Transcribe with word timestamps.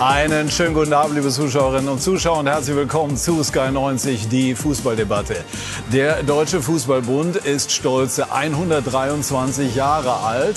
Einen 0.00 0.48
schönen 0.48 0.74
guten 0.74 0.92
Abend, 0.92 1.16
liebe 1.16 1.28
Zuschauerinnen 1.28 1.88
und 1.88 2.00
Zuschauer, 2.00 2.38
und 2.38 2.46
herzlich 2.46 2.76
willkommen 2.76 3.16
zu 3.16 3.42
Sky 3.42 3.72
90, 3.72 4.28
die 4.28 4.54
Fußballdebatte. 4.54 5.44
Der 5.92 6.22
Deutsche 6.22 6.62
Fußballbund 6.62 7.34
ist 7.34 7.72
stolze 7.72 8.30
123 8.30 9.74
Jahre 9.74 10.18
alt, 10.18 10.54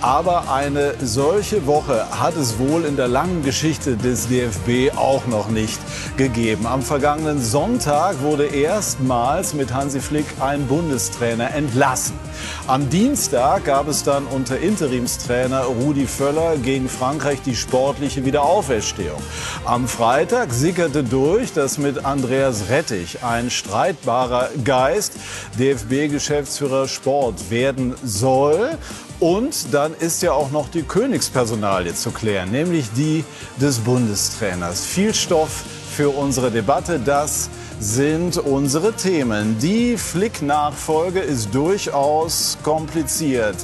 aber 0.00 0.50
eine 0.50 0.94
solche 1.02 1.66
Woche 1.66 2.06
hat 2.18 2.34
es 2.36 2.58
wohl 2.58 2.86
in 2.86 2.96
der 2.96 3.08
langen 3.08 3.42
Geschichte 3.42 3.98
des 3.98 4.28
DFB 4.28 4.96
auch 4.96 5.26
noch 5.26 5.50
nicht 5.50 5.78
gegeben. 6.16 6.66
Am 6.66 6.80
vergangenen 6.80 7.42
Sonntag 7.42 8.22
wurde 8.22 8.46
erstmals 8.46 9.52
mit 9.52 9.74
Hansi 9.74 10.00
Flick 10.00 10.24
ein 10.40 10.66
Bundestrainer 10.66 11.52
entlassen. 11.52 12.18
Am 12.66 12.90
Dienstag 12.90 13.64
gab 13.64 13.88
es 13.88 14.02
dann 14.02 14.26
unter 14.26 14.58
Interimstrainer 14.58 15.62
Rudi 15.62 16.06
Völler 16.06 16.56
gegen 16.56 16.88
Frankreich 16.88 17.40
die 17.42 17.56
sportliche 17.56 18.24
Wiederauferstehung. 18.24 19.22
Am 19.64 19.88
Freitag 19.88 20.52
sickerte 20.52 21.02
durch, 21.02 21.52
dass 21.52 21.78
mit 21.78 22.04
Andreas 22.04 22.68
Rettich 22.68 23.22
ein 23.22 23.50
streitbarer 23.50 24.50
Geist 24.64 25.14
DFB-Geschäftsführer 25.58 26.88
Sport 26.88 27.50
werden 27.50 27.94
soll. 28.04 28.76
Und 29.20 29.74
dann 29.74 29.94
ist 29.94 30.22
ja 30.22 30.32
auch 30.32 30.50
noch 30.50 30.68
die 30.68 30.82
Königspersonalie 30.82 31.94
zu 31.94 32.10
klären, 32.10 32.50
nämlich 32.50 32.86
die 32.96 33.24
des 33.60 33.78
Bundestrainers. 33.78 34.84
Viel 34.84 35.12
Stoff 35.12 35.64
für 35.98 36.10
unsere 36.10 36.52
Debatte. 36.52 37.00
Das 37.04 37.50
sind 37.80 38.38
unsere 38.38 38.92
Themen. 38.92 39.58
Die 39.58 39.96
Flick-Nachfolge 39.96 41.18
ist 41.18 41.52
durchaus 41.52 42.56
kompliziert. 42.62 43.56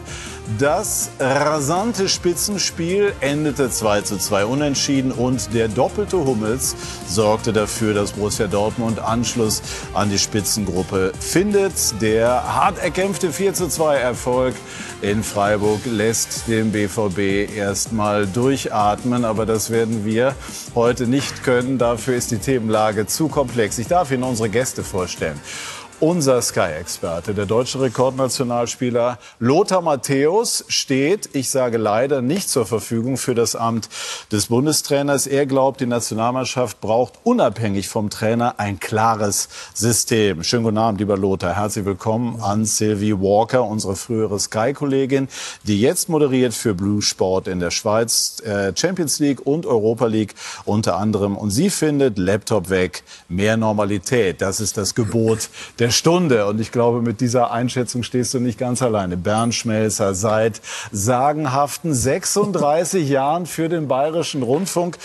Das 0.59 1.11
rasante 1.19 2.07
Spitzenspiel 2.07 3.15
endete 3.21 3.71
2 3.71 4.03
zu 4.03 4.19
2 4.19 4.45
unentschieden 4.45 5.11
und 5.11 5.55
der 5.55 5.69
doppelte 5.69 6.19
Hummels 6.19 6.77
sorgte 7.09 7.55
dafür, 7.55 7.95
dass 7.95 8.13
Borussia 8.13 8.47
Dortmund 8.47 8.99
Anschluss 8.99 9.63
an 9.95 10.11
die 10.11 10.19
Spitzengruppe 10.19 11.13
findet. 11.19 12.01
Der 12.03 12.29
hart 12.29 12.79
erkämpfte 12.79 13.33
4 13.33 13.55
zu 13.55 13.69
2 13.69 13.97
Erfolg 13.97 14.55
in 15.01 15.23
Freiburg 15.23 15.81
lässt 15.85 16.47
den 16.47 16.73
BVB 16.73 17.55
erstmal 17.55 18.27
durchatmen, 18.27 19.25
aber 19.25 19.45
das 19.45 19.71
werden 19.71 20.05
wir 20.05 20.35
heute 20.75 21.07
nicht 21.07 21.43
können. 21.43 21.79
Dafür 21.79 22.17
ist 22.17 22.31
die 22.31 22.39
Themenlage 22.39 23.07
zu 23.07 23.29
komplex. 23.29 23.79
Ich 23.79 23.87
darf 23.87 24.11
Ihnen 24.11 24.23
unsere 24.23 24.49
Gäste 24.49 24.83
vorstellen. 24.83 25.39
Unser 26.05 26.43
Sky-Experte, 26.43 27.33
der 27.33 27.47
deutsche 27.47 27.81
Rekordnationalspieler 27.81 29.19
Lothar 29.39 29.81
Matthäus, 29.81 30.67
steht, 30.69 31.31
ich 31.33 31.49
sage 31.49 31.79
leider, 31.79 32.21
nicht 32.21 32.51
zur 32.51 32.67
Verfügung 32.67 33.17
für 33.17 33.35
das 33.35 33.57
Amt 33.57 33.89
des 34.31 34.49
Bundestrainers. 34.49 35.27
Er 35.27 35.47
glaubt, 35.47 35.81
die 35.81 35.87
Nationalmannschaft 35.87 36.83
braucht 36.83 37.15
unabhängig 37.23 37.89
vom 37.89 38.11
Trainer 38.11 38.57
ein 38.59 38.81
klares 38.81 39.49
System. 39.73 40.45
Schönen 40.45 40.65
guten 40.65 40.77
Abend, 40.77 41.01
lieber 41.01 41.17
Lothar. 41.17 41.57
Herzlich 41.57 41.87
willkommen 41.87 42.39
an 42.43 42.67
Sylvie 42.67 43.19
Walker, 43.19 43.65
unsere 43.65 43.97
frühere 43.97 44.39
Sky-Kollegin, 44.39 45.29
die 45.63 45.81
jetzt 45.81 46.11
moderiert 46.11 46.53
für 46.53 46.75
Blue 46.75 47.01
Sport 47.01 47.49
in 47.49 47.61
der 47.61 47.71
Schweiz, 47.71 48.43
äh, 48.45 48.75
Champions 48.77 49.21
League 49.21 49.47
und 49.47 49.65
Europa 49.65 50.05
League 50.05 50.35
unter 50.67 50.99
anderem. 50.99 51.35
Und 51.35 51.49
sie 51.49 51.71
findet 51.71 52.19
Laptop 52.19 52.69
weg, 52.69 53.05
mehr 53.31 53.57
Normalität. 53.57 54.43
Das 54.43 54.61
ist 54.61 54.77
das 54.77 54.95
Gebot 54.95 55.49
der 55.79 55.85
der 55.85 55.91
Stunde. 55.95 56.47
Und 56.47 56.61
ich 56.61 56.73
glaube, 56.73 57.01
mit 57.01 57.21
dieser 57.21 57.51
Einschätzung 57.51 58.03
stehst 58.03 58.35
du 58.35 58.41
nicht 58.41 58.59
ganz 58.59 58.83
alleine. 58.83 59.17
Bernd 59.17 59.55
Schmelzer 59.55 60.15
seit 60.15 60.61
sagenhaften 60.93 61.95
36 61.95 63.09
Jahren 63.15 63.47
für 63.47 63.69
den 63.69 63.89
Bayerischen 63.89 64.43
Rundfunk 64.43 64.99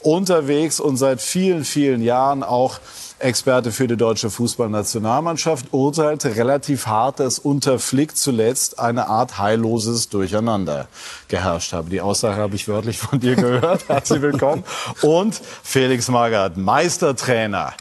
unterwegs 0.00 0.80
und 0.80 0.96
seit 0.96 1.20
vielen, 1.20 1.64
vielen 1.64 2.02
Jahren 2.02 2.42
auch 2.42 2.80
Experte 3.18 3.72
für 3.72 3.86
die 3.86 3.96
deutsche 3.96 4.28
Fußballnationalmannschaft, 4.28 5.72
urteilte 5.72 6.36
relativ 6.36 6.86
hart, 6.86 7.18
dass 7.18 7.38
unter 7.38 7.78
Flick 7.78 8.14
zuletzt 8.14 8.78
eine 8.78 9.08
Art 9.08 9.38
heilloses 9.38 10.10
Durcheinander 10.10 10.86
geherrscht 11.28 11.72
habe. 11.72 11.88
Die 11.88 12.02
Aussage 12.02 12.36
habe 12.36 12.56
ich 12.56 12.68
wörtlich 12.68 12.98
von 12.98 13.18
dir 13.18 13.34
gehört. 13.34 13.88
Herzlich 13.88 14.20
willkommen. 14.20 14.64
Und 15.00 15.40
Felix 15.62 16.08
Magath, 16.08 16.58
Meistertrainer 16.58 17.72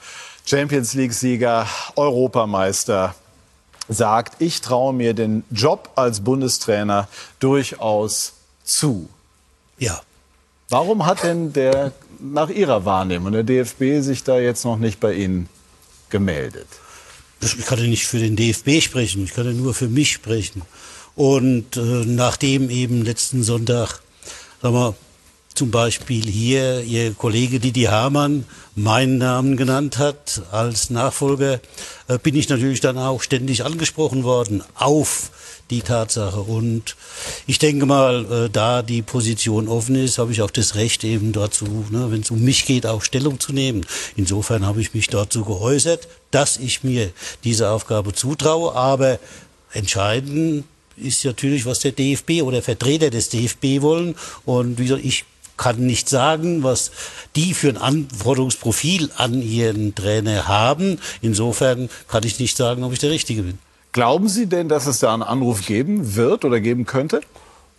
Champions 0.46 0.94
League-Sieger, 0.94 1.68
Europameister, 1.96 3.16
sagt, 3.88 4.42
ich 4.42 4.62
traue 4.62 4.94
mir 4.94 5.14
den 5.14 5.44
Job 5.52 5.92
als 5.96 6.22
Bundestrainer 6.22 7.08
durchaus 7.40 8.34
zu. 8.64 9.10
Ja. 9.78 10.02
Warum 10.70 11.06
hat 11.06 11.24
denn 11.24 11.54
der, 11.54 11.92
nach 12.20 12.50
Ihrer 12.50 12.86
Wahrnehmung, 12.86 13.32
der 13.32 13.44
DFB 13.44 14.02
sich 14.02 14.24
da 14.24 14.40
jetzt 14.40 14.66
noch 14.66 14.78
nicht 14.78 15.00
bei 15.00 15.14
Ihnen 15.14 15.50
gemeldet? 16.10 16.68
Ich 17.42 17.66
kann 17.66 17.80
ja 17.80 17.86
nicht 17.86 18.08
für 18.08 18.18
den 18.18 18.36
DFB 18.36 18.82
sprechen, 18.82 19.24
ich 19.24 19.34
kann 19.34 19.46
ja 19.46 19.52
nur 19.52 19.74
für 19.74 19.88
mich 19.88 20.14
sprechen. 20.14 20.64
Und 21.16 21.78
äh, 21.78 21.80
nachdem 22.06 22.70
eben 22.70 23.04
letzten 23.04 23.44
Sonntag, 23.44 24.00
sagen 24.62 24.76
wir, 24.76 24.96
zum 25.56 25.72
Beispiel 25.72 26.24
hier 26.26 26.82
Ihr 26.82 27.14
Kollege 27.14 27.60
Didi 27.60 27.84
Hamann 27.84 28.46
meinen 28.76 29.18
Namen 29.18 29.56
genannt 29.58 29.98
hat 29.98 30.42
als 30.52 30.90
Nachfolger, 30.90 31.62
äh, 32.08 32.18
bin 32.20 32.36
ich 32.36 32.50
natürlich 32.50 32.82
dann 32.82 32.98
auch 32.98 33.22
ständig 33.22 33.64
angesprochen 33.64 34.24
worden 34.24 34.64
auf 34.76 35.32
die 35.70 35.82
Tatsache. 35.82 36.42
Und 36.42 36.96
ich 37.48 37.58
denke 37.58 37.86
mal, 37.86 38.26
äh, 38.26 38.50
da 38.50 38.82
die 38.82 39.02
Position 39.02 39.68
offen 39.68 39.96
ist, 39.96 40.18
habe 40.18 40.32
ich 40.32 40.42
auch 40.42 40.52
das 40.52 40.76
Recht 40.76 41.04
eben 41.04 41.32
dazu, 41.32 41.86
ne, 41.90 42.12
wenn 42.12 42.22
es 42.22 42.32
um 42.32 42.42
mich 42.42 42.66
geht, 42.66 42.86
auch 42.86 43.02
Stellung 43.02 43.40
zu 43.40 43.54
nehmen. 43.54 43.86
Insofern 44.16 44.66
habe 44.66 44.82
ich 44.82 44.94
mich 44.94 45.08
dazu 45.08 45.46
geäußert, 45.46 46.08
dass 46.32 46.58
ich 46.58 46.84
mir 46.84 47.12
diese 47.44 47.70
Aufgabe 47.70 48.14
zutraue, 48.14 48.76
aber 48.76 49.20
entscheidend 49.72 50.66
ist 50.98 51.26
natürlich, 51.26 51.66
was 51.66 51.80
der 51.80 51.92
DFB 51.92 52.42
oder 52.44 52.62
Vertreter 52.62 53.10
des 53.10 53.30
DFB 53.30 53.82
wollen. 53.82 54.16
Und 54.46 54.78
wie 54.78 54.84
gesagt, 54.84 55.04
ich 55.04 55.26
kann 55.58 55.86
nicht 55.86 56.10
sagen, 56.10 56.64
was 56.64 56.92
die 57.36 57.54
für 57.54 57.70
ein 57.70 57.78
Anforderungsprofil 57.78 59.12
an 59.18 59.42
ihren 59.42 59.96
Trainer 59.96 60.48
haben. 60.48 61.00
Insofern 61.22 61.90
kann 62.08 62.24
ich 62.24 62.40
nicht 62.40 62.58
sagen, 62.58 62.84
ob 62.84 62.94
ich 62.94 63.00
der 63.00 63.12
Richtige 63.12 63.44
bin. 63.44 63.60
Glauben 63.92 64.28
Sie 64.28 64.48
denn, 64.48 64.68
dass 64.68 64.88
es 64.88 65.00
da 65.00 65.14
einen 65.14 65.24
Anruf 65.24 65.66
geben 65.66 66.16
wird 66.16 66.44
oder 66.44 66.60
geben 66.60 66.86
könnte? 66.86 67.22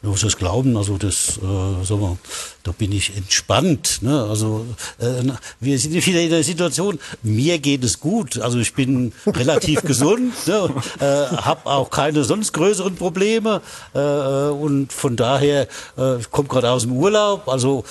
Was 0.08 0.20
das 0.20 0.36
Glauben, 0.36 0.76
also 0.76 0.98
das, 0.98 1.38
äh, 1.38 1.84
sagen 1.84 2.00
wir, 2.00 2.18
da 2.62 2.72
bin 2.72 2.92
ich 2.92 3.16
entspannt. 3.16 3.98
Ne? 4.02 4.22
Also 4.22 4.66
äh, 4.98 5.22
wir 5.60 5.78
sind 5.78 5.94
wieder 6.06 6.20
in 6.20 6.30
der 6.30 6.42
Situation, 6.42 6.98
mir 7.22 7.58
geht 7.58 7.84
es 7.84 8.00
gut. 8.00 8.38
Also 8.38 8.58
ich 8.58 8.74
bin 8.74 9.12
relativ 9.26 9.82
gesund, 9.84 10.32
ne? 10.46 10.70
äh, 11.00 11.04
habe 11.36 11.66
auch 11.66 11.90
keine 11.90 12.24
sonst 12.24 12.52
größeren 12.52 12.94
Probleme 12.96 13.60
äh, 13.94 13.98
und 13.98 14.92
von 14.92 15.16
daher 15.16 15.68
äh, 15.96 16.18
komme 16.30 16.48
gerade 16.48 16.70
aus 16.70 16.82
dem 16.82 16.92
Urlaub. 16.92 17.48
Also 17.48 17.84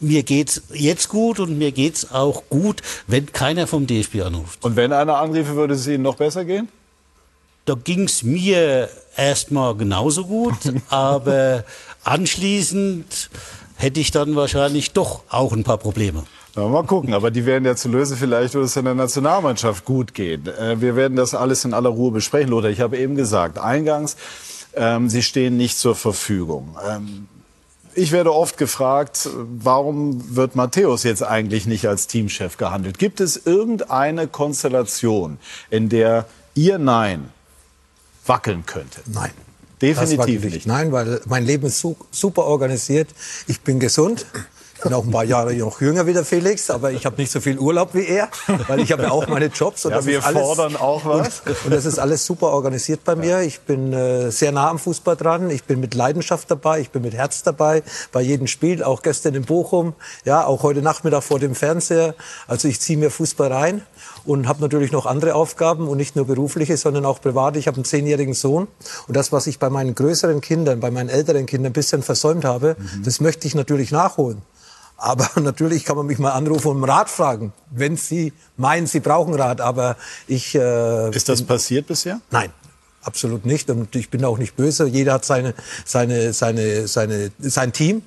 mir 0.00 0.22
geht's 0.22 0.62
jetzt 0.72 1.08
gut 1.08 1.40
und 1.40 1.58
mir 1.58 1.72
geht's 1.72 2.12
auch 2.12 2.44
gut, 2.50 2.82
wenn 3.06 3.32
keiner 3.32 3.66
vom 3.66 3.86
DFB 3.86 4.22
anruft. 4.22 4.64
Und 4.64 4.76
wenn 4.76 4.92
einer 4.92 5.18
anriefe, 5.18 5.56
würde 5.56 5.74
es 5.74 5.86
Ihnen 5.86 6.02
noch 6.02 6.16
besser 6.16 6.44
gehen? 6.44 6.68
Da 7.64 7.74
ging's 7.74 8.22
mir 8.22 8.88
erstmal 9.16 9.74
genauso 9.74 10.26
gut, 10.26 10.54
aber 10.90 11.64
anschließend 12.04 13.30
hätte 13.76 14.00
ich 14.00 14.10
dann 14.10 14.36
wahrscheinlich 14.36 14.92
doch 14.92 15.22
auch 15.30 15.52
ein 15.52 15.64
paar 15.64 15.78
Probleme. 15.78 16.24
Ja, 16.56 16.68
mal 16.68 16.84
gucken, 16.84 17.14
aber 17.14 17.32
die 17.32 17.46
werden 17.46 17.64
ja 17.64 17.74
zu 17.74 17.88
lösen. 17.88 18.16
Vielleicht 18.16 18.54
würde 18.54 18.66
es 18.66 18.76
in 18.76 18.84
der 18.84 18.94
Nationalmannschaft 18.94 19.84
gut 19.84 20.14
gehen. 20.14 20.46
Äh, 20.46 20.80
wir 20.80 20.94
werden 20.94 21.16
das 21.16 21.34
alles 21.34 21.64
in 21.64 21.74
aller 21.74 21.90
Ruhe 21.90 22.12
besprechen, 22.12 22.50
Lothar. 22.50 22.70
Ich 22.70 22.80
habe 22.80 22.96
eben 22.96 23.16
gesagt, 23.16 23.58
eingangs, 23.58 24.16
ähm, 24.76 25.08
Sie 25.08 25.22
stehen 25.22 25.56
nicht 25.56 25.76
zur 25.78 25.96
Verfügung. 25.96 26.76
Ähm, 26.88 27.26
ich 27.96 28.12
werde 28.12 28.32
oft 28.32 28.56
gefragt, 28.56 29.28
warum 29.34 30.36
wird 30.36 30.54
Matthäus 30.54 31.02
jetzt 31.02 31.22
eigentlich 31.22 31.66
nicht 31.66 31.88
als 31.88 32.06
Teamchef 32.06 32.56
gehandelt? 32.56 32.98
Gibt 32.98 33.20
es 33.20 33.46
irgendeine 33.46 34.28
Konstellation, 34.28 35.38
in 35.70 35.88
der 35.88 36.26
Ihr 36.54 36.78
Nein 36.78 37.30
wackeln 38.26 38.64
könnte? 38.66 39.00
Nein. 39.06 39.32
Definitiv 39.80 40.44
nicht. 40.44 40.66
Nein, 40.66 40.92
weil 40.92 41.20
mein 41.26 41.44
Leben 41.44 41.66
ist 41.66 41.84
super 42.10 42.44
organisiert. 42.44 43.08
Ich 43.46 43.60
bin 43.60 43.80
gesund. 43.80 44.24
Ich 44.76 44.82
bin 44.82 44.92
auch 44.92 45.04
ein 45.04 45.10
paar 45.10 45.24
Jahre 45.24 45.54
noch 45.54 45.80
jünger 45.80 46.06
wie 46.06 46.12
der 46.12 46.26
Felix, 46.26 46.68
aber 46.68 46.92
ich 46.92 47.06
habe 47.06 47.16
nicht 47.16 47.32
so 47.32 47.40
viel 47.40 47.58
Urlaub 47.58 47.94
wie 47.94 48.04
er, 48.06 48.28
weil 48.68 48.80
ich 48.80 48.92
habe 48.92 49.04
ja 49.04 49.12
auch 49.12 49.26
meine 49.28 49.46
Jobs. 49.46 49.86
Und 49.86 49.92
ja, 49.92 50.04
wir 50.04 50.24
alles, 50.24 50.42
fordern 50.42 50.76
auch 50.76 51.06
was. 51.06 51.40
Und, 51.40 51.64
und, 51.64 51.70
das 51.72 51.86
ist 51.86 51.98
alles 51.98 52.26
super 52.26 52.48
organisiert 52.48 53.02
bei 53.02 53.14
mir. 53.14 53.40
Ich 53.40 53.60
bin 53.60 53.94
äh, 53.94 54.30
sehr 54.30 54.52
nah 54.52 54.68
am 54.68 54.78
Fußball 54.78 55.16
dran. 55.16 55.48
Ich 55.48 55.64
bin 55.64 55.80
mit 55.80 55.94
Leidenschaft 55.94 56.50
dabei. 56.50 56.80
Ich 56.80 56.90
bin 56.90 57.00
mit 57.00 57.14
Herz 57.14 57.42
dabei 57.42 57.82
bei 58.12 58.20
jedem 58.20 58.46
Spiel. 58.46 58.82
Auch 58.82 59.00
gestern 59.02 59.34
in 59.34 59.44
Bochum. 59.44 59.94
Ja, 60.26 60.44
auch 60.44 60.62
heute 60.62 60.82
Nachmittag 60.82 61.22
vor 61.22 61.38
dem 61.38 61.54
Fernseher. 61.54 62.14
Also 62.46 62.68
ich 62.68 62.78
ziehe 62.80 62.98
mir 62.98 63.10
Fußball 63.10 63.50
rein 63.50 63.82
und 64.24 64.48
habe 64.48 64.60
natürlich 64.60 64.92
noch 64.92 65.06
andere 65.06 65.34
Aufgaben 65.34 65.88
und 65.88 65.96
nicht 65.96 66.16
nur 66.16 66.26
berufliche, 66.26 66.76
sondern 66.76 67.04
auch 67.04 67.20
private. 67.20 67.58
Ich 67.58 67.66
habe 67.66 67.76
einen 67.76 67.84
zehnjährigen 67.84 68.34
Sohn 68.34 68.68
und 69.06 69.16
das, 69.16 69.32
was 69.32 69.46
ich 69.46 69.58
bei 69.58 69.70
meinen 69.70 69.94
größeren 69.94 70.40
Kindern, 70.40 70.80
bei 70.80 70.90
meinen 70.90 71.08
älteren 71.08 71.46
Kindern 71.46 71.70
ein 71.70 71.74
bisschen 71.74 72.02
versäumt 72.02 72.44
habe, 72.44 72.76
mhm. 72.78 73.02
das 73.04 73.20
möchte 73.20 73.46
ich 73.46 73.54
natürlich 73.54 73.90
nachholen. 73.90 74.42
Aber 74.96 75.28
natürlich 75.40 75.84
kann 75.84 75.96
man 75.96 76.06
mich 76.06 76.18
mal 76.18 76.32
anrufen 76.32 76.68
und 76.68 76.76
um 76.78 76.84
Rat 76.84 77.10
fragen, 77.10 77.52
wenn 77.70 77.96
Sie 77.96 78.32
meinen, 78.56 78.86
Sie 78.86 79.00
brauchen 79.00 79.34
Rat. 79.34 79.60
Aber 79.60 79.96
ich. 80.26 80.54
Äh, 80.54 81.10
Ist 81.10 81.28
das 81.28 81.42
passiert 81.42 81.86
bisher? 81.86 82.20
Nein. 82.30 82.50
Absolut 83.02 83.44
nicht. 83.44 83.68
Und 83.68 83.94
ich 83.96 84.08
bin 84.08 84.24
auch 84.24 84.38
nicht 84.38 84.56
böse. 84.56 84.86
Jeder 84.86 85.12
hat 85.14 85.26
seine, 85.26 85.52
seine, 85.84 86.32
seine, 86.32 86.88
seine, 86.88 87.32
sein 87.38 87.72
Team. 87.74 88.02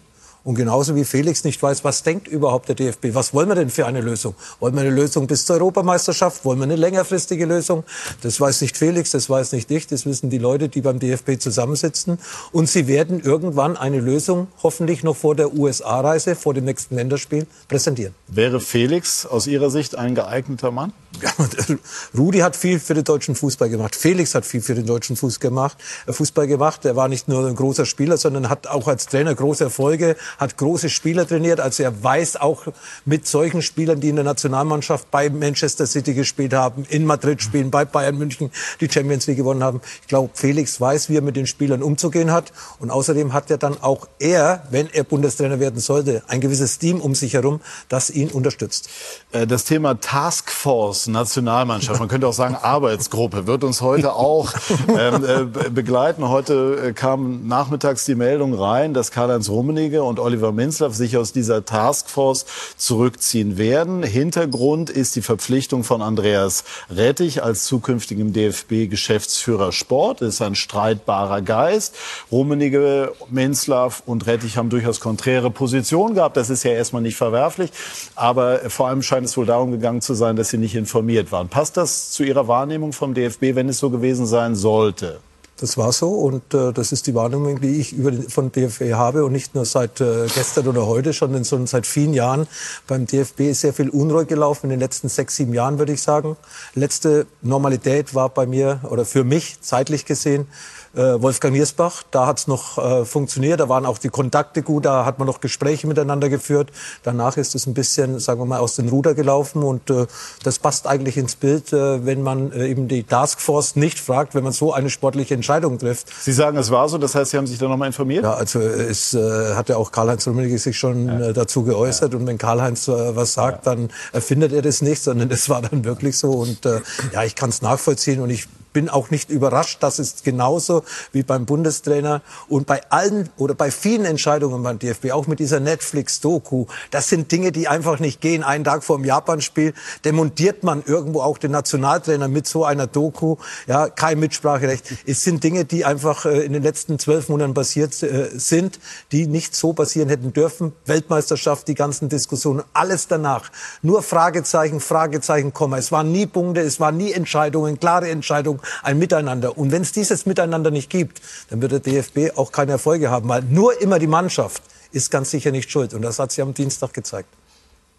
Und 0.48 0.56
genauso 0.56 0.96
wie 0.96 1.04
Felix 1.04 1.44
nicht 1.44 1.62
weiß, 1.62 1.84
was 1.84 2.04
denkt 2.04 2.30
überhaupt 2.30 2.70
der 2.70 2.76
DFB? 2.76 3.08
Was 3.12 3.34
wollen 3.34 3.50
wir 3.50 3.56
denn 3.56 3.70
für 3.70 3.86
eine 3.86 4.00
Lösung? 4.00 4.34
Wollen 4.62 4.76
wir 4.76 4.80
eine 4.80 4.92
Lösung 4.92 5.28
bis 5.28 5.46
zur 5.46 5.58
Europameisterschaft? 5.58 6.46
Wollen 6.46 6.58
wir 6.60 6.64
eine 6.64 6.78
längerfristige 6.78 7.46
Lösung? 7.46 7.84
Das 8.22 8.40
weiß 8.40 8.62
nicht 8.62 8.78
Felix, 8.78 9.12
das 9.12 9.30
weiß 9.30 9.52
nicht 9.52 9.70
ich, 9.72 9.88
das 9.88 10.06
wissen 10.06 10.30
die 10.30 10.38
Leute, 10.38 10.70
die 10.70 10.80
beim 10.80 11.00
DFB 11.00 11.38
zusammensitzen. 11.38 12.18
Und 12.54 12.70
sie 12.70 12.88
werden 12.88 13.20
irgendwann 13.20 13.76
eine 13.76 14.00
Lösung, 14.00 14.48
hoffentlich 14.64 15.04
noch 15.04 15.18
vor 15.18 15.36
der 15.36 15.54
USA-Reise, 15.54 16.34
vor 16.38 16.54
dem 16.54 16.64
nächsten 16.64 16.96
Länderspiel, 16.96 17.46
präsentieren. 17.68 18.16
Wäre 18.30 18.62
Felix 18.62 19.26
aus 19.26 19.48
Ihrer 19.48 19.70
Sicht 19.70 19.98
ein 19.98 20.16
geeigneter 20.16 20.72
Mann? 20.72 20.94
Rudi 22.18 22.40
hat 22.40 22.56
viel 22.56 22.80
für 22.80 22.94
den 22.94 23.04
deutschen 23.04 23.36
Fußball 23.36 23.70
gemacht. 23.70 23.96
Felix 23.96 24.36
hat 24.36 24.46
viel 24.46 24.62
für 24.62 24.76
den 24.76 24.86
deutschen 24.86 25.16
Fußball 25.16 25.50
gemacht. 25.50 25.78
Äh, 26.06 26.14
Fußball 26.14 26.48
gemacht. 26.48 26.86
Er 26.86 26.96
war 26.96 27.08
nicht 27.08 27.28
nur 27.28 27.46
ein 27.46 27.56
großer 27.56 27.86
Spieler, 27.86 28.18
sondern 28.18 28.50
hat 28.50 28.68
auch 28.68 28.88
als 28.88 29.08
Trainer 29.08 29.34
große 29.36 29.66
Erfolge, 29.66 30.16
hat 30.38 30.58
große 30.58 30.90
Spieler 30.90 31.28
trainiert. 31.28 31.60
Also 31.60 31.84
er 31.84 32.04
weiß 32.04 32.38
auch 32.38 32.68
mit 33.06 33.28
solchen 33.28 33.62
Spielern, 33.62 34.00
die 34.00 34.10
in 34.10 34.16
der 34.16 34.26
Nationalmannschaft 34.26 35.10
bei 35.12 35.30
Manchester 35.30 35.86
City 35.86 36.14
gespielt 36.14 36.54
haben, 36.54 36.86
in 36.90 37.06
Madrid 37.06 37.42
spielen, 37.42 37.72
bei 37.72 37.86
Bayern 37.86 38.18
München 38.18 38.52
die 38.80 38.90
Champions 38.90 39.28
League 39.28 39.38
gewonnen 39.38 39.64
haben. 39.64 39.82
Ich 40.02 40.08
glaube, 40.08 40.30
Felix 40.34 40.80
weiß, 40.80 41.10
wie 41.10 41.18
er 41.18 41.22
mit 41.22 41.36
den 41.36 41.48
Spielern 41.48 41.84
umzugehen 41.84 42.32
hat. 42.32 42.52
Und 42.80 42.92
außerdem 42.92 43.34
hat 43.34 43.50
er 43.52 43.58
dann 43.58 43.82
auch 43.82 44.08
er, 44.20 44.64
wenn 44.70 44.88
er 44.92 45.04
Bundestrainer 45.04 45.60
werden 45.60 45.80
sollte, 45.80 46.24
ein 46.28 46.42
gewisses 46.42 46.80
Team 46.80 47.02
um 47.02 47.16
sich 47.16 47.34
herum, 47.34 47.62
das 47.90 48.10
ihn 48.10 48.30
unterstützt. 48.30 48.90
Äh, 49.32 49.48
das 49.48 49.66
Thema 49.66 50.00
Taskforce 50.00 51.08
Nationalmannschaft, 51.08 52.00
man 52.00 52.10
könnte 52.10 52.28
auch 52.28 52.34
sagen 52.34 52.56
Arbeitsgruppe, 52.56 53.48
wird 53.48 53.64
uns 53.64 53.82
heute 53.82 54.14
auch 54.14 54.54
ähm, 54.88 55.26
äh, 55.26 55.70
begleiten. 55.70 56.28
Heute 56.28 56.88
äh, 56.88 56.94
kam 56.94 57.48
nachmittags 57.48 58.06
die 58.06 58.16
Meldung 58.16 58.54
rein, 58.54 58.94
dass 58.94 59.12
Karl-Heinz 59.12 59.50
Rummenigge 59.50 60.04
und 60.04 60.20
Oliver 60.28 60.52
Minzlaff 60.52 60.94
sich 60.94 61.16
aus 61.16 61.32
dieser 61.32 61.64
Taskforce 61.64 62.46
zurückziehen 62.76 63.58
werden. 63.58 64.04
Hintergrund 64.04 64.90
ist 64.90 65.16
die 65.16 65.22
Verpflichtung 65.22 65.86
von 65.86 66.02
Andreas 66.02 66.66
Rettich 66.90 67.44
als 67.44 67.64
zukünftigem 67.64 68.34
DFB-Geschäftsführer 68.34 69.72
Sport. 69.72 70.20
Das 70.20 70.34
ist 70.34 70.42
ein 70.42 70.56
streitbarer 70.56 71.42
Geist. 71.42 71.96
Rummenigge, 72.30 73.14
Minzlaff 73.30 74.04
und 74.06 74.28
Rettich 74.28 74.58
haben 74.58 74.70
durchaus 74.70 75.00
konträre 75.00 75.50
Positionen 75.50 76.14
gehabt. 76.14 76.36
Das 76.36 76.50
ist 76.50 76.64
ja 76.64 76.72
erstmal 76.72 77.02
nicht 77.02 77.16
verwerflich. 77.16 77.72
Aber 78.16 78.70
vor 78.70 78.90
allem 78.90 79.04
scheint 79.04 79.28
es 79.28 79.38
wohl 79.38 79.46
darum 79.46 79.72
gegangen 79.72 80.02
zu 80.02 80.14
sein, 80.14 80.36
dass 80.36 80.50
sie 80.50 80.58
nicht 80.58 80.76
informiert 80.76 81.32
waren. 81.32 81.48
Passt 81.48 81.78
das 81.78 82.12
zu 82.12 82.24
Ihrer 82.24 82.50
Wahrnehmung 82.50 82.92
vom 82.92 83.14
DFB, 83.14 83.56
wenn 83.56 83.70
es 83.70 83.80
so 83.80 83.90
gewesen 83.90 84.26
sein 84.26 84.56
sollte? 84.56 85.22
Das 85.60 85.76
war 85.76 85.92
so 85.92 86.12
und 86.12 86.54
äh, 86.54 86.72
das 86.72 86.92
ist 86.92 87.08
die 87.08 87.16
Wahrnehmung, 87.16 87.60
die 87.60 87.80
ich 87.80 87.94
über 87.94 88.12
den, 88.12 88.30
von 88.30 88.52
DFB 88.52 88.94
habe 88.94 89.26
und 89.26 89.32
nicht 89.32 89.56
nur 89.56 89.66
seit 89.66 90.00
äh, 90.02 90.28
gestern 90.34 90.68
oder 90.68 90.86
heute, 90.86 91.14
sondern 91.14 91.46
seit 91.46 91.88
vielen 91.88 92.14
Jahren. 92.14 92.48
Beim 92.86 93.08
DFB 93.08 93.42
ist 93.42 93.62
sehr 93.62 93.74
viel 93.74 93.90
Unruhe 93.90 94.26
gelaufen 94.26 94.68
in 94.68 94.70
den 94.72 94.80
letzten 94.80 95.10
sechs, 95.10 95.36
sieben 95.36 95.54
Jahren, 95.54 95.80
würde 95.80 95.94
ich 95.94 96.02
sagen. 96.02 96.38
Letzte 96.76 97.26
Normalität 97.42 98.14
war 98.14 98.30
bei 98.30 98.46
mir 98.46 98.82
oder 98.90 99.04
für 99.04 99.24
mich 99.24 99.60
zeitlich 99.62 100.06
gesehen 100.06 100.48
äh, 100.96 101.22
Wolfgang 101.22 101.54
Niersbach. 101.54 102.04
Da 102.12 102.28
hat 102.28 102.40
es 102.40 102.48
noch 102.48 102.78
äh, 102.78 103.06
funktioniert, 103.06 103.60
da 103.60 103.70
waren 103.70 103.86
auch 103.86 103.98
die 103.98 104.10
Kontakte 104.10 104.62
gut, 104.62 104.86
da 104.86 105.06
hat 105.06 105.20
man 105.20 105.28
noch 105.28 105.42
Gespräche 105.42 105.88
miteinander 105.88 106.30
geführt. 106.30 106.72
Danach 107.04 107.38
ist 107.38 107.56
es 107.56 107.66
ein 107.68 107.74
bisschen, 107.74 108.20
sagen 108.20 108.40
wir 108.40 108.46
mal, 108.46 108.60
aus 108.60 108.76
den 108.76 108.90
Ruder 108.90 109.14
gelaufen 109.14 109.64
und 109.64 109.90
äh, 109.90 110.08
das 110.44 110.60
passt 110.60 110.88
eigentlich 110.88 111.18
ins 111.18 111.36
Bild, 111.36 111.74
äh, 111.74 112.06
wenn 112.06 112.22
man 112.22 112.52
äh, 112.52 112.68
eben 112.68 112.88
die 112.88 113.04
Taskforce 113.04 113.76
nicht 113.76 114.00
fragt, 114.00 114.36
wenn 114.36 114.44
man 114.44 114.54
so 114.54 114.74
eine 114.74 114.90
sportliche 114.90 115.34
Entscheidung 115.34 115.78
trifft. 115.80 116.08
Sie 116.22 116.34
sagen, 116.34 116.58
es 116.58 116.72
war 116.72 116.90
so, 116.90 116.98
das 116.98 117.16
heißt, 117.16 117.32
Sie 117.32 117.38
haben 117.38 117.48
sich 117.48 117.58
da 117.58 117.68
nochmal 117.68 117.88
informiert? 117.88 118.24
Ja, 118.24 118.34
also 118.34 118.60
es 118.60 119.14
äh, 119.14 119.56
hat 119.56 119.70
ja 119.70 119.78
auch 119.78 119.92
Karl-Heinz 119.92 120.28
Rummenigge 120.28 120.58
sich 120.58 120.78
schon 120.78 121.08
ja. 121.08 121.30
äh, 121.30 121.34
dazu 121.34 121.64
geäußert 121.64 122.14
ja. 122.14 122.20
und 122.20 122.28
wenn 122.28 122.38
Karl-Heinz 122.38 122.88
äh, 122.88 123.16
was 123.16 123.34
sagt, 123.34 123.66
ja. 123.66 123.76
dann 123.76 123.90
erfindet 124.14 124.54
er 124.54 124.62
das 124.62 124.82
nicht, 124.82 125.02
sondern 125.02 125.30
das 125.38 125.50
war 125.50 125.62
dann 125.62 125.86
wirklich 125.86 126.18
so 126.18 126.32
und 126.32 126.66
äh, 126.66 126.82
ja, 127.14 127.24
ich 127.24 127.36
kann 127.36 127.50
es 127.50 127.62
nachvollziehen 127.62 128.22
und 128.22 128.30
ich 128.30 128.48
bin 128.78 128.90
auch 128.90 129.10
nicht 129.10 129.32
überrascht, 129.32 129.82
dass 129.82 129.98
es 129.98 130.22
genauso 130.22 130.84
wie 131.12 131.24
beim 131.24 131.48
Bundestrainer 131.48 132.22
und 132.48 132.68
bei 132.68 132.80
allen 132.92 133.28
oder 133.36 133.56
bei 133.56 133.72
vielen 133.72 134.06
Entscheidungen 134.06 134.62
beim 134.62 134.78
DFB, 134.78 135.14
auch 135.14 135.26
mit 135.26 135.40
dieser 135.40 135.60
Netflix-Doku, 135.60 136.68
das 136.92 137.10
sind 137.10 137.32
Dinge, 137.32 137.52
die 137.52 137.68
einfach 137.68 137.98
nicht 137.98 138.22
gehen. 138.22 138.44
Einen 138.44 138.64
Tag 138.64 138.84
vor 138.84 138.98
dem 138.98 139.06
Japan-Spiel 139.06 139.74
demontiert 140.06 140.64
man 140.64 140.84
irgendwo 140.86 141.22
auch 141.22 141.40
den 141.40 141.50
Nationaltrainer 141.50 142.28
mit 142.28 142.46
so 142.46 142.66
einer 142.66 142.86
Doku. 142.86 143.38
Ja, 143.66 143.90
kein 143.90 144.20
Mitspracherecht. 144.20 144.86
Es 145.08 145.24
sind 145.24 145.44
Dinge, 145.44 145.66
die 145.66 145.84
einfach 145.84 146.28
äh, 146.28 146.46
in 146.46 146.54
den 146.54 146.62
letzten 146.62 147.00
zwölf 147.00 147.30
Monaten 147.30 147.56
passiert 147.56 148.04
äh, 148.04 148.30
sind, 148.32 148.80
die 149.12 149.26
nicht 149.26 149.56
so 149.56 149.74
passieren 149.74 150.10
hätten 150.10 150.34
dürfen. 150.34 150.74
Weltmeisterschaft, 150.86 151.68
die 151.68 151.74
ganzen 151.74 152.10
Diskussionen, 152.10 152.62
alles 152.74 153.08
danach. 153.08 153.50
Nur 153.82 154.04
Fragezeichen, 154.04 154.82
Fragezeichen, 154.82 155.52
Komma. 155.52 155.80
Es 155.80 155.92
waren 155.92 156.12
nie 156.12 156.28
Punkte, 156.28 156.62
es 156.62 156.80
waren 156.80 156.96
nie 156.96 157.12
Entscheidungen, 157.12 157.80
klare 157.80 158.10
Entscheidungen 158.10 158.62
ein 158.84 159.00
Miteinander. 159.00 159.58
Und 159.58 159.72
wenn 159.72 159.82
es 159.82 159.92
dieses 159.92 160.26
Miteinander 160.26 160.72
nicht 160.72 160.90
gibt, 160.90 161.22
dann 161.50 161.62
wird 161.62 161.72
der 161.72 161.80
DFB 161.80 162.38
auch 162.38 162.52
keine 162.52 162.74
Erfolge 162.74 163.10
haben, 163.10 163.30
weil 163.30 163.44
nur 163.44 163.82
immer 163.82 164.00
die 164.00 164.08
Mannschaft 164.08 164.64
ist 164.92 165.12
ganz 165.12 165.32
sicher 165.32 165.52
nicht 165.52 165.70
schuld. 165.70 165.94
Und 165.94 166.02
das 166.02 166.20
hat 166.20 166.32
sie 166.32 166.42
am 166.42 166.54
Dienstag 166.54 166.94
gezeigt. 166.94 167.30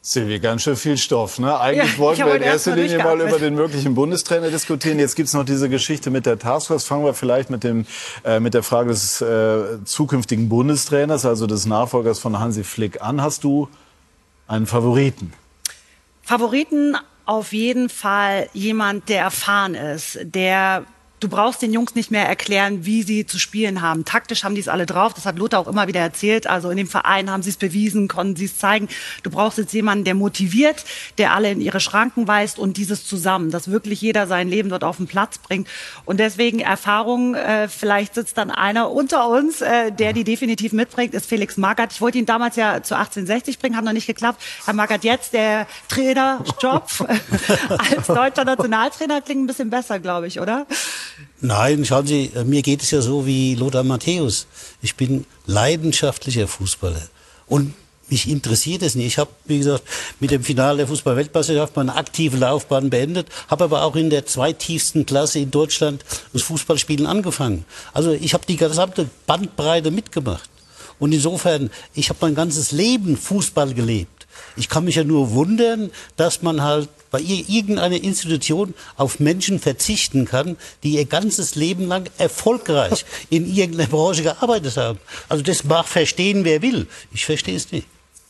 Silvi, 0.01 0.39
ganz 0.39 0.63
schön 0.63 0.77
viel 0.77 0.97
Stoff. 0.97 1.39
Ne? 1.39 1.59
Eigentlich 1.59 1.93
ja, 1.95 1.99
wollten 1.99 2.25
wir 2.25 2.37
in 2.37 2.43
erster 2.43 2.75
Linie 2.75 2.99
mal 2.99 3.21
über 3.21 3.39
den 3.39 3.55
möglichen 3.55 3.95
Bundestrainer 3.95 4.49
diskutieren. 4.49 4.99
Jetzt 4.99 5.17
gibt's 5.17 5.35
noch 5.35 5.45
diese 5.45 5.69
Geschichte 5.69 6.11
mit 6.11 6.25
der 6.25 6.39
Taskforce. 6.39 6.85
Fangen 6.85 7.05
wir 7.05 7.15
vielleicht 7.15 7.51
mit, 7.51 7.65
dem, 7.65 7.85
äh, 8.25 8.41
mit 8.41 8.55
der 8.55 8.63
Frage 8.63 8.91
des 8.91 9.21
äh, 9.21 9.85
zukünftigen 9.85 10.49
Bundestrainers, 10.49 11.27
also 11.27 11.47
des 11.47 11.67
Nachfolgers 11.67 12.21
von 12.21 12.39
Hansi 12.39 12.65
Flick 12.65 13.03
an. 13.03 13.21
Hast 13.21 13.45
du 13.45 13.69
einen 14.47 14.67
Favoriten? 14.67 15.33
Favoriten 16.23 16.97
auf 17.29 17.53
jeden 17.53 17.91
Fall 17.91 18.49
jemand, 18.55 19.11
der 19.11 19.21
erfahren 19.21 19.75
ist, 19.75 20.19
der 20.23 20.87
du 21.21 21.29
brauchst 21.29 21.63
den 21.63 21.73
Jungs 21.73 21.95
nicht 21.95 22.11
mehr 22.11 22.27
erklären, 22.27 22.85
wie 22.85 23.03
sie 23.03 23.27
zu 23.27 23.39
spielen 23.39 23.83
haben. 23.83 24.05
Taktisch 24.05 24.45
haben 24.45 24.55
die 24.55 24.61
es 24.61 24.69
alle 24.69 24.87
drauf. 24.87 25.15
Das 25.15 25.27
hat 25.27 25.39
Lothar 25.39 25.61
auch 25.61 25.69
immer 25.69 25.89
wieder 25.89 26.01
erzählt. 26.01 26.47
Also 26.47 26.71
in 26.71 26.77
dem 26.77 26.87
Verein 26.87 27.31
haben 27.31 27.43
sie 27.43 27.51
es 27.51 27.57
bewiesen, 27.57 28.09
konnten 28.09 28.37
sie 28.37 28.45
es 28.45 28.59
zeigen. 28.59 28.89
Du 29.23 29.31
brauchst 29.31 29.59
jetzt 29.59 29.73
jemanden, 29.73 30.05
der 30.05 30.15
motiviert, 30.15 30.85
der 31.19 31.35
alle 31.35 31.51
in 31.51 31.61
ihre 31.61 31.81
Schranken 31.81 32.29
weist 32.29 32.59
und 32.59 32.77
dieses 32.77 33.07
zusammen, 33.07 33.51
dass 33.51 33.71
wirklich 33.71 34.01
jeder 34.01 34.27
sein 34.27 34.49
Leben 34.49 34.69
dort 34.69 34.85
auf 34.85 34.99
den 34.99 35.07
Platz 35.07 35.39
bringt. 35.39 35.69
Und 36.05 36.21
deswegen 36.21 36.61
Erfahrung, 36.61 37.35
äh, 37.35 37.69
vielleicht 37.69 38.15
sitzt 38.15 38.39
dann 38.39 38.51
einer 38.51 38.91
unter 38.91 39.29
uns, 39.29 39.61
äh, 39.61 39.91
der 39.91 40.13
die 40.13 40.25
definitiv 40.25 40.73
mitbringt, 40.73 41.15
ist 41.15 41.27
Felix 41.27 41.57
Magath. 41.57 41.93
Ich 41.93 42.01
wollte 42.01 42.19
ihn 42.19 42.27
damals 42.27 42.57
ja 42.57 42.83
zu 42.83 42.97
1860 42.97 43.59
bringen, 43.59 43.77
hat 43.77 43.85
noch 43.85 43.93
nicht 43.93 44.07
geklappt. 44.07 44.43
Herr 44.65 44.75
Magath, 44.75 45.05
jetzt 45.05 45.33
der 45.33 45.67
Trainerjob 45.89 46.89
als 47.69 48.07
deutscher 48.07 48.45
Nationaltrainer 48.45 49.21
klingt 49.21 49.45
ein 49.45 49.47
bisschen 49.47 49.71
besser, 49.71 49.99
glaube 49.99 50.27
ich, 50.27 50.41
oder? 50.41 50.67
Nein, 51.41 51.85
schauen 51.85 52.07
Sie, 52.07 52.31
äh, 52.35 52.45
mir 52.45 52.63
geht 52.63 52.83
es 52.83 52.91
ja 52.91 53.01
so 53.01 53.27
wie 53.27 53.55
Lothar 53.55 53.85
Matthäus. 53.85 54.47
Ich 54.83 54.97
bin 54.97 55.25
leidenschaftlicher 55.47 56.49
Fußballer. 56.49 57.09
Und 57.47 57.75
mich 58.11 58.29
interessiert 58.29 58.83
es 58.83 58.95
nicht. 58.95 59.07
Ich 59.07 59.19
habe, 59.19 59.31
wie 59.45 59.59
gesagt, 59.59 59.85
mit 60.19 60.31
dem 60.31 60.43
Finale 60.43 60.79
der 60.79 60.89
Fußball-Weltmeisterschaft 60.89 61.77
meine 61.77 61.95
aktive 61.95 62.37
Laufbahn 62.37 62.91
beendet, 62.91 63.29
habe 63.49 63.65
aber 63.65 63.83
auch 63.83 63.97
in 63.97 64.11
der 64.11 64.27
zweitiefsten 64.27 65.07
Klasse 65.07 65.41
in 65.41 65.51
Deutschland 65.51 66.05
das 66.33 66.43
Fußballspielen 66.43 67.07
angefangen. 67.07 67.65
Also 67.93 68.13
ich 68.13 68.35
habe 68.35 68.47
die 68.47 68.57
gesamte 68.57 69.09
Bandbreite 69.27 69.91
mitgemacht. 69.91 70.49
Und 70.99 71.13
insofern, 71.13 71.71
ich 71.95 72.09
habe 72.09 72.19
mein 72.23 72.35
ganzes 72.35 72.73
Leben 72.73 73.17
Fußball 73.17 73.75
gelebt. 73.75 74.18
Ich 74.59 74.69
kann 74.69 74.85
mich 74.85 74.97
ja 74.97 75.05
nur 75.05 75.31
wundern, 75.31 75.91
dass 76.17 76.43
man 76.43 76.63
halt 76.63 76.89
bei 77.11 77.21
irgendeiner 77.21 78.03
Institution 78.03 78.75
auf 78.97 79.21
Menschen 79.21 79.61
verzichten 79.61 80.25
kann, 80.25 80.57
die 80.83 80.97
ihr 80.97 81.05
ganzes 81.05 81.55
Leben 81.55 81.87
lang 81.87 82.11
erfolgreich 82.19 83.05
in 83.31 83.53
irgendeiner 83.53 83.89
Branche 83.89 84.23
gearbeitet 84.23 84.77
haben. 84.77 84.99
Also 85.29 85.43
das 85.43 85.65
mag 85.65 85.87
verstehen, 85.87 86.45
wer 86.45 86.61
will. 86.61 86.87
Ich 87.13 87.25
verstehe 87.25 87.57
es 87.57 87.71
nicht. 87.73 87.87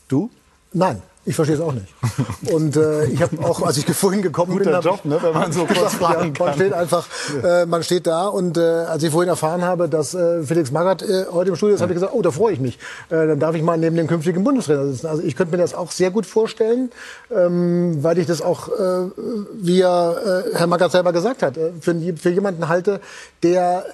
Du? 0.08 0.30
Nein. 0.72 1.02
Ich 1.28 1.36
verstehe 1.36 1.56
es 1.56 1.60
auch 1.60 1.74
nicht. 1.74 1.86
Und 2.50 2.74
äh, 2.74 3.04
ich 3.04 3.20
habe 3.20 3.44
auch, 3.44 3.60
als 3.60 3.76
ich 3.76 3.84
vorhin 3.84 4.22
gekommen 4.22 4.52
Guter 4.52 4.80
bin, 4.80 4.80
Job, 4.80 5.04
ne, 5.04 5.18
wenn 5.20 5.34
man 5.34 5.52
so 5.52 5.66
kurz 5.66 5.92
fragen 5.92 6.32
ja, 6.34 6.44
man 6.44 6.54
steht 6.54 6.72
einfach, 6.72 7.06
äh, 7.44 7.66
man 7.66 7.82
steht 7.82 8.06
da 8.06 8.28
und 8.28 8.56
äh, 8.56 8.60
als 8.60 9.02
ich 9.02 9.10
vorhin 9.10 9.28
erfahren 9.28 9.62
habe, 9.62 9.90
dass 9.90 10.14
äh, 10.14 10.42
Felix 10.42 10.70
Magath 10.70 11.02
äh, 11.02 11.26
heute 11.30 11.50
im 11.50 11.56
Studio 11.56 11.74
ist, 11.74 11.82
habe 11.82 11.92
ich 11.92 11.96
gesagt, 11.96 12.14
oh, 12.14 12.22
da 12.22 12.30
freue 12.30 12.54
ich 12.54 12.60
mich. 12.60 12.78
Äh, 13.10 13.26
dann 13.26 13.38
darf 13.38 13.54
ich 13.54 13.62
mal 13.62 13.76
neben 13.76 13.94
dem 13.96 14.06
künftigen 14.06 14.42
Bundestrainer 14.42 14.86
sitzen. 14.86 15.06
Also 15.06 15.22
ich 15.22 15.36
könnte 15.36 15.54
mir 15.54 15.60
das 15.60 15.74
auch 15.74 15.90
sehr 15.90 16.10
gut 16.10 16.24
vorstellen, 16.24 16.90
ähm, 17.30 18.02
weil 18.02 18.16
ich 18.16 18.26
das 18.26 18.40
auch, 18.40 18.68
äh, 18.68 19.10
wie 19.52 19.82
er, 19.82 20.44
äh, 20.46 20.56
Herr 20.56 20.66
Magath 20.66 20.92
selber 20.92 21.12
gesagt 21.12 21.42
hat, 21.42 21.58
äh, 21.58 21.72
für, 21.78 21.94
für 22.16 22.30
jemanden 22.30 22.68
halte, 22.68 23.02
der 23.42 23.84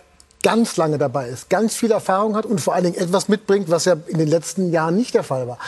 ganz 0.44 0.76
lange 0.76 0.98
dabei 0.98 1.30
ist, 1.30 1.50
ganz 1.50 1.74
viel 1.74 1.90
Erfahrung 1.90 2.36
hat 2.36 2.46
und 2.46 2.60
vor 2.60 2.74
allen 2.74 2.84
Dingen 2.84 2.96
etwas 2.96 3.28
mitbringt, 3.28 3.70
was 3.70 3.86
ja 3.86 3.96
in 4.06 4.18
den 4.18 4.28
letzten 4.28 4.70
Jahren 4.70 4.94
nicht 4.94 5.14
der 5.14 5.24
Fall 5.24 5.48
war 5.48 5.58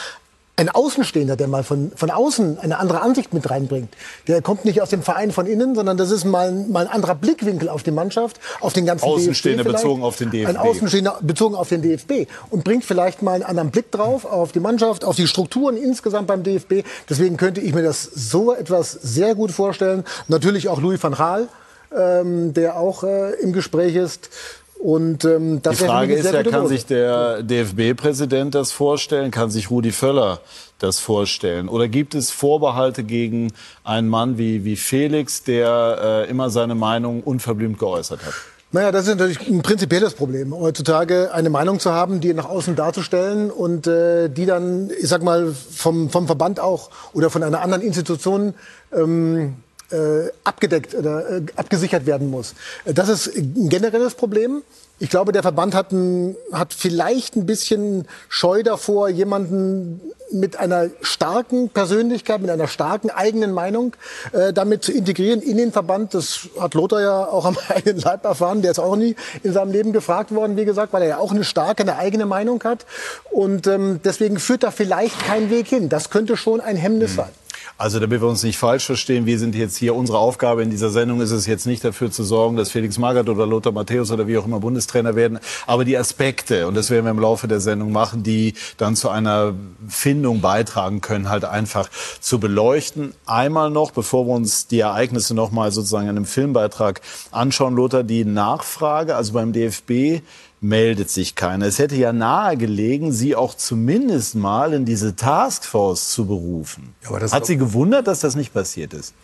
ein 0.59 0.71
Außenstehender, 0.71 1.37
der 1.37 1.49
mal 1.49 1.63
von, 1.63 1.93
von 1.95 2.11
außen 2.11 2.59
eine 2.59 2.79
andere 2.79 3.03
Ansicht 3.03 3.35
mit 3.35 3.51
reinbringt. 3.51 3.95
Der 4.27 4.41
kommt 4.41 4.65
nicht 4.65 4.81
aus 4.81 4.89
dem 4.89 5.03
Verein 5.03 5.31
von 5.31 5.47
innen, 5.47 5.75
sondern 5.75 5.99
das 5.99 6.11
ist 6.11 6.25
mal, 6.25 6.51
mal 6.51 6.87
ein 6.87 6.93
anderer 6.93 7.15
Blickwinkel 7.15 7.69
auf 7.69 7.83
die 7.83 7.91
Mannschaft, 7.91 8.41
auf 8.61 8.73
den 8.73 8.87
ganzen 8.87 9.05
Außenstehender 9.05 9.65
bezogen 9.65 10.03
auf 10.03 10.17
den 10.17 10.31
DFB. 10.31 10.49
Ein 10.49 10.57
Außenstehender 10.57 11.19
bezogen 11.21 11.55
auf 11.55 11.69
den 11.69 11.83
DFB 11.83 12.27
und 12.49 12.65
bringt 12.65 12.85
vielleicht 12.85 13.21
mal 13.21 13.35
einen 13.35 13.43
anderen 13.43 13.71
Blick 13.71 13.93
drauf 13.93 14.25
auf 14.25 14.53
die 14.53 14.61
Mannschaft, 14.61 15.05
auf 15.05 15.17
die 15.17 15.27
Strukturen 15.27 15.77
insgesamt 15.77 16.27
beim 16.27 16.43
DFB. 16.43 16.85
Deswegen 17.09 17.37
könnte 17.37 17.61
ich 17.61 17.75
mir 17.75 17.83
das 17.83 18.05
so 18.05 18.55
etwas 18.55 18.93
sehr 18.93 19.35
gut 19.35 19.51
vorstellen. 19.51 20.05
Natürlich 20.29 20.71
auch 20.71 20.81
Louis 20.81 21.03
van 21.03 21.13
Gaal, 21.13 21.49
ähm, 21.95 22.55
der 22.55 22.79
auch 22.79 23.05
äh, 23.05 23.33
im 23.43 23.53
Gespräch 23.53 23.95
ist. 23.95 24.31
Und, 24.79 25.25
ähm, 25.25 25.63
das 25.63 25.79
die 25.79 25.85
Frage 25.85 26.15
ist 26.15 26.33
ja, 26.33 26.43
kann 26.43 26.69
sich 26.69 26.87
der 26.87 27.43
DFB-Präsident 27.43 28.55
das 28.55 28.73
vorstellen? 28.73 29.31
Kann 29.31 29.51
sich 29.51 29.71
Rudi 29.71 29.91
Völler 29.91 30.41
das 30.79 30.99
vorstellen? 30.99 31.69
Oder 31.69 31.89
gibt 31.89 32.15
es 32.15 32.31
Vorbehalte 32.31 33.03
gegen 33.03 33.53
einen 33.85 34.09
Mann 34.09 34.39
wie, 34.39 34.65
wie 34.65 34.77
Felix, 34.77 35.43
der 35.43 36.25
äh, 36.27 36.31
immer 36.31 36.51
seine 36.51 36.75
Meinung 36.75 37.23
unverblümt 37.23 37.79
geäußert 37.79 38.25
hat? 38.25 38.35
Naja, 38.73 38.93
das 38.93 39.07
ist 39.07 39.19
natürlich 39.19 39.49
ein 39.49 39.63
prinzipielles 39.63 40.15
Problem, 40.15 40.53
heutzutage 40.53 41.33
eine 41.33 41.51
Meinung 41.51 41.79
zu 41.79 41.93
haben, 41.93 42.21
die 42.21 42.35
nach 42.35 42.49
außen 42.49 42.77
darzustellen 42.77 43.51
und 43.51 43.87
äh, 43.87 44.29
die 44.29 44.45
dann, 44.45 44.91
ich 44.91 45.09
sag 45.09 45.23
mal, 45.23 45.55
vom, 45.55 46.11
vom 46.11 46.27
Verband 46.27 46.61
auch 46.61 46.91
oder 47.13 47.31
von 47.31 47.43
einer 47.43 47.63
anderen 47.63 47.83
Institution 47.83 48.55
ähm, 48.93 49.55
äh, 49.91 50.31
abgedeckt 50.45 50.95
oder 50.95 51.31
äh, 51.31 51.43
abgesichert 51.57 52.07
werden 52.07 52.31
muss. 52.31 52.55
Das 52.85 53.09
ist 53.09 53.37
ein 53.37 53.69
generelles 53.69 54.15
Problem. 54.15 54.63
Ich 54.99 55.11
glaube, 55.11 55.33
der 55.33 55.43
Verband 55.43 55.75
hat, 55.75 55.93
ein, 55.93 56.37
hat 56.53 56.73
vielleicht 56.73 57.37
ein 57.37 57.45
bisschen 57.45 58.09
Scheu 58.31 58.63
davor, 58.63 59.11
jemanden 59.11 60.01
mit 60.33 60.57
einer 60.57 60.89
starken 61.03 61.69
Persönlichkeit, 61.69 62.41
mit 62.41 62.51
einer 62.51 62.67
starken 62.67 63.11
eigenen 63.11 63.53
Meinung 63.53 63.95
äh, 64.33 64.55
damit 64.55 64.83
zu 64.83 64.93
integrieren 64.93 65.43
in 65.43 65.59
den 65.59 65.71
Verband. 65.71 66.15
Das 66.15 66.49
hat 66.59 66.73
Lothar 66.73 67.01
ja 67.01 67.27
auch 67.27 67.45
am 67.45 67.59
eigenen 67.69 68.01
Leib 68.01 68.25
erfahren. 68.25 68.63
Der 68.63 68.71
ist 68.71 68.79
auch 68.79 68.97
nie 68.97 69.17
in 69.43 69.53
seinem 69.53 69.71
Leben 69.71 69.93
gefragt 69.93 70.35
worden, 70.35 70.57
wie 70.57 70.65
gesagt, 70.65 70.95
weil 70.95 71.03
er 71.03 71.09
ja 71.09 71.19
auch 71.19 71.31
eine 71.31 71.45
starke, 71.45 71.83
eine 71.83 71.97
eigene 71.97 72.25
Meinung 72.25 72.63
hat. 72.65 72.87
Und 73.31 73.67
ähm, 73.67 74.01
deswegen 74.03 74.39
führt 74.39 74.63
da 74.63 74.71
vielleicht 74.71 75.19
kein 75.27 75.51
Weg 75.51 75.69
hin. 75.69 75.91
Das 75.91 76.09
könnte 76.09 76.39
schon 76.39 76.63
ein 76.63 76.77
Hemmnis 76.77 77.13
mhm. 77.13 77.17
sein. 77.17 77.31
Also 77.79 78.01
damit 78.01 78.23
wir 78.23 78.29
uns 78.29 78.43
nicht 78.43 78.57
falsch 78.57 78.87
verstehen, 78.87 79.27
wir 79.27 79.39
sind 79.39 79.55
jetzt 79.55 79.77
hier, 79.77 79.95
unsere 79.95 80.17
Aufgabe 80.17 80.63
in 80.63 80.71
dieser 80.71 80.89
Sendung 80.89 81.21
ist 81.21 81.31
es 81.31 81.45
jetzt 81.45 81.67
nicht 81.67 81.85
dafür 81.85 82.11
zu 82.11 82.25
sorgen, 82.25 82.57
dass 82.57 82.71
Felix 82.71 82.97
Magath 82.97 83.29
oder 83.29 83.47
Lothar 83.47 83.73
Matthäus 83.73 84.11
oder 84.11 84.27
wie 84.27 84.39
auch 84.39 84.47
immer 84.47 84.61
Bundestrainer 84.61 85.15
werden, 85.15 85.39
aber 85.67 85.85
die 85.85 85.99
Aspekte, 85.99 86.69
und 86.69 86.75
das 86.75 86.89
werden 86.89 87.05
wir 87.05 87.11
im 87.11 87.19
Laufe 87.19 87.49
der 87.49 87.61
Sendung 87.61 87.93
machen, 87.93 88.23
die 88.23 88.55
dann 88.79 88.97
zu 88.97 89.11
einer 89.11 89.53
Findung 89.89 90.41
beitragen 90.41 91.03
können, 91.03 91.29
halt 91.29 91.45
einfach 91.45 91.91
zu 92.19 92.41
beleuchten. 92.41 93.13
Einmal 93.27 93.69
noch, 93.69 93.91
bevor 93.91 94.27
wir 94.27 94.33
uns 94.33 94.69
die 94.69 94.81
Ereignisse 94.81 95.35
nochmal 95.35 95.71
sozusagen 95.71 96.05
in 96.05 96.17
einem 96.17 96.25
Filmbeitrag 96.25 97.03
anschauen, 97.31 97.75
Lothar, 97.75 98.05
die 98.05 98.25
Nachfrage, 98.25 99.17
also 99.17 99.35
beim 99.35 99.53
DFB, 99.53 100.23
meldet 100.61 101.11
sich 101.11 101.35
keiner. 101.35 101.67
Es 101.67 101.79
hätte 101.79 101.97
ja 101.97 102.13
nahegelegen, 102.13 103.13
Sie 103.13 103.37
auch 103.37 103.55
zumindest 103.55 104.35
mal 104.35 104.73
in 104.73 104.85
diese 104.85 105.17
Taskforce 105.17 106.11
zu 106.11 106.27
berufen. 106.27 106.95
Ja, 107.03 107.21
Hat 107.31 107.47
Sie 107.47 107.57
gewundert, 107.57 108.07
dass 108.07 108.21
das 108.21 108.37
nicht 108.37 108.53
passiert 108.55 108.95
ist? 108.95 109.15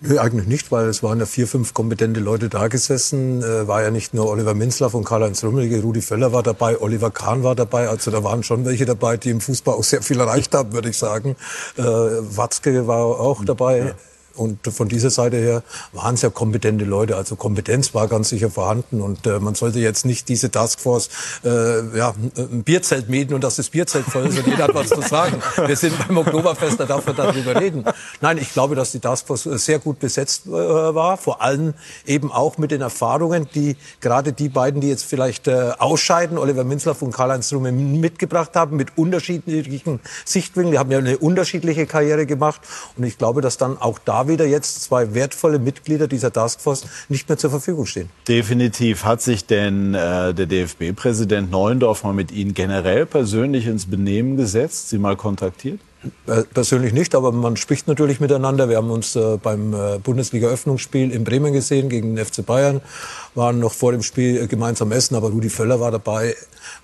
Nö, 0.00 0.18
eigentlich 0.18 0.46
nicht, 0.46 0.70
weil 0.70 0.88
es 0.88 1.02
waren 1.02 1.18
ja 1.20 1.24
vier, 1.24 1.46
fünf 1.46 1.72
kompetente 1.72 2.20
Leute 2.20 2.50
da 2.50 2.68
gesessen. 2.68 3.42
Äh, 3.42 3.66
war 3.66 3.82
ja 3.82 3.90
nicht 3.90 4.12
nur 4.12 4.28
Oliver 4.28 4.52
Minzlaff 4.52 4.92
und 4.92 5.04
Karl-Heinz 5.04 5.42
Rummelige, 5.42 5.80
Rudi 5.80 6.02
Völler 6.02 6.34
war 6.34 6.42
dabei, 6.42 6.78
Oliver 6.78 7.10
Kahn 7.10 7.42
war 7.42 7.54
dabei. 7.54 7.88
Also 7.88 8.10
da 8.10 8.22
waren 8.22 8.42
schon 8.42 8.66
welche 8.66 8.84
dabei, 8.84 9.16
die 9.16 9.30
im 9.30 9.40
Fußball 9.40 9.74
auch 9.74 9.84
sehr 9.84 10.02
viel 10.02 10.20
erreicht 10.20 10.54
haben, 10.54 10.74
würde 10.74 10.90
ich 10.90 10.98
sagen. 10.98 11.34
Äh, 11.78 11.82
Watzke 11.82 12.86
war 12.86 12.98
auch 12.98 13.42
dabei. 13.42 13.78
Ja. 13.78 13.94
Und 14.36 14.66
von 14.66 14.88
dieser 14.88 15.10
Seite 15.10 15.36
her 15.36 15.62
waren 15.92 16.14
es 16.14 16.22
ja 16.22 16.30
kompetente 16.30 16.84
Leute. 16.84 17.16
Also 17.16 17.36
Kompetenz 17.36 17.94
war 17.94 18.08
ganz 18.08 18.28
sicher 18.28 18.50
vorhanden. 18.50 19.00
Und 19.00 19.26
äh, 19.26 19.38
man 19.40 19.54
sollte 19.54 19.78
jetzt 19.78 20.06
nicht 20.06 20.28
diese 20.28 20.50
Taskforce 20.50 21.08
äh, 21.44 21.96
ja, 21.96 22.14
ein 22.36 22.62
Bierzelt 22.64 23.08
mieten 23.08 23.34
und 23.34 23.42
dass 23.42 23.56
das 23.56 23.70
Bierzelt 23.70 24.04
voll 24.06 24.26
ist 24.26 24.38
und 24.38 24.46
jeder 24.46 24.64
hat 24.64 24.74
was 24.74 24.88
zu 24.88 25.00
sagen. 25.02 25.40
Wir 25.66 25.76
sind 25.76 25.96
beim 26.06 26.18
Oktoberfest, 26.18 26.80
da 26.80 26.84
darf 26.84 27.06
man 27.06 27.16
darüber 27.16 27.60
reden. 27.60 27.84
Nein, 28.20 28.38
ich 28.38 28.52
glaube, 28.52 28.74
dass 28.74 28.92
die 28.92 29.00
Taskforce 29.00 29.44
sehr 29.44 29.78
gut 29.78 29.98
besetzt 29.98 30.46
äh, 30.46 30.50
war. 30.50 31.16
Vor 31.16 31.42
allem 31.42 31.74
eben 32.06 32.30
auch 32.32 32.58
mit 32.58 32.70
den 32.70 32.80
Erfahrungen, 32.80 33.48
die 33.54 33.76
gerade 34.00 34.32
die 34.32 34.48
beiden, 34.48 34.80
die 34.80 34.88
jetzt 34.88 35.04
vielleicht 35.04 35.48
äh, 35.48 35.72
ausscheiden, 35.78 36.38
Oliver 36.38 36.64
Minzlaff 36.64 37.02
und 37.02 37.12
Karl-Heinz 37.12 37.52
Rumme 37.52 37.72
mitgebracht 37.72 38.54
haben, 38.54 38.76
mit 38.76 38.96
unterschiedlichen 38.96 40.00
Sichtwinkeln. 40.24 40.72
Die 40.72 40.78
haben 40.78 40.90
ja 40.90 40.98
eine 40.98 41.18
unterschiedliche 41.18 41.86
Karriere 41.86 42.26
gemacht. 42.26 42.60
Und 42.96 43.04
ich 43.04 43.18
glaube, 43.18 43.40
dass 43.40 43.56
dann 43.56 43.78
auch 43.78 43.98
da 44.04 44.25
wieder 44.28 44.46
jetzt 44.46 44.82
zwei 44.82 45.14
wertvolle 45.14 45.58
Mitglieder 45.58 46.08
dieser 46.08 46.32
Taskforce 46.32 46.86
nicht 47.08 47.28
mehr 47.28 47.38
zur 47.38 47.50
Verfügung 47.50 47.86
stehen. 47.86 48.10
Definitiv. 48.28 49.04
Hat 49.04 49.22
sich 49.22 49.46
denn 49.46 49.94
äh, 49.94 50.34
der 50.34 50.46
DFB-Präsident 50.46 51.50
Neuendorf 51.50 52.04
mal 52.04 52.12
mit 52.12 52.32
Ihnen 52.32 52.54
generell 52.54 53.06
persönlich 53.06 53.66
ins 53.66 53.86
Benehmen 53.86 54.36
gesetzt, 54.36 54.88
Sie 54.88 54.98
mal 54.98 55.16
kontaktiert? 55.16 55.80
Äh, 56.26 56.42
persönlich 56.42 56.92
nicht, 56.92 57.14
aber 57.14 57.32
man 57.32 57.56
spricht 57.56 57.88
natürlich 57.88 58.20
miteinander. 58.20 58.68
Wir 58.68 58.76
haben 58.76 58.90
uns 58.90 59.16
äh, 59.16 59.38
beim 59.42 59.74
äh, 59.74 59.98
Bundesliga-Öffnungsspiel 59.98 61.10
in 61.10 61.24
Bremen 61.24 61.52
gesehen 61.52 61.88
gegen 61.88 62.14
den 62.14 62.24
FC 62.24 62.44
Bayern, 62.44 62.80
waren 63.34 63.58
noch 63.58 63.72
vor 63.72 63.92
dem 63.92 64.02
Spiel 64.02 64.42
äh, 64.42 64.46
gemeinsam 64.46 64.92
essen, 64.92 65.14
aber 65.16 65.30
Rudi 65.30 65.48
Völler 65.48 65.80
war 65.80 65.90
dabei, 65.90 66.34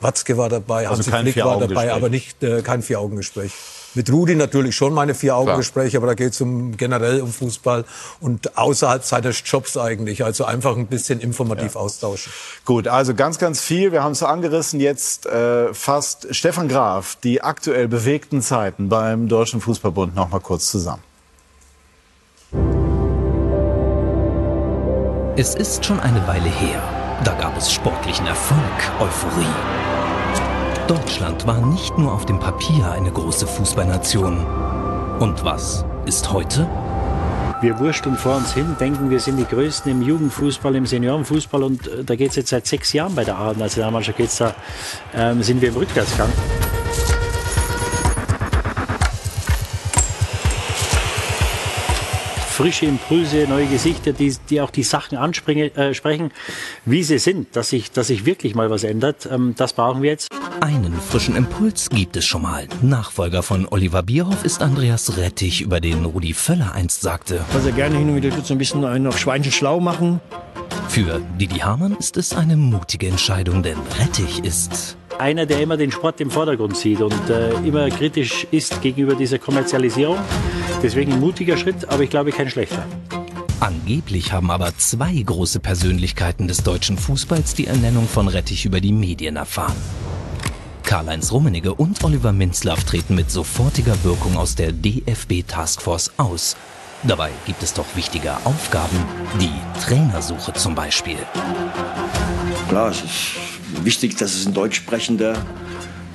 Watzke 0.01 0.37
war 0.37 0.49
dabei, 0.49 0.89
also 0.89 1.11
Hansi 1.13 1.33
Flick 1.33 1.45
war 1.45 1.61
dabei, 1.61 1.93
aber 1.93 2.09
nicht 2.09 2.43
äh, 2.43 2.63
kein 2.63 2.83
Vier-Augen-Gespräch. 2.83 3.53
Mit 3.95 4.11
Rudi 4.11 4.35
natürlich 4.35 4.75
schon 4.75 4.95
meine 4.95 5.15
Vier-Augen-Gespräche, 5.15 5.99
aber 5.99 6.07
da 6.07 6.15
geht 6.15 6.33
es 6.33 6.41
um, 6.41 6.77
generell 6.77 7.21
um 7.21 7.33
Fußball 7.33 7.85
und 8.21 8.57
außerhalb 8.57 9.05
seines 9.05 9.43
Jobs 9.45 9.77
eigentlich. 9.77 10.25
Also 10.25 10.45
einfach 10.45 10.77
ein 10.77 10.87
bisschen 10.87 11.21
informativ 11.21 11.75
ja. 11.75 11.81
austauschen. 11.81 12.33
Gut, 12.65 12.89
also 12.89 13.15
ganz, 13.15 13.39
ganz 13.39 13.61
viel. 13.61 13.93
Wir 13.93 14.03
haben 14.03 14.13
es 14.13 14.23
angerissen. 14.23 14.81
Jetzt 14.81 15.27
äh, 15.27 15.75
fast 15.75 16.35
Stefan 16.35 16.69
Graf, 16.69 17.17
die 17.23 17.43
aktuell 17.43 17.89
bewegten 17.89 18.41
Zeiten 18.41 18.89
beim 18.89 19.29
Deutschen 19.29 19.61
Fußballbund 19.61 20.15
noch 20.15 20.31
mal 20.31 20.41
kurz 20.41 20.71
zusammen. 20.71 21.03
Es 25.37 25.55
ist 25.55 25.85
schon 25.85 25.99
eine 26.01 26.27
Weile 26.27 26.49
her. 26.49 26.83
Da 27.25 27.33
gab 27.35 27.57
es 27.57 27.73
sportlichen 27.73 28.27
Erfolg, 28.27 28.61
Euphorie. 29.01 29.82
Deutschland 30.93 31.47
war 31.47 31.59
nicht 31.67 31.97
nur 31.97 32.13
auf 32.13 32.27
dem 32.27 32.39
Papier 32.39 32.91
eine 32.91 33.11
große 33.11 33.47
Fußballnation. 33.47 34.45
Und 35.21 35.43
was 35.43 35.87
ist 36.05 36.31
heute? 36.31 36.69
Wir 37.63 37.79
wursteln 37.79 38.15
vor 38.15 38.37
uns 38.37 38.53
hin, 38.53 38.77
denken, 38.79 39.09
wir 39.09 39.19
sind 39.19 39.39
die 39.39 39.47
Größten 39.47 39.91
im 39.91 40.03
Jugendfußball, 40.03 40.77
im 40.77 40.85
Seniorenfußball 40.85 41.63
und 41.63 41.87
äh, 41.87 42.05
da 42.05 42.15
geht 42.15 42.29
es 42.31 42.37
jetzt 42.37 42.51
seit 42.51 42.67
sechs 42.67 42.93
Jahren 42.93 43.15
bei 43.15 43.25
der 43.25 43.39
A-Nationalmannschaft, 43.39 44.19
geht's 44.19 44.37
da, 44.37 44.55
ähm, 45.15 45.43
sind 45.43 45.63
wir 45.63 45.71
im 45.71 45.77
Rückwärtsgang. 45.77 46.29
Frische 52.63 52.87
Impulse, 52.87 53.49
neue 53.49 53.67
Gesichter, 53.67 54.13
die, 54.13 54.33
die 54.49 54.61
auch 54.61 54.71
die 54.71 54.85
Sachen 54.85 55.19
ansprechen, 55.19 55.73
äh, 55.75 56.31
wie 56.85 57.03
sie 57.03 57.19
sind, 57.19 57.57
dass 57.57 57.71
sich, 57.71 57.91
dass 57.91 58.07
sich 58.07 58.25
wirklich 58.25 58.55
mal 58.55 58.71
was 58.71 58.85
ändert. 58.85 59.29
Ähm, 59.29 59.55
das 59.57 59.73
brauchen 59.73 60.01
wir 60.01 60.11
jetzt. 60.11 60.29
Einen 60.61 60.93
frischen 60.93 61.35
Impuls 61.35 61.91
gibt 61.91 62.17
es 62.17 62.25
schon 62.25 62.43
mal. 62.43 62.69
Nachfolger 62.81 63.43
von 63.43 63.67
Oliver 63.69 64.05
Bierhoff 64.05 64.45
ist 64.45 64.63
Andreas 64.63 65.17
Rettich, 65.17 65.61
über 65.61 65.81
den 65.81 66.05
Rudi 66.05 66.35
Völler 66.35 66.71
einst 66.73 67.01
sagte. 67.01 67.45
Was 67.53 67.67
er 67.67 67.73
gerne 67.73 67.99
hin 67.99 68.11
und 68.11 68.15
wieder 68.15 68.31
tut, 68.31 68.47
so 68.47 68.55
ein 68.55 68.59
bisschen 68.59 68.85
einen 68.85 69.09
auf 69.09 69.19
Schweinchen 69.19 69.51
schlau 69.51 69.81
machen. 69.81 70.21
Für 70.89 71.21
Didi 71.39 71.59
Hamann 71.61 71.97
ist 71.97 72.17
es 72.17 72.35
eine 72.35 72.57
mutige 72.57 73.09
Entscheidung, 73.09 73.63
denn 73.63 73.79
Rettich 73.99 74.45
ist 74.45 74.97
einer, 75.19 75.47
der 75.47 75.61
immer 75.61 75.77
den 75.77 75.93
Sport 75.93 76.21
im 76.21 76.31
Vordergrund 76.31 76.77
sieht 76.77 77.01
und 77.01 77.31
äh, 77.31 77.53
immer 77.67 77.89
kritisch 77.91 78.47
ist 78.51 78.83
gegenüber 78.83 79.15
dieser 79.15 79.39
Kommerzialisierung. 79.39 80.19
Deswegen 80.83 81.13
ein 81.13 81.21
mutiger 81.21 81.57
Schritt, 81.57 81.89
aber 81.89 82.03
ich 82.03 82.11
glaube 82.11 82.33
kein 82.33 82.51
schlechter. 82.51 82.85
Angeblich 83.61 84.33
haben 84.33 84.51
aber 84.51 84.77
zwei 84.77 85.15
große 85.15 85.61
Persönlichkeiten 85.61 86.49
des 86.49 86.65
deutschen 86.65 86.99
Fußballs 86.99 87.55
die 87.55 87.69
Ernennung 87.69 88.09
von 88.09 88.27
Rettich 88.27 88.65
über 88.65 88.81
die 88.81 88.93
Medien 88.93 89.37
erfahren. 89.37 89.77
Karl-Heinz 90.83 91.33
Rummenigge 91.33 91.73
und 91.73 92.03
Oliver 92.05 92.33
Minzlaff 92.33 92.85
treten 92.85 93.15
mit 93.15 93.31
sofortiger 93.31 93.95
Wirkung 94.03 94.37
aus 94.37 94.57
der 94.57 94.73
DFB 94.73 95.47
Taskforce 95.47 96.11
aus. 96.17 96.57
Dabei 97.05 97.31
gibt 97.47 97.63
es 97.65 97.75
doch 97.75 97.97
wichtige 97.97 98.33
Aufgaben, 98.45 98.97
die 99.41 99.51
Trainersuche 99.85 100.53
zum 100.53 100.77
Beispiel. 100.77 101.19
Klar, 102.69 102.91
es 102.91 103.03
ist 103.03 103.85
wichtig, 103.85 104.17
dass 104.17 104.35
es 104.35 104.47
ein 104.47 104.55
deutsch 104.55 104.77
sprechender 104.77 105.35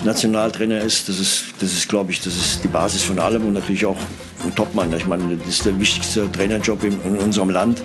Nationaltrainer 0.05 0.79
ist. 0.79 1.09
Das 1.09 1.19
ist, 1.19 1.45
das 1.59 1.73
ist 1.73 1.89
glaube 1.89 2.11
ich, 2.11 2.21
das 2.21 2.35
ist 2.37 2.63
die 2.63 2.69
Basis 2.69 3.03
von 3.03 3.19
allem 3.19 3.45
und 3.45 3.53
natürlich 3.53 3.85
auch 3.85 3.97
ein 4.45 4.55
Topmann. 4.55 4.93
Ich 4.93 5.05
meine, 5.05 5.35
das 5.35 5.47
ist 5.47 5.65
der 5.65 5.77
wichtigste 5.77 6.31
Trainerjob 6.31 6.81
in, 6.85 7.01
in 7.03 7.17
unserem 7.17 7.49
Land. 7.49 7.83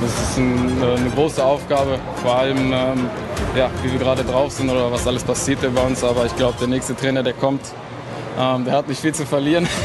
Das 0.00 0.30
ist 0.30 0.38
ein, 0.38 0.82
äh, 0.82 0.96
eine 0.96 1.10
große 1.10 1.44
Aufgabe, 1.44 1.98
vor 2.22 2.36
allem 2.36 2.72
ähm, 2.72 3.10
ja, 3.54 3.70
wie 3.82 3.92
wir 3.92 3.98
gerade 3.98 4.24
drauf 4.24 4.52
sind 4.52 4.70
oder 4.70 4.90
was 4.90 5.06
alles 5.06 5.24
passiert 5.24 5.60
bei 5.74 5.82
uns. 5.82 6.02
Aber 6.02 6.24
ich 6.24 6.34
glaube, 6.36 6.56
der 6.58 6.68
nächste 6.68 6.96
Trainer, 6.96 7.22
der 7.22 7.34
kommt, 7.34 7.60
Ähm, 8.38 8.64
der 8.64 8.74
hat 8.74 8.88
nicht 8.88 9.00
viel 9.00 9.14
zu 9.14 9.26
verlieren. 9.26 9.66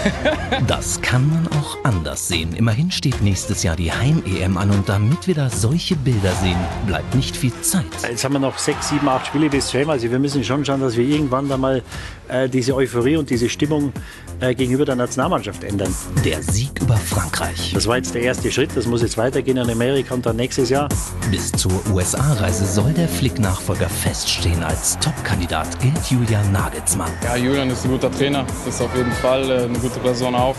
Das 0.67 1.01
kann 1.01 1.27
man 1.29 1.47
auch 1.59 1.77
anders 1.83 2.27
sehen. 2.27 2.53
Immerhin 2.53 2.91
steht 2.91 3.21
nächstes 3.21 3.63
Jahr 3.63 3.75
die 3.75 3.91
Heim-EM 3.91 4.57
an 4.57 4.69
und 4.71 4.87
damit 4.87 5.25
wir 5.25 5.33
da 5.33 5.49
solche 5.49 5.95
Bilder 5.95 6.31
sehen, 6.41 6.57
bleibt 6.85 7.15
nicht 7.15 7.35
viel 7.35 7.53
Zeit. 7.61 7.85
Jetzt 8.07 8.23
haben 8.23 8.33
wir 8.33 8.39
noch 8.39 8.57
sechs, 8.57 8.89
sieben, 8.89 9.07
acht 9.07 9.27
Spiele 9.27 9.49
bis 9.49 9.67
zur 9.67 9.79
EM. 9.79 9.89
Also 9.89 10.11
wir 10.11 10.19
müssen 10.19 10.43
schon 10.43 10.63
schauen, 10.65 10.81
dass 10.81 10.95
wir 10.95 11.05
irgendwann 11.05 11.49
da 11.49 11.57
mal 11.57 11.81
äh, 12.27 12.47
diese 12.49 12.75
Euphorie 12.75 13.17
und 13.17 13.29
diese 13.29 13.49
Stimmung 13.49 13.91
äh, 14.39 14.53
gegenüber 14.53 14.85
der 14.85 14.95
Nationalmannschaft 14.95 15.63
ändern. 15.63 15.93
Der 16.23 16.41
Sieg 16.43 16.69
über 16.81 16.95
Frankreich. 16.97 17.71
Das 17.73 17.87
war 17.87 17.97
jetzt 17.97 18.13
der 18.13 18.21
erste 18.21 18.51
Schritt. 18.51 18.71
Das 18.75 18.85
muss 18.85 19.01
jetzt 19.01 19.17
weitergehen 19.17 19.57
in 19.57 19.69
Amerika 19.69 20.13
und 20.13 20.25
dann 20.25 20.35
nächstes 20.35 20.69
Jahr. 20.69 20.89
Bis 21.31 21.51
zur 21.51 21.71
USA-Reise 21.91 22.65
soll 22.65 22.93
der 22.93 23.07
Flick-Nachfolger 23.07 23.89
feststehen. 23.89 24.63
Als 24.63 24.97
Top-Kandidat 24.99 25.79
gilt 25.79 26.05
Julian 26.09 26.51
Nagelsmann. 26.51 27.11
Ja, 27.23 27.35
Julian 27.35 27.69
ist 27.69 27.85
ein 27.85 27.91
guter 27.91 28.11
Trainer. 28.11 28.38
Ist 28.67 28.81
auf 28.81 28.95
jeden 28.95 29.11
Fall 29.11 29.49
äh, 29.49 29.63
eine 29.63 29.79
gute 29.79 29.99
Person 29.99 30.35
auch. 30.35 30.55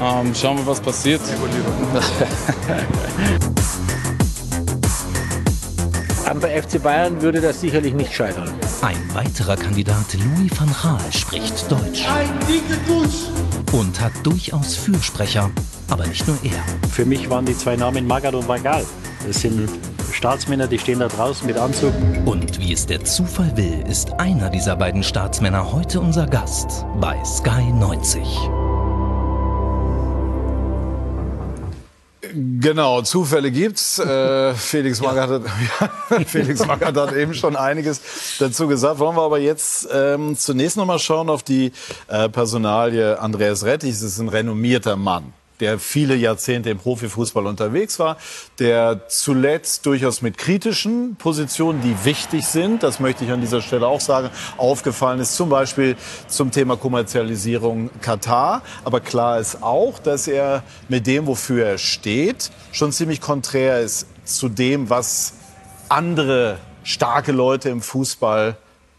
Ähm, 0.00 0.34
schauen 0.34 0.58
wir, 0.58 0.66
was 0.66 0.80
passiert. 0.80 1.20
Am 6.26 6.40
FC 6.40 6.82
Bayern 6.82 7.22
würde 7.22 7.40
das 7.40 7.60
sicherlich 7.60 7.94
nicht 7.94 8.12
scheitern. 8.12 8.52
Ein 8.82 8.98
weiterer 9.14 9.56
Kandidat, 9.56 10.14
Louis 10.14 10.50
van 10.58 10.74
Gaal, 10.82 11.00
spricht 11.12 11.70
Deutsch. 11.70 12.04
Und 13.72 14.00
hat 14.00 14.12
durchaus 14.22 14.74
Fürsprecher, 14.74 15.50
aber 15.88 16.06
nicht 16.06 16.26
nur 16.26 16.36
er. 16.42 16.64
Für 16.90 17.04
mich 17.04 17.30
waren 17.30 17.46
die 17.46 17.56
zwei 17.56 17.76
Namen 17.76 18.06
Magath 18.06 18.34
und 18.34 18.48
Vagal. 18.48 18.84
Das 19.26 19.40
sind 19.40 19.68
Staatsmänner, 20.12 20.66
die 20.66 20.78
stehen 20.78 21.00
da 21.00 21.08
draußen 21.08 21.46
mit 21.46 21.56
Anzug. 21.56 21.92
Und 22.24 22.58
wie 22.60 22.72
es 22.72 22.86
der 22.86 23.04
Zufall 23.04 23.56
will, 23.56 23.84
ist 23.88 24.12
einer 24.14 24.50
dieser 24.50 24.76
beiden 24.76 25.02
Staatsmänner 25.02 25.72
heute 25.72 26.00
unser 26.00 26.26
Gast 26.26 26.84
bei 27.00 27.22
Sky 27.24 27.72
90. 27.72 28.20
Genau, 32.60 33.02
Zufälle 33.02 33.50
gibt's. 33.50 33.98
Äh, 33.98 34.54
Felix, 34.54 35.00
Magath 35.00 35.30
hat, 35.30 36.26
Felix 36.26 36.66
Magath 36.66 36.96
hat 36.96 37.12
eben 37.14 37.32
schon 37.34 37.56
einiges 37.56 38.00
dazu 38.38 38.66
gesagt. 38.66 38.98
Wollen 38.98 39.16
wir 39.16 39.22
aber 39.22 39.38
jetzt 39.38 39.88
ähm, 39.92 40.36
zunächst 40.36 40.76
noch 40.76 40.86
mal 40.86 40.98
schauen 40.98 41.30
auf 41.30 41.42
die 41.42 41.72
äh, 42.08 42.28
Personalie 42.28 43.18
Andreas 43.18 43.64
Rettich. 43.64 43.92
Das 43.92 44.02
ist 44.02 44.18
ein 44.18 44.28
renommierter 44.28 44.96
Mann 44.96 45.32
der 45.60 45.78
viele 45.78 46.14
Jahrzehnte 46.14 46.70
im 46.70 46.78
Profifußball 46.78 47.46
unterwegs 47.46 47.98
war, 47.98 48.16
der 48.58 49.08
zuletzt 49.08 49.86
durchaus 49.86 50.22
mit 50.22 50.38
kritischen 50.38 51.16
Positionen, 51.16 51.80
die 51.82 52.04
wichtig 52.04 52.46
sind, 52.46 52.82
das 52.82 53.00
möchte 53.00 53.24
ich 53.24 53.30
an 53.30 53.40
dieser 53.40 53.62
Stelle 53.62 53.86
auch 53.86 54.00
sagen, 54.00 54.30
aufgefallen 54.56 55.20
ist, 55.20 55.36
zum 55.36 55.48
Beispiel 55.48 55.96
zum 56.28 56.50
Thema 56.50 56.76
Kommerzialisierung 56.76 57.90
Katar. 58.00 58.62
Aber 58.84 59.00
klar 59.00 59.40
ist 59.40 59.62
auch, 59.62 59.98
dass 59.98 60.28
er 60.28 60.62
mit 60.88 61.06
dem, 61.06 61.26
wofür 61.26 61.66
er 61.66 61.78
steht, 61.78 62.50
schon 62.72 62.92
ziemlich 62.92 63.20
konträr 63.20 63.80
ist 63.80 64.06
zu 64.24 64.48
dem, 64.48 64.90
was 64.90 65.34
andere 65.88 66.58
starke 66.82 67.32
Leute 67.32 67.68
im 67.68 67.80
Fußball 67.80 68.56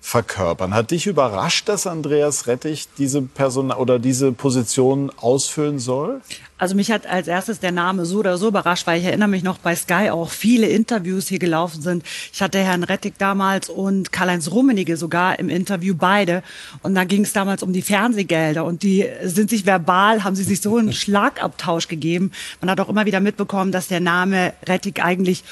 verkörpern. 0.07 0.73
Hat 0.73 0.91
dich 0.91 1.05
überrascht, 1.05 1.67
dass 1.67 1.85
Andreas 1.85 2.47
Rettich 2.47 2.87
diese 2.97 3.21
Person 3.21 3.71
oder 3.71 3.99
diese 3.99 4.31
Position 4.31 5.11
ausfüllen 5.17 5.79
soll? 5.79 6.21
Also 6.59 6.75
mich 6.75 6.91
hat 6.91 7.05
als 7.05 7.27
erstes 7.27 7.59
der 7.59 7.71
Name 7.71 8.05
so 8.05 8.19
oder 8.19 8.37
so 8.37 8.47
überrascht, 8.47 8.87
weil 8.87 8.99
ich 8.99 9.05
erinnere 9.05 9.27
mich 9.27 9.43
noch 9.43 9.59
bei 9.59 9.75
Sky 9.75 10.09
auch 10.09 10.31
viele 10.31 10.67
Interviews 10.67 11.27
hier 11.27 11.37
gelaufen 11.37 11.83
sind. 11.83 12.03
Ich 12.33 12.41
hatte 12.41 12.57
Herrn 12.57 12.83
Rettig 12.83 13.13
damals 13.19 13.69
und 13.69 14.11
Karl-Heinz 14.11 14.49
Rummenigge 14.49 14.97
sogar 14.97 15.37
im 15.37 15.49
Interview 15.49 15.93
beide. 15.95 16.41
Und 16.81 16.95
da 16.95 17.03
ging 17.03 17.23
es 17.23 17.33
damals 17.33 17.61
um 17.61 17.73
die 17.73 17.83
Fernsehgelder 17.83 18.65
und 18.65 18.81
die 18.81 19.05
sind 19.23 19.51
sich 19.51 19.67
verbal, 19.67 20.23
haben 20.23 20.35
sie 20.35 20.43
sich 20.43 20.59
so 20.61 20.77
einen 20.77 20.93
Schlagabtausch 21.07 21.87
gegeben. 21.87 22.31
Man 22.59 22.71
hat 22.71 22.79
auch 22.79 22.89
immer 22.89 23.05
wieder 23.05 23.19
mitbekommen, 23.19 23.71
dass 23.71 23.87
der 23.87 23.99
Name 23.99 24.53
Rettig 24.65 25.03
eigentlich 25.03 25.43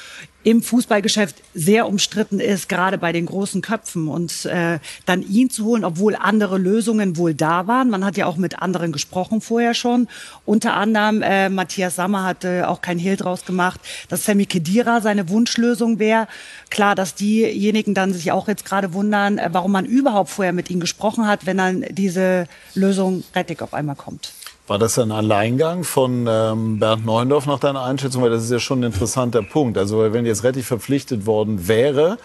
im 0.44 0.62
Fußballgeschäft 0.62 1.38
sehr 1.56 1.88
umstritten 1.88 2.40
ist, 2.40 2.70
gerade 2.70 3.00
bei 3.00 3.12
den 3.12 3.26
großen 3.26 3.64
Köpfen. 3.64 4.08
Und 4.08 4.46
äh, 4.46 4.78
dann 5.08 5.24
ihn 5.24 5.50
zu 5.50 5.66
holen, 5.66 5.84
obwohl 5.84 6.16
andere 6.16 6.60
Lösungen 6.60 7.18
wohl 7.18 7.34
da 7.34 7.66
waren. 7.66 7.90
Man 7.90 8.06
hat 8.06 8.16
ja 8.16 8.28
auch 8.28 8.38
mit 8.38 8.60
anderen 8.60 8.92
gesprochen 8.92 9.42
vorher 9.42 9.74
schon. 9.74 10.08
Unter 10.46 10.76
anderem 10.76 10.95
äh, 10.96 11.50
Matthias 11.50 11.96
Sammer 11.96 12.24
hatte 12.24 12.68
auch 12.68 12.82
kein 12.82 12.98
Hehl 12.98 13.18
draus 13.18 13.46
gemacht, 13.46 13.80
dass 14.10 14.26
Sammy 14.26 14.46
Kedira 14.46 15.02
seine 15.02 15.30
Wunschlösung 15.30 16.00
wäre. 16.00 16.28
Klar, 16.70 16.96
dass 16.96 17.16
diejenigen 17.16 17.94
dann 17.94 18.14
sich 18.14 18.32
auch 18.32 18.48
jetzt 18.48 18.66
gerade 18.66 18.94
wundern, 18.94 19.38
äh, 19.38 19.50
warum 19.52 19.72
man 19.72 19.86
überhaupt 19.86 20.30
vorher 20.30 20.54
mit 20.54 20.70
ihnen 20.70 20.80
gesprochen 20.80 21.28
hat, 21.28 21.46
wenn 21.46 21.58
dann 21.58 21.86
diese 21.90 22.48
Lösung 22.74 23.24
Rettig 23.36 23.62
auf 23.62 23.74
einmal 23.74 23.96
kommt. 23.96 24.32
War 24.68 24.80
das 24.80 24.98
ein 24.98 25.12
Alleingang 25.12 25.84
von 25.84 26.26
ähm, 26.28 26.80
Bernd 26.80 27.06
Neuendorf 27.06 27.46
nach 27.46 27.60
deiner 27.60 27.84
Einschätzung? 27.84 28.24
Weil 28.24 28.32
das 28.32 28.44
ist 28.44 28.52
ja 28.52 28.60
schon 28.60 28.80
ein 28.80 28.92
interessanter 28.92 29.44
Punkt. 29.44 29.78
Also 29.78 30.12
wenn 30.12 30.26
jetzt 30.26 30.44
Rettich 30.44 30.66
verpflichtet 30.66 31.28
worden 31.28 31.68
wäre, 31.68 32.18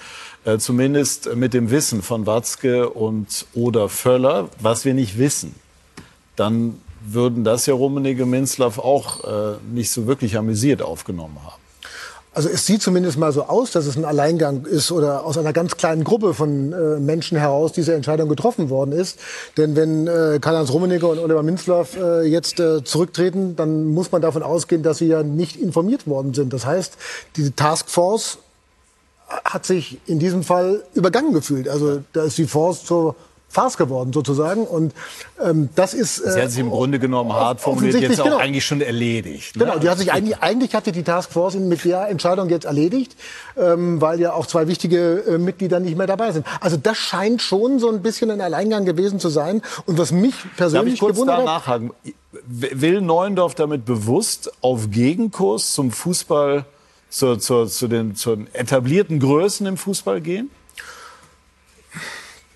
äh, 0.46 0.56
zumindest 0.56 1.34
mit 1.36 1.52
dem 1.52 1.70
Wissen 1.70 2.00
von 2.00 2.26
Watzke 2.26 2.88
und 2.88 3.46
oder 3.52 3.90
Völler, 3.90 4.48
was 4.58 4.86
wir 4.86 4.94
nicht 4.94 5.18
wissen, 5.18 5.54
dann 6.36 6.80
würden 7.00 7.44
das 7.44 7.66
ja 7.66 7.74
Rummenigge 7.74 8.26
Minzlaff 8.26 8.78
auch 8.78 9.24
äh, 9.24 9.56
nicht 9.72 9.90
so 9.90 10.06
wirklich 10.06 10.36
amüsiert 10.36 10.82
aufgenommen 10.82 11.38
haben. 11.44 11.60
Also 12.32 12.48
es 12.48 12.64
sieht 12.64 12.80
zumindest 12.80 13.18
mal 13.18 13.32
so 13.32 13.44
aus, 13.44 13.72
dass 13.72 13.86
es 13.86 13.96
ein 13.96 14.04
Alleingang 14.04 14.64
ist 14.64 14.92
oder 14.92 15.24
aus 15.24 15.36
einer 15.36 15.52
ganz 15.52 15.76
kleinen 15.76 16.04
Gruppe 16.04 16.32
von 16.32 16.72
äh, 16.72 17.00
Menschen 17.00 17.36
heraus 17.36 17.72
diese 17.72 17.92
Entscheidung 17.92 18.28
getroffen 18.28 18.70
worden 18.70 18.92
ist. 18.92 19.18
Denn 19.56 19.74
wenn 19.74 20.06
äh, 20.06 20.38
Karl-Heinz 20.40 20.70
Rummenigge 20.70 21.08
und 21.08 21.18
Oliver 21.18 21.42
Minzlaff 21.42 21.96
äh, 21.96 22.22
jetzt 22.22 22.60
äh, 22.60 22.84
zurücktreten, 22.84 23.56
dann 23.56 23.86
muss 23.86 24.12
man 24.12 24.22
davon 24.22 24.44
ausgehen, 24.44 24.84
dass 24.84 24.98
sie 24.98 25.08
ja 25.08 25.24
nicht 25.24 25.56
informiert 25.56 26.06
worden 26.06 26.32
sind. 26.32 26.52
Das 26.52 26.66
heißt, 26.66 26.96
diese 27.34 27.56
Taskforce 27.56 28.38
hat 29.44 29.66
sich 29.66 29.98
in 30.06 30.20
diesem 30.20 30.44
Fall 30.44 30.84
übergangen 30.94 31.32
gefühlt. 31.32 31.68
Also 31.68 32.02
da 32.12 32.24
ist 32.24 32.38
die 32.38 32.46
Force 32.46 32.84
zur 32.84 33.16
Farce 33.50 33.76
geworden 33.76 34.12
sozusagen. 34.12 34.64
Und 34.64 34.94
ähm, 35.44 35.68
das 35.74 35.92
ist. 35.92 36.20
Äh, 36.20 36.30
Sie 36.32 36.42
hat 36.42 36.50
sich 36.50 36.60
im 36.60 36.70
Grunde 36.70 37.00
genommen 37.00 37.32
hart 37.32 37.60
formuliert, 37.60 38.00
jetzt 38.00 38.20
auch 38.20 38.24
genau. 38.24 38.38
eigentlich 38.38 38.64
schon 38.64 38.80
erledigt. 38.80 39.56
Ne? 39.56 39.64
Genau, 39.64 39.78
die 39.78 39.88
hat 39.88 39.98
sich 39.98 40.12
eigentlich, 40.12 40.38
eigentlich 40.38 40.74
hatte 40.74 40.92
die 40.92 41.02
Taskforce 41.02 41.56
mit 41.56 41.84
der 41.84 42.08
Entscheidung 42.08 42.48
jetzt 42.48 42.64
erledigt, 42.64 43.16
ähm, 43.56 44.00
weil 44.00 44.20
ja 44.20 44.32
auch 44.32 44.46
zwei 44.46 44.68
wichtige 44.68 45.24
äh, 45.26 45.38
Mitglieder 45.38 45.80
nicht 45.80 45.98
mehr 45.98 46.06
dabei 46.06 46.30
sind. 46.30 46.46
Also 46.60 46.76
das 46.76 46.96
scheint 46.96 47.42
schon 47.42 47.80
so 47.80 47.90
ein 47.90 48.02
bisschen 48.02 48.30
ein 48.30 48.40
Alleingang 48.40 48.84
gewesen 48.84 49.18
zu 49.18 49.28
sein. 49.28 49.62
Und 49.84 49.98
was 49.98 50.12
mich 50.12 50.34
persönlich 50.56 50.84
Darf 50.84 50.94
ich 50.94 51.00
kurz 51.00 51.14
gewundert 51.14 51.40
da 51.40 51.44
nachhaken? 51.44 51.90
Will 52.46 53.00
Neuendorf 53.00 53.56
damit 53.56 53.84
bewusst 53.84 54.52
auf 54.60 54.92
Gegenkurs 54.92 55.74
zum 55.74 55.90
Fußball, 55.90 56.64
zur, 57.08 57.40
zur, 57.40 57.66
zu, 57.66 57.88
den, 57.88 58.14
zu 58.14 58.36
den 58.36 58.54
etablierten 58.54 59.18
Größen 59.18 59.66
im 59.66 59.76
Fußball 59.76 60.20
gehen? 60.20 60.50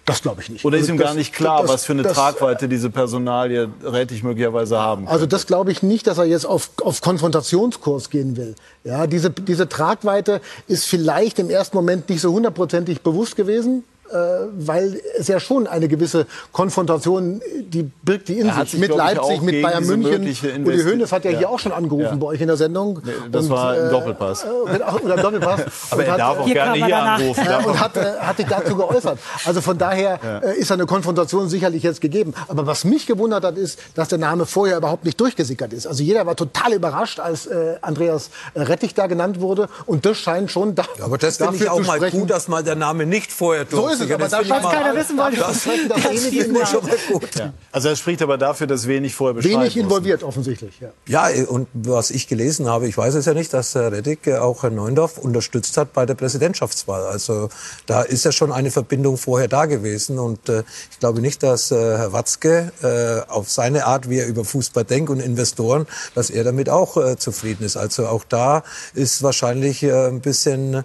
Das 0.06 0.20
glaube 0.20 0.42
ich 0.42 0.50
nicht. 0.50 0.64
Oder 0.66 0.76
ist 0.76 0.82
Also 0.84 0.92
ihm 0.92 0.98
das- 0.98 1.06
gar 1.06 1.14
nicht 1.14 1.32
klar, 1.32 1.62
das- 1.62 1.70
was 1.70 1.84
für 1.86 1.92
eine 1.94 2.02
das- 2.02 2.12
Tragweite 2.12 2.68
diese 2.68 2.90
Personalie 2.90 3.70
Rätig 3.82 4.22
möglicherweise 4.22 4.78
haben 4.78 5.08
Also 5.08 5.24
das 5.24 5.46
glaube 5.46 5.72
ich 5.72 5.82
nicht, 5.82 6.06
dass 6.06 6.18
er 6.18 6.24
jetzt 6.24 6.44
auf, 6.44 6.70
auf 6.82 7.00
Konfrontationskurs 7.00 8.10
gehen 8.10 8.36
will. 8.36 8.54
Ja, 8.84 9.06
diese, 9.06 9.30
diese 9.30 9.68
Tragweite 9.68 10.40
ist 10.68 10.84
vielleicht 10.84 11.38
im 11.38 11.48
ersten 11.48 11.76
Moment 11.76 12.08
nicht 12.10 12.20
so 12.20 12.32
hundertprozentig 12.32 13.00
bewusst 13.00 13.34
gewesen. 13.36 13.84
Äh, 14.12 14.16
weil 14.58 15.00
es 15.18 15.28
ja 15.28 15.40
schon 15.40 15.66
eine 15.66 15.88
gewisse 15.88 16.26
Konfrontation, 16.52 17.40
die 17.68 17.84
birgt 18.02 18.28
die 18.28 18.38
in 18.38 18.54
hat 18.54 18.68
sich, 18.68 18.72
sich, 18.72 18.80
mit 18.80 18.96
Leipzig, 18.96 19.18
auch 19.20 19.40
mit 19.40 19.50
gegen 19.54 19.62
Bayern 19.62 19.86
München. 19.86 20.64
Uli 20.66 20.82
Hoeneß 20.82 21.10
hat 21.10 21.24
ja, 21.24 21.30
Ja. 21.32 21.38
hier 21.38 21.50
auch 21.50 21.58
schon 21.58 21.72
angerufen 21.72 22.04
Ja. 22.04 22.14
bei 22.16 22.26
euch 22.26 22.40
in 22.40 22.46
der 22.48 22.56
Sendung. 22.56 23.00
das 23.32 23.48
war 23.48 23.76
im 23.76 23.86
äh, 23.86 23.90
Doppelpass. 23.90 24.44
äh, 24.44 24.48
oder 25.04 25.14
im 25.16 25.22
Doppelpass. 25.22 25.60
Aber 25.90 26.00
Und 26.00 26.06
er 26.06 26.12
hat, 26.12 26.18
darf 26.20 26.38
auch 26.38 26.46
äh, 26.48 26.52
gerne 26.52 26.84
hier 26.86 26.96
anrufen. 26.96 27.44
ja, 27.44 27.58
und 27.64 27.80
hat, 27.80 27.96
äh, 27.96 28.00
hat 28.20 28.36
sich 28.36 28.46
dazu 28.46 28.76
geäußert. 28.76 29.18
Also 29.46 29.60
von 29.62 29.78
daher 29.78 30.20
äh, 30.44 30.58
ist 30.58 30.70
eine 30.70 30.86
Konfrontation 30.86 31.48
sicherlich 31.48 31.82
jetzt 31.82 32.00
gegeben. 32.00 32.34
Aber 32.48 32.66
was 32.66 32.84
mich 32.84 33.06
gewundert 33.06 33.44
hat, 33.44 33.56
ist, 33.56 33.78
dass 33.94 34.08
der 34.08 34.18
Name 34.18 34.46
vorher 34.46 34.76
überhaupt 34.76 35.04
nicht 35.04 35.18
durchgesickert 35.20 35.72
ist. 35.72 35.86
Also 35.86 36.02
jeder 36.02 36.26
war 36.26 36.36
total 36.36 36.72
überrascht, 36.74 37.20
als 37.20 37.46
äh, 37.46 37.76
Andreas 37.80 38.30
Rettich 38.54 38.94
da 38.94 39.06
genannt 39.06 39.40
wurde. 39.40 39.68
Und 39.86 40.04
das 40.06 40.18
scheint 40.18 40.50
schon 40.50 40.74
da, 40.74 40.84
Aber 41.00 41.18
das 41.18 41.38
finde 41.38 41.56
ich 41.56 41.68
auch 41.68 41.80
mal 41.84 41.98
gut, 42.10 42.30
dass 42.30 42.48
mal 42.48 42.62
der 42.62 42.74
Name 42.76 43.06
nicht 43.06 43.32
vorher 43.32 43.64
So 43.68 43.93
ist 44.00 44.06
es, 44.06 44.10
aber 44.10 44.28
Das 44.28 44.48
mal- 44.48 44.72
keiner 44.72 44.94
wissen 45.00 45.16
wollte. 45.16 45.36
Das, 45.38 45.64
Das, 45.64 46.02
das, 46.04 46.24
ich 46.26 46.44
schon 46.44 46.86
mal 46.86 46.96
gut. 47.12 47.28
Also 47.72 47.88
das 47.88 47.98
spricht 47.98 48.22
aber 48.22 48.38
dafür, 48.38 48.66
dass 48.66 48.86
wenig 48.86 49.14
vorher 49.14 49.34
Bescheid 49.34 49.52
wenig 49.52 49.76
involviert 49.76 50.22
offensichtlich. 50.22 50.80
Ja. 50.80 51.28
Ja, 51.30 51.44
und 51.48 51.68
was 51.72 52.10
ich 52.10 52.28
gelesen 52.28 52.68
habe, 52.68 52.86
ich 52.88 52.96
weiß 52.96 53.14
es 53.14 53.26
ja 53.26 53.34
nicht, 53.34 53.52
dass 53.52 53.74
Herr 53.74 53.92
Reddick 53.92 54.26
äh, 54.26 54.38
auch 54.38 54.62
Herrn 54.62 54.74
Neundorf 54.74 55.18
unterstützt 55.18 55.76
hat 55.76 55.92
bei 55.92 56.06
der 56.06 56.14
Präsidentschaftswahl. 56.14 57.04
Also 57.06 57.48
da 57.86 58.02
ist 58.02 58.24
ja 58.24 58.32
schon 58.32 58.52
eine 58.52 58.70
Verbindung 58.70 59.16
vorher 59.16 59.48
da 59.48 59.66
gewesen. 59.66 60.18
Und 60.18 60.48
äh, 60.48 60.62
ich 60.90 60.98
glaube 61.00 61.20
nicht, 61.20 61.42
dass 61.42 61.70
äh, 61.70 61.76
Herr 61.76 62.12
Watzke 62.12 62.72
äh, 62.82 63.30
auf 63.30 63.50
seine 63.50 63.86
Art, 63.86 64.08
wie 64.08 64.18
er 64.18 64.26
über 64.26 64.44
Fußball 64.44 64.84
denkt 64.84 65.10
und 65.10 65.20
Investoren, 65.20 65.86
dass 66.14 66.30
er 66.30 66.44
damit 66.44 66.68
auch 66.68 66.96
äh, 66.96 67.16
zufrieden 67.16 67.64
ist. 67.64 67.76
Also 67.76 68.06
auch 68.06 68.24
da 68.24 68.62
ist 68.94 69.22
wahrscheinlich 69.22 69.82
äh, 69.82 70.08
ein 70.08 70.20
bisschen 70.20 70.84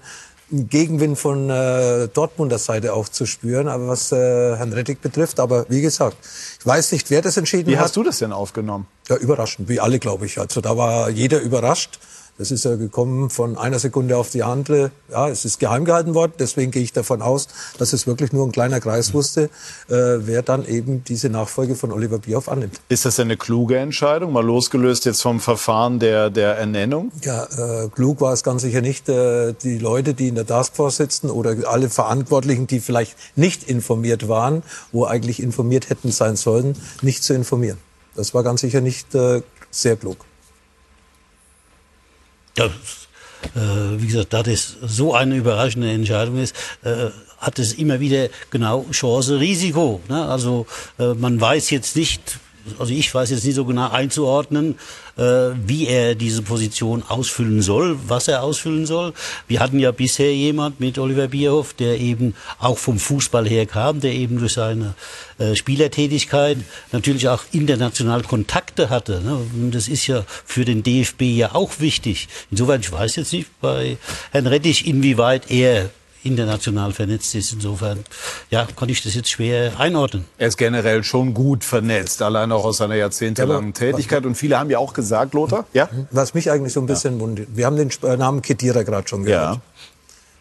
Gegenwind 0.51 1.17
von 1.17 1.49
äh, 1.49 2.07
Dortmunder 2.07 2.57
Seite 2.57 2.93
auch 2.93 3.09
zu 3.09 3.25
spüren, 3.25 3.67
aber 3.67 3.88
was 3.88 4.12
äh, 4.12 4.15
Herrn 4.55 4.73
Rettig 4.73 5.01
betrifft. 5.01 5.39
Aber 5.39 5.65
wie 5.69 5.81
gesagt, 5.81 6.17
ich 6.59 6.65
weiß 6.65 6.91
nicht, 6.91 7.09
wer 7.09 7.21
das 7.21 7.38
entschieden 7.38 7.67
Wie 7.67 7.77
hat. 7.77 7.85
hast 7.85 7.95
du 7.95 8.03
das 8.03 8.19
denn 8.19 8.33
aufgenommen? 8.33 8.88
Ja, 9.07 9.17
überraschend, 9.17 9.69
wie 9.69 9.79
alle, 9.79 9.99
glaube 9.99 10.25
ich. 10.25 10.39
Also 10.39 10.62
da 10.62 10.75
war 10.77 11.09
jeder 11.09 11.39
überrascht. 11.41 11.99
Das 12.39 12.52
ist 12.52 12.63
ja 12.63 12.78
gekommen 12.78 13.30
von 13.30 13.58
einer 13.58 13.80
Sekunde 13.80 14.15
auf 14.15 14.30
die 14.30 14.43
andere. 14.43 14.91
Ja, 15.12 15.28
es 15.28 15.43
ist 15.43 15.60
geheim 15.60 15.84
gehalten 15.84 16.15
worden. 16.15 16.32
Deswegen 16.39 16.71
gehe 16.71 16.82
ich 16.82 16.93
davon 16.93 17.21
aus, 17.21 17.49
dass 17.78 17.91
es 17.91 18.08
wirklich 18.08 18.32
nur 18.32 18.47
ein 18.47 18.54
kleiner 18.54 18.80
Kreis 18.80 19.13
wusste, 19.13 19.49
äh, 19.89 19.89
wer 19.89 20.41
dann 20.41 20.65
eben 20.65 21.04
diese 21.04 21.30
Nachfolge 21.30 21.75
von 21.75 21.91
Oliver 21.91 22.17
Bierhoff 22.19 22.47
annimmt. 22.47 22.80
Ist 22.88 23.04
das 23.04 23.19
eine 23.19 23.36
kluge 23.36 23.78
Entscheidung, 23.78 24.32
mal 24.32 24.45
losgelöst 24.45 25.04
jetzt 25.04 25.21
vom 25.21 25.41
Verfahren 25.41 25.99
der, 25.99 26.30
der 26.30 26.56
Ernennung? 26.56 27.12
Ja, 27.25 27.43
äh, 27.43 27.89
klug 27.89 28.21
war 28.21 28.32
es 28.32 28.41
ganz 28.41 28.62
sicher 28.62 28.80
nicht, 28.80 29.10
äh, 29.10 29.54
die 29.62 29.78
Leute, 29.78 30.13
die 30.13 30.30
in 30.30 30.36
der 30.36 30.47
Taskforce 30.47 30.95
sitzen 30.95 31.30
oder 31.30 31.58
alle 31.67 31.89
Verantwortlichen, 31.89 32.67
die 32.67 32.80
vielleicht 32.80 33.17
nicht 33.36 33.63
informiert 33.63 34.30
waren, 34.30 34.63
wo 34.93 35.04
eigentlich 35.04 35.43
informiert 35.43 35.89
hätten 35.89 36.10
sein 36.10 36.38
sollen, 36.38 36.78
nicht 37.02 37.21
zu 37.21 37.34
informieren. 37.34 37.80
Das 38.15 38.34
war 38.34 38.43
ganz 38.43 38.62
sicher 38.62 38.80
nicht 38.80 39.13
äh, 39.13 39.41
sehr 39.71 39.97
klug. 39.97 40.28
Das, 42.60 42.72
äh, 43.56 44.02
wie 44.02 44.08
gesagt, 44.08 44.34
da 44.34 44.43
das 44.43 44.76
so 44.82 45.13
eine 45.13 45.36
überraschende 45.36 45.91
Entscheidung 45.91 46.38
ist, 46.38 46.56
äh, 46.84 47.08
hat 47.38 47.58
es 47.58 47.74
immer 47.74 48.00
wieder 48.00 48.28
genau 48.52 48.86
Chance, 48.91 49.39
Risiko. 49.39 50.02
Ne? 50.10 50.26
Also 50.26 50.65
äh, 51.00 51.13
man 51.13 51.39
weiß 51.39 51.69
jetzt 51.69 51.95
nicht, 51.95 52.39
also 52.77 52.93
ich 52.93 53.13
weiß 53.13 53.29
jetzt 53.32 53.45
nicht 53.45 53.55
so 53.55 53.65
genau 53.65 53.89
einzuordnen, 53.89 54.77
äh, 55.17 55.21
wie 55.65 55.88
er 55.88 56.15
diese 56.15 56.41
Position 56.41 57.03
ausfüllen 57.08 57.62
soll, 57.62 57.97
was 58.08 58.27
er 58.27 58.43
ausfüllen 58.43 58.86
soll. 58.86 59.13
Wir 59.47 59.60
hatten 59.60 59.79
ja 59.79 59.91
bisher 59.91 60.34
jemand 60.34 60.79
mit 60.79 60.97
Oliver 60.97 61.27
Bierhoff, 61.27 61.73
der 61.73 61.99
eben 61.99 62.36
auch 62.60 62.77
vom 62.77 62.99
Fußball 62.99 63.47
her 63.47 63.65
kam, 63.65 63.99
der 63.99 64.13
eben 64.13 64.39
durch 64.39 64.53
seine 64.53 64.95
äh, 65.38 65.55
Spielertätigkeit 65.55 66.58
natürlich 66.91 67.27
auch 67.27 67.43
international 67.51 68.23
Kontakte 68.23 68.89
hatte. 68.89 69.21
Ne? 69.21 69.39
Das 69.71 69.88
ist 69.88 70.08
ja 70.08 70.23
für 70.45 70.65
den 70.65 70.84
DFB 70.84 71.21
ja 71.23 71.55
auch 71.55 71.79
wichtig. 71.79 72.27
Insofern, 72.51 72.82
ich 72.82 72.91
weiß 72.91 73.15
jetzt 73.15 73.34
nicht 73.34 73.47
bei 73.62 73.97
Herrn 74.32 74.47
Rettich, 74.47 74.88
inwieweit 74.88 75.49
er 75.51 75.89
international 76.23 76.93
vernetzt 76.93 77.34
ist. 77.36 77.53
Insofern, 77.53 78.03
ja, 78.49 78.67
konnte 78.75 78.91
ich 78.91 79.01
das 79.01 79.15
jetzt 79.15 79.29
schwer 79.29 79.79
einordnen. 79.79 80.25
Er 80.38 80.47
ist 80.47 80.58
generell 80.58 81.03
schon 81.03 81.34
gut 81.34 81.63
vernetzt, 81.63 82.21
allein 82.21 82.51
auch 82.51 82.65
aus 82.65 82.77
seiner 82.77 82.95
jahrzehntelangen 82.95 83.73
Tätigkeit. 83.73 84.25
Und 84.25 84.36
viele 84.36 84.60
haben 84.60 84.69
ja 84.69 84.79
auch 84.79 84.93
gesagt, 84.93 85.34
Lothar, 85.34 85.65
ja? 85.73 85.89
Was 86.12 86.34
mich 86.34 86.51
eigentlich 86.51 86.73
so 86.73 86.82
ein 86.82 86.88
bisschen 86.88 87.19
wundert, 87.19 87.47
wir 87.55 87.65
haben 87.65 87.75
den 87.75 87.89
äh, 88.03 88.17
Namen 88.17 88.41
Kedira 88.41 88.84
gerade 88.84 89.08
schon 89.08 89.23
gehört. 89.23 89.55
Ja. 89.55 89.62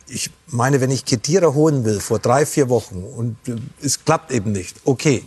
Ich 0.09 0.31
meine, 0.47 0.81
wenn 0.81 0.91
ich 0.91 1.05
Kedira 1.05 1.53
holen 1.53 1.85
will 1.85 2.01
vor 2.01 2.19
drei, 2.19 2.47
vier 2.47 2.69
Wochen 2.69 3.05
und 3.05 3.37
äh, 3.47 3.57
es 3.83 4.05
klappt 4.05 4.31
eben 4.31 4.53
nicht, 4.53 4.77
okay. 4.85 5.25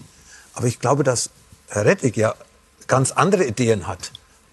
Aber 0.54 0.68
ich 0.68 0.80
glaube, 0.80 1.04
dass 1.04 1.30
Herr 1.70 1.86
Rettig 1.86 2.18
ja 2.18 2.36
ganz 2.88 3.12
andere 3.12 3.46
Ideen 3.46 3.88
hat. 3.88 4.12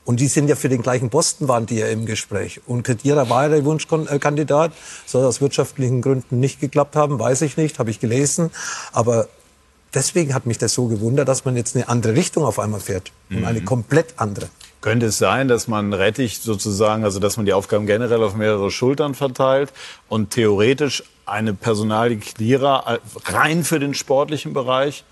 Und 0.08 0.20
die 0.20 0.26
sind 0.28 0.48
ja 0.48 0.56
für 0.56 0.70
den 0.70 0.80
gleichen 0.80 1.10
Posten 1.10 1.48
waren 1.48 1.66
die 1.66 1.80
ja 1.80 1.86
im 1.88 2.06
Gespräch. 2.06 2.62
Und 2.64 2.82
Kedira 2.82 3.28
war 3.28 3.42
ja 3.42 3.48
der 3.50 3.64
Wunschkandidat. 3.66 4.72
Soll 5.04 5.22
aus 5.26 5.42
wirtschaftlichen 5.42 6.00
Gründen 6.00 6.40
nicht 6.40 6.60
geklappt 6.60 6.96
haben, 6.96 7.18
weiß 7.18 7.42
ich 7.42 7.58
nicht, 7.58 7.78
habe 7.78 7.90
ich 7.90 8.00
gelesen. 8.00 8.50
Aber 8.92 9.28
deswegen 9.92 10.32
hat 10.32 10.46
mich 10.46 10.56
das 10.56 10.72
so 10.72 10.86
gewundert, 10.86 11.28
dass 11.28 11.44
man 11.44 11.56
jetzt 11.56 11.76
eine 11.76 11.90
andere 11.90 12.14
Richtung 12.14 12.46
auf 12.46 12.58
einmal 12.58 12.80
fährt. 12.80 13.12
Und 13.28 13.44
eine 13.44 13.60
komplett 13.60 14.14
andere. 14.16 14.48
Könnte 14.80 15.04
es 15.04 15.18
sein, 15.18 15.46
dass 15.46 15.68
man 15.68 15.92
Rettich 15.92 16.38
sozusagen, 16.38 17.04
also 17.04 17.20
dass 17.20 17.36
man 17.36 17.44
die 17.44 17.52
Aufgaben 17.52 17.84
generell 17.84 18.22
auf 18.22 18.34
mehrere 18.34 18.70
Schultern 18.70 19.14
verteilt 19.14 19.74
und 20.08 20.30
theoretisch 20.30 21.04
eine 21.26 21.52
Personalie 21.52 22.16
Clearer 22.16 22.98
rein 23.26 23.62
für 23.62 23.78
den 23.78 23.92
sportlichen 23.92 24.54
Bereich 24.54 25.04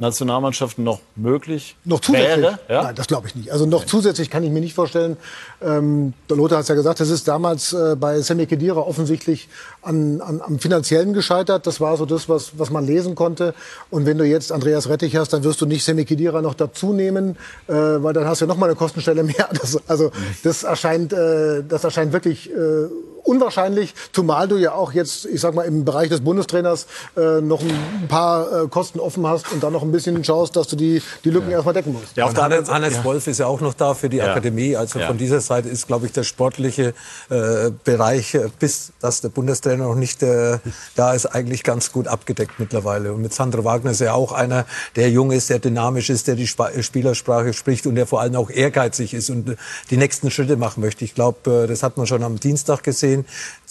Nationalmannschaften 0.00 0.82
noch 0.82 1.00
möglich 1.14 1.76
Noch 1.84 2.00
zusätzlich? 2.00 2.42
wäre? 2.42 2.58
Ja? 2.68 2.84
Nein, 2.84 2.94
das 2.94 3.06
glaube 3.06 3.28
ich 3.28 3.34
nicht. 3.34 3.52
Also 3.52 3.66
noch 3.66 3.84
zusätzlich 3.84 4.30
kann 4.30 4.42
ich 4.42 4.50
mir 4.50 4.60
nicht 4.60 4.74
vorstellen. 4.74 5.16
Ähm, 5.62 6.14
der 6.28 6.36
Lothar 6.38 6.58
hat 6.58 6.62
es 6.62 6.68
ja 6.68 6.74
gesagt, 6.74 7.00
das 7.00 7.10
ist 7.10 7.28
damals 7.28 7.72
äh, 7.72 7.96
bei 7.96 8.20
Sammy 8.20 8.46
Kedira 8.46 8.80
offensichtlich 8.80 9.48
an, 9.82 10.20
an, 10.22 10.40
am 10.40 10.58
finanziellen 10.58 11.12
gescheitert. 11.12 11.66
Das 11.66 11.80
war 11.80 11.96
so 11.96 12.06
das, 12.06 12.28
was, 12.28 12.58
was 12.58 12.70
man 12.70 12.86
lesen 12.86 13.14
konnte. 13.14 13.54
Und 13.90 14.06
wenn 14.06 14.16
du 14.16 14.24
jetzt 14.24 14.52
Andreas 14.52 14.88
Rettich 14.88 15.16
hast, 15.16 15.32
dann 15.32 15.44
wirst 15.44 15.60
du 15.60 15.66
nicht 15.66 15.84
Sammy 15.84 16.04
Kedira 16.06 16.40
noch 16.40 16.54
dazu 16.54 16.92
nehmen, 16.92 17.36
äh, 17.68 17.72
weil 17.74 18.14
dann 18.14 18.24
hast 18.24 18.40
du 18.40 18.46
ja 18.46 18.48
noch 18.48 18.56
mal 18.56 18.66
eine 18.66 18.76
Kostenstelle 18.76 19.22
mehr. 19.22 19.48
Das, 19.60 19.78
also 19.86 20.10
das 20.42 20.62
erscheint, 20.64 21.12
äh, 21.12 21.62
das 21.62 21.84
erscheint 21.84 22.12
wirklich 22.12 22.50
äh, 22.50 22.54
unwahrscheinlich, 23.24 23.94
zumal 24.12 24.48
du 24.48 24.56
ja 24.56 24.72
auch 24.72 24.92
jetzt, 24.92 25.26
ich 25.26 25.40
sag 25.40 25.54
mal, 25.54 25.62
im 25.62 25.84
Bereich 25.84 26.08
des 26.08 26.20
Bundestrainers 26.22 26.86
äh, 27.16 27.40
noch 27.40 27.60
ein 27.62 28.08
paar 28.08 28.64
äh, 28.64 28.68
Kosten 28.68 29.00
offen 29.00 29.26
hast 29.26 29.52
und 29.52 29.62
dann 29.62 29.72
noch 29.72 29.82
ein 29.82 29.92
bisschen 29.92 30.22
schaust, 30.24 30.56
dass 30.56 30.66
du 30.68 30.76
die, 30.76 31.02
die 31.24 31.30
Lücken 31.30 31.50
erstmal 31.50 31.74
decken 31.74 31.92
musst. 31.92 32.16
Ja, 32.16 32.26
und 32.26 32.36
Hannes, 32.40 32.70
Hannes 32.70 33.04
Wolf 33.04 33.26
ist 33.26 33.38
ja 33.38 33.46
auch 33.46 33.60
noch 33.60 33.74
da 33.74 33.94
für 33.94 34.08
die 34.08 34.18
Ja. 34.18 34.30
Akademie. 34.30 34.76
Also 34.76 34.98
Ja. 34.98 35.06
von 35.06 35.18
dieser 35.18 35.40
Seite 35.40 35.68
ist, 35.68 35.86
glaube 35.86 36.06
ich, 36.06 36.12
der 36.12 36.24
sportliche 36.24 36.94
äh, 37.30 37.70
Bereich, 37.84 38.34
äh, 38.34 38.48
bis 38.58 38.92
dass 39.00 39.20
der 39.20 39.28
Bundestrainer 39.28 39.84
noch 39.84 39.94
nicht 39.94 40.22
äh, 40.22 40.58
da 40.96 41.12
ist, 41.14 41.26
eigentlich 41.26 41.62
ganz 41.62 41.92
gut 41.92 42.08
abgedeckt 42.08 42.58
mittlerweile. 42.58 43.12
Und 43.12 43.22
mit 43.22 43.32
Sandro 43.34 43.64
Wagner 43.64 43.90
ist 43.92 44.00
ja 44.00 44.14
auch 44.14 44.32
einer, 44.32 44.66
der 44.96 45.10
jung 45.10 45.30
ist, 45.30 45.50
der 45.50 45.58
dynamisch 45.58 46.10
ist, 46.10 46.26
der 46.28 46.34
die 46.36 46.46
Spa 46.46 46.70
Spielersprache 46.80 47.52
spricht 47.52 47.86
und 47.86 47.94
der 47.94 48.06
vor 48.06 48.20
allem 48.20 48.36
auch 48.36 48.50
ehrgeizig 48.50 49.14
ist 49.14 49.30
und 49.30 49.50
äh, 49.50 49.56
die 49.90 49.96
nächsten 49.96 50.30
Schritte 50.30 50.56
machen 50.56 50.80
möchte. 50.80 51.04
Ich 51.04 51.14
glaube, 51.14 51.64
äh, 51.64 51.66
das 51.66 51.82
hat 51.82 51.96
man 51.96 52.06
schon 52.06 52.22
am 52.22 52.38
Dienstag 52.40 52.82
gesehen. 52.82 53.09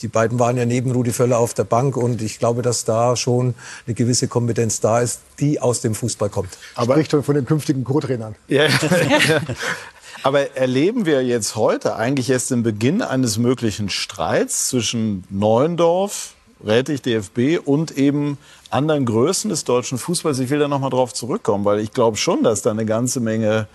Die 0.02 0.08
beiden 0.08 0.39
waren 0.39 0.58
ja 0.58 0.65
neben 0.65 0.91
Rudi 0.91 1.12
Völler 1.12 1.39
auf 1.39 1.54
der 1.54 1.65
Bank 1.65 1.97
und 1.97 2.21
ich 2.21 2.39
glaube, 2.39 2.62
dass 2.62 2.86
da 2.86 3.15
schon 3.15 3.56
eine 3.86 3.93
gewisse 3.93 4.28
Kompetenz 4.28 4.80
da 4.80 4.99
ist, 4.99 5.21
die 5.39 5.60
aus 5.60 5.82
dem 5.82 5.95
Fußball 5.95 6.30
kommt. 6.30 6.58
Aber 6.75 6.93
Spricht 6.93 7.12
von 7.12 7.36
den 7.36 7.45
künftigen 7.45 7.84
Co-Trainern. 7.84 8.36
Ja. 8.47 8.67
Aber 10.23 10.58
erleben 10.58 11.06
wir 11.06 11.23
jetzt 11.23 11.56
heute 11.56 11.95
eigentlich 11.95 12.30
erst 12.30 12.52
den 12.52 12.62
Beginn 12.63 13.02
eines 13.02 13.38
möglichen 13.38 13.89
Streits 13.89 14.67
zwischen 14.67 15.23
Neuendorf, 15.30 16.34
Rätig, 16.65 17.02
DFB 17.02 17.60
und 17.63 17.91
eben 17.91 18.38
anderen 18.69 19.06
Größen 19.06 19.49
des 19.49 19.63
deutschen 19.63 19.97
Fußballs? 19.97 20.39
Ich 20.39 20.49
will 20.49 20.60
da 20.60 20.67
noch 20.67 20.80
mal 20.80 20.89
drauf 20.89 21.13
zurückkommen, 21.13 21.63
weil 21.63 21.80
ich 21.80 21.93
glaube 21.93 22.17
schon, 22.17 22.43
dass 22.43 22.62
da 22.62 22.71
eine 22.71 22.86
ganze 22.86 23.21
Menge 23.21 23.67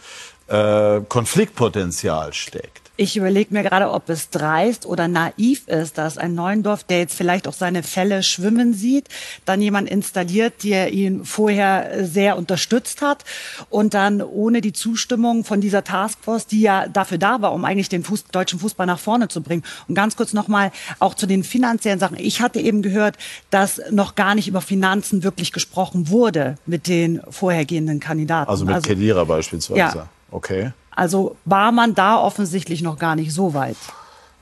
äh, 0.48 1.00
Konfliktpotenzial 1.08 2.34
steckt. 2.34 2.83
Ich 2.96 3.16
überlege 3.16 3.52
mir 3.52 3.64
gerade, 3.64 3.90
ob 3.90 4.08
es 4.08 4.30
dreist 4.30 4.86
oder 4.86 5.08
naiv 5.08 5.66
ist, 5.66 5.98
dass 5.98 6.16
ein 6.16 6.36
Neuendorf, 6.36 6.84
der 6.84 6.98
jetzt 6.98 7.16
vielleicht 7.16 7.48
auch 7.48 7.52
seine 7.52 7.82
Fälle 7.82 8.22
schwimmen 8.22 8.72
sieht, 8.72 9.08
dann 9.44 9.60
jemand 9.60 9.90
installiert, 9.90 10.62
der 10.62 10.92
ihn 10.92 11.24
vorher 11.24 12.04
sehr 12.04 12.38
unterstützt 12.38 13.02
hat 13.02 13.24
und 13.68 13.94
dann 13.94 14.22
ohne 14.22 14.60
die 14.60 14.72
Zustimmung 14.72 15.42
von 15.42 15.60
dieser 15.60 15.82
Taskforce, 15.82 16.46
die 16.46 16.60
ja 16.60 16.86
dafür 16.86 17.18
da 17.18 17.42
war, 17.42 17.52
um 17.52 17.64
eigentlich 17.64 17.88
den 17.88 18.04
Fuß, 18.04 18.26
deutschen 18.30 18.60
Fußball 18.60 18.86
nach 18.86 19.00
vorne 19.00 19.26
zu 19.26 19.42
bringen. 19.42 19.64
Und 19.88 19.96
ganz 19.96 20.14
kurz 20.14 20.32
nochmal 20.32 20.70
auch 21.00 21.14
zu 21.14 21.26
den 21.26 21.42
finanziellen 21.42 21.98
Sachen. 21.98 22.16
Ich 22.20 22.40
hatte 22.40 22.60
eben 22.60 22.80
gehört, 22.80 23.16
dass 23.50 23.80
noch 23.90 24.14
gar 24.14 24.36
nicht 24.36 24.46
über 24.46 24.60
Finanzen 24.60 25.24
wirklich 25.24 25.50
gesprochen 25.50 26.10
wurde 26.10 26.58
mit 26.64 26.86
den 26.86 27.20
vorhergehenden 27.28 27.98
Kandidaten. 27.98 28.48
Also 28.48 28.64
mit 28.64 28.84
Kedira 28.84 29.24
beispielsweise. 29.24 29.80
Ja. 29.80 30.08
Okay. 30.30 30.72
Also 30.96 31.36
war 31.44 31.72
man 31.72 31.94
da 31.94 32.20
offensichtlich 32.20 32.82
noch 32.82 32.98
gar 32.98 33.16
nicht 33.16 33.32
so 33.32 33.54
weit. 33.54 33.76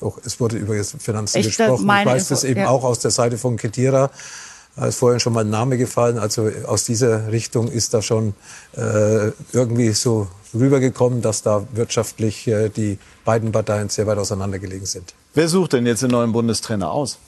Doch, 0.00 0.18
es 0.24 0.40
wurde 0.40 0.56
über 0.56 0.74
Finanzen 0.82 1.38
Echt, 1.38 1.56
gesprochen. 1.56 1.84
Ich 1.84 2.06
weiß 2.06 2.28
das 2.28 2.44
eben 2.44 2.60
ja. 2.60 2.68
auch 2.68 2.82
aus 2.82 2.98
der 2.98 3.12
Seite 3.12 3.38
von 3.38 3.56
Kedira. 3.56 4.10
Da 4.74 4.86
ist 4.86 4.96
vorhin 4.96 5.20
schon 5.20 5.32
mal 5.32 5.44
ein 5.44 5.50
Name 5.50 5.78
gefallen. 5.78 6.18
Also 6.18 6.50
aus 6.66 6.84
dieser 6.84 7.30
Richtung 7.30 7.68
ist 7.68 7.94
da 7.94 8.02
schon 8.02 8.34
äh, 8.76 9.30
irgendwie 9.52 9.92
so 9.92 10.28
rübergekommen, 10.54 11.22
dass 11.22 11.42
da 11.42 11.64
wirtschaftlich 11.72 12.46
äh, 12.48 12.68
die 12.68 12.98
beiden 13.24 13.52
Parteien 13.52 13.88
sehr 13.90 14.06
weit 14.06 14.18
auseinandergelegen 14.18 14.86
sind. 14.86 15.14
Wer 15.34 15.48
sucht 15.48 15.74
denn 15.74 15.86
jetzt 15.86 16.02
den 16.02 16.10
neuen 16.10 16.32
Bundestrainer 16.32 16.90
aus? 16.90 17.18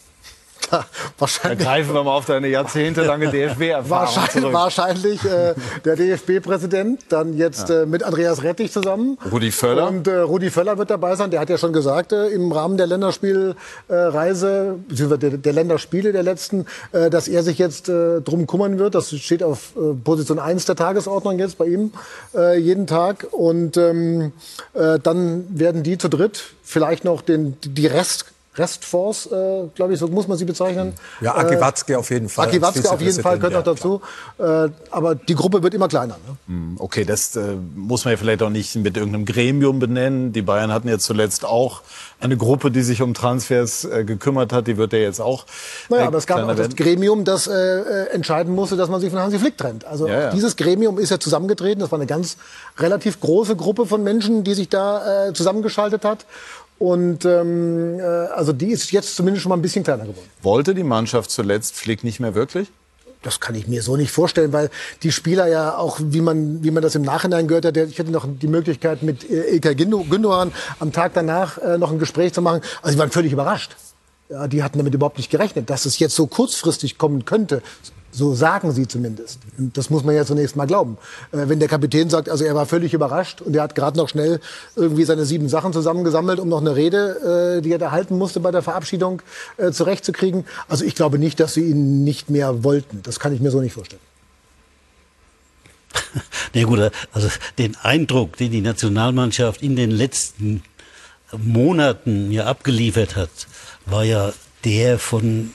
Wahrscheinlich, 1.19 1.67
greifen 1.67 1.95
wir 1.95 2.03
mal 2.03 2.17
auf 2.17 2.27
deine 2.27 2.49
jahrzehntelange 2.49 3.29
DFB-Erfahrung 3.33 3.91
wahrscheinlich, 3.91 4.33
zurück. 4.33 4.53
wahrscheinlich 4.53 5.25
äh, 5.25 5.55
der 5.85 5.97
DFB-Präsident, 5.97 7.05
dann 7.09 7.37
jetzt 7.37 7.71
äh, 7.71 7.87
mit 7.87 8.03
Andreas 8.03 8.43
Rettich 8.43 8.73
zusammen. 8.73 9.19
Rudi 9.31 9.51
Völler. 9.51 9.89
Und 9.89 10.09
äh, 10.09 10.17
Rudi 10.17 10.51
Völler 10.51 10.79
wird 10.79 10.91
dabei 10.91 11.17
sein. 11.17 11.31
Der 11.31 11.41
hat 11.41 11.51
ja 11.51 11.59
schon 11.59 11.73
gesagt, 11.73 12.13
äh, 12.13 12.29
im 12.29 12.53
Rahmen 12.53 12.77
der 12.77 12.87
Länderspielreise, 12.87 14.79
beziehungsweise 14.89 15.19
der, 15.19 15.39
der 15.39 15.53
Länderspiele 15.53 16.13
der 16.13 16.23
letzten, 16.23 16.67
äh, 16.93 17.11
dass 17.11 17.29
er 17.29 17.43
sich 17.43 17.59
jetzt 17.59 17.89
äh, 17.89 18.21
drum 18.21 18.47
kümmern 18.47 18.79
wird. 18.79 18.95
Das 18.95 19.15
steht 19.15 19.43
auf 19.43 19.73
äh, 19.77 19.95
Position 19.95 20.39
1 20.39 20.65
der 20.67 20.77
Tagesordnung 20.77 21.39
jetzt 21.39 21.59
bei 21.59 21.67
ihm 21.67 21.93
äh, 22.35 22.59
jeden 22.59 22.87
Tag. 22.87 23.27
Und 23.31 23.77
ähm, 23.77 24.33
äh, 24.75 24.99
dann 24.99 25.47
werden 25.51 25.83
die 25.83 25.99
zu 25.99 26.09
dritt 26.09 26.55
vielleicht 26.63 27.05
noch 27.05 27.23
den, 27.23 27.57
die 27.63 27.87
Rest 27.87 28.34
Restforce, 28.57 29.27
äh, 29.27 29.67
glaube 29.75 29.95
ich, 29.95 29.99
so 29.99 30.07
muss 30.09 30.29
man 30.29 30.39
sie 30.39 30.45
bezeichnen. 30.45 30.93
Ja, 31.21 31.35
Aki 31.35 31.61
Watzke 31.61 31.99
auf 31.99 32.11
jeden 32.11 32.29
Fall. 32.29 32.49
Aki 32.49 32.63
Watzke 32.63 32.91
auf 32.91 33.01
jeden 33.01 33.21
Fall 33.21 33.39
gehört 33.39 33.55
noch 33.55 33.63
dazu. 33.75 34.01
Äh, 34.39 34.69
aber 34.91 35.15
die 35.15 35.35
Gruppe 35.35 35.63
wird 35.63 35.75
immer 35.75 35.89
kleiner. 35.89 36.17
Ne? 36.27 36.37
Hm, 36.47 36.77
Okay, 36.79 37.05
das 37.05 37.35
äh, 37.37 37.55
muss 37.75 38.05
man 38.05 38.13
ja 38.13 38.19
vielleicht 38.19 38.43
auch 38.43 38.51
nicht 38.51 38.77
mit 38.77 38.97
irgendeinem 38.97 39.25
Gremium 39.25 39.79
benennen. 39.79 40.33
Die 40.33 40.43
Bayern 40.43 40.73
hatten 40.73 40.89
ja 40.89 40.99
zuletzt 40.99 41.45
auch 41.45 41.83
eine 42.21 42.37
Gruppe, 42.37 42.71
die 42.71 42.83
sich 42.83 43.03
um 43.03 43.13
Transfers 43.15 43.85
äh, 43.85 44.05
gekümmert 44.05 44.53
hat. 44.53 44.67
Die 44.67 44.77
wird 44.77 44.93
ja 44.93 45.01
jetzt 45.01 45.21
auch. 45.21 45.47
Naja, 45.89 46.05
äh, 46.05 46.07
aber 46.07 46.19
es 46.19 46.27
gab 46.27 46.49
auch 46.49 46.55
das. 46.55 46.75
Gremium, 46.77 47.25
das 47.25 47.47
äh, 47.47 47.53
äh, 47.53 48.11
entscheiden 48.11 48.55
musste, 48.55 48.77
dass 48.77 48.89
man 48.89 49.01
sich 49.01 49.11
von 49.11 49.19
Hansi 49.19 49.39
Flick 49.39 49.59
trennt. 49.59 49.85
Also 49.85 50.07
Ja, 50.07 50.21
ja. 50.21 50.31
dieses 50.31 50.57
Gremium 50.57 50.99
ist 50.99 51.11
ja 51.11 51.19
zusammengetreten. 51.19 51.81
Das 51.81 51.91
war 51.91 51.99
eine 51.99 52.07
ganz 52.07 52.37
relativ 52.79 53.21
große 53.21 53.57
Gruppe 53.57 53.87
von 53.87 54.03
Menschen, 54.03 54.45
die 54.45 54.55
sich 54.55 54.69
da 54.69 55.29
äh, 55.29 55.33
zusammengeschaltet 55.33 56.05
hat. 56.05 56.25
Und 56.85 57.25
ähm, 57.25 57.99
äh, 57.99 58.03
also 58.03 58.53
die 58.53 58.71
ist 58.71 58.93
jetzt 58.93 59.17
zumindest 59.17 59.43
schon 59.43 59.49
mal 59.49 59.57
ein 59.57 59.63
bisschen 59.63 59.85
kleiner 59.85 60.03
geworden. 60.03 60.29
Wollte 60.43 60.75
die 60.75 60.85
Mannschaft 60.85 61.31
zuletzt 61.31 61.77
Flick 61.77 62.05
nicht 62.05 62.21
mehr 62.21 62.35
wirklich? 62.35 62.69
Das 63.23 63.41
kann 63.41 63.55
ich 63.55 63.67
mir 63.67 63.81
so 63.81 63.97
nicht 63.97 64.13
vorstellen, 64.13 64.53
weil 64.53 64.69
die 65.03 65.11
Spieler 65.11 65.47
ja 65.47 65.79
auch, 65.79 65.99
wie 65.99 66.21
man, 66.21 66.63
wie 66.63 66.71
man 66.71 66.83
das 66.83 66.95
im 66.95 67.01
Nachhinein 67.01 67.49
gehört 67.49 67.65
hat, 67.65 67.79
ich 67.79 67.99
hatte 67.99 68.11
noch 68.11 68.27
die 68.29 68.49
Möglichkeit 68.49 69.03
mit 69.03 69.25
äh, 69.31 69.55
Ilkay 69.55 69.75
Gündogan 69.75 70.53
am 70.79 70.93
Tag 70.93 71.13
danach 71.15 71.57
äh, 71.57 71.79
noch 71.79 71.91
ein 71.91 71.99
Gespräch 71.99 72.35
zu 72.35 72.43
machen. 72.43 72.61
Also 72.83 72.97
die 72.97 72.99
waren 72.99 73.11
völlig 73.11 73.33
überrascht. 73.33 73.77
Ja, 74.29 74.47
die 74.47 74.63
hatten 74.63 74.77
damit 74.77 74.93
überhaupt 74.93 75.17
nicht 75.17 75.31
gerechnet, 75.31 75.71
dass 75.71 75.87
es 75.87 75.99
jetzt 75.99 76.15
so 76.15 76.27
kurzfristig 76.27 76.99
kommen 76.99 77.25
könnte. 77.25 77.63
So 78.17 78.33
sagen 78.35 78.71
sie 78.71 78.87
zumindest. 78.87 79.41
Das 79.59 79.91
muss 79.91 80.05
man 80.05 80.15
ja 80.15 80.25
zunächst 80.25 80.55
mal 80.55 80.67
glauben. 80.67 80.99
Äh, 81.33 81.49
wenn 81.49 81.59
der 81.59 81.69
Kapitän 81.69 82.09
sagt, 82.11 82.29
also 82.29 82.45
er 82.45 82.55
war 82.55 82.65
völlig 82.65 82.95
überrascht 82.95 83.41
und 83.41 83.57
er 83.57 83.63
hat 83.63 83.75
gerade 83.75 83.97
noch 83.97 84.09
schnell 84.09 84.41
irgendwie 84.77 85.05
seine 85.05 85.25
sieben 85.25 85.49
Sachen 85.49 85.73
zusammengesammelt, 85.73 86.39
um 86.39 86.49
noch 86.49 86.61
eine 86.61 86.77
Rede, 86.77 87.57
äh, 87.59 87.61
die 87.61 87.73
er 87.73 87.79
da 87.79 87.91
halten 87.91 88.17
musste 88.17 88.39
bei 88.39 88.53
der 88.53 88.63
Verabschiedung, 88.63 89.21
äh, 89.57 89.73
zurechtzukriegen. 89.73 90.45
Also 90.69 90.85
ich 90.85 90.95
glaube 90.95 91.19
nicht, 91.19 91.41
dass 91.41 91.55
sie 91.55 91.65
ihn 91.65 92.05
nicht 92.05 92.31
mehr 92.31 92.63
wollten. 92.63 93.03
Das 93.03 93.19
kann 93.19 93.35
ich 93.35 93.41
mir 93.41 93.51
so 93.51 93.61
nicht 93.61 93.75
vorstellen. 93.75 94.03
Na 96.55 96.63
gut, 96.63 96.93
also 97.13 97.29
den 97.59 97.77
Eindruck, 97.83 98.37
den 98.37 98.53
die 98.53 98.61
Nationalmannschaft 98.61 99.61
in 99.61 99.75
den 99.75 99.91
letzten 99.91 100.63
Monaten 101.37 102.31
ja 102.31 102.45
abgeliefert 102.45 103.17
hat, 103.17 103.31
war 103.87 104.05
ja 104.05 104.33
der 104.65 105.01
von 105.01 105.51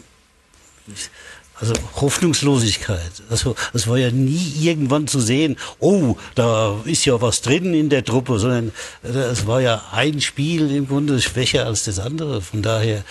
also 1.60 1.74
Hoffnungslosigkeit. 1.96 3.12
Also 3.30 3.56
es 3.74 3.88
war 3.88 3.98
ja 3.98 4.12
nie 4.12 4.54
irgendwann 4.62 5.08
zu 5.08 5.20
sehen, 5.20 5.58
oh, 5.80 6.16
da 6.36 6.78
ist 6.86 7.06
ja 7.06 7.22
was 7.22 7.42
drin 7.42 7.74
in 7.74 7.90
der 7.90 8.04
Truppe, 8.04 8.40
sondern 8.40 8.72
es 9.04 9.46
war 9.48 9.62
ja 9.62 9.84
ein 9.92 10.22
Spiel 10.22 10.74
im 10.76 10.88
Grunde 10.88 11.22
schwächer 11.22 11.66
als 11.66 11.84
das 11.84 12.00
andere. 12.00 12.42
Von 12.42 12.62
daher 12.62 13.04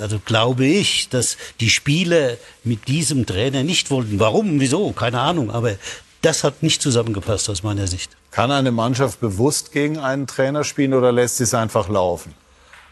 also 0.00 0.20
glaube 0.24 0.66
ich, 0.66 1.08
dass 1.08 1.36
die 1.60 1.70
Spieler 1.70 2.36
mit 2.64 2.88
diesem 2.88 3.26
Trainer 3.26 3.62
nicht 3.62 3.90
wollten. 3.90 4.20
Warum, 4.20 4.60
wieso, 4.60 4.92
keine 4.92 5.20
Ahnung, 5.20 5.50
aber 5.50 5.76
das 6.22 6.44
hat 6.44 6.62
nicht 6.62 6.82
zusammengepasst 6.82 7.48
aus 7.48 7.62
meiner 7.62 7.86
Sicht. 7.86 8.10
Kann 8.30 8.50
eine 8.50 8.70
Mannschaft 8.70 9.20
bewusst 9.20 9.72
gegen 9.72 9.98
einen 9.98 10.26
Trainer 10.26 10.64
spielen 10.64 10.94
oder 10.94 11.12
lässt 11.12 11.38
sie 11.38 11.44
es 11.44 11.54
einfach 11.54 11.88
laufen? 11.88 12.34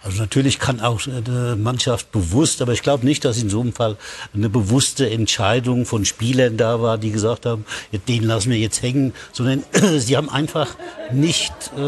Also 0.08 0.22
natürlich 0.22 0.58
kann 0.58 0.80
auch 0.80 1.02
eine 1.06 1.54
Mannschaft 1.54 2.12
bewusst, 2.12 2.62
aber 2.62 2.72
ich 2.72 2.80
glaube 2.80 3.04
nicht, 3.04 3.26
dass 3.26 3.42
in 3.42 3.50
so 3.50 3.60
einem 3.60 3.74
Fall 3.74 3.98
eine 4.32 4.48
bewusste 4.48 5.10
Entscheidung 5.10 5.84
von 5.84 6.06
Spielern 6.06 6.56
da 6.56 6.80
war, 6.80 6.96
die 6.96 7.10
gesagt 7.10 7.44
haben, 7.44 7.66
den 8.08 8.22
lassen 8.22 8.50
wir 8.50 8.56
jetzt 8.56 8.80
hängen, 8.80 9.12
sondern 9.32 9.64
sie 9.98 10.16
haben 10.16 10.30
einfach 10.30 10.76
nicht 11.12 11.52
äh, 11.76 11.80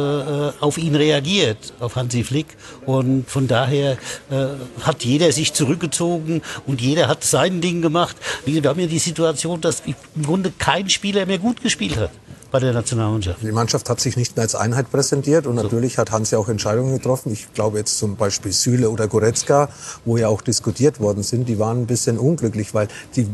auf 0.60 0.76
ihn 0.76 0.96
reagiert, 0.96 1.72
auf 1.80 1.96
Hansi 1.96 2.22
Flick. 2.22 2.48
Und 2.84 3.30
von 3.30 3.48
daher 3.48 3.92
äh, 4.30 4.48
hat 4.82 5.02
jeder 5.02 5.32
sich 5.32 5.54
zurückgezogen 5.54 6.42
und 6.66 6.82
jeder 6.82 7.08
hat 7.08 7.24
sein 7.24 7.62
Ding 7.62 7.80
gemacht. 7.80 8.16
Wir 8.44 8.62
haben 8.64 8.80
ja 8.80 8.86
die 8.86 8.98
Situation, 8.98 9.62
dass 9.62 9.82
im 9.86 10.22
Grunde 10.22 10.52
kein 10.58 10.90
Spieler 10.90 11.24
mehr 11.24 11.38
gut 11.38 11.62
gespielt 11.62 11.96
hat 11.96 12.10
bei 12.50 12.58
der 12.58 12.72
Nationalmannschaft. 12.72 13.42
Die 13.42 13.52
Mannschaft 13.52 13.88
hat 13.88 14.00
sich 14.00 14.16
nicht 14.16 14.36
mehr 14.36 14.42
als 14.42 14.54
Einheit 14.54 14.90
präsentiert 14.90 15.46
und 15.46 15.54
natürlich 15.56 15.98
hat 15.98 16.10
Hansi 16.10 16.36
auch 16.36 16.48
Entscheidungen 16.48 16.94
getroffen. 16.94 17.32
Ich 17.32 17.52
glaube 17.54 17.78
jetzt 17.78 17.98
zum 17.98 18.16
Beispiel 18.16 18.52
Süle 18.52 18.90
oder 18.90 19.08
Goretzka, 19.08 19.68
wo 20.04 20.16
ja 20.16 20.28
auch 20.28 20.42
diskutiert 20.42 21.00
worden 21.00 21.22
sind, 21.22 21.48
die 21.48 21.58
waren 21.58 21.82
ein 21.82 21.86
bisschen 21.86 22.18
unglücklich, 22.18 22.74
weil 22.74 22.88
die 23.16 23.28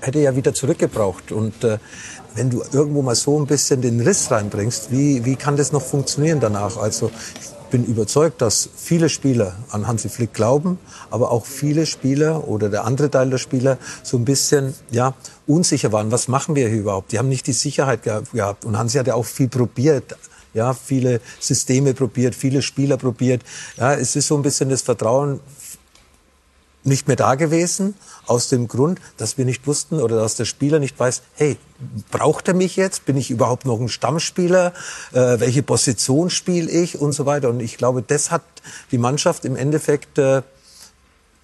hätte 0.00 0.20
ja 0.20 0.36
wieder 0.36 0.54
zurückgebraucht. 0.54 1.32
Und 1.32 1.64
äh, 1.64 1.78
wenn 2.34 2.50
du 2.50 2.62
irgendwo 2.72 3.02
mal 3.02 3.14
so 3.14 3.38
ein 3.38 3.46
bisschen 3.46 3.82
den 3.82 4.00
Riss 4.00 4.30
reinbringst, 4.30 4.90
wie, 4.90 5.24
wie 5.24 5.36
kann 5.36 5.56
das 5.56 5.72
noch 5.72 5.82
funktionieren 5.82 6.40
danach? 6.40 6.76
Also 6.76 7.10
ich 7.40 7.51
bin 7.72 7.84
überzeugt, 7.84 8.40
dass 8.40 8.68
viele 8.76 9.08
Spieler 9.08 9.56
an 9.70 9.88
Hansi 9.88 10.08
Flick 10.08 10.32
glauben, 10.32 10.78
aber 11.10 11.32
auch 11.32 11.44
viele 11.46 11.86
Spieler 11.86 12.46
oder 12.46 12.68
der 12.68 12.84
andere 12.84 13.10
Teil 13.10 13.30
der 13.30 13.38
Spieler 13.38 13.78
so 14.04 14.16
ein 14.16 14.24
bisschen 14.24 14.74
ja, 14.92 15.14
unsicher 15.48 15.90
waren. 15.90 16.12
Was 16.12 16.28
machen 16.28 16.54
wir 16.54 16.68
hier 16.68 16.78
überhaupt? 16.78 17.10
Die 17.10 17.18
haben 17.18 17.28
nicht 17.28 17.46
die 17.48 17.52
Sicherheit 17.52 18.04
ge- 18.04 18.22
gehabt. 18.32 18.64
Und 18.64 18.78
Hansi 18.78 18.98
hat 18.98 19.08
ja 19.08 19.14
auch 19.14 19.24
viel 19.24 19.48
probiert. 19.48 20.16
Ja, 20.54 20.74
viele 20.74 21.20
Systeme 21.40 21.94
probiert, 21.94 22.34
viele 22.34 22.60
Spieler 22.60 22.98
probiert. 22.98 23.42
Ja, 23.78 23.94
es 23.94 24.14
ist 24.16 24.28
so 24.28 24.36
ein 24.36 24.42
bisschen 24.42 24.68
das 24.68 24.82
Vertrauen 24.82 25.40
nicht 26.84 27.06
mehr 27.06 27.16
da 27.16 27.34
gewesen, 27.34 27.94
aus 28.26 28.48
dem 28.48 28.68
Grund, 28.68 29.00
dass 29.16 29.38
wir 29.38 29.44
nicht 29.44 29.66
wussten 29.66 30.00
oder 30.00 30.16
dass 30.16 30.34
der 30.34 30.44
Spieler 30.44 30.78
nicht 30.78 30.98
weiß, 30.98 31.22
hey, 31.34 31.56
braucht 32.10 32.48
er 32.48 32.54
mich 32.54 32.76
jetzt? 32.76 33.04
Bin 33.04 33.16
ich 33.16 33.30
überhaupt 33.30 33.64
noch 33.64 33.80
ein 33.80 33.88
Stammspieler? 33.88 34.72
Äh, 35.12 35.40
welche 35.40 35.62
Position 35.62 36.30
spiele 36.30 36.70
ich 36.70 37.00
und 37.00 37.12
so 37.12 37.26
weiter? 37.26 37.48
Und 37.48 37.60
ich 37.60 37.76
glaube, 37.76 38.02
das 38.02 38.30
hat 38.30 38.42
die 38.90 38.98
Mannschaft 38.98 39.44
im 39.44 39.56
Endeffekt 39.56 40.18
äh, 40.18 40.42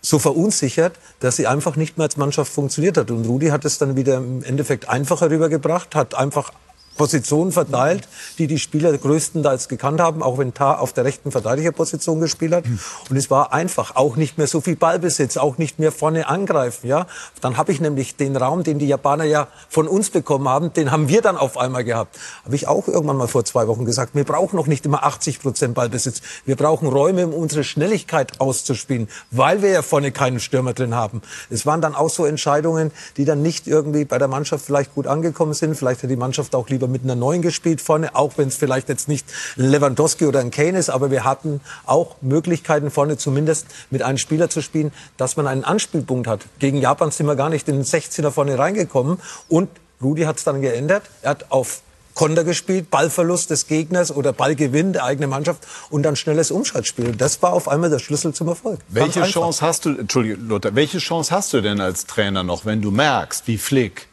so 0.00 0.18
verunsichert, 0.18 0.94
dass 1.20 1.36
sie 1.36 1.46
einfach 1.46 1.76
nicht 1.76 1.98
mehr 1.98 2.04
als 2.04 2.16
Mannschaft 2.16 2.52
funktioniert 2.52 2.96
hat. 2.96 3.10
Und 3.10 3.26
Rudi 3.26 3.48
hat 3.48 3.64
es 3.64 3.78
dann 3.78 3.96
wieder 3.96 4.18
im 4.18 4.42
Endeffekt 4.42 4.88
einfacher 4.88 5.30
rübergebracht, 5.30 5.94
hat 5.94 6.14
einfach 6.14 6.52
Positionen 6.98 7.52
verteilt, 7.52 8.06
die 8.36 8.46
die 8.46 8.58
Spieler 8.58 8.96
größtenteils 8.96 9.68
gekannt 9.68 10.00
haben, 10.00 10.22
auch 10.22 10.36
wenn 10.36 10.52
Tar 10.52 10.80
auf 10.80 10.92
der 10.92 11.06
rechten 11.06 11.30
Verteidigerposition 11.30 12.20
gespielt 12.20 12.52
hat. 12.52 12.64
Und 13.08 13.16
es 13.16 13.30
war 13.30 13.54
einfach, 13.54 13.96
auch 13.96 14.16
nicht 14.16 14.36
mehr 14.36 14.46
so 14.46 14.60
viel 14.60 14.76
Ballbesitz, 14.76 15.38
auch 15.38 15.56
nicht 15.56 15.78
mehr 15.78 15.92
vorne 15.92 16.28
angreifen. 16.28 16.86
Ja, 16.86 17.06
dann 17.40 17.56
habe 17.56 17.72
ich 17.72 17.80
nämlich 17.80 18.16
den 18.16 18.36
Raum, 18.36 18.64
den 18.64 18.78
die 18.78 18.86
Japaner 18.86 19.24
ja 19.24 19.48
von 19.70 19.88
uns 19.88 20.10
bekommen 20.10 20.48
haben, 20.48 20.72
den 20.74 20.90
haben 20.90 21.08
wir 21.08 21.22
dann 21.22 21.38
auf 21.38 21.56
einmal 21.56 21.84
gehabt. 21.84 22.18
Habe 22.44 22.56
ich 22.56 22.68
auch 22.68 22.88
irgendwann 22.88 23.16
mal 23.16 23.28
vor 23.28 23.44
zwei 23.44 23.66
Wochen 23.68 23.84
gesagt. 23.84 24.14
Wir 24.14 24.24
brauchen 24.24 24.56
noch 24.56 24.66
nicht 24.66 24.84
immer 24.84 25.04
80 25.04 25.40
Prozent 25.40 25.74
Ballbesitz. 25.74 26.20
Wir 26.44 26.56
brauchen 26.56 26.88
Räume, 26.88 27.26
um 27.26 27.32
unsere 27.32 27.64
Schnelligkeit 27.64 28.40
auszuspielen, 28.40 29.08
weil 29.30 29.62
wir 29.62 29.70
ja 29.70 29.82
vorne 29.82 30.10
keinen 30.10 30.40
Stürmer 30.40 30.72
drin 30.72 30.94
haben. 30.94 31.22
Es 31.48 31.64
waren 31.64 31.80
dann 31.80 31.94
auch 31.94 32.10
so 32.10 32.26
Entscheidungen, 32.26 32.90
die 33.16 33.24
dann 33.24 33.40
nicht 33.40 33.68
irgendwie 33.68 34.04
bei 34.04 34.18
der 34.18 34.28
Mannschaft 34.28 34.64
vielleicht 34.64 34.94
gut 34.94 35.06
angekommen 35.06 35.54
sind. 35.54 35.76
Vielleicht 35.76 36.02
hat 36.02 36.10
die 36.10 36.16
Mannschaft 36.16 36.54
auch 36.54 36.68
lieber 36.68 36.87
mit 36.88 37.04
einer 37.04 37.14
neuen 37.14 37.42
gespielt 37.42 37.80
vorne, 37.80 38.14
auch 38.14 38.32
wenn 38.36 38.48
es 38.48 38.56
vielleicht 38.56 38.88
jetzt 38.88 39.08
nicht 39.08 39.26
Lewandowski 39.56 40.26
oder 40.26 40.40
ein 40.40 40.50
Kane 40.50 40.78
ist, 40.78 40.90
aber 40.90 41.10
wir 41.10 41.24
hatten 41.24 41.60
auch 41.86 42.16
Möglichkeiten 42.20 42.90
vorne 42.90 43.16
zumindest 43.16 43.66
mit 43.90 44.02
einem 44.02 44.18
Spieler 44.18 44.50
zu 44.50 44.62
spielen, 44.62 44.92
dass 45.16 45.36
man 45.36 45.46
einen 45.46 45.64
Anspielpunkt 45.64 46.26
hat. 46.26 46.46
Gegen 46.58 46.78
Japan 46.78 47.10
sind 47.10 47.26
wir 47.26 47.36
gar 47.36 47.50
nicht 47.50 47.68
in 47.68 47.76
den 47.76 47.84
16er 47.84 48.30
vorne 48.30 48.58
reingekommen 48.58 49.18
und 49.48 49.68
Rudi 50.02 50.22
hat 50.22 50.38
es 50.38 50.44
dann 50.44 50.60
geändert. 50.60 51.04
Er 51.22 51.30
hat 51.30 51.46
auf 51.50 51.82
Konter 52.18 52.42
gespielt, 52.42 52.90
Ballverlust 52.90 53.50
des 53.50 53.68
Gegners 53.68 54.10
oder 54.10 54.32
Ballgewinn 54.32 54.92
der 54.92 55.04
eigenen 55.04 55.30
Mannschaft 55.30 55.64
und 55.88 56.02
dann 56.02 56.16
schnelles 56.16 56.50
Umschaltspiel. 56.50 57.14
Das 57.14 57.40
war 57.42 57.52
auf 57.52 57.68
einmal 57.68 57.90
der 57.90 58.00
Schlüssel 58.00 58.34
zum 58.34 58.48
Erfolg. 58.48 58.80
Welche. 58.88 59.22
Chance 59.22 59.64
hast 59.64 59.84
du, 59.84 59.90
Entschuldige, 59.96 60.34
Lothar, 60.34 60.74
welche 60.74 60.98
Chance 60.98 61.32
hast 61.32 61.52
du 61.52 61.60
denn 61.60 61.80
als 61.80 62.06
Trainer 62.06 62.42
noch, 62.42 62.64
wenn 62.64 62.82
du 62.82 62.90
merkst, 62.90 63.46
wie 63.46 63.56
Flick, 63.56 64.08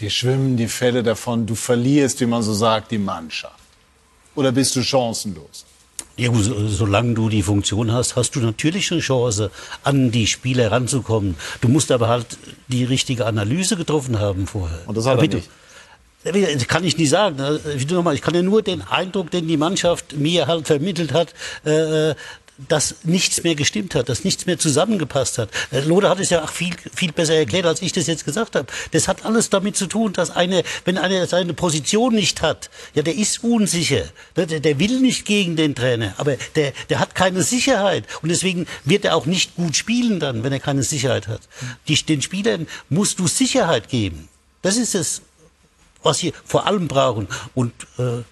die 0.00 0.10
schwimmen 0.10 0.56
die 0.56 0.68
Fälle 0.68 1.02
davon, 1.02 1.46
du 1.46 1.54
verlierst, 1.54 2.20
wie 2.20 2.26
man 2.26 2.42
so 2.42 2.52
sagt, 2.54 2.90
die 2.90 2.98
Mannschaft? 2.98 3.54
Oder 4.34 4.52
bist 4.52 4.74
du 4.76 4.82
chancenlos? 4.82 5.64
Ja, 6.16 6.28
gut, 6.28 6.44
so- 6.44 6.68
solange 6.68 7.14
du 7.14 7.28
die 7.28 7.42
Funktion 7.42 7.92
hast, 7.92 8.16
hast 8.16 8.34
du 8.36 8.40
natürlich 8.40 8.90
eine 8.92 9.00
Chance, 9.00 9.50
an 9.84 10.10
die 10.10 10.26
Spieler 10.26 10.70
ranzukommen. 10.70 11.36
Du 11.60 11.68
musst 11.68 11.90
aber 11.90 12.08
halt 12.08 12.26
die 12.68 12.84
richtige 12.84 13.26
Analyse 13.26 13.76
getroffen 13.76 14.18
haben 14.18 14.46
vorher. 14.46 14.80
Und 14.86 14.96
das 14.96 15.06
hat 15.06 15.12
er 15.12 15.16
Damit 15.16 15.32
du- 15.32 15.36
nicht. 15.38 15.50
Das 16.22 16.68
kann 16.68 16.84
ich 16.84 16.98
nicht 16.98 17.08
sagen. 17.08 17.38
Ich 17.78 18.20
kann 18.20 18.34
ja 18.34 18.42
nur 18.42 18.60
den 18.60 18.82
Eindruck, 18.82 19.30
den 19.30 19.48
die 19.48 19.56
Mannschaft 19.56 20.14
mir 20.18 20.46
halt 20.46 20.66
vermittelt 20.66 21.14
hat, 21.14 21.32
äh, 21.64 22.14
dass 22.68 22.96
nichts 23.04 23.42
mehr 23.42 23.54
gestimmt 23.54 23.94
hat, 23.94 24.08
dass 24.08 24.24
nichts 24.24 24.46
mehr 24.46 24.58
zusammengepasst 24.58 25.38
hat. 25.38 25.50
Äh, 25.70 25.80
Lothar 25.80 26.10
hat 26.10 26.20
es 26.20 26.30
ja 26.30 26.42
auch 26.42 26.50
viel, 26.50 26.74
viel 26.94 27.12
besser 27.12 27.34
erklärt, 27.34 27.66
als 27.66 27.82
ich 27.82 27.92
das 27.92 28.06
jetzt 28.06 28.24
gesagt 28.24 28.56
habe. 28.56 28.66
Das 28.92 29.08
hat 29.08 29.24
alles 29.24 29.50
damit 29.50 29.76
zu 29.76 29.86
tun, 29.86 30.12
dass 30.12 30.30
eine, 30.30 30.62
wenn 30.84 30.98
einer 30.98 31.26
seine 31.26 31.54
Position 31.54 32.14
nicht 32.14 32.42
hat, 32.42 32.70
ja, 32.94 33.02
der 33.02 33.14
ist 33.14 33.42
unsicher. 33.44 34.04
Ne, 34.36 34.46
Der, 34.46 34.60
der 34.60 34.78
will 34.78 35.00
nicht 35.00 35.24
gegen 35.24 35.56
den 35.56 35.74
Trainer, 35.74 36.14
aber 36.16 36.36
der, 36.56 36.72
der 36.88 36.98
hat 36.98 37.14
keine 37.14 37.42
Sicherheit. 37.42 38.04
Und 38.22 38.28
deswegen 38.28 38.66
wird 38.84 39.04
er 39.04 39.16
auch 39.16 39.26
nicht 39.26 39.56
gut 39.56 39.76
spielen 39.76 40.20
dann, 40.20 40.42
wenn 40.42 40.52
er 40.52 40.60
keine 40.60 40.82
Sicherheit 40.82 41.28
hat. 41.28 41.40
Die, 41.88 41.94
den 42.02 42.22
Spielern 42.22 42.66
musst 42.88 43.18
du 43.18 43.26
Sicherheit 43.26 43.88
geben. 43.88 44.28
Das 44.62 44.76
ist 44.76 44.94
es, 44.94 45.22
was 46.02 46.18
sie 46.18 46.32
vor 46.44 46.66
allem 46.66 46.88
brauchen. 46.88 47.28
Und 47.54 47.72
äh, 47.98 48.22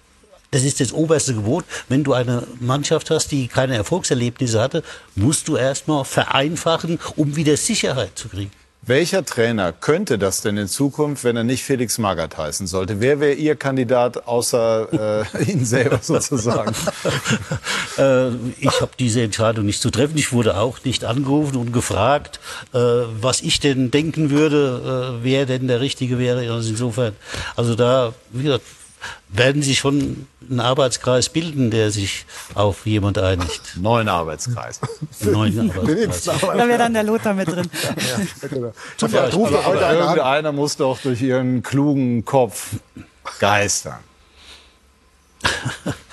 Das 0.51 0.63
ist 0.63 0.79
das 0.79 0.93
oberste 0.93 1.33
Gebot. 1.35 1.65
Wenn 1.89 2.03
du 2.03 2.13
eine 2.13 2.47
Mannschaft 2.59 3.11
hast, 3.11 3.31
die 3.31 3.47
keine 3.47 3.75
Erfolgserlebnisse 3.75 4.59
hatte, 4.59 4.83
musst 5.15 5.47
du 5.47 5.57
erstmal 5.57 6.05
vereinfachen, 6.05 6.99
um 7.15 7.35
wieder 7.35 7.55
Sicherheit 7.57 8.17
zu 8.17 8.29
kriegen. 8.29 8.51
Welcher 8.81 9.25
Trainer 9.25 9.73
könnte 9.73 10.17
das 10.17 10.41
denn 10.41 10.57
in 10.57 10.67
Zukunft, 10.67 11.23
wenn 11.23 11.35
er 11.35 11.43
nicht 11.43 11.63
Felix 11.63 11.97
Magath 11.99 12.37
heißen 12.37 12.65
sollte? 12.65 13.01
Wer 13.01 13.19
wäre 13.19 13.33
Ihr 13.33 13.55
Kandidat 13.55 14.25
außer 14.25 15.25
äh, 15.37 15.43
Ihnen 15.51 15.65
selber 15.65 15.99
sozusagen? 16.01 16.73
äh, 17.97 18.29
ich 18.59 18.81
habe 18.81 18.91
diese 18.97 19.21
Entscheidung 19.21 19.65
nicht 19.65 19.81
zu 19.81 19.91
treffen. 19.91 20.17
Ich 20.17 20.31
wurde 20.31 20.57
auch 20.57 20.83
nicht 20.85 21.03
angerufen 21.03 21.57
und 21.57 21.71
gefragt, 21.71 22.39
äh, 22.73 22.79
was 22.79 23.41
ich 23.41 23.59
denn 23.59 23.91
denken 23.91 24.31
würde, 24.31 25.19
äh, 25.19 25.23
wer 25.23 25.45
denn 25.45 25.67
der 25.67 25.81
Richtige 25.81 26.17
wäre. 26.17 26.51
Also 26.51 26.69
insofern, 26.69 27.15
also 27.55 27.75
da, 27.75 28.13
wie 28.31 28.43
gesagt, 28.43 28.63
werden 29.29 29.61
Sie 29.61 29.75
schon 29.75 30.27
einen 30.49 30.59
Arbeitskreis 30.59 31.29
bilden, 31.29 31.71
der 31.71 31.91
sich 31.91 32.25
auf 32.55 32.85
jemand 32.85 33.17
einigt. 33.17 33.75
Neuen 33.77 34.09
Arbeitskreis. 34.09 34.79
Neuen 35.21 35.71
Arbeitskreis. 35.75 36.23
Da 36.41 36.67
wäre 36.67 36.77
dann 36.77 36.93
der 36.93 37.03
Lothar 37.03 37.33
mit 37.33 37.47
drin. 37.47 37.69
Zum 38.97 39.11
ja, 39.11 39.21
Beispiel. 39.21 39.45
Aber, 39.45 39.65
aber 39.65 39.93
irgendeiner 39.93 40.51
muss 40.51 40.77
doch 40.77 40.99
durch 40.99 41.21
ihren 41.21 41.63
klugen 41.63 42.25
Kopf 42.25 42.75
geistern. 43.39 43.99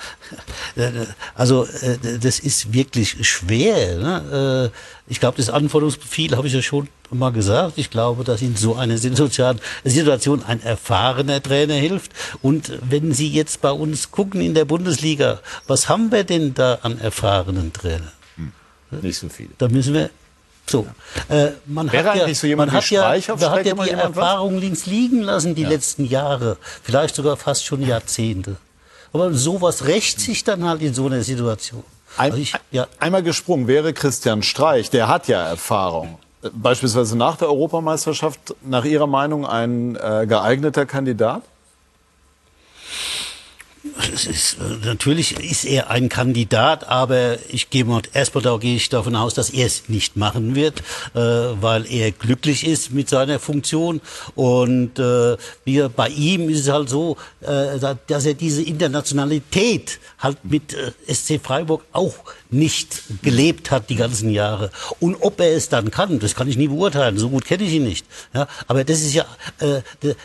Also 1.35 1.65
äh, 1.65 1.97
das 2.19 2.39
ist 2.39 2.73
wirklich 2.73 3.27
schwer. 3.27 3.97
Ne? 3.97 4.71
Äh, 4.73 5.11
ich 5.11 5.19
glaube, 5.19 5.37
das 5.37 5.49
Anforderungsprofil 5.49 6.35
habe 6.35 6.47
ich 6.47 6.53
ja 6.53 6.61
schon 6.61 6.87
mal 7.09 7.31
gesagt. 7.31 7.73
Ich 7.77 7.89
glaube, 7.89 8.23
dass 8.23 8.41
in 8.41 8.55
so 8.55 8.75
einer 8.75 8.97
Situation 8.97 10.43
ein 10.43 10.61
erfahrener 10.61 11.41
Trainer 11.41 11.75
hilft. 11.75 12.11
Und 12.41 12.71
wenn 12.81 13.13
Sie 13.13 13.29
jetzt 13.29 13.61
bei 13.61 13.71
uns 13.71 14.11
gucken 14.11 14.41
in 14.41 14.53
der 14.53 14.65
Bundesliga, 14.65 15.39
was 15.67 15.89
haben 15.89 16.11
wir 16.11 16.23
denn 16.23 16.53
da 16.53 16.79
an 16.81 16.99
erfahrenen 16.99 17.73
Trainern? 17.73 18.11
Hm. 18.35 18.51
Nicht 19.01 19.17
so 19.17 19.29
viel. 19.29 19.49
Da 19.57 19.67
müssen 19.69 19.93
wir 19.93 20.09
so, 20.69 20.85
äh, 21.29 21.51
man 21.65 21.91
Wäre 21.91 22.09
hat 22.09 22.17
ja, 22.17 22.33
so 22.33 22.47
man 22.57 22.71
hat 22.71 22.89
ja, 22.89 23.17
man 23.27 23.49
hat 23.51 23.65
ja 23.65 23.73
die 23.73 23.89
Erfahrung 23.89 24.57
links 24.57 24.85
liegen 24.85 25.21
lassen 25.21 25.55
die 25.55 25.61
ja. 25.61 25.69
letzten 25.69 26.03
Jahre, 26.03 26.57
vielleicht 26.83 27.15
sogar 27.15 27.37
fast 27.37 27.65
schon 27.65 27.81
Jahrzehnte. 27.81 28.57
Aber 29.13 29.33
sowas 29.33 29.85
rächt 29.85 30.19
sich 30.19 30.43
dann 30.43 30.63
halt 30.63 30.81
in 30.81 30.93
so 30.93 31.05
einer 31.05 31.23
Situation. 31.23 31.83
Ein, 32.17 32.31
also 32.31 32.41
ich, 32.41 32.53
ja. 32.71 32.87
Einmal 32.99 33.23
gesprungen 33.23 33.67
wäre 33.67 33.93
Christian 33.93 34.43
Streich, 34.43 34.89
der 34.89 35.07
hat 35.07 35.27
ja 35.27 35.41
Erfahrung. 35.43 36.19
Beispielsweise 36.53 37.17
nach 37.17 37.37
der 37.37 37.47
Europameisterschaft, 37.47 38.55
nach 38.61 38.85
Ihrer 38.85 39.07
Meinung 39.07 39.45
ein 39.45 39.95
äh, 39.95 40.25
geeigneter 40.27 40.85
Kandidat? 40.85 41.41
Ist, 44.11 44.57
natürlich 44.83 45.39
ist 45.39 45.65
er 45.65 45.89
ein 45.89 46.09
Kandidat, 46.09 46.87
aber 46.87 47.37
ich 47.49 47.69
gehe 47.69 47.85
mal, 47.85 48.01
erstmal 48.13 48.43
da 48.43 48.57
gehe 48.57 48.75
ich 48.75 48.89
davon 48.89 49.15
aus, 49.15 49.33
dass 49.33 49.49
er 49.49 49.65
es 49.65 49.89
nicht 49.89 50.15
machen 50.15 50.55
wird, 50.55 50.79
äh, 51.13 51.19
weil 51.19 51.85
er 51.91 52.11
glücklich 52.11 52.65
ist 52.65 52.91
mit 52.91 53.09
seiner 53.09 53.39
Funktion. 53.39 54.01
Und 54.35 54.99
äh, 54.99 55.37
wir, 55.65 55.89
bei 55.89 56.09
ihm 56.09 56.49
ist 56.49 56.61
es 56.61 56.69
halt 56.69 56.89
so, 56.89 57.17
äh, 57.41 57.79
dass 58.07 58.25
er 58.25 58.33
diese 58.33 58.63
Internationalität 58.63 59.99
halt 60.19 60.37
mit 60.43 60.73
äh, 60.73 60.91
SC 61.13 61.39
Freiburg 61.41 61.83
auch 61.91 62.15
nicht 62.49 63.03
gelebt 63.21 63.71
hat 63.71 63.89
die 63.89 63.95
ganzen 63.95 64.29
Jahre. 64.29 64.71
Und 64.99 65.17
ob 65.21 65.39
er 65.39 65.55
es 65.55 65.69
dann 65.69 65.91
kann, 65.91 66.19
das 66.19 66.35
kann 66.35 66.47
ich 66.47 66.57
nie 66.57 66.67
beurteilen. 66.67 67.17
So 67.17 67.29
gut 67.29 67.45
kenne 67.45 67.63
ich 67.63 67.73
ihn 67.73 67.83
nicht. 67.83 68.05
Ja, 68.33 68.47
aber 68.67 68.83
das 68.83 69.01
ist 69.01 69.13
ja, 69.13 69.25
äh, 69.59 69.81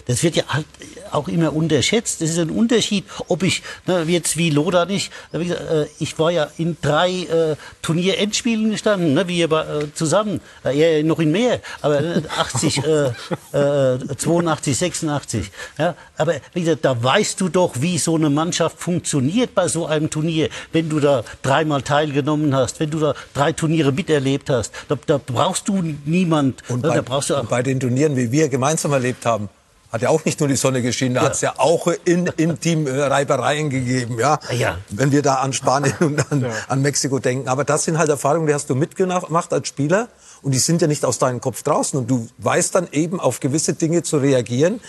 das 0.06 0.22
wird 0.22 0.37
ja 0.37 0.44
halt 0.48 0.66
auch 1.11 1.28
immer 1.28 1.52
unterschätzt. 1.52 2.20
Das 2.20 2.30
ist 2.30 2.38
ein 2.38 2.50
Unterschied, 2.50 3.04
ob 3.28 3.42
ich 3.42 3.62
ne, 3.87 4.04
jetzt 4.06 4.37
wie 4.37 4.50
Loda 4.50 4.85
nicht. 4.85 5.11
Äh, 5.32 5.87
ich 5.98 6.18
war 6.18 6.30
ja 6.30 6.48
in 6.58 6.76
drei 6.80 7.11
äh, 7.11 7.56
Turnier-Endspielen 7.82 8.70
gestanden, 8.70 9.14
ne, 9.14 9.26
wie 9.26 9.38
ihr 9.38 9.50
äh, 9.50 9.92
zusammen. 9.94 10.40
Äh, 10.64 10.78
er 10.78 11.04
noch 11.04 11.18
in 11.18 11.32
mehr, 11.32 11.61
aber 11.80 12.00
80, 12.38 12.82
äh, 12.85 13.06
äh, 13.52 14.16
82, 14.16 14.76
86. 14.76 15.50
Ja, 15.78 15.96
aber 16.16 16.35
wie 16.54 16.61
gesagt, 16.61 16.85
da 16.85 17.02
weißt 17.02 17.40
du 17.40 17.48
doch, 17.48 17.74
wie 17.80 17.98
so 17.98 18.14
eine 18.14 18.30
Mannschaft 18.30 18.78
funktioniert 18.78 19.54
bei 19.54 19.68
so 19.68 19.87
einem 19.87 20.11
Turnier, 20.11 20.48
wenn 20.72 20.88
du 20.88 21.00
da 21.00 21.24
dreimal 21.42 21.82
teilnimmst 21.82 22.12
teilgenommen 22.12 22.55
hast, 22.55 22.81
wenn 22.81 22.90
du 22.90 22.98
da 22.98 23.14
drei 23.35 23.53
Turniere 23.53 23.92
miterlebt 23.92 24.51
hast, 24.51 24.72
da, 24.88 24.96
da 25.07 25.18
brauchst 25.18 25.68
du 25.68 25.83
niemand. 26.05 26.62
Und 26.68 26.83
bei, 26.83 26.94
da 26.94 27.03
brauchst 27.03 27.31
du 27.31 27.37
und 27.37 27.48
bei 27.48 27.62
den 27.62 27.81
Turnieren, 27.81 28.16
wie 28.16 28.31
wir 28.31 28.48
gemeinsam 28.48 28.92
erlebt 28.92 29.27
haben, 29.27 29.48
hat 29.90 30.01
ja 30.01 30.09
auch 30.09 30.25
nicht 30.25 30.40
nur 30.40 30.48
die 30.48 30.57
Sonne 30.57 30.81
geschienen, 30.81 31.14
da 31.14 31.20
ja. 31.20 31.27
hat 31.27 31.35
es 31.35 31.42
ja 31.42 31.55
auch 31.59 31.87
in, 32.05 32.27
in 32.38 32.59
Team 32.59 32.87
Reibereien 32.87 33.68
gegeben, 33.68 34.18
ja? 34.18 34.38
ja. 34.51 34.79
Wenn 34.88 35.12
wir 35.12 35.20
da 35.20 35.37
an 35.37 35.53
Spanien 35.53 35.94
und 36.01 36.33
an, 36.33 36.40
ja. 36.40 36.51
an 36.68 36.81
Mexiko 36.81 37.18
denken. 37.18 37.48
Aber 37.48 37.64
das 37.64 37.85
sind 37.85 37.98
halt 37.98 38.09
Erfahrungen, 38.09 38.46
die 38.46 38.55
hast 38.55 38.70
du 38.70 38.75
mitgemacht 38.75 39.53
als 39.53 39.68
Spieler 39.68 40.09
und 40.40 40.53
die 40.53 40.59
sind 40.59 40.81
ja 40.81 40.88
nicht 40.88 41.05
aus 41.05 41.18
deinem 41.18 41.42
Kopf 41.42 41.62
draußen 41.62 41.98
und 41.98 42.11
du 42.11 42.27
weißt 42.38 42.75
dann 42.75 42.88
eben 42.92 43.20
auf 43.20 43.40
gewisse 43.40 43.75
Dinge 43.75 44.03
zu 44.03 44.16
reagieren, 44.16 44.81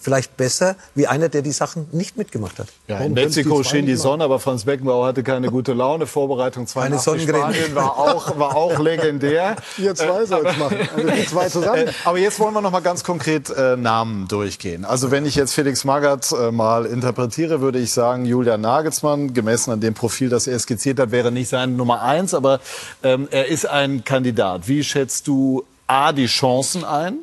vielleicht 0.00 0.36
besser 0.36 0.76
wie 0.94 1.06
einer, 1.06 1.28
der 1.28 1.42
die 1.42 1.52
Sachen 1.52 1.86
nicht 1.92 2.16
mitgemacht 2.16 2.58
hat. 2.58 2.68
Ja, 2.88 2.98
in 2.98 3.12
Mexiko 3.12 3.62
schien 3.62 3.86
die 3.86 3.96
Sonne, 3.96 4.24
aber 4.24 4.40
Franz 4.40 4.64
Beckenbauer 4.64 5.06
hatte 5.06 5.22
keine 5.22 5.50
gute 5.50 5.74
Laune. 5.74 6.06
Vorbereitung 6.06 6.66
82 6.66 7.28
Spanien 7.28 7.74
war 7.74 7.98
auch, 7.98 8.38
war 8.38 8.56
auch 8.56 8.78
legendär. 8.82 9.56
Ihr 9.78 9.94
zwei 9.94 10.24
sollt 10.24 10.48
es 10.48 10.56
machen, 10.56 10.78
also 10.96 11.08
die 11.08 11.26
zwei 11.26 11.48
zusammen. 11.50 11.88
Äh, 11.88 11.92
aber 12.04 12.18
jetzt 12.18 12.40
wollen 12.40 12.54
wir 12.54 12.62
noch 12.62 12.70
mal 12.70 12.80
ganz 12.80 13.04
konkret 13.04 13.50
äh, 13.50 13.76
Namen 13.76 14.26
durchgehen. 14.28 14.84
Also 14.84 15.10
wenn 15.10 15.26
ich 15.26 15.34
jetzt 15.34 15.52
Felix 15.54 15.84
Magath 15.84 16.32
äh, 16.32 16.50
mal 16.50 16.86
interpretiere, 16.86 17.60
würde 17.60 17.78
ich 17.78 17.92
sagen, 17.92 18.24
Julian 18.24 18.62
Nagelsmann, 18.62 19.34
gemessen 19.34 19.70
an 19.70 19.80
dem 19.80 19.94
Profil, 19.94 20.30
das 20.30 20.46
er 20.46 20.58
skizziert 20.58 20.98
hat, 20.98 21.10
wäre 21.10 21.30
nicht 21.30 21.48
sein 21.48 21.76
Nummer 21.76 22.02
eins, 22.02 22.32
aber 22.32 22.60
ähm, 23.02 23.28
er 23.30 23.48
ist 23.48 23.66
ein 23.66 24.04
Kandidat. 24.04 24.66
Wie 24.66 24.82
schätzt 24.82 25.28
du 25.28 25.64
A, 25.86 26.12
die 26.12 26.26
Chancen 26.26 26.84
ein 26.84 27.18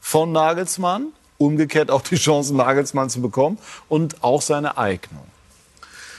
von 0.00 0.32
Nagelsmann? 0.32 1.12
Umgekehrt 1.38 1.90
auch 1.90 2.02
die 2.02 2.16
Chancen, 2.16 2.56
Nagelsmann 2.56 3.08
zu 3.08 3.22
bekommen 3.22 3.58
und 3.88 4.22
auch 4.22 4.42
seine 4.42 4.76
Eignung. 4.76 5.24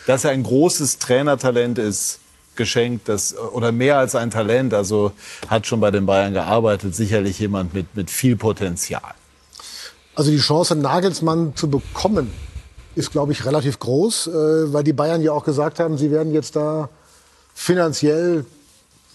Dass 0.08 0.23
er 0.23 0.32
ein 0.32 0.43
großes 0.43 0.97
Trainertalent 0.97 1.77
ist, 1.77 2.19
geschenkt, 2.55 3.08
das, 3.08 3.38
oder 3.38 3.71
mehr 3.71 3.97
als 3.97 4.15
ein 4.15 4.32
Talent, 4.32 4.73
also 4.73 5.12
hat 5.47 5.67
schon 5.67 5.79
bei 5.79 5.91
den 5.91 6.05
Bayern 6.05 6.34
gearbeitet, 6.34 6.95
sicherlich 6.95 7.39
jemand 7.39 7.73
mit, 7.73 7.95
mit 7.95 8.10
viel 8.10 8.36
Potenzial. 8.36 9.13
Also 10.15 10.32
die 10.32 10.39
Chance, 10.39 10.75
Nagelsmann 10.75 11.55
zu 11.55 11.69
bekommen, 11.69 12.32
ist, 12.95 13.12
glaube 13.12 13.32
ich, 13.32 13.45
relativ 13.45 13.79
groß, 13.79 14.27
äh, 14.27 14.73
weil 14.73 14.84
die 14.84 14.93
Bayern 14.93 15.21
ja 15.21 15.32
auch 15.32 15.45
gesagt 15.45 15.79
haben, 15.79 15.97
sie 15.97 16.12
werden 16.12 16.34
jetzt 16.34 16.55
da 16.55 16.89
finanziell 17.53 18.45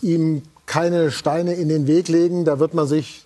ihm 0.01 0.43
keine 0.67 1.11
Steine 1.11 1.55
in 1.55 1.69
den 1.69 1.87
Weg 1.87 2.09
legen. 2.09 2.45
Da 2.45 2.59
wird 2.59 2.73
man 2.73 2.87
sich 2.87 3.24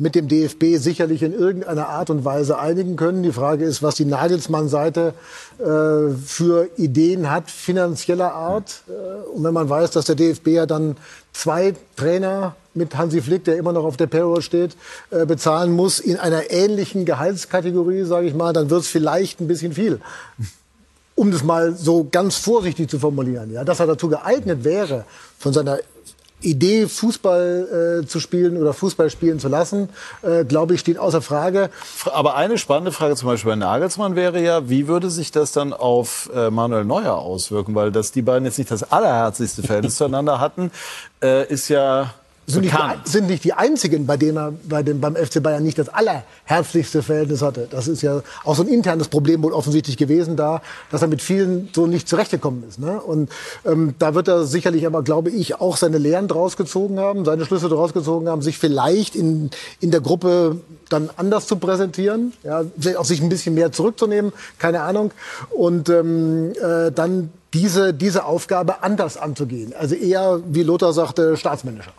mit 0.00 0.14
dem 0.14 0.28
DFB 0.28 0.76
sicherlich 0.78 1.22
in 1.22 1.34
irgendeiner 1.34 1.88
Art 1.88 2.08
und 2.08 2.24
Weise 2.24 2.58
einigen 2.58 2.96
können. 2.96 3.22
Die 3.22 3.32
Frage 3.32 3.66
ist, 3.66 3.82
was 3.82 3.96
die 3.96 4.06
Nagelsmann-Seite 4.06 5.12
äh, 5.58 6.14
für 6.24 6.68
Ideen 6.76 7.30
hat, 7.30 7.50
finanzieller 7.50 8.32
Art. 8.32 8.82
Äh, 8.88 9.28
und 9.28 9.44
wenn 9.44 9.52
man 9.52 9.68
weiß, 9.68 9.90
dass 9.90 10.06
der 10.06 10.14
DFB 10.14 10.48
ja 10.48 10.66
dann 10.66 10.96
zwei 11.34 11.74
Trainer 11.96 12.56
mit 12.72 12.96
Hansi 12.96 13.20
Flick, 13.20 13.44
der 13.44 13.58
immer 13.58 13.74
noch 13.74 13.84
auf 13.84 13.98
der 13.98 14.06
Payroll 14.06 14.40
steht, 14.40 14.74
äh, 15.10 15.26
bezahlen 15.26 15.72
muss 15.72 16.00
in 16.00 16.16
einer 16.16 16.50
ähnlichen 16.50 17.04
Gehaltskategorie, 17.04 18.04
sage 18.04 18.26
ich 18.26 18.34
mal, 18.34 18.54
dann 18.54 18.70
wird 18.70 18.80
es 18.80 18.88
vielleicht 18.88 19.40
ein 19.40 19.48
bisschen 19.48 19.74
viel 19.74 20.00
um 21.16 21.30
das 21.30 21.44
mal 21.44 21.76
so 21.76 22.08
ganz 22.10 22.36
vorsichtig 22.36 22.88
zu 22.88 22.98
formulieren, 22.98 23.52
ja, 23.52 23.62
dass 23.62 23.78
er 23.78 23.86
dazu 23.86 24.08
geeignet 24.08 24.64
wäre, 24.64 25.04
von 25.38 25.52
seiner 25.52 25.80
Idee, 26.42 26.86
Fußball 26.86 28.02
äh, 28.02 28.06
zu 28.06 28.20
spielen 28.20 28.56
oder 28.56 28.72
Fußball 28.72 29.10
spielen 29.10 29.38
zu 29.38 29.48
lassen, 29.48 29.88
äh, 30.22 30.44
glaube 30.44 30.74
ich, 30.74 30.80
steht 30.80 30.98
außer 30.98 31.22
Frage. 31.22 31.70
Aber 32.12 32.36
eine 32.36 32.58
spannende 32.58 32.92
Frage 32.92 33.16
zum 33.16 33.28
Beispiel 33.28 33.52
bei 33.52 33.56
Nagelsmann 33.56 34.16
wäre 34.16 34.40
ja, 34.40 34.68
wie 34.68 34.88
würde 34.88 35.10
sich 35.10 35.30
das 35.32 35.52
dann 35.52 35.72
auf 35.72 36.30
äh, 36.34 36.50
Manuel 36.50 36.84
Neuer 36.84 37.16
auswirken? 37.16 37.74
Weil 37.74 37.92
dass 37.92 38.12
die 38.12 38.22
beiden 38.22 38.44
jetzt 38.44 38.58
nicht 38.58 38.70
das 38.70 38.90
allerherzlichste 38.90 39.62
Verhältnis 39.62 39.94
zueinander 39.96 40.40
hatten, 40.40 40.70
äh, 41.22 41.46
ist 41.46 41.68
ja 41.68 42.14
sind 42.52 42.62
nicht, 42.62 42.74
die, 42.74 43.10
sind 43.10 43.26
nicht 43.26 43.44
die 43.44 43.52
einzigen, 43.52 44.06
bei 44.06 44.16
denen 44.16 44.36
er 44.36 44.52
bei 44.68 44.82
dem, 44.82 45.00
beim 45.00 45.16
FC 45.16 45.42
Bayern 45.42 45.62
nicht 45.62 45.78
das 45.78 45.88
allerherzlichste 45.88 47.02
Verhältnis 47.02 47.42
hatte. 47.42 47.68
Das 47.70 47.88
ist 47.88 48.02
ja 48.02 48.22
auch 48.44 48.56
so 48.56 48.62
ein 48.62 48.68
internes 48.68 49.08
Problem 49.08 49.42
wohl 49.42 49.52
offensichtlich 49.52 49.96
gewesen 49.96 50.36
da, 50.36 50.62
dass 50.90 51.02
er 51.02 51.08
mit 51.08 51.22
vielen 51.22 51.68
so 51.72 51.86
nicht 51.86 52.08
zurechtgekommen 52.08 52.64
ist. 52.68 52.78
Ne? 52.78 53.00
Und 53.00 53.30
ähm, 53.64 53.94
da 53.98 54.14
wird 54.14 54.28
er 54.28 54.44
sicherlich 54.44 54.86
aber, 54.86 55.02
glaube 55.02 55.30
ich, 55.30 55.60
auch 55.60 55.76
seine 55.76 55.98
Lehren 55.98 56.28
draus 56.28 56.56
gezogen 56.56 56.98
haben, 56.98 57.24
seine 57.24 57.44
Schlüsse 57.44 57.68
draus 57.68 57.92
gezogen 57.92 58.28
haben, 58.28 58.42
sich 58.42 58.58
vielleicht 58.58 59.16
in, 59.16 59.50
in 59.80 59.90
der 59.90 60.00
Gruppe 60.00 60.56
dann 60.88 61.10
anders 61.16 61.46
zu 61.46 61.56
präsentieren, 61.56 62.32
ja, 62.42 62.64
auch 62.96 63.04
sich 63.04 63.22
ein 63.22 63.28
bisschen 63.28 63.54
mehr 63.54 63.72
zurückzunehmen, 63.72 64.32
keine 64.58 64.82
Ahnung. 64.82 65.12
Und 65.50 65.88
ähm, 65.88 66.52
äh, 66.60 66.90
dann 66.90 67.30
diese, 67.52 67.94
diese 67.94 68.24
Aufgabe 68.24 68.82
anders 68.82 69.16
anzugehen. 69.16 69.72
Also 69.78 69.94
eher, 69.94 70.40
wie 70.46 70.62
Lothar 70.62 70.92
sagte, 70.92 71.36
staatsmännischer. 71.36 71.92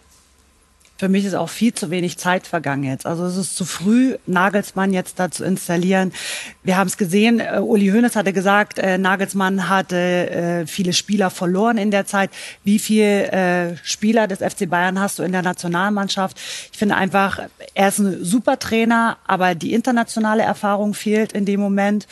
Für 1.02 1.10
mich 1.10 1.26
ist 1.26 1.34
auch 1.34 1.50
viel 1.50 1.74
zu 1.74 1.90
wenig 1.90 2.20
Zeit 2.20 2.46
vergangen 2.46 2.84
jetzt. 2.84 3.08
Also 3.08 3.26
es 3.26 3.36
ist 3.36 3.58
zu 3.58 3.66
früh, 3.66 4.18
Nagelsmann 4.28 4.94
jetzt 4.94 5.18
da 5.18 5.32
zu 5.32 5.44
installieren. 5.44 6.14
Wir 6.62 6.78
haben 6.78 6.86
es 6.86 6.96
gesehen, 6.96 7.40
äh, 7.40 7.58
Uli 7.60 7.88
Hoeneß 7.88 8.16
hatte 8.16 8.34
gesagt, 8.34 8.78
äh, 8.78 9.00
Nagelsmann 9.00 9.68
hatte 9.68 9.98
äh, 9.98 10.68
viele 10.68 10.94
Spieler 10.94 11.32
verloren 11.32 11.80
in 11.80 11.90
der 11.90 12.06
Zeit. 12.06 12.30
Wie 12.64 12.78
viele 12.78 13.32
äh, 13.32 13.78
Spieler 13.82 14.28
des 14.28 14.42
FC 14.42 14.70
Bayern 14.70 15.00
hast 15.00 15.18
du 15.18 15.24
in 15.24 15.32
der 15.32 15.42
Nationalmannschaft? 15.42 16.40
Ich 16.72 16.78
finde 16.78 16.98
einfach, 16.98 17.40
er 17.74 17.88
ist 17.88 17.98
ein 17.98 18.24
super 18.24 18.60
Trainer, 18.60 19.18
aber 19.26 19.56
die 19.56 19.74
internationale 19.74 20.44
Erfahrung 20.44 20.94
fehlt 20.94 21.32
in 21.32 21.46
dem 21.48 21.62
Moment. 21.62 22.08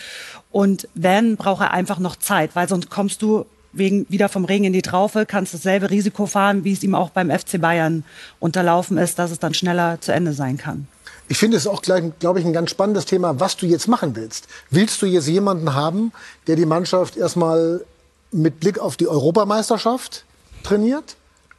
Und 0.49 0.87
wenn, 0.95 1.37
braucht 1.37 1.61
er 1.61 1.73
einfach 1.73 1.99
noch 1.99 2.15
Zeit, 2.15 2.55
weil 2.55 2.67
sonst 2.67 2.89
kommst 2.89 3.21
du 3.21 3.45
wegen 3.71 4.05
wieder 4.09 4.29
vom 4.29 4.45
Regen 4.45 4.65
in 4.65 4.73
die 4.73 4.81
Traufe, 4.81 5.25
kannst 5.25 5.53
dasselbe 5.53 5.89
Risiko 5.89 6.25
fahren, 6.25 6.63
wie 6.63 6.73
es 6.73 6.83
ihm 6.83 6.95
auch 6.95 7.09
beim 7.09 7.29
FC 7.29 7.59
Bayern 7.59 8.03
unterlaufen 8.39 8.97
ist, 8.97 9.19
dass 9.19 9.31
es 9.31 9.39
dann 9.39 9.53
schneller 9.53 10.01
zu 10.01 10.11
Ende 10.11 10.33
sein 10.33 10.57
kann. 10.57 10.87
Ich 11.27 11.37
finde 11.37 11.57
es 11.57 11.67
auch, 11.67 11.83
glaube 11.83 12.39
ich, 12.39 12.45
ein 12.45 12.53
ganz 12.53 12.71
spannendes 12.71 13.05
Thema, 13.05 13.39
was 13.39 13.55
du 13.55 13.67
jetzt 13.67 13.87
machen 13.87 14.15
willst. 14.15 14.47
Willst 14.71 14.99
du 15.01 15.05
jetzt 15.05 15.27
jemanden 15.27 15.75
haben, 15.75 16.11
der 16.47 16.55
die 16.55 16.65
Mannschaft 16.65 17.17
erstmal 17.17 17.85
mit 18.31 18.59
Blick 18.59 18.79
auf 18.79 18.97
die 18.97 19.07
Europameisterschaft 19.07 20.25
trainiert? 20.63 21.15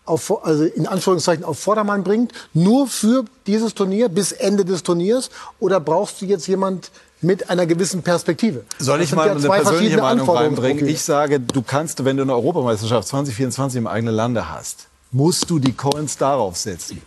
Auf, 0.06 0.44
also 0.44 0.64
in 0.64 0.88
Anführungszeichen 0.88 1.44
auf 1.44 1.61
Vordermann 1.61 2.02
bringt, 2.02 2.32
nur 2.52 2.88
für 2.88 3.24
dieses 3.46 3.74
Turnier 3.74 4.08
bis 4.08 4.32
Ende 4.32 4.64
des 4.64 4.82
Turniers? 4.82 5.30
Oder 5.61 5.78
brauchst 5.78 6.20
du 6.20 6.26
jetzt 6.26 6.48
jemand, 6.48 6.90
mit 7.23 7.51
einer 7.51 7.66
gewissen 7.66 8.03
Perspektive. 8.03 8.64
Soll 8.79 9.03
ich 9.03 9.12
mal 9.14 9.27
ja 9.27 9.35
eine 9.35 9.49
persönliche 9.49 9.99
Meinung 9.99 10.29
reinbringen? 10.29 10.87
Ich 10.87 11.03
sage, 11.03 11.41
du 11.41 11.62
kannst, 11.62 12.05
wenn 12.05 12.16
du 12.16 12.23
eine 12.23 12.35
Europameisterschaft 12.35 13.09
2024 13.09 13.79
im 13.79 13.87
eigenen 13.87 14.14
Lande 14.14 14.49
hast, 14.49 14.89
musst 15.12 15.51
du 15.51 15.59
die 15.59 15.73
Coins 15.73 16.16
darauf 16.16 16.57
setzen. 16.57 17.03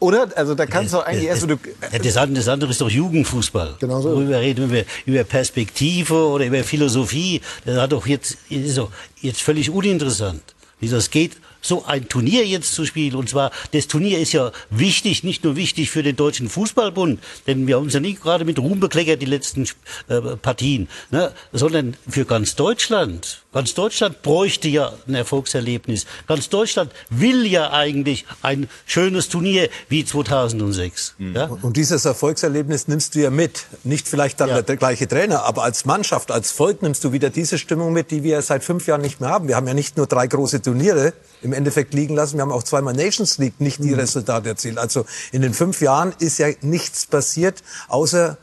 oder? 0.00 0.28
Also 0.36 0.54
da 0.54 0.66
kannst 0.66 0.92
du 0.92 1.00
eigentlich 1.00 1.28
erst... 1.28 1.46
Das, 1.48 2.14
das, 2.14 2.28
das 2.32 2.48
andere 2.48 2.70
ist 2.70 2.80
doch 2.80 2.90
Jugendfußball. 2.90 3.76
Genau 3.80 4.00
so. 4.00 4.10
Worüber 4.10 4.40
reden 4.40 4.70
wir 4.70 4.84
über 5.06 5.24
Perspektive 5.24 6.14
oder 6.14 6.46
über 6.46 6.62
Philosophie. 6.64 7.40
Das 7.64 7.78
hat 7.80 7.92
doch 7.92 8.06
jetzt, 8.06 8.36
ist 8.50 8.78
doch 8.78 8.90
jetzt 9.20 9.42
völlig 9.42 9.70
uninteressant. 9.70 10.42
Wie 10.80 10.88
das 10.88 11.10
geht, 11.10 11.36
so 11.60 11.84
ein 11.84 12.08
Turnier 12.08 12.46
jetzt 12.46 12.74
zu 12.74 12.84
spielen. 12.84 13.14
Und 13.14 13.28
zwar, 13.28 13.50
das 13.72 13.88
Turnier 13.88 14.18
ist 14.18 14.32
ja 14.32 14.52
wichtig, 14.70 15.24
nicht 15.24 15.44
nur 15.44 15.56
wichtig 15.56 15.90
für 15.90 16.02
den 16.02 16.16
Deutschen 16.16 16.48
Fußballbund, 16.48 17.20
denn 17.46 17.66
wir 17.66 17.76
haben 17.76 17.84
uns 17.84 17.94
ja 17.94 18.00
nicht 18.00 18.22
gerade 18.22 18.44
mit 18.44 18.58
Ruhm 18.58 18.80
bekleckert, 18.80 19.20
die 19.22 19.26
letzten 19.26 19.68
äh, 20.08 20.20
Partien, 20.36 20.88
ne, 21.10 21.32
sondern 21.52 21.96
für 22.08 22.24
ganz 22.24 22.54
Deutschland. 22.54 23.42
Ganz 23.52 23.74
Deutschland 23.74 24.22
bräuchte 24.22 24.68
ja 24.68 24.92
ein 25.06 25.14
Erfolgserlebnis. 25.14 26.06
Ganz 26.26 26.48
Deutschland 26.48 26.92
will 27.08 27.46
ja 27.46 27.72
eigentlich 27.72 28.26
ein 28.42 28.68
schönes 28.86 29.28
Turnier 29.30 29.68
wie 29.88 30.04
2006. 30.04 31.14
Mhm. 31.18 31.34
Ja? 31.34 31.50
Und 31.62 31.76
dieses 31.76 32.04
Erfolgserlebnis 32.04 32.88
nimmst 32.88 33.14
du 33.14 33.20
ja 33.20 33.30
mit. 33.30 33.66
Nicht 33.84 34.06
vielleicht 34.06 34.40
dann 34.40 34.50
ja. 34.50 34.62
der 34.62 34.76
gleiche 34.76 35.08
Trainer, 35.08 35.44
aber 35.44 35.62
als 35.62 35.86
Mannschaft, 35.86 36.30
als 36.30 36.52
Volk 36.52 36.82
nimmst 36.82 37.02
du 37.04 37.12
wieder 37.12 37.30
diese 37.30 37.58
Stimmung 37.58 37.92
mit, 37.92 38.10
die 38.10 38.22
wir 38.22 38.42
seit 38.42 38.64
fünf 38.64 38.86
Jahren 38.86 39.00
nicht 39.00 39.20
mehr 39.20 39.30
haben. 39.30 39.48
Wir 39.48 39.56
haben 39.56 39.66
ja 39.66 39.74
nicht 39.74 39.96
nur 39.96 40.06
drei 40.06 40.26
große 40.26 40.60
Turniere 40.60 41.14
im 41.42 41.52
Endeffekt 41.52 41.94
liegen 41.94 42.14
lassen. 42.14 42.36
Wir 42.36 42.42
haben 42.42 42.52
auch 42.52 42.62
zweimal 42.62 42.94
Nations 42.94 43.38
League 43.38 43.60
nicht 43.60 43.82
die 43.82 43.90
mhm. 43.90 44.00
Resultate 44.00 44.48
erzielt. 44.48 44.78
Also 44.78 45.04
in 45.32 45.42
den 45.42 45.54
fünf 45.54 45.80
Jahren 45.80 46.14
ist 46.18 46.38
ja 46.38 46.48
nichts 46.62 47.06
passiert, 47.06 47.62
außer 47.88 48.36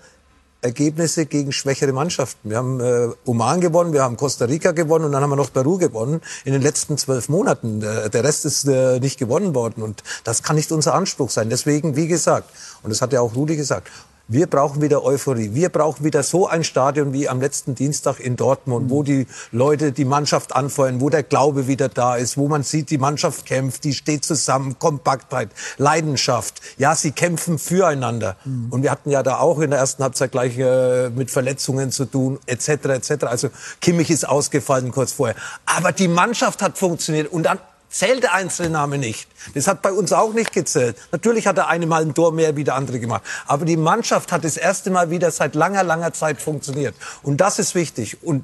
Ergebnisse 0.65 1.27
gegen 1.27 1.51
schwächere 1.51 1.93
Mannschaften. 1.93 2.49
Wir 2.49 2.57
haben 2.57 2.79
äh, 2.79 3.09
Oman 3.25 3.61
gewonnen, 3.61 3.93
wir 3.93 4.01
haben 4.01 4.17
Costa 4.17 4.45
Rica 4.45 4.71
gewonnen 4.71 5.05
und 5.05 5.11
dann 5.11 5.21
haben 5.21 5.29
wir 5.29 5.35
noch 5.35 5.53
Peru 5.53 5.77
gewonnen 5.77 6.21
in 6.43 6.53
den 6.53 6.61
letzten 6.61 6.97
zwölf 6.97 7.29
Monaten. 7.29 7.81
Der, 7.81 8.09
der 8.09 8.23
Rest 8.23 8.45
ist 8.45 8.67
äh, 8.67 8.99
nicht 8.99 9.19
gewonnen 9.19 9.53
worden 9.53 9.83
und 9.83 10.03
das 10.23 10.41
kann 10.41 10.55
nicht 10.55 10.71
unser 10.71 10.95
Anspruch 10.95 11.29
sein. 11.29 11.49
Deswegen, 11.51 11.95
wie 11.95 12.07
gesagt, 12.07 12.49
und 12.81 12.89
das 12.89 13.01
hat 13.01 13.13
ja 13.13 13.21
auch 13.21 13.35
Rudi 13.35 13.55
gesagt, 13.55 13.89
wir 14.27 14.47
brauchen 14.47 14.81
wieder 14.81 15.03
Euphorie. 15.03 15.53
Wir 15.53 15.69
brauchen 15.69 16.03
wieder 16.03 16.23
so 16.23 16.47
ein 16.47 16.63
Stadion 16.63 17.13
wie 17.13 17.29
am 17.29 17.39
letzten 17.39 17.75
Dienstag 17.75 18.19
in 18.19 18.35
Dortmund, 18.35 18.89
wo 18.89 19.03
die 19.03 19.27
Leute 19.51 19.91
die 19.91 20.05
Mannschaft 20.05 20.55
anfeuern, 20.55 20.99
wo 20.99 21.09
der 21.09 21.21
Glaube 21.21 21.67
wieder 21.67 21.89
da 21.89 22.15
ist, 22.15 22.35
wo 22.35 22.47
man 22.47 22.63
sieht, 22.63 22.89
die 22.89 22.97
Mannschaft 22.97 23.45
kämpft, 23.45 23.83
die 23.83 23.93
steht 23.93 24.25
zusammen, 24.25 24.79
Kompaktheit, 24.79 25.49
Leidenschaft. 25.77 26.61
Ja, 26.77 26.95
sie 26.95 27.11
kämpfen 27.11 27.59
füreinander. 27.59 28.35
Mhm. 28.45 28.67
Und 28.71 28.83
wir 28.83 28.89
hatten 28.89 29.11
ja 29.11 29.21
da 29.21 29.37
auch 29.37 29.59
in 29.59 29.69
der 29.69 29.79
ersten 29.79 30.01
Halbzeit 30.01 30.31
gleich 30.31 30.57
äh, 30.57 31.09
mit 31.09 31.29
Verletzungen 31.29 31.91
zu 31.91 32.05
tun, 32.05 32.39
etc., 32.47 32.69
etc. 32.85 33.25
Also 33.25 33.49
Kimmich 33.79 34.09
ist 34.09 34.27
ausgefallen 34.27 34.91
kurz 34.91 35.11
vorher. 35.11 35.35
Aber 35.65 35.91
die 35.91 36.07
Mannschaft 36.07 36.63
hat 36.63 36.77
funktioniert 36.77 37.31
und 37.31 37.43
dann 37.43 37.59
zählt 37.95 38.23
der 38.23 38.33
Einzelname 38.33 38.97
nicht. 38.97 39.29
Das 39.53 39.67
hat 39.67 39.81
bei 39.81 39.93
uns 39.93 40.11
auch 40.11 40.33
nicht 40.33 40.51
gezählt. 40.51 40.97
Natürlich 41.11 41.47
hat 41.47 41.55
der 41.55 41.67
eine 41.67 41.85
mal 41.85 42.01
ein 42.01 42.13
Tor 42.13 42.33
mehr 42.33 42.57
wie 42.57 42.65
der 42.65 42.75
andere 42.75 42.99
gemacht. 42.99 43.23
Aber 43.47 43.63
die 43.63 43.77
Mannschaft 43.77 44.33
hat 44.33 44.43
das 44.43 44.57
erste 44.57 44.89
Mal 44.89 45.09
wieder 45.11 45.31
seit 45.31 45.55
langer, 45.55 45.83
langer 45.83 46.11
Zeit 46.11 46.41
funktioniert. 46.41 46.93
Und 47.23 47.39
das 47.39 47.57
ist 47.57 47.73
wichtig. 47.73 48.21
Und 48.21 48.43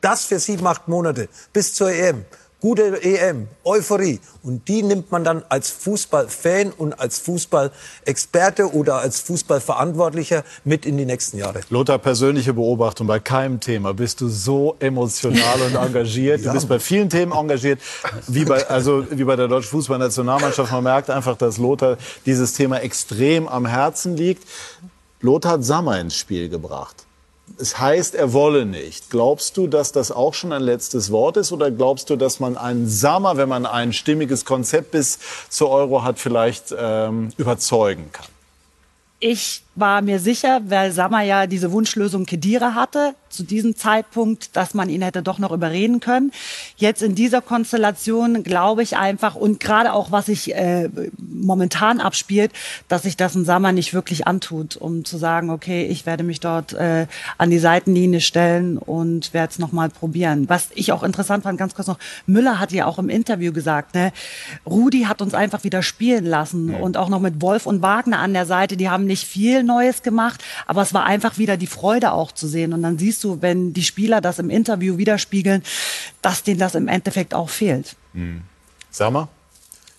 das 0.00 0.24
für 0.24 0.38
sieben, 0.38 0.66
acht 0.66 0.88
Monate 0.88 1.28
bis 1.52 1.74
zur 1.74 1.92
EM 1.92 2.24
gute 2.62 3.02
EM, 3.02 3.48
Euphorie. 3.64 4.20
Und 4.44 4.68
die 4.68 4.84
nimmt 4.84 5.10
man 5.10 5.24
dann 5.24 5.42
als 5.48 5.68
Fußballfan 5.70 6.70
und 6.70 6.94
als 6.94 7.18
Fußballexperte 7.18 8.72
oder 8.72 8.98
als 8.98 9.20
Fußballverantwortlicher 9.20 10.44
mit 10.64 10.86
in 10.86 10.96
die 10.96 11.04
nächsten 11.04 11.38
Jahre. 11.38 11.60
Lothar, 11.70 11.98
persönliche 11.98 12.54
Beobachtung. 12.54 13.08
Bei 13.08 13.18
keinem 13.18 13.58
Thema 13.58 13.92
bist 13.92 14.20
du 14.20 14.28
so 14.28 14.76
emotional 14.78 15.60
und 15.66 15.74
engagiert. 15.86 16.46
Du 16.46 16.52
bist 16.52 16.68
bei 16.68 16.78
vielen 16.78 17.10
Themen 17.10 17.32
engagiert, 17.32 17.80
wie 18.28 18.44
bei, 18.44 18.66
also, 18.68 19.04
wie 19.10 19.24
bei 19.24 19.34
der 19.34 19.48
deutschen 19.48 19.70
Fußballnationalmannschaft. 19.70 20.70
Man 20.70 20.84
merkt 20.84 21.10
einfach, 21.10 21.36
dass 21.36 21.58
Lothar 21.58 21.98
dieses 22.24 22.52
Thema 22.52 22.78
extrem 22.78 23.48
am 23.48 23.66
Herzen 23.66 24.16
liegt. 24.16 24.48
Lothar 25.20 25.52
hat 25.52 25.64
Sammer 25.64 25.98
ins 25.98 26.16
Spiel 26.16 26.48
gebracht 26.48 27.06
es 27.58 27.78
heißt, 27.78 28.14
er 28.14 28.32
wolle 28.32 28.66
nicht. 28.66 29.10
Glaubst 29.10 29.56
du, 29.56 29.66
dass 29.66 29.92
das 29.92 30.10
auch 30.10 30.34
schon 30.34 30.52
ein 30.52 30.62
letztes 30.62 31.10
Wort 31.10 31.36
ist? 31.36 31.52
Oder 31.52 31.70
glaubst 31.70 32.10
du, 32.10 32.16
dass 32.16 32.40
man 32.40 32.56
einen 32.56 32.88
Sammer, 32.88 33.36
wenn 33.36 33.48
man 33.48 33.66
ein 33.66 33.92
stimmiges 33.92 34.44
Konzept 34.44 34.90
bis 34.92 35.18
zur 35.48 35.70
Euro 35.70 36.02
hat, 36.02 36.18
vielleicht 36.18 36.74
ähm, 36.76 37.30
überzeugen 37.36 38.10
kann? 38.12 38.26
Ich 39.20 39.62
war 39.74 40.02
mir 40.02 40.18
sicher, 40.18 40.60
weil 40.66 40.92
Sammer 40.92 41.22
ja 41.22 41.46
diese 41.46 41.72
Wunschlösung 41.72 42.26
Kedira 42.26 42.74
hatte, 42.74 43.14
zu 43.30 43.42
diesem 43.42 43.76
Zeitpunkt, 43.76 44.54
dass 44.56 44.74
man 44.74 44.90
ihn 44.90 45.00
hätte 45.00 45.22
doch 45.22 45.38
noch 45.38 45.52
überreden 45.52 46.00
können. 46.00 46.32
Jetzt 46.76 47.02
in 47.02 47.14
dieser 47.14 47.40
Konstellation 47.40 48.42
glaube 48.42 48.82
ich 48.82 48.96
einfach 48.98 49.34
und 49.34 49.58
gerade 49.58 49.94
auch, 49.94 50.12
was 50.12 50.26
sich 50.26 50.54
äh, 50.54 50.90
momentan 51.18 52.00
abspielt, 52.00 52.52
dass 52.88 53.02
sich 53.02 53.16
das 53.16 53.34
ein 53.34 53.46
Sammer 53.46 53.72
nicht 53.72 53.94
wirklich 53.94 54.26
antut, 54.26 54.76
um 54.76 55.04
zu 55.04 55.16
sagen, 55.16 55.48
okay, 55.48 55.86
ich 55.86 56.04
werde 56.04 56.24
mich 56.24 56.40
dort 56.40 56.74
äh, 56.74 57.06
an 57.38 57.50
die 57.50 57.58
Seitenlinie 57.58 58.20
stellen 58.20 58.76
und 58.76 59.32
werde 59.32 59.52
es 59.52 59.58
nochmal 59.58 59.88
probieren. 59.88 60.48
Was 60.48 60.68
ich 60.74 60.92
auch 60.92 61.02
interessant 61.02 61.44
fand, 61.44 61.58
ganz 61.58 61.74
kurz 61.74 61.88
noch, 61.88 61.98
Müller 62.26 62.60
hat 62.60 62.72
ja 62.72 62.84
auch 62.84 62.98
im 62.98 63.08
Interview 63.08 63.52
gesagt, 63.52 63.94
ne, 63.94 64.12
Rudi 64.66 65.04
hat 65.04 65.22
uns 65.22 65.32
einfach 65.32 65.64
wieder 65.64 65.82
spielen 65.82 66.26
lassen 66.26 66.74
und 66.74 66.98
auch 66.98 67.08
noch 67.08 67.20
mit 67.20 67.40
Wolf 67.40 67.64
und 67.64 67.80
Wagner 67.80 68.18
an 68.18 68.34
der 68.34 68.44
Seite, 68.44 68.76
die 68.76 68.90
haben 68.90 69.06
nicht 69.06 69.26
viel 69.26 69.61
Neues 69.62 70.02
gemacht, 70.02 70.42
aber 70.66 70.82
es 70.82 70.94
war 70.94 71.04
einfach 71.04 71.38
wieder 71.38 71.56
die 71.56 71.66
Freude 71.66 72.12
auch 72.12 72.32
zu 72.32 72.46
sehen. 72.46 72.72
Und 72.72 72.82
dann 72.82 72.98
siehst 72.98 73.22
du, 73.24 73.40
wenn 73.40 73.72
die 73.72 73.82
Spieler 73.82 74.20
das 74.20 74.38
im 74.38 74.50
Interview 74.50 74.98
widerspiegeln, 74.98 75.62
dass 76.20 76.42
denen 76.42 76.60
das 76.60 76.74
im 76.74 76.88
Endeffekt 76.88 77.34
auch 77.34 77.50
fehlt. 77.50 77.96
Mhm. 78.12 78.42
Sag 78.90 79.12
mal. 79.12 79.28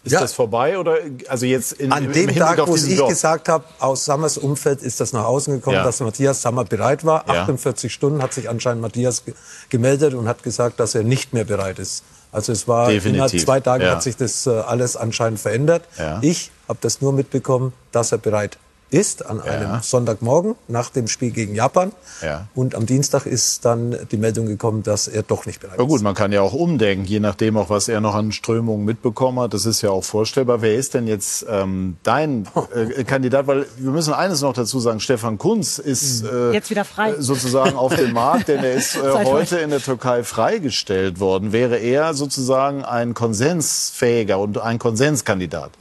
Ist 0.03 0.11
ja. 0.11 0.19
das 0.19 0.33
vorbei 0.33 0.77
oder 0.77 0.97
also 1.29 1.45
jetzt 1.45 1.73
in, 1.73 1.93
an 1.93 2.11
dem 2.11 2.35
Tag, 2.35 2.59
wo 2.67 2.75
ich 2.75 2.97
Job. 2.97 3.07
gesagt 3.07 3.47
habe, 3.47 3.63
aus 3.79 4.03
Sammers 4.03 4.37
Umfeld 4.37 4.81
ist 4.81 4.99
das 4.99 5.13
nach 5.13 5.23
außen 5.23 5.55
gekommen, 5.55 5.77
ja. 5.77 5.83
dass 5.83 6.01
Matthias 6.01 6.41
Sammer 6.41 6.65
bereit 6.65 7.05
war. 7.05 7.23
Ja. 7.27 7.43
48 7.43 7.93
Stunden 7.93 8.21
hat 8.21 8.33
sich 8.33 8.49
anscheinend 8.49 8.81
Matthias 8.81 9.23
gemeldet 9.69 10.13
und 10.13 10.27
hat 10.27 10.43
gesagt, 10.43 10.81
dass 10.81 10.93
er 10.93 11.03
nicht 11.03 11.31
mehr 11.31 11.45
bereit 11.45 11.79
ist. 11.79 12.03
Also 12.33 12.51
es 12.51 12.67
war 12.67 12.87
Definitiv. 12.87 13.13
innerhalb 13.13 13.39
zwei 13.39 13.59
Tagen 13.61 13.85
hat 13.85 14.03
sich 14.03 14.17
das 14.17 14.45
äh, 14.45 14.49
alles 14.49 14.97
anscheinend 14.97 15.39
verändert. 15.39 15.83
Ich 16.21 16.51
habe 16.67 16.79
das 16.81 16.99
nur 16.99 17.13
mitbekommen, 17.13 17.71
dass 17.93 18.11
er 18.11 18.17
bereit 18.17 18.57
ist 18.93 19.25
an 19.25 19.41
einem 19.41 19.71
ja. 19.71 19.81
Sonntagmorgen 19.81 20.55
nach 20.67 20.91
dem 20.91 21.07
Spiel 21.07 21.31
gegen 21.31 21.55
Japan. 21.55 21.91
Ja. 22.21 22.47
Und 22.53 22.75
am 22.75 22.85
Dienstag 22.85 23.25
ist 23.25 23.65
dann 23.65 23.97
die 24.11 24.17
Meldung 24.17 24.45
gekommen, 24.45 24.83
dass 24.83 25.07
er 25.07 25.23
doch 25.23 25.47
nicht 25.47 25.59
bereit 25.59 25.75
ist. 25.75 25.81
Ja 25.81 25.87
gut, 25.87 26.01
man 26.03 26.13
kann 26.13 26.31
ja 26.31 26.41
auch 26.41 26.53
umdenken, 26.53 27.05
je 27.05 27.19
nachdem 27.19 27.57
auch, 27.57 27.71
was 27.71 27.87
er 27.87 28.01
noch 28.01 28.13
an 28.13 28.31
Strömungen 28.31 28.85
mitbekommen 28.85 29.39
hat. 29.39 29.55
Das 29.55 29.65
ist 29.65 29.81
ja 29.81 29.89
auch 29.89 30.03
vorstellbar. 30.03 30.61
Wer 30.61 30.75
ist 30.75 30.93
denn 30.93 31.07
jetzt 31.07 31.45
ähm, 31.49 31.97
dein 32.03 32.47
äh, 32.75 33.03
Kandidat? 33.03 33.47
Weil 33.47 33.65
wir 33.77 33.91
müssen 33.91 34.13
eines 34.13 34.41
noch 34.41 34.53
dazu 34.53 34.79
sagen, 34.79 34.99
Stefan 34.99 35.39
Kunz 35.39 35.79
ist 35.79 36.23
äh, 36.23 36.51
jetzt 36.51 36.69
wieder 36.69 36.85
frei. 36.85 37.15
sozusagen 37.17 37.75
auf 37.75 37.95
dem 37.95 38.13
Markt, 38.13 38.47
denn 38.47 38.63
er 38.63 38.73
ist 38.73 38.95
äh, 38.97 39.25
heute 39.25 39.57
in 39.57 39.71
der 39.71 39.81
Türkei 39.81 40.23
freigestellt 40.23 41.19
worden. 41.19 41.51
Wäre 41.51 41.77
er 41.77 42.13
sozusagen 42.13 42.85
ein 42.85 43.15
konsensfähiger 43.15 44.37
und 44.37 44.59
ein 44.59 44.77
Konsenskandidat? 44.77 45.71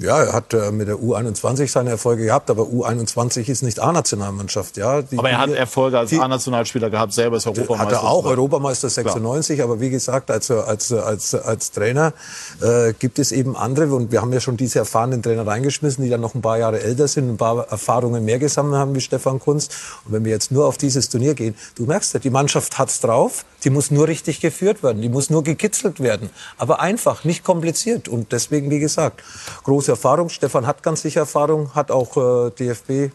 Ja, 0.00 0.22
er 0.22 0.32
hat 0.32 0.52
äh, 0.52 0.70
mit 0.70 0.88
der 0.88 0.96
U21 0.96 1.68
seine 1.68 1.90
Erfolge 1.90 2.24
gehabt, 2.24 2.50
aber 2.50 2.64
U21 2.64 3.48
ist 3.48 3.62
nicht 3.62 3.80
A-Nationalmannschaft. 3.80 4.76
Ja, 4.76 5.02
die, 5.02 5.18
Aber 5.18 5.30
er 5.30 5.38
hat 5.38 5.50
Erfolge 5.50 5.98
als 5.98 6.12
A-Nationalspieler 6.12 6.90
gehabt, 6.90 7.12
selber 7.12 7.36
ist 7.36 7.46
Europameister. 7.46 7.96
Hat 7.96 8.02
er 8.02 8.08
auch. 8.08 8.24
Europameister 8.24 8.90
96, 8.90 9.62
aber 9.62 9.80
wie 9.80 9.90
gesagt, 9.90 10.30
als, 10.30 10.50
als, 10.50 10.92
als, 10.92 11.34
als 11.34 11.70
Trainer 11.70 12.12
äh, 12.60 12.92
gibt 12.92 13.18
es 13.18 13.32
eben 13.32 13.56
andere 13.56 13.94
und 13.94 14.12
wir 14.12 14.20
haben 14.20 14.32
ja 14.32 14.40
schon 14.40 14.56
diese 14.56 14.80
erfahrenen 14.80 15.22
Trainer 15.22 15.46
reingeschmissen, 15.46 16.04
die 16.04 16.10
dann 16.10 16.20
noch 16.20 16.34
ein 16.34 16.42
paar 16.42 16.58
Jahre 16.58 16.80
älter 16.80 17.08
sind, 17.08 17.30
ein 17.30 17.36
paar 17.36 17.66
Erfahrungen 17.68 18.24
mehr 18.24 18.38
gesammelt 18.38 18.76
haben 18.76 18.94
wie 18.94 19.00
Stefan 19.00 19.38
Kunz. 19.38 19.68
Und 20.04 20.12
wenn 20.12 20.24
wir 20.24 20.32
jetzt 20.32 20.52
nur 20.52 20.66
auf 20.66 20.76
dieses 20.76 21.08
Turnier 21.08 21.34
gehen, 21.34 21.54
du 21.76 21.84
merkst 21.84 22.14
ja, 22.14 22.20
die 22.20 22.30
Mannschaft 22.30 22.78
hat's 22.78 23.00
drauf, 23.00 23.44
die 23.64 23.70
muss 23.70 23.90
nur 23.90 24.06
richtig 24.08 24.40
geführt 24.40 24.82
werden, 24.82 25.00
die 25.00 25.08
muss 25.08 25.30
nur 25.30 25.42
gekitzelt 25.42 26.00
werden, 26.00 26.30
aber 26.58 26.80
einfach, 26.80 27.24
nicht 27.24 27.44
kompliziert 27.44 28.08
und 28.08 28.32
deswegen, 28.32 28.70
wie 28.70 28.78
gesagt, 28.78 29.22
große 29.62 29.92
Erfahrung. 29.92 30.28
Stefan 30.28 30.66
hat 30.66 30.82
ganz 30.82 31.02
sicher 31.02 31.20
Erfahrung, 31.20 31.74
hat 31.74 31.90
auch 31.90 32.16
äh, 32.16 32.50
DFB 32.50 33.12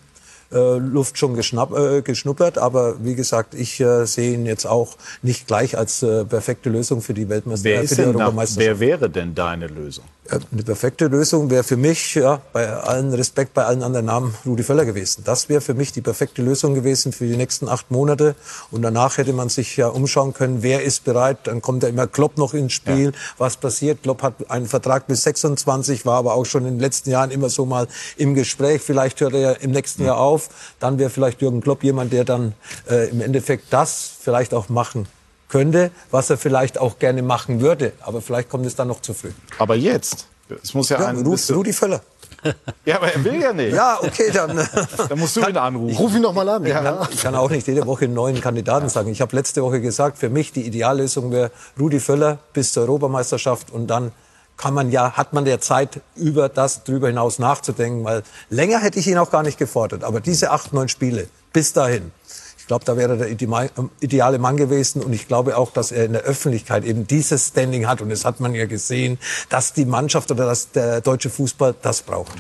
äh, 0.51 0.77
Luft 0.77 1.17
schon 1.17 1.35
geschnapp, 1.35 1.77
äh, 1.77 2.01
geschnuppert. 2.01 2.57
Aber 2.57 3.03
wie 3.03 3.15
gesagt, 3.15 3.53
ich 3.53 3.79
äh, 3.79 4.05
sehe 4.05 4.33
ihn 4.33 4.45
jetzt 4.45 4.65
auch 4.65 4.95
nicht 5.21 5.47
gleich 5.47 5.77
als 5.77 6.03
äh, 6.03 6.25
perfekte 6.25 6.69
Lösung 6.69 7.01
für 7.01 7.13
die 7.13 7.29
Weltmeister, 7.29 7.65
Wer, 7.65 7.81
äh, 7.83 8.47
wer 8.55 8.79
wäre 8.79 9.09
denn 9.09 9.35
deine 9.35 9.67
Lösung? 9.67 10.05
Eine 10.31 10.63
perfekte 10.63 11.07
Lösung 11.07 11.49
wäre 11.49 11.63
für 11.63 11.75
mich, 11.75 12.13
ja, 12.13 12.39
bei 12.53 12.67
allen 12.67 13.11
Respekt 13.13 13.55
bei 13.55 13.65
allen 13.65 13.81
anderen 13.81 14.05
Namen, 14.05 14.35
Rudi 14.45 14.61
Völler 14.61 14.85
gewesen. 14.85 15.23
Das 15.25 15.49
wäre 15.49 15.59
für 15.59 15.73
mich 15.73 15.91
die 15.91 16.01
perfekte 16.01 16.43
Lösung 16.43 16.75
gewesen 16.75 17.13
für 17.13 17.25
die 17.25 17.35
nächsten 17.35 17.67
acht 17.67 17.89
Monate. 17.89 18.35
Und 18.69 18.83
danach 18.83 19.17
hätte 19.17 19.33
man 19.33 19.49
sich 19.49 19.75
ja 19.77 19.87
umschauen 19.87 20.33
können, 20.33 20.61
wer 20.61 20.83
ist 20.83 21.03
bereit. 21.03 21.39
Dann 21.45 21.63
kommt 21.63 21.81
ja 21.81 21.89
immer 21.89 22.05
Klopp 22.05 22.37
noch 22.37 22.53
ins 22.53 22.73
Spiel. 22.73 23.11
Was 23.39 23.57
passiert? 23.57 24.03
Klopp 24.03 24.21
hat 24.21 24.35
einen 24.49 24.67
Vertrag 24.67 25.07
bis 25.07 25.23
26, 25.23 26.05
war 26.05 26.17
aber 26.17 26.35
auch 26.35 26.45
schon 26.45 26.65
in 26.65 26.75
den 26.75 26.79
letzten 26.79 27.09
Jahren 27.09 27.31
immer 27.31 27.49
so 27.49 27.65
mal 27.65 27.87
im 28.15 28.35
Gespräch. 28.35 28.83
Vielleicht 28.83 29.21
hört 29.21 29.33
er 29.33 29.39
ja 29.39 29.51
im 29.53 29.71
nächsten 29.71 30.05
Jahr 30.05 30.19
auf. 30.19 30.49
Dann 30.79 30.99
wäre 30.99 31.09
vielleicht 31.09 31.41
Jürgen 31.41 31.61
Klopp 31.61 31.83
jemand, 31.83 32.13
der 32.13 32.23
dann 32.23 32.53
äh, 32.87 33.09
im 33.09 33.21
Endeffekt 33.21 33.65
das 33.71 34.11
vielleicht 34.21 34.53
auch 34.53 34.69
machen 34.69 35.07
könnte, 35.49 35.91
was 36.11 36.29
er 36.29 36.37
vielleicht 36.37 36.77
auch 36.77 36.97
gerne 36.99 37.21
machen 37.21 37.59
würde. 37.59 37.91
Aber 38.01 38.21
vielleicht 38.21 38.49
kommt 38.49 38.65
es 38.65 38.75
dann 38.75 38.87
noch 38.87 39.01
zu 39.01 39.13
früh. 39.13 39.31
Aber 39.57 39.75
jetzt? 39.75 40.27
Es 40.63 40.73
muss 40.73 40.89
ja, 40.89 40.99
Ja, 40.99 41.07
ein 41.07 41.17
Ru- 41.25 41.31
bisschen- 41.31 41.55
Rudi 41.55 41.73
Völler. 41.73 42.01
Ja, 42.85 42.95
aber 42.97 43.11
er 43.13 43.23
will 43.23 43.41
ja 43.41 43.51
nicht. 43.51 43.73
Ja, 43.75 43.97
okay, 44.01 44.31
dann. 44.33 44.55
Dann 45.09 45.19
musst 45.19 45.35
du 45.35 45.41
ihn 45.41 45.57
anrufen. 45.57 45.97
Ruf 45.97 46.15
ihn 46.15 46.21
doch 46.23 46.31
mal 46.33 46.47
an. 46.47 46.65
Ich 46.65 46.71
kann, 46.71 47.07
ich 47.11 47.21
kann 47.21 47.35
auch 47.35 47.49
nicht 47.49 47.67
jede 47.67 47.85
Woche 47.85 48.05
einen 48.05 48.13
neuen 48.13 48.39
Kandidaten 48.39 48.87
sagen. 48.87 49.09
Ich 49.11 49.19
habe 49.19 49.35
letzte 49.35 49.61
Woche 49.61 49.81
gesagt, 49.81 50.17
für 50.17 50.29
mich 50.29 50.53
die 50.53 50.65
Ideallösung 50.65 51.31
wäre 51.31 51.51
Rudi 51.77 51.99
Völler 51.99 52.37
bis 52.53 52.71
zur 52.71 52.83
Europameisterschaft 52.83 53.71
und 53.71 53.87
dann 53.87 54.11
kann 54.55 54.73
man 54.73 54.89
ja, 54.91 55.13
hat 55.13 55.33
man 55.33 55.43
der 55.45 55.59
Zeit 55.59 56.01
über 56.15 56.47
das 56.49 56.83
drüber 56.83 57.07
hinaus 57.07 57.39
nachzudenken, 57.39 58.03
weil 58.05 58.23
länger 58.49 58.79
hätte 58.79 58.99
ich 58.99 59.07
ihn 59.07 59.17
auch 59.17 59.31
gar 59.31 59.43
nicht 59.43 59.57
gefordert. 59.57 60.03
Aber 60.03 60.19
diese 60.21 60.51
acht, 60.51 60.71
neun 60.73 60.87
Spiele 60.87 61.27
bis 61.51 61.73
dahin, 61.73 62.11
ich 62.48 62.48
glaube, 62.69 62.85
da 62.85 62.95
wäre 62.95 63.17
der 63.17 63.29
idema- 63.29 63.67
ideale 63.99 64.37
Mann 64.37 64.55
gewesen 64.55 65.01
und 65.01 65.11
ich 65.11 65.27
glaube 65.27 65.57
auch, 65.57 65.71
dass 65.71 65.91
er 65.91 66.05
in 66.05 66.13
der 66.13 66.21
Öffentlichkeit 66.21 66.85
eben 66.85 67.07
dieses 67.07 67.47
Standing 67.47 67.87
hat 67.87 68.01
und 68.01 68.09
das 68.09 68.23
hat 68.25 68.39
man 68.39 68.53
ja 68.53 68.67
gesehen, 68.67 69.17
dass 69.49 69.73
die 69.73 69.85
Mannschaft 69.85 70.31
oder 70.31 70.45
dass 70.45 70.71
der 70.71 71.01
deutsche 71.01 71.29
Fußball 71.31 71.75
das 71.81 72.03
braucht. 72.03 72.31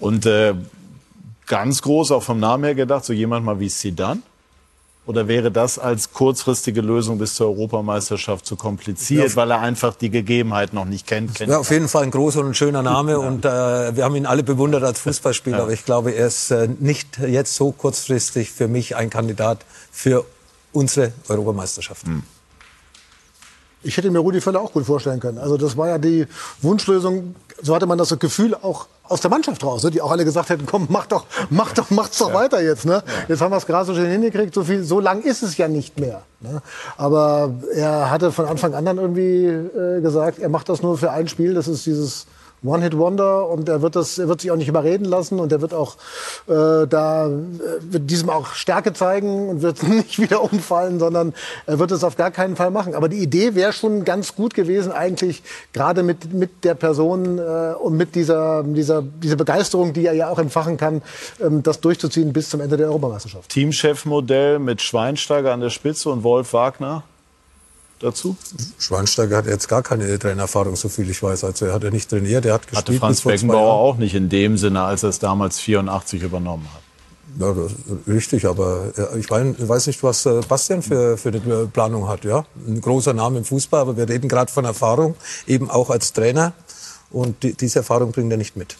Und 0.00 0.26
äh, 0.26 0.54
ganz 1.46 1.82
groß, 1.82 2.10
auch 2.10 2.22
vom 2.22 2.40
Namen 2.40 2.64
her 2.64 2.74
gedacht, 2.74 3.04
so 3.04 3.12
jemand 3.12 3.46
mal 3.46 3.60
wie 3.60 3.68
Zidane? 3.68 4.20
Oder 5.06 5.28
wäre 5.28 5.52
das 5.52 5.78
als 5.78 6.12
kurzfristige 6.12 6.80
Lösung 6.80 7.18
bis 7.18 7.34
zur 7.34 7.46
Europameisterschaft 7.46 8.44
zu 8.44 8.56
kompliziert, 8.56 9.36
weil 9.36 9.52
er 9.52 9.60
einfach 9.60 9.94
die 9.94 10.10
Gegebenheit 10.10 10.72
noch 10.72 10.84
nicht 10.84 11.06
kennt? 11.06 11.36
kennt 11.36 11.48
Ja, 11.48 11.58
auf 11.58 11.70
jeden 11.70 11.86
Fall 11.86 12.02
ein 12.02 12.10
großer 12.10 12.40
und 12.40 12.56
schöner 12.56 12.82
Name 12.82 13.20
und 13.20 13.44
äh, 13.44 13.48
wir 13.96 14.04
haben 14.04 14.16
ihn 14.16 14.26
alle 14.26 14.42
bewundert 14.42 14.82
als 14.82 15.00
Fußballspieler, 15.00 15.62
aber 15.62 15.72
ich 15.72 15.84
glaube, 15.84 16.10
er 16.10 16.26
ist 16.26 16.50
äh, 16.50 16.68
nicht 16.80 17.18
jetzt 17.18 17.54
so 17.54 17.70
kurzfristig 17.70 18.50
für 18.50 18.66
mich 18.66 18.96
ein 18.96 19.08
Kandidat 19.08 19.64
für 19.92 20.24
unsere 20.72 21.12
Europameisterschaft. 21.28 22.04
Ich 23.82 23.96
hätte 23.96 24.10
mir 24.10 24.18
Rudi 24.18 24.40
Völler 24.40 24.60
auch 24.60 24.72
gut 24.72 24.84
vorstellen 24.84 25.20
können. 25.20 25.38
Also 25.38 25.56
das 25.56 25.76
war 25.76 25.88
ja 25.88 25.98
die 25.98 26.26
Wunschlösung. 26.62 27.34
So 27.62 27.74
hatte 27.74 27.86
man 27.86 27.98
das 27.98 28.18
Gefühl 28.18 28.54
auch 28.54 28.86
aus 29.08 29.20
der 29.20 29.30
Mannschaft 29.30 29.62
raus, 29.62 29.84
ne? 29.84 29.90
die 29.90 30.02
auch 30.02 30.10
alle 30.10 30.24
gesagt 30.24 30.48
hätten, 30.48 30.66
komm, 30.66 30.86
mach 30.90 31.06
doch, 31.06 31.26
mach 31.50 31.72
doch, 31.72 31.90
mach's 31.90 32.18
doch 32.18 32.34
weiter 32.34 32.60
jetzt. 32.60 32.84
Ne? 32.84 33.02
Jetzt 33.28 33.40
haben 33.40 33.52
wir 33.52 33.56
es 33.56 33.66
gerade 33.66 33.86
so 33.86 33.94
schön 33.94 34.10
hingekriegt. 34.10 34.52
So 34.52 34.64
viel, 34.64 34.82
so 34.82 35.00
lang 35.00 35.22
ist 35.22 35.42
es 35.42 35.56
ja 35.56 35.68
nicht 35.68 36.00
mehr. 36.00 36.22
Ne? 36.40 36.60
Aber 36.96 37.54
er 37.74 38.10
hatte 38.10 38.32
von 38.32 38.46
Anfang 38.46 38.74
an 38.74 38.84
dann 38.84 38.98
irgendwie 38.98 39.46
äh, 39.46 40.00
gesagt, 40.00 40.38
er 40.38 40.48
macht 40.48 40.68
das 40.68 40.82
nur 40.82 40.98
für 40.98 41.12
ein 41.12 41.28
Spiel. 41.28 41.54
Das 41.54 41.68
ist 41.68 41.86
dieses 41.86 42.26
One-Hit-Wonder 42.68 43.48
und 43.48 43.68
er 43.68 43.82
wird, 43.82 43.96
das, 43.96 44.18
er 44.18 44.28
wird 44.28 44.40
sich 44.40 44.50
auch 44.50 44.56
nicht 44.56 44.68
überreden 44.68 45.04
lassen 45.04 45.40
und 45.40 45.52
er 45.52 45.60
wird 45.60 45.74
auch 45.74 45.96
äh, 46.48 46.86
da 46.86 47.26
äh, 47.26 47.30
wird 47.80 48.10
diesem 48.10 48.30
auch 48.30 48.54
Stärke 48.54 48.92
zeigen 48.92 49.48
und 49.48 49.62
wird 49.62 49.82
nicht 49.88 50.18
wieder 50.18 50.42
umfallen, 50.42 50.98
sondern 50.98 51.34
er 51.66 51.78
wird 51.78 51.90
es 51.90 52.04
auf 52.04 52.16
gar 52.16 52.30
keinen 52.30 52.56
Fall 52.56 52.70
machen. 52.70 52.94
Aber 52.94 53.08
die 53.08 53.18
Idee 53.18 53.54
wäre 53.54 53.72
schon 53.72 54.04
ganz 54.04 54.34
gut 54.34 54.54
gewesen, 54.54 54.92
eigentlich 54.92 55.42
gerade 55.72 56.02
mit, 56.02 56.32
mit 56.32 56.64
der 56.64 56.74
Person 56.74 57.38
äh, 57.38 57.74
und 57.78 57.96
mit 57.96 58.14
dieser, 58.14 58.62
dieser, 58.62 59.02
dieser 59.02 59.36
Begeisterung, 59.36 59.92
die 59.92 60.06
er 60.06 60.14
ja 60.14 60.28
auch 60.28 60.38
entfachen 60.38 60.76
kann, 60.76 61.02
ähm, 61.40 61.62
das 61.62 61.80
durchzuziehen 61.80 62.32
bis 62.32 62.50
zum 62.50 62.60
Ende 62.60 62.76
der 62.76 62.86
Europameisterschaft. 62.88 63.50
Teamchefmodell 63.50 64.58
mit 64.58 64.82
Schweinsteiger 64.82 65.52
an 65.52 65.60
der 65.60 65.70
Spitze 65.70 66.10
und 66.10 66.22
Wolf 66.22 66.52
Wagner 66.52 67.04
dazu? 67.98 68.36
Schweinsteiger 68.78 69.38
hat 69.38 69.46
jetzt 69.46 69.68
gar 69.68 69.82
keine 69.82 70.18
Trainererfahrung, 70.18 70.76
so 70.76 70.88
viel 70.88 71.08
ich 71.10 71.22
weiß. 71.22 71.44
Also 71.44 71.66
er 71.66 71.74
hat 71.74 71.84
ja 71.84 71.90
nicht 71.90 72.08
trainiert, 72.08 72.44
er 72.44 72.54
hat 72.54 72.62
Hatte 72.62 72.92
gespielt 72.92 73.00
Franz 73.00 73.20
vor 73.20 73.30
zwei 73.30 73.36
Beckenbauer 73.36 73.74
auch 73.74 73.96
nicht 73.96 74.14
in 74.14 74.28
dem 74.28 74.56
Sinne, 74.56 74.82
als 74.82 75.02
er 75.02 75.10
es 75.10 75.18
damals 75.18 75.58
84 75.60 76.22
übernommen 76.22 76.66
hat. 76.72 76.82
Ja, 77.38 77.52
das 77.52 77.72
ist 77.72 78.08
richtig, 78.08 78.46
aber 78.46 78.92
äh, 78.96 79.18
ich 79.18 79.30
weiß 79.30 79.86
nicht, 79.88 80.02
was 80.02 80.24
äh, 80.24 80.40
Bastian 80.48 80.82
für, 80.82 81.18
für 81.18 81.28
eine 81.28 81.66
Planung 81.66 82.08
hat. 82.08 82.24
Ja? 82.24 82.46
Ein 82.66 82.80
großer 82.80 83.12
Name 83.12 83.38
im 83.38 83.44
Fußball, 83.44 83.80
aber 83.80 83.96
wir 83.96 84.08
reden 84.08 84.28
gerade 84.28 84.50
von 84.50 84.64
Erfahrung, 84.64 85.16
eben 85.46 85.70
auch 85.70 85.90
als 85.90 86.12
Trainer. 86.12 86.54
Und 87.10 87.42
die, 87.42 87.54
diese 87.54 87.80
Erfahrung 87.80 88.12
bringt 88.12 88.30
er 88.32 88.38
nicht 88.38 88.56
mit. 88.56 88.76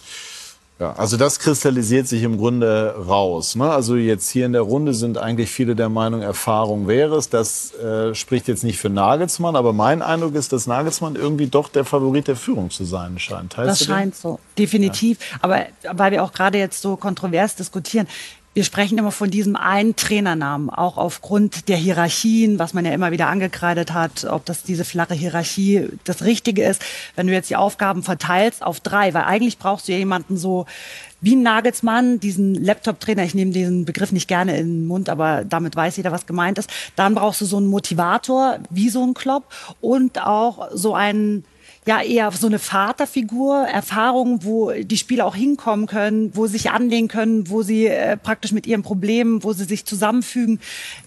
Ja, 0.79 0.93
also 0.93 1.17
das 1.17 1.39
kristallisiert 1.39 2.07
sich 2.07 2.23
im 2.23 2.37
Grunde 2.37 2.95
raus. 3.09 3.57
Ne? 3.57 3.71
Also 3.71 3.97
jetzt 3.97 4.29
hier 4.29 4.45
in 4.45 4.53
der 4.53 4.61
Runde 4.61 4.93
sind 4.93 5.17
eigentlich 5.17 5.51
viele 5.51 5.75
der 5.75 5.89
Meinung, 5.89 6.21
Erfahrung 6.21 6.87
wäre 6.87 7.17
es. 7.17 7.31
Das 7.31 7.73
äh, 7.75 8.15
spricht 8.15 8.47
jetzt 8.47 8.63
nicht 8.63 8.79
für 8.79 8.91
Nagelsmann, 8.91 9.57
aber 9.57 9.73
mein 9.73 10.03
Eindruck 10.03 10.35
ist, 10.35 10.53
dass 10.53 10.67
Nagelsmann 10.67 11.17
irgendwie 11.17 11.47
doch 11.47 11.71
der 11.71 11.87
Favorit 11.87 12.29
der 12.29 12.37
Führung 12.37 12.69
zu 12.69 12.85
sein 12.85 13.19
scheint. 13.19 13.55
Teilst 13.55 13.81
Das 13.81 13.87
scheint 13.87 14.17
so, 14.17 14.39
definitiv. 14.59 15.19
Aber 15.41 15.65
weil 15.93 16.13
wir 16.13 16.23
auch 16.23 16.33
gerade 16.35 16.59
jetzt 16.59 16.83
so 16.83 16.97
kontrovers 16.97 17.57
diskutieren, 17.57 18.07
wir 18.57 18.65
sprechen 18.65 18.97
immer 18.97 19.13
von 19.13 19.31
diesem 19.31 19.55
einen 19.55 19.97
Trainernamen, 19.97 20.71
auch 20.71 20.97
aufgrund 20.97 21.69
der 21.69 21.77
Hierarchien, 21.77 22.59
was 22.59 22.73
man 22.73 22.87
ja 22.87 22.93
immer 22.93 23.11
wieder 23.11 23.27
angekreidet 23.27 23.93
hat, 23.93 24.25
ob 24.25 24.47
das 24.47 24.63
diese 24.63 24.87
flache 24.87 25.13
Hierarchie 25.13 25.89
das 26.05 26.23
Richtige 26.23 26.65
ist. 26.65 26.81
Wenn 27.17 27.27
du 27.27 27.35
jetzt 27.35 27.51
die 27.51 27.57
Aufgaben 27.57 28.03
verteilst 28.03 28.65
auf 28.65 28.81
drei, 28.81 29.13
weil 29.13 29.25
eigentlich 29.25 29.59
brauchst 29.59 29.89
du 29.89 29.93
ja 29.93 29.99
jemanden 29.99 30.39
so 30.39 30.65
wie 31.21 31.37
ein 31.37 31.43
Nagelsmann, 31.43 32.19
diesen 32.19 32.55
Laptop-Trainer, 32.55 33.25
ich 33.25 33.35
nehme 33.35 33.51
diesen 33.51 33.85
Begriff 33.85 34.11
nicht 34.11 34.27
gerne 34.27 34.57
in 34.57 34.69
den 34.69 34.87
Mund, 34.87 35.11
aber 35.11 35.45
damit 35.45 35.77
weiß 35.77 35.99
jeder, 35.99 36.11
was 36.11 36.25
gemeint 36.25 36.57
ist. 36.57 36.71
Dann 36.97 37.15
brauchst 37.15 37.43
du 37.43 37.45
so 37.45 37.59
einen 37.59 37.67
Motivator, 37.67 38.61
wie 38.71 38.89
so 38.89 39.05
ein 39.07 39.13
Klopp 39.13 39.53
und 39.83 40.23
auch 40.23 40.69
so 40.73 40.95
einen 40.95 41.45
ja 41.87 42.03
eher 42.03 42.31
so 42.33 42.49
eine 42.49 42.59
Vaterfigur, 42.59 43.67
Erfahrung, 43.67 44.45
wo 44.45 44.73
die 44.73 44.97
Spieler 44.97 45.25
auch 45.25 45.37
hinkommen 45.37 45.87
können, 45.87 46.33
wo 46.35 46.47
sie 46.47 46.55
sich 46.55 46.71
anlehnen 46.71 47.09
können, 47.09 47.49
wo 47.49 47.63
sie 47.63 47.87
äh, 47.87 48.17
praktisch 48.17 48.53
mit 48.53 48.67
ihren 48.67 48.83
Problemen, 48.83 49.45
wo 49.45 49.53
sie 49.53 49.65
sich 49.65 49.85
zusammenfügen. 49.85 50.61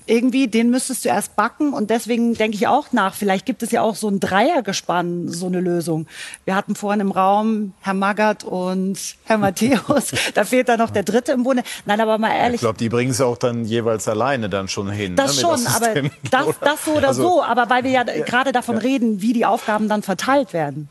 Irgendwie, 0.10 0.48
den 0.48 0.72
müsstest 0.72 1.06
du 1.06 1.10
erst 1.10 1.36
backen 1.36 1.72
und 1.72 1.90
deswegen 1.92 2.34
denke 2.34 2.56
ich 2.58 2.68
auch 2.68 2.92
nach, 2.92 3.14
vielleicht 3.14 3.46
gibt 3.46 3.62
es 3.62 3.70
ja 3.72 3.82
auch 3.84 3.96
so 3.96 4.10
ein 4.10 4.20
Dreiergespann, 4.20 5.30
so 5.30 5.46
eine 5.46 5.60
Lösung. 5.60 6.08
Wir 6.46 6.56
hatten 6.56 6.76
vorhin 6.76 7.00
im 7.00 7.12
Raum 7.12 7.74
Herr 7.82 7.94
Magath 7.94 8.44
und 8.44 8.98
Herr 9.26 9.38
Matthäus, 9.38 10.12
da 10.34 10.44
fehlt 10.46 10.68
da 10.68 10.78
noch 10.78 10.90
der 10.90 11.04
Dritte 11.04 11.32
im 11.34 11.44
Bunde. 11.44 11.62
Nein, 11.86 12.02
aber 12.02 12.18
mal 12.18 12.30
Ich 12.32 12.36
ehrlich, 12.38 12.62
glaube, 12.62 12.80
die 12.80 12.90
bringen 12.90 13.12
es 13.12 13.20
ja 13.20 13.26
auch 13.28 13.38
dann 13.38 13.66
jeweils 13.66 14.08
alleine 14.08 14.50
dann 14.50 14.68
schon 14.68 14.90
hin. 14.90 15.16
das 15.16 15.36
ne, 15.36 15.42
schon, 15.42 15.68
aber 15.68 15.94
das, 16.32 16.48
das 16.60 16.86
so 16.86 16.92
oder 16.94 17.10
Also, 17.10 17.22
so. 17.22 17.44
Aber 17.44 17.70
weil 17.70 17.84
wir 17.84 17.92
ja, 17.92 18.04
gerade 18.04 18.52
davon 18.52 18.78
reden, 18.78 19.22
wie 19.22 19.34
die 19.34 19.46
Aufgaben 19.46 19.88
dann 19.90 20.02
verteilt 20.02 20.54
werden. 20.54 20.90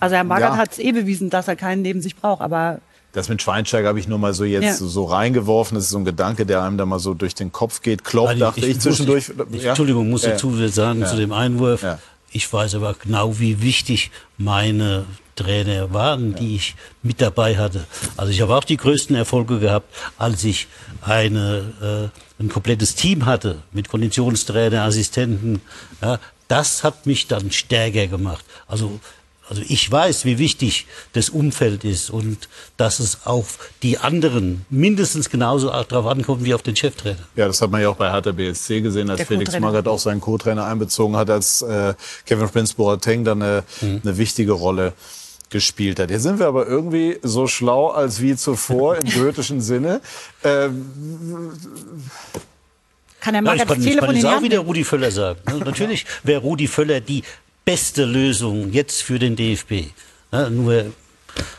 Also 0.00 0.16
Herr 0.16 0.24
Magath 0.24 0.52
Ja. 0.54 0.56
hat 0.56 0.72
es 0.72 0.78
eh 0.78 0.92
bewiesen, 0.92 1.28
dass 1.30 1.48
er 1.48 1.56
keinen 1.56 1.82
neben 1.82 2.00
sich 2.00 2.16
braucht. 2.16 2.40
Aber 2.40 2.78
Das 3.12 3.28
mit 3.28 3.42
Schweinsteiger 3.42 3.88
habe 3.88 3.98
ich 4.00 4.08
nur 4.08 4.18
mal 4.18 4.32
so 4.32 4.44
jetzt 4.44 4.64
Ja. 4.64 4.74
so, 4.74 4.88
so 4.88 5.04
reingeworfen. 5.04 5.74
Das 5.74 5.84
ist 5.84 5.90
so 5.90 5.98
ein 5.98 6.04
Gedanke, 6.04 6.46
der 6.46 6.62
einem 6.62 6.78
da 6.78 6.86
mal 6.86 6.98
so 6.98 7.12
durch 7.14 7.34
den 7.34 7.52
Kopf 7.52 7.82
geht. 7.82 8.04
Klopp, 8.04 8.28
Nein, 8.28 8.38
dachte 8.38 8.60
ich, 8.66 8.74
muss- 8.76 8.82
zwischendurch. 8.84 9.32
Ich, 9.52 9.62
ja? 9.62 9.68
Entschuldigung, 9.70 10.08
muss 10.10 10.22
Ja. 10.22 10.30
dazu 10.30 10.54
sagen 10.68 11.00
Ja. 11.02 11.06
zu 11.08 11.16
dem 11.16 11.32
Einwurf. 11.32 11.82
Ja. 11.82 11.98
Ich 12.30 12.50
weiß 12.50 12.74
aber 12.76 12.94
genau, 12.94 13.38
wie 13.38 13.60
wichtig 13.60 14.10
meine 14.38 15.04
Trainer 15.36 15.92
waren, 15.92 16.34
die 16.34 16.56
ich 16.56 16.74
mit 17.02 17.20
dabei 17.20 17.58
hatte. 17.58 17.84
Also 18.16 18.32
ich 18.32 18.40
habe 18.40 18.54
auch 18.56 18.64
die 18.64 18.76
größten 18.78 19.14
Erfolge 19.14 19.58
gehabt, 19.58 19.94
als 20.16 20.42
ich 20.44 20.66
eine, 21.02 22.10
äh, 22.40 22.42
ein 22.42 22.48
komplettes 22.48 22.94
Team 22.94 23.26
hatte 23.26 23.58
mit 23.72 23.88
Konditionstrainer, 23.88 24.82
Assistenten. 24.84 25.60
Ja, 26.00 26.18
das 26.48 26.84
hat 26.84 27.06
mich 27.06 27.28
dann 27.28 27.50
stärker 27.50 28.06
gemacht. 28.06 28.44
Also 28.66 28.98
also 29.48 29.62
ich 29.68 29.90
weiß, 29.90 30.24
wie 30.24 30.38
wichtig 30.38 30.86
das 31.12 31.28
Umfeld 31.28 31.84
ist 31.84 32.10
und 32.10 32.48
dass 32.76 33.00
es 33.00 33.26
auf 33.26 33.58
die 33.82 33.98
anderen 33.98 34.64
mindestens 34.70 35.30
genauso 35.30 35.68
darauf 35.68 36.06
ankommt 36.06 36.44
wie 36.44 36.54
auf 36.54 36.62
den 36.62 36.76
Cheftrainer. 36.76 37.18
Ja, 37.36 37.46
das 37.48 37.60
hat 37.60 37.70
man 37.70 37.82
ja 37.82 37.88
auch 37.88 37.96
bei 37.96 38.10
Hertha 38.10 38.32
BSC 38.32 38.80
gesehen, 38.80 39.10
als 39.10 39.18
Der 39.18 39.26
Felix. 39.26 39.58
Magath 39.58 39.88
auch 39.88 39.98
seinen 39.98 40.20
Co-Trainer 40.20 40.64
einbezogen 40.64 41.16
hat, 41.16 41.28
als 41.28 41.62
äh, 41.62 41.94
Kevin 42.24 42.48
Prince 42.48 42.74
Boateng 42.74 43.24
dann 43.24 43.42
eine, 43.42 43.64
eine 43.80 44.16
wichtige 44.16 44.52
Rolle 44.52 44.92
gespielt 45.50 46.00
hat. 46.00 46.10
Jetzt 46.10 46.22
sind 46.22 46.38
wir 46.38 46.46
aber 46.46 46.66
irgendwie 46.66 47.18
so 47.22 47.46
schlau 47.46 47.88
als 47.90 48.20
wie 48.20 48.34
zuvor 48.36 48.96
im 48.96 49.08
goethischen 49.14 49.60
Sinne. 49.60 50.00
Ähm, 50.42 50.90
Kann 53.20 53.34
der 53.34 53.42
Ja, 53.44 53.54
ich 53.54 53.58
kann, 53.60 53.68
das 53.68 53.78
ich 53.78 53.84
Telefon 53.84 54.06
kann 54.06 54.16
in 54.16 54.22
jetzt 54.22 54.30
die 54.30 54.36
auch 54.36 54.42
wieder? 54.42 54.58
Rudi 54.60 54.84
Völler 54.84 55.10
sagen. 55.10 55.38
Ne? 55.46 55.58
Natürlich 55.64 56.06
wäre 56.24 56.40
Rudi 56.40 56.66
Völler 56.66 57.00
die 57.00 57.22
beste 57.64 58.04
Lösung 58.04 58.72
jetzt 58.72 59.02
für 59.02 59.18
den 59.18 59.36
DFB. 59.36 59.92
Ne? 60.32 60.50
Nur 60.50 60.84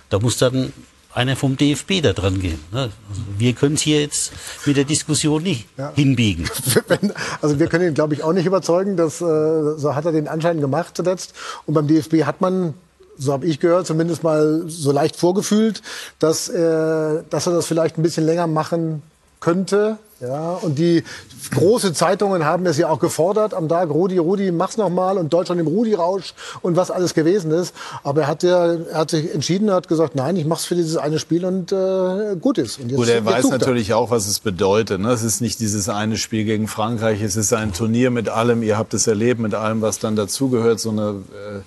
da 0.10 0.20
muss 0.20 0.38
dann 0.38 0.74
einer 1.14 1.36
vom 1.36 1.58
DFB 1.58 2.02
da 2.02 2.14
dran 2.14 2.40
gehen. 2.40 2.60
Ne? 2.72 2.90
Also 3.10 3.22
wir 3.38 3.54
können 3.54 3.76
es 3.76 3.82
hier 3.82 4.02
jetzt 4.02 4.32
mit 4.66 4.78
der 4.78 4.84
Diskussion 4.84 5.44
nicht 5.44 5.68
hinbiegen. 5.96 6.50
Wenn, 6.88 7.14
also 7.42 7.60
wir 7.60 7.68
können 7.68 7.88
ihn, 7.88 7.94
glaube 7.94 8.14
ich, 8.14 8.24
auch 8.24 8.34
nicht 8.34 8.46
überzeugen. 8.46 8.98
Das, 8.98 9.22
äh, 9.22 9.78
so 9.78 9.96
hat 9.96 10.06
er 10.06 10.12
den 10.12 10.28
Anschein 10.28 10.60
gemacht 10.60 10.98
zuletzt. 10.98 11.34
Und 11.66 11.76
beim 11.76 11.88
DFB 11.88 12.24
hat 12.24 12.42
man, 12.42 12.74
so 13.18 13.32
habe 13.32 13.46
ich 13.46 13.60
gehört, 13.60 13.86
zumindest 13.86 14.24
mal 14.24 14.64
so 14.68 14.92
leicht 14.92 15.16
vorgefühlt, 15.16 15.82
dass, 16.20 16.50
äh, 16.50 17.24
dass 17.30 17.48
er 17.48 17.54
das 17.54 17.68
vielleicht 17.68 17.98
ein 17.98 18.04
bisschen 18.04 18.26
länger 18.26 18.48
machen 18.48 19.04
könnte. 19.40 19.98
Ja, 20.24 20.54
und 20.54 20.80
die 20.80 21.04
große 21.52 21.92
Zeitungen 21.92 22.46
haben 22.46 22.66
es 22.66 22.78
ja 22.78 22.88
auch 22.88 23.00
gefordert 23.00 23.54
am 23.54 23.68
Tag, 23.68 23.90
Rudi, 23.90 24.18
Rudi, 24.18 24.54
mach's 24.54 24.78
noch 24.78 24.90
mal 24.90 25.18
und 25.18 25.34
Deutschland 25.34 25.60
im 25.60 25.68
Rudi-Rausch 25.68 26.34
und 26.62 26.78
was 26.78 26.92
alles 26.92 27.14
gewesen 27.14 27.52
ist. 27.52 27.76
Aber 28.04 28.22
er 28.22 28.28
hat, 28.28 28.42
ja, 28.44 28.74
er 28.74 28.98
hat 28.98 29.10
sich 29.10 29.34
entschieden, 29.34 29.68
er 29.68 29.76
hat 29.76 29.90
gesagt, 29.90 30.16
nein, 30.16 30.38
ich 30.38 30.46
mach's 30.46 30.64
für 30.64 30.76
dieses 30.76 30.96
eine 30.96 31.20
Spiel 31.20 31.44
und 31.44 31.74
äh, 31.74 32.38
gut 32.40 32.58
ist. 32.58 32.80
Und 32.80 32.90
jetzt, 32.90 32.98
Gut, 32.98 33.10
er 33.10 33.26
weiß 33.26 33.44
sucht 33.44 33.54
er. 33.54 33.60
natürlich 33.60 33.94
auch, 33.94 34.12
was 34.12 34.28
es 34.28 34.40
bedeutet. 34.40 35.02
Ne? 35.02 35.12
Es 35.12 35.24
ist 35.24 35.42
nicht 35.42 35.60
dieses 35.60 35.90
eine 35.90 36.16
Spiel 36.16 36.46
gegen 36.46 36.70
Frankreich, 36.70 37.22
es 37.22 37.36
ist 37.36 37.52
ein 37.52 37.74
Turnier 37.74 38.10
mit 38.10 38.30
allem, 38.30 38.64
ihr 38.64 38.78
habt 38.78 38.94
es 38.94 39.08
erlebt, 39.08 39.42
mit 39.42 39.54
allem, 39.54 39.82
was 39.82 40.00
dann 40.00 40.16
dazugehört. 40.16 40.80
So 40.80 40.92
eine, 40.92 41.10
äh, 41.34 41.60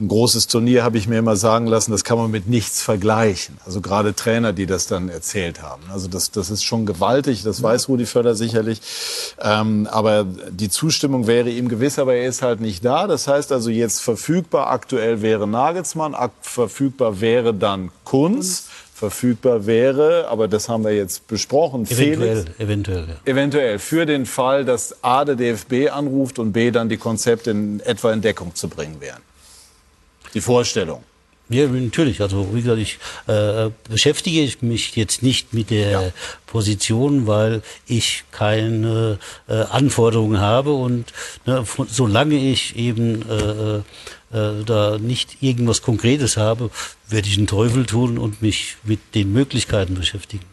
ein 0.00 0.08
großes 0.08 0.46
Turnier 0.46 0.82
habe 0.84 0.98
ich 0.98 1.06
mir 1.06 1.18
immer 1.18 1.36
sagen 1.36 1.66
lassen, 1.66 1.92
das 1.92 2.02
kann 2.02 2.18
man 2.18 2.30
mit 2.30 2.48
nichts 2.48 2.82
vergleichen. 2.82 3.58
Also 3.64 3.80
gerade 3.80 4.14
Trainer, 4.14 4.52
die 4.52 4.66
das 4.66 4.86
dann 4.86 5.08
erzählt 5.08 5.62
haben. 5.62 5.82
Also 5.92 6.08
das, 6.08 6.30
das 6.30 6.50
ist 6.50 6.64
schon 6.64 6.86
gewaltig, 6.86 7.42
das 7.42 7.62
weiß 7.62 7.88
Rudi 7.88 8.06
Völler 8.06 8.34
sicherlich. 8.34 8.80
Ähm, 9.40 9.86
aber 9.90 10.24
die 10.50 10.70
Zustimmung 10.70 11.26
wäre 11.26 11.50
ihm 11.50 11.68
gewiss, 11.68 11.98
aber 11.98 12.14
er 12.14 12.26
ist 12.26 12.42
halt 12.42 12.60
nicht 12.60 12.84
da. 12.84 13.06
Das 13.06 13.28
heißt 13.28 13.52
also 13.52 13.70
jetzt 13.70 14.00
verfügbar 14.00 14.68
aktuell 14.70 15.22
wäre 15.22 15.46
Nagelsmann, 15.46 16.16
verfügbar 16.40 17.20
wäre 17.20 17.54
dann 17.54 17.90
Kunz. 18.04 18.68
Verfügbar 18.94 19.66
wäre, 19.66 20.28
aber 20.28 20.46
das 20.46 20.68
haben 20.68 20.84
wir 20.84 20.94
jetzt 20.94 21.26
besprochen, 21.26 21.86
Eventuell, 21.86 22.36
Felix. 22.36 22.60
eventuell. 22.60 23.04
Ja. 23.08 23.14
Eventuell 23.32 23.78
für 23.80 24.06
den 24.06 24.26
Fall, 24.26 24.64
dass 24.64 25.02
A 25.02 25.24
der 25.24 25.34
DFB 25.34 25.90
anruft 25.90 26.38
und 26.38 26.52
B 26.52 26.70
dann 26.70 26.88
die 26.88 26.98
Konzepte 26.98 27.50
in 27.50 27.80
etwa 27.80 28.12
in 28.12 28.20
Deckung 28.20 28.54
zu 28.54 28.68
bringen 28.68 29.00
wären. 29.00 29.20
Die 30.34 30.40
Vorstellung. 30.40 31.02
Ja, 31.48 31.66
natürlich. 31.66 32.20
Also 32.22 32.48
wie 32.54 32.62
gesagt, 32.62 32.78
ich 32.80 32.98
äh, 33.26 33.68
beschäftige 33.88 34.40
ich 34.40 34.62
mich 34.62 34.96
jetzt 34.96 35.22
nicht 35.22 35.52
mit 35.52 35.68
der 35.70 36.12
Position, 36.46 37.26
weil 37.26 37.62
ich 37.86 38.24
keine 38.32 39.18
äh, 39.48 39.62
Anforderungen 39.64 40.40
habe 40.40 40.72
und 40.72 41.12
ne, 41.44 41.66
von, 41.66 41.86
solange 41.90 42.36
ich 42.36 42.76
eben 42.76 43.22
äh, 43.28 43.76
äh, 44.38 44.64
da 44.64 44.96
nicht 44.98 45.42
irgendwas 45.42 45.82
Konkretes 45.82 46.38
habe, 46.38 46.70
werde 47.08 47.28
ich 47.28 47.34
den 47.34 47.46
Teufel 47.48 47.84
tun 47.84 48.16
und 48.16 48.40
mich 48.40 48.76
mit 48.84 49.00
den 49.14 49.32
Möglichkeiten 49.32 49.94
beschäftigen. 49.94 50.44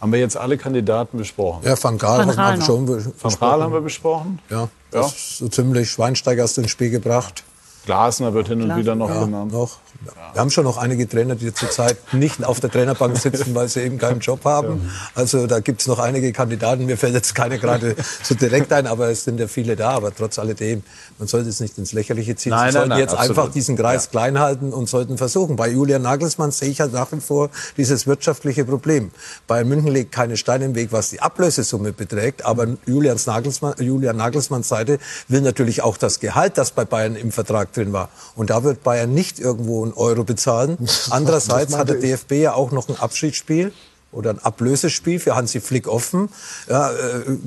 Haben 0.00 0.12
wir 0.12 0.18
jetzt 0.20 0.36
alle 0.36 0.58
Kandidaten 0.58 1.16
besprochen? 1.18 1.62
Ja, 1.64 1.82
Van 1.82 1.96
Gaal 1.96 2.18
Van 2.20 2.28
hat 2.28 2.36
Gaal 2.36 2.50
man 2.50 2.58
noch. 2.58 2.66
schon 2.66 2.86
be- 2.86 2.92
Van 3.04 3.12
besprochen. 3.12 3.38
Gaal 3.40 3.62
haben 3.62 3.72
wir 3.72 3.80
besprochen. 3.80 4.38
Ja, 4.50 4.56
Ja. 4.62 4.68
das 4.90 5.14
ist 5.14 5.38
so 5.38 5.48
ziemlich 5.48 5.90
Schweinsteiger 5.90 6.46
du 6.46 6.60
ins 6.62 6.70
Spiel 6.70 6.90
gebracht. 6.90 7.44
Glasner 7.86 8.34
wird 8.34 8.48
hin 8.48 8.62
und 8.62 8.76
wieder 8.76 8.94
noch 8.94 9.08
Ja, 9.08 9.24
genannt. 9.24 9.52
noch. 9.52 9.78
Wir 10.32 10.40
haben 10.40 10.50
schon 10.50 10.64
noch 10.64 10.78
einige 10.78 11.08
Trainer, 11.08 11.34
die 11.34 11.52
zurzeit 11.52 11.96
nicht 12.12 12.44
auf 12.44 12.60
der 12.60 12.70
Trainerbank 12.70 13.18
sitzen, 13.18 13.54
weil 13.54 13.68
sie 13.68 13.80
eben 13.80 13.98
keinen 13.98 14.20
Job 14.20 14.44
haben. 14.44 14.90
Also 15.14 15.46
da 15.46 15.60
gibt 15.60 15.82
es 15.82 15.86
noch 15.86 15.98
einige 15.98 16.32
Kandidaten. 16.32 16.86
Mir 16.86 16.96
fällt 16.96 17.14
jetzt 17.14 17.34
keine 17.34 17.58
gerade 17.58 17.96
so 18.22 18.34
direkt 18.34 18.72
ein, 18.72 18.86
aber 18.86 19.10
es 19.10 19.24
sind 19.24 19.38
ja 19.40 19.48
viele 19.48 19.76
da. 19.76 19.90
Aber 19.90 20.14
trotz 20.14 20.38
alledem, 20.38 20.82
man 21.18 21.28
sollte 21.28 21.48
es 21.48 21.60
nicht 21.60 21.76
ins 21.78 21.92
Lächerliche 21.92 22.36
ziehen. 22.36 22.50
Nein, 22.50 22.58
sie 22.58 22.64
nein, 22.64 22.72
sollten 22.72 22.88
nein, 22.90 22.98
jetzt 23.00 23.14
absolut. 23.14 23.38
einfach 23.38 23.52
diesen 23.52 23.76
Kreis 23.76 24.10
klein 24.10 24.38
halten 24.38 24.72
und 24.72 24.88
sollten 24.88 25.18
versuchen. 25.18 25.56
Bei 25.56 25.68
Julian 25.68 26.02
Nagelsmann 26.02 26.50
sehe 26.50 26.70
ich 26.70 26.80
halt 26.80 26.92
nach 26.92 27.12
wie 27.12 27.20
vor 27.20 27.50
dieses 27.76 28.06
wirtschaftliche 28.06 28.64
Problem. 28.64 29.10
Bayern 29.46 29.68
München 29.68 29.92
legt 29.92 30.12
keine 30.12 30.36
Steine 30.36 30.66
im 30.66 30.74
Weg, 30.74 30.92
was 30.92 31.10
die 31.10 31.20
Ablösesumme 31.20 31.92
beträgt. 31.92 32.44
Aber 32.46 32.66
Julians 32.86 33.26
Nagelsmann, 33.26 33.74
Julian 33.78 34.16
Nagelsmanns 34.16 34.68
Seite 34.68 34.98
will 35.28 35.42
natürlich 35.42 35.82
auch 35.82 35.98
das 35.98 36.20
Gehalt, 36.20 36.56
das 36.56 36.70
bei 36.70 36.84
Bayern 36.84 37.16
im 37.16 37.32
Vertrag 37.32 37.72
drin 37.72 37.92
war. 37.92 38.08
Und 38.36 38.50
da 38.50 38.64
wird 38.64 38.82
Bayern 38.82 39.12
nicht 39.12 39.38
irgendwo 39.38 39.79
einen 39.82 39.92
Euro 39.94 40.24
bezahlen. 40.24 40.78
Andererseits 41.10 41.76
hat 41.76 41.88
der. 41.88 41.96
DFB 41.96 42.32
ja 42.32 42.54
auch 42.54 42.70
noch 42.70 42.88
ein 42.88 42.96
Abschiedsspiel 42.96 43.72
oder 44.12 44.30
ein 44.30 44.38
Ablösespiel 44.38 45.20
für 45.20 45.36
Hansi 45.36 45.60
Flick 45.60 45.88
offen. 45.88 46.28
Ja, 46.68 46.90
äh, 46.90 47.38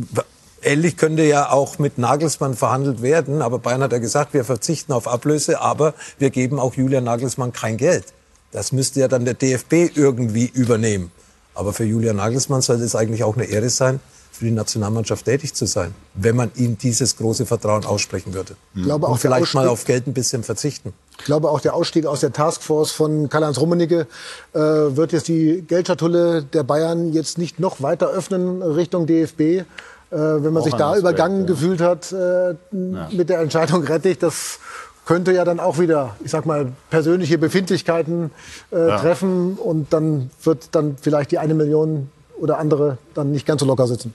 ähnlich 0.62 0.98
könnte 0.98 1.24
ja 1.24 1.52
auch 1.52 1.80
mit 1.80 1.98
Nagelsmann 1.98 2.54
verhandelt 2.54 3.02
werden. 3.02 3.42
Aber 3.42 3.60
Bayern 3.60 3.84
hat 3.84 3.92
ja 3.92 4.00
gesagt, 4.00 4.34
wir 4.34 4.46
verzichten 4.46 4.94
auf 4.94 5.08
Ablöse, 5.08 5.62
aber 5.62 5.94
wir 6.20 6.30
geben 6.30 6.60
auch 6.60 6.76
Julian 6.76 7.04
Nagelsmann 7.04 7.54
kein 7.54 7.78
Geld. 7.78 8.06
Das 8.52 8.72
müsste 8.72 9.00
ja 9.00 9.08
dann 9.08 9.26
der 9.26 9.34
DFB 9.34 9.96
irgendwie 9.96 10.46
übernehmen. 10.46 11.12
Aber 11.56 11.74
für 11.74 11.84
Julian 11.84 12.16
Nagelsmann 12.16 12.62
sollte 12.62 12.84
es 12.84 12.96
eigentlich 12.96 13.24
auch 13.24 13.36
eine 13.36 13.46
Ehre 13.46 13.70
sein, 13.70 14.00
für 14.34 14.46
die 14.46 14.52
Nationalmannschaft 14.52 15.26
tätig 15.26 15.54
zu 15.54 15.66
sein, 15.68 15.94
wenn 16.16 16.36
man 16.36 16.52
ihm 16.56 16.76
dieses 16.78 17.18
große 17.18 17.46
Vertrauen 17.46 17.86
aussprechen 17.86 18.34
würde. 18.34 18.56
Ich 18.74 18.84
glaube, 18.84 19.06
auch 19.08 19.12
Und 19.12 19.18
vielleicht 19.20 19.54
mal 19.54 19.68
Ausstieg- 19.68 19.72
auf 19.72 19.86
Geld 19.86 20.08
ein 20.08 20.14
bisschen 20.14 20.44
verzichten. 20.44 20.92
Ich 21.20 21.26
glaube, 21.26 21.50
auch 21.52 21.60
der 21.60 21.76
Ausstieg 21.76 22.08
aus 22.08 22.22
der 22.22 22.34
Taskforce 22.34 22.92
von 22.92 23.30
Karl-Heinz 23.30 23.60
Rummenigge 23.60 24.08
äh, 24.54 24.58
wird 24.60 25.12
jetzt 25.14 25.28
die 25.28 25.64
Geldschatulle 25.68 26.44
der 26.44 26.64
Bayern 26.64 27.14
jetzt 27.14 27.38
nicht 27.38 27.60
noch 27.60 27.82
weiter 27.84 28.10
öffnen 28.10 28.64
Richtung 28.64 29.06
DFB. 29.06 29.40
Äh, 29.40 29.66
wenn 30.12 30.52
man 30.52 30.58
Auch 30.58 30.64
sich 30.66 30.74
da 30.74 30.88
Aspekt, 30.90 31.02
übergangen 31.02 31.42
ja. 31.42 31.46
gefühlt 31.46 31.80
hat 31.82 32.12
äh, 32.12 32.56
mit 32.72 33.30
der 33.30 33.40
Entscheidung 33.40 33.84
Rettich, 33.84 34.18
das 34.18 34.58
könnte 35.06 35.32
ja 35.32 35.46
dann 35.46 35.60
auch 35.60 35.78
wieder, 35.78 36.16
ich 36.24 36.32
sag 36.32 36.48
mal, 36.48 36.72
persönliche 36.90 37.38
Befindlichkeiten 37.38 38.32
äh, 38.72 38.76
treffen 38.98 39.58
und 39.58 39.94
dann 39.94 40.32
wird 40.44 40.70
dann 40.72 40.98
vielleicht 41.00 41.32
die 41.32 41.38
eine 41.38 41.54
Million 41.54 42.10
oder 42.40 42.58
andere 42.58 42.98
dann 43.14 43.32
nicht 43.32 43.46
ganz 43.46 43.60
so 43.62 43.68
locker 43.68 43.86
sitzen. 43.86 44.14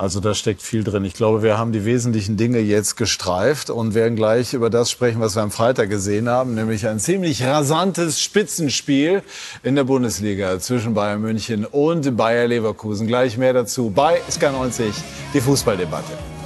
Also 0.00 0.20
da 0.20 0.32
steckt 0.32 0.62
viel 0.62 0.82
drin. 0.82 1.04
Ich 1.04 1.12
glaube, 1.12 1.42
wir 1.42 1.58
haben 1.58 1.72
die 1.72 1.84
wesentlichen 1.84 2.38
Dinge 2.38 2.58
jetzt 2.58 2.96
gestreift 2.96 3.68
und 3.68 3.92
werden 3.92 4.16
gleich 4.16 4.54
über 4.54 4.70
das 4.70 4.90
sprechen, 4.90 5.20
was 5.20 5.36
wir 5.36 5.42
am 5.42 5.50
Freitag 5.50 5.90
gesehen 5.90 6.26
haben, 6.26 6.54
nämlich 6.54 6.88
ein 6.88 6.98
ziemlich 6.98 7.44
rasantes 7.44 8.22
Spitzenspiel 8.22 9.22
in 9.62 9.74
der 9.74 9.84
Bundesliga 9.84 10.58
zwischen 10.58 10.94
Bayern 10.94 11.20
München 11.20 11.66
und 11.66 12.16
Bayer 12.16 12.46
Leverkusen. 12.46 13.08
Gleich 13.08 13.36
mehr 13.36 13.52
dazu 13.52 13.90
bei 13.90 14.22
SK90, 14.26 14.90
die 15.34 15.40
Fußballdebatte. 15.42 16.39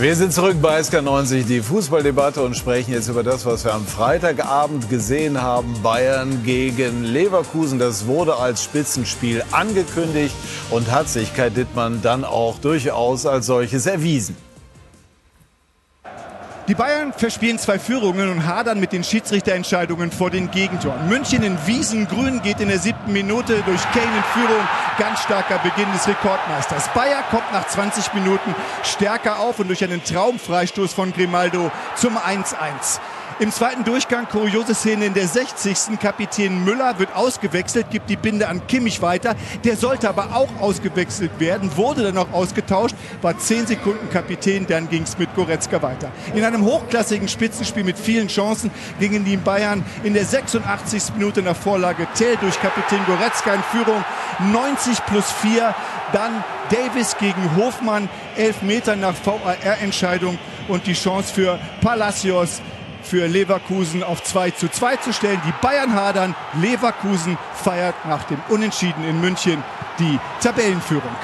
Wir 0.00 0.14
sind 0.14 0.32
zurück 0.32 0.58
bei 0.62 0.78
SK90, 0.78 1.44
die 1.44 1.60
Fußballdebatte 1.60 2.40
und 2.40 2.56
sprechen 2.56 2.92
jetzt 2.92 3.08
über 3.08 3.24
das, 3.24 3.44
was 3.44 3.64
wir 3.64 3.74
am 3.74 3.84
Freitagabend 3.84 4.88
gesehen 4.88 5.42
haben. 5.42 5.74
Bayern 5.82 6.44
gegen 6.44 7.02
Leverkusen. 7.02 7.80
Das 7.80 8.06
wurde 8.06 8.36
als 8.36 8.62
Spitzenspiel 8.62 9.42
angekündigt 9.50 10.36
und 10.70 10.92
hat 10.92 11.08
sich 11.08 11.34
Kai 11.34 11.50
Dittmann 11.50 12.00
dann 12.00 12.24
auch 12.24 12.60
durchaus 12.60 13.26
als 13.26 13.46
solches 13.46 13.86
erwiesen. 13.86 14.36
Die 16.68 16.74
Bayern 16.74 17.14
verspielen 17.14 17.58
zwei 17.58 17.78
Führungen 17.78 18.30
und 18.30 18.46
hadern 18.46 18.78
mit 18.78 18.92
den 18.92 19.02
Schiedsrichterentscheidungen 19.02 20.12
vor 20.12 20.28
den 20.28 20.50
Gegentoren. 20.50 21.08
München 21.08 21.42
in 21.42 21.56
Wiesengrün 21.64 22.42
geht 22.42 22.60
in 22.60 22.68
der 22.68 22.78
siebten 22.78 23.10
Minute 23.10 23.62
durch 23.64 23.80
Kane 23.92 24.04
in 24.04 24.22
Führung. 24.34 24.68
Ganz 24.98 25.22
starker 25.22 25.60
Beginn 25.60 25.90
des 25.94 26.06
Rekordmeisters. 26.06 26.90
Bayer 26.92 27.22
kommt 27.30 27.50
nach 27.54 27.66
20 27.66 28.12
Minuten 28.12 28.54
stärker 28.82 29.38
auf 29.38 29.58
und 29.60 29.68
durch 29.68 29.82
einen 29.82 30.04
Traumfreistoß 30.04 30.92
von 30.92 31.14
Grimaldo 31.14 31.70
zum 31.96 32.18
1-1. 32.18 33.00
Im 33.40 33.52
zweiten 33.52 33.84
Durchgang, 33.84 34.26
kuriose 34.26 34.74
Szene 34.74 35.06
in 35.06 35.14
der 35.14 35.28
60. 35.28 36.00
Kapitän 36.00 36.64
Müller 36.64 36.98
wird 36.98 37.14
ausgewechselt, 37.14 37.88
gibt 37.88 38.10
die 38.10 38.16
Binde 38.16 38.48
an 38.48 38.66
Kimmich 38.66 39.00
weiter. 39.00 39.36
Der 39.62 39.76
sollte 39.76 40.08
aber 40.08 40.34
auch 40.34 40.48
ausgewechselt 40.60 41.30
werden, 41.38 41.76
wurde 41.76 42.02
dann 42.02 42.18
auch 42.18 42.32
ausgetauscht, 42.32 42.96
war 43.22 43.38
10 43.38 43.68
Sekunden 43.68 44.10
Kapitän, 44.10 44.66
dann 44.66 44.88
ging 44.88 45.04
es 45.04 45.18
mit 45.18 45.32
Goretzka 45.36 45.80
weiter. 45.82 46.10
In 46.34 46.42
einem 46.42 46.64
hochklassigen 46.64 47.28
Spitzenspiel 47.28 47.84
mit 47.84 47.96
vielen 47.96 48.26
Chancen 48.26 48.72
gingen 48.98 49.24
die 49.24 49.36
Bayern 49.36 49.84
in 50.02 50.14
der 50.14 50.24
86. 50.24 51.14
Minute 51.16 51.40
nach 51.40 51.56
Vorlage 51.56 52.08
Tell 52.14 52.36
durch 52.38 52.60
Kapitän 52.60 53.06
Goretzka 53.06 53.54
in 53.54 53.62
Führung 53.70 54.04
90 54.50 55.06
plus 55.06 55.30
4. 55.30 55.76
Dann 56.12 56.42
Davis 56.70 57.16
gegen 57.18 57.54
Hofmann, 57.56 58.08
11 58.36 58.62
Meter 58.62 58.96
nach 58.96 59.14
VAR-Entscheidung 59.24 60.38
und 60.66 60.86
die 60.88 60.94
Chance 60.94 61.32
für 61.32 61.58
Palacios 61.80 62.60
für 63.08 63.26
Leverkusen 63.26 64.02
auf 64.02 64.22
2 64.22 64.50
zu 64.50 64.68
2 64.68 64.96
zu 64.96 65.12
stellen. 65.12 65.40
Die 65.46 65.66
Bayern 65.66 65.94
hadern. 65.94 66.34
Leverkusen 66.60 67.38
feiert 67.54 67.94
nach 68.06 68.24
dem 68.24 68.38
Unentschieden 68.50 69.02
in 69.04 69.20
München 69.20 69.62
die 69.98 70.18
Tabellenführung. 70.42 71.16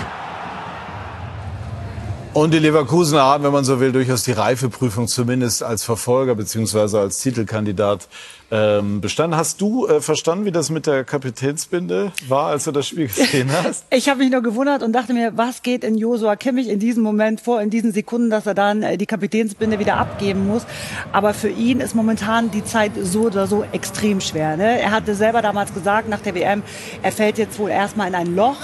Und 2.33 2.53
die 2.53 2.59
Leverkusener 2.59 3.23
haben, 3.23 3.45
wenn 3.45 3.53
man 3.53 3.65
so 3.65 3.79
will, 3.79 3.93
durchaus 3.93 4.25
die 4.25 4.33
Reifeprüfung 4.33 5.07
zumindest 5.07 5.63
als 5.63 5.85
Verfolger 5.85 6.35
bzw. 6.35 6.99
als 6.99 7.19
Titelkandidat 7.19 8.09
ähm, 8.51 9.01
bestanden. 9.01 9.37
Hast 9.37 9.61
du 9.61 9.87
äh, 9.87 10.01
verstanden, 10.01 10.45
wie 10.45 10.53
das 10.53 10.71
mit 10.71 10.87
der 10.87 11.05
Kapitänsbinde 11.05 12.13
war, 12.29 12.49
als 12.49 12.65
du 12.65 12.73
das 12.73 12.87
Spiel 12.87 13.09
gesehen 13.09 13.51
hast? 13.65 13.87
ich 13.91 14.09
habe 14.09 14.21
mich 14.21 14.31
nur 14.31 14.43
gewundert 14.43 14.83
und 14.83 14.93
dachte 14.93 15.15
mir, 15.15 15.37
was 15.37 15.63
geht 15.63 15.83
in 15.83 15.97
Josua 15.97 16.37
Kimmich 16.37 16.69
in 16.69 16.79
diesem 16.79 17.03
Moment 17.03 17.41
vor, 17.41 17.61
in 17.61 17.71
diesen 17.71 17.93
Sekunden, 17.93 18.31
dass 18.31 18.47
er 18.47 18.55
dann 18.55 18.83
äh, 18.83 18.97
die 18.97 19.07
Kapitänsbinde 19.07 19.79
wieder 19.79 19.97
abgeben 19.97 20.47
muss. 20.47 20.67
Aber 21.13 21.35
für 21.35 21.49
ihn 21.49 21.81
ist 21.81 21.95
momentan 21.95 22.51
die 22.51 22.65
Zeit 22.65 22.93
so 23.01 23.23
oder 23.23 23.47
so 23.47 23.65
extrem 23.73 24.21
schwer. 24.21 24.57
Ne? 24.57 24.81
Er 24.81 24.91
hatte 24.91 25.15
selber 25.15 25.43
damals 25.43 25.73
gesagt, 25.73 26.09
nach 26.09 26.21
der 26.21 26.35
WM, 26.35 26.63
er 27.03 27.13
fällt 27.13 27.39
jetzt 27.39 27.59
wohl 27.59 27.71
erstmal 27.71 28.09
in 28.09 28.15
ein 28.15 28.37
Loch. 28.37 28.61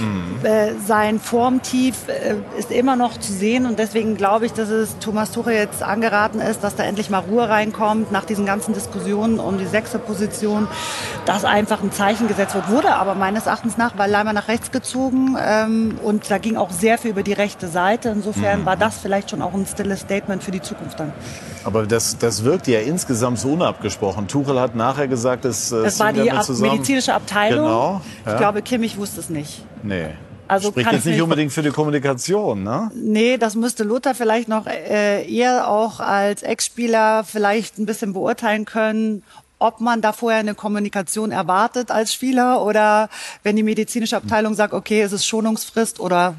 Mhm. 0.00 0.44
Äh, 0.44 0.74
sein 0.86 1.20
Formtief 1.20 2.08
äh, 2.08 2.36
ist 2.58 2.70
immer 2.70 2.96
noch 2.96 3.18
zu 3.18 3.32
sehen 3.32 3.66
und 3.66 3.78
deswegen 3.78 4.16
glaube 4.16 4.46
ich, 4.46 4.52
dass 4.52 4.68
es 4.68 4.98
Thomas 4.98 5.32
Tuchel 5.32 5.54
jetzt 5.54 5.82
angeraten 5.82 6.40
ist, 6.40 6.64
dass 6.64 6.76
da 6.76 6.84
endlich 6.84 7.10
mal 7.10 7.18
Ruhe 7.18 7.48
reinkommt 7.48 8.10
nach 8.10 8.24
diesen 8.24 8.46
ganzen 8.46 8.74
Diskussionen 8.74 9.23
um 9.24 9.58
die 9.58 9.66
sechste 9.66 9.98
Position, 9.98 10.68
dass 11.26 11.44
einfach 11.44 11.82
ein 11.82 11.92
Zeichen 11.92 12.28
gesetzt 12.28 12.54
wird. 12.54 12.68
Wurde 12.68 12.94
aber 12.94 13.14
meines 13.14 13.46
Erachtens 13.46 13.76
nach, 13.76 13.96
weil 13.96 14.10
Leimer 14.10 14.32
nach 14.32 14.48
rechts 14.48 14.70
gezogen 14.70 15.36
ähm, 15.40 15.98
und 16.02 16.30
da 16.30 16.38
ging 16.38 16.56
auch 16.56 16.70
sehr 16.70 16.98
viel 16.98 17.10
über 17.10 17.22
die 17.22 17.32
rechte 17.32 17.68
Seite. 17.68 18.10
Insofern 18.10 18.60
mhm. 18.60 18.66
war 18.66 18.76
das 18.76 18.98
vielleicht 18.98 19.30
schon 19.30 19.42
auch 19.42 19.54
ein 19.54 19.66
stilles 19.66 20.00
Statement 20.00 20.42
für 20.42 20.50
die 20.50 20.62
Zukunft 20.62 21.00
dann. 21.00 21.12
Aber 21.64 21.86
das, 21.86 22.18
das 22.18 22.44
wirkt 22.44 22.66
ja 22.66 22.80
insgesamt 22.80 23.38
so 23.38 23.52
unabgesprochen. 23.52 24.28
Tuchel 24.28 24.60
hat 24.60 24.74
nachher 24.74 25.08
gesagt, 25.08 25.44
dass 25.44 25.72
äh, 25.72 25.82
das 25.82 25.98
war 25.98 26.12
die 26.12 26.30
Ab 26.30 26.46
medizinische 26.48 27.14
Abteilung. 27.14 27.66
Genau, 27.66 28.00
ja. 28.26 28.32
Ich 28.32 28.38
glaube, 28.38 28.62
Kimmich 28.62 28.98
wusste 28.98 29.20
es 29.20 29.30
nicht. 29.30 29.64
Nee. 29.82 30.10
Also 30.46 30.70
Spricht 30.70 30.92
jetzt 30.92 31.06
nicht 31.06 31.22
unbedingt 31.22 31.52
für 31.52 31.62
die 31.62 31.70
Kommunikation, 31.70 32.62
ne? 32.62 32.90
Nee, 32.94 33.38
das 33.38 33.54
müsste 33.54 33.82
Luther 33.84 34.14
vielleicht 34.14 34.48
noch 34.48 34.66
äh, 34.66 35.26
eher 35.26 35.68
auch 35.68 36.00
als 36.00 36.42
Ex-Spieler 36.42 37.24
vielleicht 37.24 37.78
ein 37.78 37.86
bisschen 37.86 38.12
beurteilen 38.12 38.64
können, 38.64 39.22
ob 39.58 39.80
man 39.80 40.02
da 40.02 40.12
vorher 40.12 40.40
eine 40.40 40.54
Kommunikation 40.54 41.30
erwartet 41.32 41.90
als 41.90 42.12
Spieler 42.12 42.62
oder 42.62 43.08
wenn 43.42 43.56
die 43.56 43.62
medizinische 43.62 44.16
Abteilung 44.16 44.54
sagt, 44.54 44.74
okay, 44.74 45.00
es 45.00 45.12
ist 45.12 45.26
Schonungsfrist 45.26 46.00
oder 46.00 46.34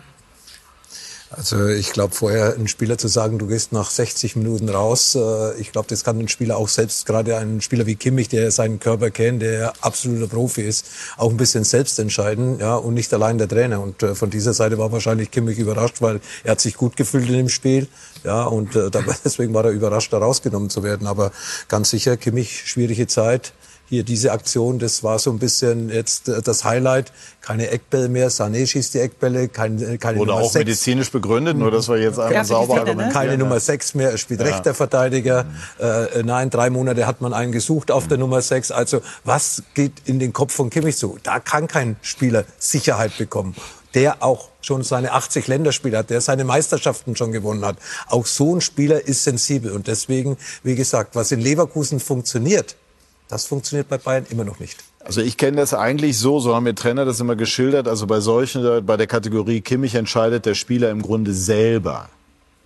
also 1.38 1.68
ich 1.68 1.92
glaube, 1.92 2.14
vorher 2.14 2.56
ein 2.56 2.68
Spieler 2.68 2.98
zu 2.98 3.08
sagen, 3.08 3.38
du 3.38 3.48
gehst 3.48 3.74
nach 3.74 3.90
60 3.90 4.36
Minuten 4.36 4.70
raus, 4.70 5.16
äh, 5.16 5.60
ich 5.60 5.72
glaube, 5.72 5.88
das 5.90 6.04
kann 6.04 6.20
ein 6.20 6.28
Spieler 6.28 6.58
auch 6.58 6.70
selbst, 6.70 7.06
gerade 7.06 7.38
ein 7.38 7.62
Spieler 7.62 7.86
wie 7.86 7.96
Kimmich, 7.96 8.30
der 8.30 8.52
seinen 8.52 8.80
Körper 8.80 9.12
kennt, 9.12 9.42
der 9.42 9.74
absoluter 9.82 10.28
Profi 10.28 10.62
ist, 10.62 10.86
auch 11.18 11.30
ein 11.30 11.38
bisschen 11.38 11.64
selbst 11.64 12.00
entscheiden 12.00 12.60
ja, 12.60 12.76
und 12.76 12.94
nicht 12.94 13.14
allein 13.14 13.38
der 13.38 13.48
Trainer. 13.48 13.82
Und 13.82 14.02
äh, 14.04 14.16
von 14.16 14.30
dieser 14.30 14.54
Seite 14.54 14.78
war 14.78 14.92
wahrscheinlich 14.92 15.32
Kimmich 15.32 15.60
überrascht, 15.60 16.02
weil 16.02 16.22
er 16.44 16.52
hat 16.52 16.62
sich 16.62 16.76
gut 16.78 16.96
gefühlt 16.96 17.28
in 17.28 17.34
dem 17.34 17.50
Spiel. 17.50 17.88
Ja, 18.24 18.46
und 18.46 18.76
äh, 18.76 18.90
deswegen 19.26 19.54
war 19.54 19.66
er 19.66 19.72
überrascht, 19.72 20.14
da 20.14 20.20
rausgenommen 20.20 20.70
zu 20.70 20.84
werden. 20.84 21.08
Aber 21.08 21.32
ganz 21.68 21.90
sicher, 21.90 22.18
Kimmich, 22.18 22.64
schwierige 22.66 23.08
Zeit 23.08 23.54
hier 23.88 24.04
diese 24.04 24.32
Aktion, 24.32 24.80
das 24.80 25.04
war 25.04 25.20
so 25.20 25.30
ein 25.32 25.40
bisschen 25.40 25.90
jetzt 25.90 26.28
äh, 26.28 26.42
das 26.42 26.64
Highlight. 26.64 27.12
Keine 27.42 27.70
Eckbälle 27.70 28.10
mehr, 28.10 28.32
Sané 28.32 28.66
schießt 28.66 28.96
die 28.96 29.00
Eckbälle, 29.00 29.48
keine, 29.48 29.98
keine 29.98 30.20
Oder 30.20 30.34
Nummer 30.34 30.46
auch 30.46 30.52
6. 30.52 30.66
medizinisch 30.66 31.12
begründet, 31.12 31.58
nur 31.58 31.72
dass 31.72 31.88
wir 31.88 31.98
jetzt 31.98 32.18
einmal 32.18 32.34
ja, 32.34 32.44
sauber 32.44 32.80
argumentieren. 32.80 33.14
Keine 33.14 33.38
Nummer 33.38 33.60
6 33.60 33.94
mehr, 33.94 34.12
er 34.12 34.18
spielt 34.18 34.40
ja. 34.40 34.48
rechter 34.48 34.74
Verteidiger. 34.74 35.44
Mhm. 35.44 35.86
Äh, 36.20 36.24
nein, 36.24 36.50
drei 36.50 36.70
Monate 36.70 37.06
hat 37.06 37.22
man 37.22 37.34
einen 37.34 37.52
gesucht 37.52 37.92
auf 37.92 38.08
der 38.08 38.18
Nummer 38.18 38.42
6. 38.42 38.72
Also 38.72 39.02
was 39.24 39.64
geht 39.76 39.94
in 40.06 40.20
den 40.20 40.34
Kopf 40.34 40.54
von 40.54 40.70
Kimmich 40.70 40.98
zu? 40.98 41.18
Da 41.22 41.40
kann 41.40 41.68
kein 41.68 41.98
Spieler 42.02 42.46
Sicherheit 42.58 43.18
bekommen 43.18 43.56
der 43.96 44.22
auch 44.22 44.50
schon 44.62 44.84
seine 44.84 45.14
80 45.14 45.48
Länderspiele 45.48 45.98
hat, 45.98 46.10
der 46.10 46.20
seine 46.20 46.44
Meisterschaften 46.44 47.16
schon 47.16 47.32
gewonnen 47.32 47.64
hat. 47.64 47.78
Auch 48.08 48.26
so 48.26 48.54
ein 48.54 48.60
Spieler 48.60 49.08
ist 49.08 49.24
sensibel. 49.24 49.72
Und 49.72 49.88
deswegen, 49.88 50.38
wie 50.64 50.76
gesagt, 50.76 51.16
was 51.16 51.32
in 51.32 51.40
Leverkusen 51.40 52.02
funktioniert, 52.02 52.76
das 53.28 53.46
funktioniert 53.46 53.90
bei 53.90 53.98
Bayern 53.98 54.26
immer 54.30 54.44
noch 54.44 54.60
nicht. 54.60 54.84
Also 55.04 55.22
ich 55.22 55.38
kenne 55.38 55.58
das 55.58 55.74
eigentlich 55.74 56.18
so, 56.18 56.40
so 56.40 56.56
haben 56.56 56.64
mir 56.64 56.74
Trainer 56.74 57.06
das 57.06 57.20
immer 57.20 57.36
geschildert. 57.36 57.88
Also 57.88 58.08
bei 58.08 58.20
solchen, 58.20 58.86
bei 58.86 58.98
der 58.98 59.08
Kategorie 59.08 59.62
Kimmich 59.62 59.94
entscheidet 59.96 60.46
der 60.46 60.56
Spieler 60.56 60.90
im 60.90 61.02
Grunde 61.02 61.34
selber. 61.34 62.10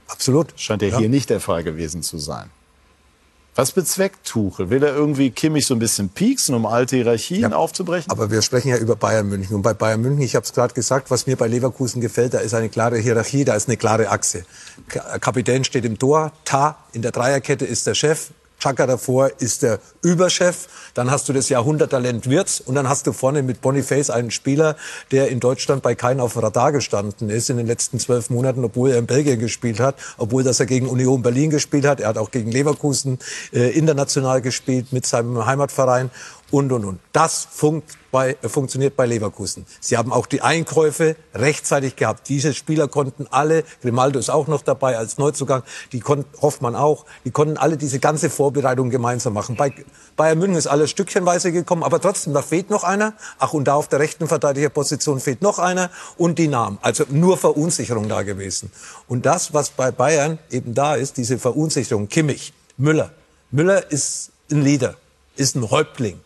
Absolut. 0.07 0.53
Scheint 0.55 0.82
ja, 0.82 0.89
ja. 0.89 0.97
hier 0.99 1.10
nicht 1.10 1.30
der 1.30 1.41
Fall 1.41 1.64
gewesen 1.64 2.01
zu 2.01 2.18
sein. 2.18 2.49
Was 3.55 3.74
bezweckt 3.74 4.26
Tuchel? 4.26 4.70
Will 4.70 4.82
er 4.84 4.95
irgendwie 4.95 5.32
Kimmich 5.32 5.66
so 5.66 5.76
ein 5.76 5.80
bisschen 5.80 6.07
pieksen, 6.07 6.55
um 6.55 6.66
alte 6.66 6.95
Hierarchien 6.95 7.41
ja, 7.41 7.51
aufzubrechen? 7.51 8.10
Aber 8.10 8.32
wir 8.32 8.41
sprechen 8.41 8.70
ja 8.70 8.78
über 8.78 8.95
Bayern 8.95 9.28
München. 9.28 9.53
Und 9.53 9.64
bei 9.64 9.74
Bayern 9.74 10.01
München, 10.01 10.22
ich 10.22 10.36
habe 10.36 10.45
es 10.45 10.53
gerade 10.53 10.74
gesagt, 10.74 11.12
was 11.12 11.28
mir 11.28 11.36
bei 11.36 11.47
Leverkusen 11.47 11.99
gefällt, 11.99 12.34
da 12.34 12.39
ist 12.39 12.53
eine 12.53 12.70
klare 12.70 12.97
Hierarchie, 12.99 13.43
da 13.43 13.55
ist 13.55 13.68
eine 13.68 13.76
klare 13.76 14.12
Achse. 14.12 14.45
Kapitän 14.88 15.66
steht 15.66 15.84
im 15.84 15.99
Tor, 15.99 16.32
Ta 16.45 16.78
in 16.93 17.01
der 17.01 17.12
Dreierkette 17.12 17.66
ist 17.66 17.86
der 17.86 17.95
Chef, 17.95 18.30
Chaka 18.60 18.86
davor 18.86 19.32
ist 19.39 19.64
der 19.64 19.80
Überchef. 20.01 20.68
Dann 20.93 21.10
hast 21.10 21.30
du 21.30 21.34
das 21.34 21.49
Jahrhunderttalent 21.49 22.30
Wirtz 22.30 22.62
und 22.66 22.76
dann 22.76 22.89
hast 22.89 23.07
du 23.07 23.14
vorne 23.14 23.41
mit 23.41 23.62
Boniface 23.62 24.10
einen 24.10 24.32
Spieler, 24.32 24.76
der 25.12 25.30
in 25.30 25.39
Deutschland 25.39 25.82
bei 25.82 25.95
keinem 25.95 26.20
auf 26.20 26.41
Radar 26.41 26.72
gestanden 26.72 27.30
ist 27.30 27.49
in 27.49 27.57
den 27.57 27.68
letzten 27.68 27.99
zwölf 27.99 28.30
Monaten, 28.30 28.64
obwohl 28.64 28.91
er 28.91 28.97
in 28.97 29.05
Belgien 29.05 29.39
gespielt 29.39 29.80
hat, 29.80 29.95
obwohl 30.18 30.43
dass 30.43 30.60
er 30.60 30.66
gegen 30.66 30.88
Union 30.88 31.22
Berlin 31.22 31.49
gespielt 31.49 31.86
hat. 31.86 31.99
Er 31.99 32.10
hat 32.10 32.18
auch 32.18 32.32
gegen 32.32 32.51
Leverkusen 32.51 33.20
äh, 33.53 33.70
international 33.70 34.41
gespielt 34.41 34.91
mit 34.91 35.05
seinem 35.05 35.45
Heimatverein 35.45 36.12
und, 36.52 36.72
und, 36.72 36.86
und. 36.86 37.00
Das 37.14 37.47
funkt 37.50 37.97
bei, 38.12 38.38
äh, 38.41 38.50
funktioniert 38.50 38.95
bei 38.95 39.06
Leverkusen. 39.06 39.66
Sie 39.80 39.97
haben 39.97 40.12
auch 40.12 40.26
die 40.26 40.41
Einkäufe 40.41 41.16
rechtzeitig 41.34 41.95
gehabt. 41.95 42.28
Diese 42.30 42.54
Spieler 42.54 42.88
konnten 42.88 43.28
alle, 43.30 43.64
Grimaldo 43.82 44.20
ist 44.20 44.30
auch 44.30 44.47
noch 44.47 44.62
dabei 44.62 44.97
als 44.97 45.18
Neuzugang, 45.18 45.64
die 45.91 46.00
konnten, 46.00 46.26
Hoffmann 46.41 46.76
auch, 46.76 47.06
die 47.26 47.32
konnten 47.32 47.58
alle 47.58 47.78
diese 47.78 48.00
ganze 48.00 48.30
Vorbereitung 48.30 48.89
gemeinsam 48.89 49.34
machen. 49.34 49.56
Bei 49.56 49.74
Bayern 50.16 50.39
München 50.39 50.58
ist 50.58 50.68
alles 50.68 50.89
stückchenweise 50.89 51.52
gekommen, 51.52 51.84
aber 51.84 52.02
trotzdem, 52.02 52.34
da 52.34 52.41
fehlt 52.41 52.70
noch 52.70 52.84
einer. 52.84 53.14
Ach, 53.38 53.54
und 53.54 53.66
da 53.66 53.76
auf 53.76 53.88
der 53.88 54.00
rechten 54.00 54.28
Verteidigerposition 54.28 55.20
fehlt 55.20 55.41
noch 55.41 55.60
einer 55.60 55.91
und 56.18 56.39
die 56.39 56.47
Namen. 56.47 56.78
Also 56.82 57.06
nur 57.10 57.38
Verunsicherung 57.38 58.10
da 58.10 58.24
gewesen. 58.24 58.72
Und 59.08 59.26
das, 59.26 59.54
was 59.54 59.70
bei 59.70 59.91
Bayern 59.91 60.39
eben 60.50 60.74
da 60.74 60.95
ist, 60.95 61.18
diese 61.18 61.38
Verunsicherung, 61.38 62.10
Kimmich, 62.10 62.54
Müller. 62.78 63.12
Müller 63.52 63.91
ist 63.91 64.32
ein 64.52 64.64
Leader, 64.64 64.95
ist 65.36 65.56
ein 65.56 65.70
Häuptling 65.70 66.20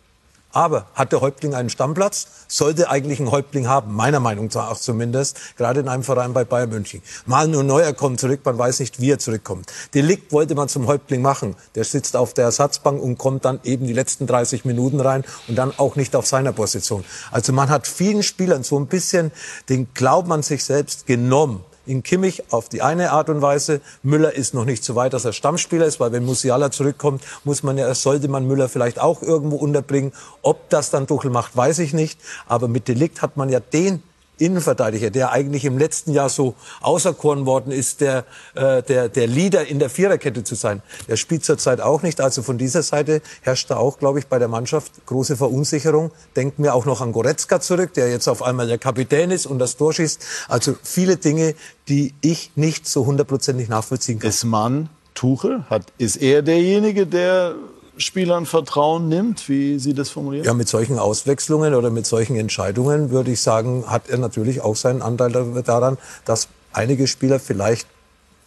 aber 0.54 0.86
hat 0.94 1.12
der 1.12 1.22
Häuptling 1.22 1.56
einen 1.56 1.70
Stammplatz? 1.70 2.28
Sollte 2.48 2.90
eigentlich 2.90 3.20
ein 3.20 3.32
Häuptling 3.32 3.68
haben, 3.68 3.94
meiner 3.94 4.20
Meinung 4.20 4.50
nach 4.54 4.78
zumindest, 4.78 5.40
gerade 5.58 5.82
in 5.82 5.90
einem 5.90 6.04
Verein 6.04 6.32
bei 6.34 6.46
Bayern 6.46 6.70
München. 6.70 7.02
Mal 7.26 7.48
nur 7.48 7.64
Neuer 7.64 7.92
kommt 7.94 8.20
zurück, 8.20 8.42
man 8.46 8.58
weiß 8.58 8.80
nicht, 8.80 9.02
wie 9.02 9.12
er 9.12 9.20
zurückkommt. 9.20 9.72
Delikt 9.94 10.32
wollte 10.32 10.56
man 10.56 10.70
zum 10.70 10.88
Häuptling 10.88 11.22
machen. 11.22 11.56
Der 11.76 11.84
sitzt 11.84 12.16
auf 12.16 12.34
der 12.34 12.46
Ersatzbank 12.46 13.02
und 13.02 13.18
kommt 13.18 13.46
dann 13.46 13.60
eben 13.64 13.88
die 13.88 13.94
letzten 13.94 14.28
30 14.28 14.64
Minuten 14.64 15.00
rein 15.00 15.26
und 15.48 15.56
dann 15.56 15.74
auch 15.78 15.96
nicht 15.96 16.16
auf 16.16 16.28
seiner 16.28 16.54
Position. 16.54 17.04
Also 17.32 17.52
man 17.52 17.70
hat 17.70 17.88
vielen 17.88 18.24
Spielern 18.24 18.64
so 18.64 18.80
ein 18.80 18.88
bisschen 18.88 19.32
den 19.70 19.94
Glauben 19.94 20.32
an 20.32 20.44
sich 20.44 20.64
selbst 20.64 21.08
genommen 21.08 21.66
in 21.86 22.04
Kimmich 22.04 22.52
auf 22.52 22.70
die 22.70 22.82
eine 22.82 23.12
Art 23.12 23.30
und 23.30 23.42
Weise. 23.42 23.82
Müller 24.04 24.34
ist 24.36 24.54
noch 24.54 24.66
nicht 24.66 24.84
so 24.84 24.96
weit, 24.96 25.14
dass 25.14 25.26
er 25.26 25.34
Stammspieler 25.34 25.86
ist, 25.86 26.00
weil 26.00 26.12
wenn 26.12 26.26
Musiala 26.26 26.72
zurückkommt, 26.72 27.24
muss 27.44 27.64
man 27.64 27.78
ja, 27.78 27.94
sollte 27.94 28.28
man 28.28 28.48
Müller 28.48 28.70
vielleicht 28.70 29.00
auch 29.00 29.22
irgendwo 29.22 29.58
unterbringen. 29.58 30.14
Ob 30.42 30.70
das 30.70 30.90
dann 30.90 31.08
Tuchel 31.08 31.32
macht, 31.32 31.56
weiß 31.56 31.80
ich 31.80 31.94
nicht. 31.94 32.20
Aber 32.48 32.68
mit 32.68 32.88
Delikt 32.88 33.22
hat 33.22 33.38
man 33.38 33.50
ja 33.50 33.60
den 33.60 34.04
Innenverteidiger, 34.38 35.10
der 35.10 35.32
eigentlich 35.32 35.66
im 35.66 35.78
letzten 35.78 36.12
Jahr 36.12 36.30
so 36.30 36.56
auserkoren 36.82 37.46
worden 37.46 37.72
ist, 37.72 38.02
der, 38.02 38.26
äh, 38.56 38.82
der, 38.84 39.10
der 39.10 39.28
Leader 39.28 39.68
in 39.68 39.80
der 39.80 39.90
Viererkette 39.90 40.44
zu 40.44 40.56
sein. 40.56 40.82
Der 41.08 41.18
spielt 41.18 41.46
zurzeit 41.46 41.82
auch 41.82 42.02
nicht. 42.02 42.20
Also 42.20 42.42
von 42.42 42.58
dieser 42.58 42.84
Seite 42.84 43.22
herrscht 43.42 43.70
da 43.70 43.78
auch, 43.78 44.00
glaube 44.00 44.20
ich, 44.20 44.28
bei 44.28 44.40
der 44.40 44.48
Mannschaft 44.48 45.06
große 45.06 45.38
Verunsicherung. 45.38 46.12
Denken 46.36 46.64
wir 46.64 46.74
auch 46.74 46.86
noch 46.86 47.02
an 47.02 47.12
Goretzka 47.12 47.62
zurück, 47.62 47.94
der 47.94 48.10
jetzt 48.10 48.28
auf 48.28 48.42
einmal 48.42 48.68
der 48.68 48.78
Kapitän 48.78 49.32
ist 49.32 49.46
und 49.46 49.60
das 49.60 49.78
Tor 49.78 49.94
schießt. 49.94 50.26
Also 50.48 50.76
viele 50.82 51.18
Dinge, 51.18 51.56
die 51.88 52.14
ich 52.22 52.52
nicht 52.56 52.88
so 52.88 53.06
hundertprozentig 53.06 53.70
nachvollziehen 53.70 54.20
kann. 54.20 54.30
Ist 54.30 54.44
man 54.46 54.90
Tuchel? 55.14 55.64
Hat, 55.70 55.84
ist 55.98 56.16
er 56.16 56.42
derjenige, 56.42 57.06
der 57.06 57.56
Spielern 57.98 58.46
Vertrauen 58.46 59.08
nimmt, 59.08 59.48
wie 59.50 59.78
Sie 59.80 59.94
das 59.94 60.10
formulieren? 60.10 60.46
Ja, 60.46 60.54
mit 60.54 60.68
solchen 60.68 60.98
Auswechslungen 60.98 61.76
oder 61.76 61.90
mit 61.92 62.06
solchen 62.06 62.36
Entscheidungen 62.36 63.12
würde 63.12 63.32
ich 63.32 63.42
sagen, 63.42 63.86
hat 63.88 64.10
er 64.10 64.18
natürlich 64.18 64.62
auch 64.62 64.76
seinen 64.76 65.02
Anteil 65.02 65.32
daran, 65.64 65.98
dass 66.26 66.48
einige 66.72 67.08
Spieler 67.08 67.40
vielleicht 67.40 67.88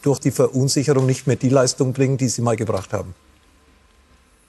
durch 0.02 0.18
die 0.18 0.30
Verunsicherung 0.30 1.06
nicht 1.06 1.26
mehr 1.26 1.36
die 1.36 1.48
Leistung 1.48 1.92
bringen, 1.92 2.16
die 2.16 2.28
sie 2.28 2.42
mal 2.42 2.56
gebracht 2.56 2.92
haben. 2.92 3.14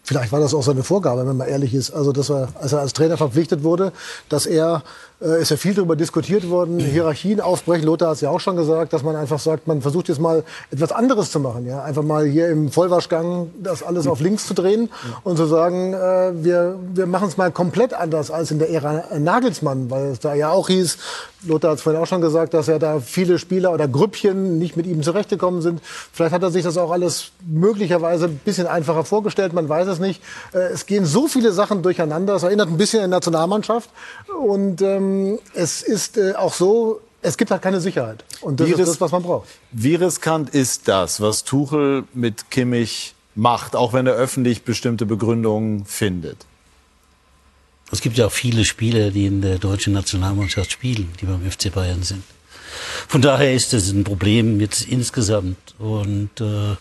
Vielleicht 0.04 0.32
war 0.32 0.40
das 0.40 0.54
auch 0.54 0.64
seine 0.64 0.84
Vorgabe, 0.84 1.28
wenn 1.28 1.36
man 1.36 1.50
ehrlich 1.50 1.74
ist. 1.74 1.92
Also, 1.92 2.14
dass 2.14 2.30
er, 2.30 2.48
als 2.62 2.72
er 2.72 2.80
als 2.80 2.94
Trainer 2.94 3.18
verpflichtet 3.18 3.64
wurde, 3.64 3.92
dass 4.30 4.46
er 4.46 4.84
äh, 5.22 5.42
ist 5.42 5.52
ja 5.52 5.58
viel 5.58 5.74
darüber 5.74 5.96
diskutiert 5.96 6.50
worden, 6.50 6.80
Hierarchien 6.80 7.42
aufbrechen. 7.42 7.86
Lothar 7.86 8.10
hat 8.10 8.16
es 8.16 8.22
ja 8.22 8.30
auch 8.30 8.40
schon 8.40 8.56
gesagt, 8.56 8.94
dass 8.94 9.04
man 9.04 9.16
einfach 9.16 9.40
sagt, 9.40 9.68
man 9.68 9.82
versucht 9.82 10.10
jetzt 10.10 10.20
mal 10.20 10.44
etwas 10.72 10.92
anderes 10.92 11.32
zu 11.32 11.40
machen. 11.40 11.66
Ja? 11.66 11.84
Einfach 11.84 12.04
mal 12.04 12.26
hier 12.26 12.50
im 12.50 12.72
Vollwaschgang 12.72 13.50
das 13.62 13.84
alles 13.84 14.08
auf 14.08 14.20
links 14.20 14.48
zu 14.48 14.54
drehen 14.54 14.90
und 15.24 15.38
zu 15.38 15.46
sagen, 15.46 15.94
äh, 15.94 16.32
wir, 16.44 16.80
wir 16.94 17.08
machen 17.08 17.28
es 17.28 17.38
mal 17.38 17.52
komplett 17.52 17.94
anders 17.94 18.32
als 18.32 18.52
in 18.52 18.60
der 18.60 18.70
Ära 18.70 19.06
Nagelsmann, 19.18 19.90
weil 19.90 20.08
es 20.08 20.20
da 20.20 20.34
ja 20.34 20.50
auch 20.50 20.68
hieß, 20.68 20.98
Lothar 21.46 21.72
hat 21.72 21.78
es 21.78 21.84
vorhin 21.84 22.02
auch 22.02 22.08
schon 22.08 22.22
gesagt, 22.22 22.54
dass 22.54 22.68
ja 22.68 22.80
da 22.80 23.00
viele 23.00 23.38
Spieler 23.38 23.72
oder 23.72 23.88
Grüppchen 23.88 24.58
nicht 24.58 24.76
mit 24.76 24.88
ihm 24.88 25.04
zurechtgekommen 25.04 25.62
sind. 25.62 25.82
Vielleicht 25.84 26.34
hat 26.34 26.42
er 26.42 26.52
sich 26.52 26.64
das 26.64 26.78
auch 26.78 26.92
alles 26.92 27.32
möglicherweise 27.48 28.26
ein 28.26 28.40
bisschen 28.44 28.68
einfacher 28.68 29.04
vorgestellt, 29.04 29.54
man 29.54 29.70
weiß 29.70 29.88
es 29.88 30.00
nicht. 30.00 30.22
Äh, 30.54 30.74
es 30.74 30.86
gehen 30.86 31.06
so 31.06 31.28
viele 31.28 31.52
Sachen 31.52 31.84
durcheinander, 31.84 32.36
es 32.36 32.44
erinnert 32.44 32.70
ein 32.70 32.78
bisschen 32.78 33.04
an 33.04 33.10
die 33.10 33.16
Nationalmannschaft 33.16 33.90
und 34.42 34.82
ähm, 34.82 35.07
ähm, 35.08 35.40
es 35.54 35.82
ist 35.82 36.18
äh, 36.18 36.34
auch 36.34 36.54
so, 36.54 37.02
es 37.22 37.38
gibt 37.38 37.52
halt 37.52 37.62
keine 37.62 37.82
Sicherheit. 37.82 38.24
Und 38.42 38.60
das 38.60 38.68
wie 38.68 38.72
ist 38.74 38.88
das, 38.88 39.02
was 39.02 39.12
man 39.12 39.24
braucht. 39.24 39.48
Wie 39.72 39.96
riskant 39.96 40.50
ist 40.50 40.88
das, 40.88 41.22
was 41.22 41.44
Tuchel 41.44 42.04
mit 42.14 42.52
Kimmich 42.52 43.16
macht, 43.36 43.76
auch 43.76 43.94
wenn 43.94 44.08
er 44.08 44.14
öffentlich 44.14 44.64
bestimmte 44.64 45.06
Begründungen 45.06 45.86
findet? 45.86 46.46
Es 47.92 48.02
gibt 48.02 48.18
ja 48.18 48.28
auch 48.28 48.32
viele 48.32 48.66
Spieler, 48.66 49.12
die 49.12 49.26
in 49.26 49.42
der 49.42 49.60
deutschen 49.60 49.94
Nationalmannschaft 49.94 50.72
spielen, 50.72 51.14
die 51.22 51.26
beim 51.26 51.50
FC 51.50 51.74
Bayern 51.74 52.04
sind. 52.04 52.24
Von 53.08 53.22
daher 53.22 53.54
ist 53.54 53.74
es 53.74 53.92
ein 53.92 54.04
Problem 54.04 54.60
jetzt 54.60 54.88
insgesamt. 54.88 55.76
Und 55.80 56.42
äh, 56.42 56.76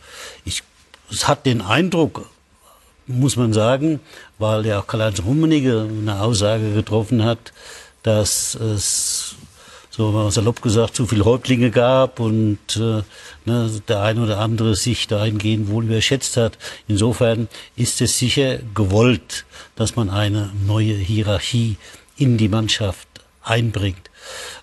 ich 0.45 0.63
es 1.11 1.29
hat 1.29 1.47
den 1.47 1.61
Eindruck, 1.61 2.29
muss 3.07 3.37
man 3.37 3.53
sagen, 3.53 4.01
weil 4.39 4.67
ja 4.67 4.81
auch 4.81 4.87
Karl-Heinz 4.87 5.23
Rummenigge 5.23 5.89
eine 5.89 6.21
Aussage 6.21 6.73
getroffen 6.73 7.25
hat, 7.25 7.53
dass 8.07 8.55
es 8.55 9.35
so 9.91 10.13
mal 10.13 10.31
salopp 10.31 10.63
gesagt, 10.63 10.95
zu 10.95 11.07
viel 11.07 11.25
Häuptlinge 11.25 11.71
gab 11.71 12.21
und 12.21 12.59
äh, 12.77 13.03
ne, 13.47 13.83
der 13.89 14.03
eine 14.03 14.23
oder 14.23 14.39
andere 14.39 14.77
sich 14.77 15.09
dahingehend 15.09 15.69
wohl 15.69 15.85
überschätzt 15.85 16.37
hat. 16.37 16.57
Insofern 16.87 17.49
ist 17.75 18.01
es 18.01 18.17
sicher 18.17 18.59
gewollt, 18.75 19.45
dass 19.75 19.97
man 19.97 20.09
eine 20.09 20.53
neue 20.67 20.95
Hierarchie 20.95 21.79
in 22.17 22.37
die 22.37 22.49
Mannschaft 22.49 23.09
einbringt. 23.43 24.11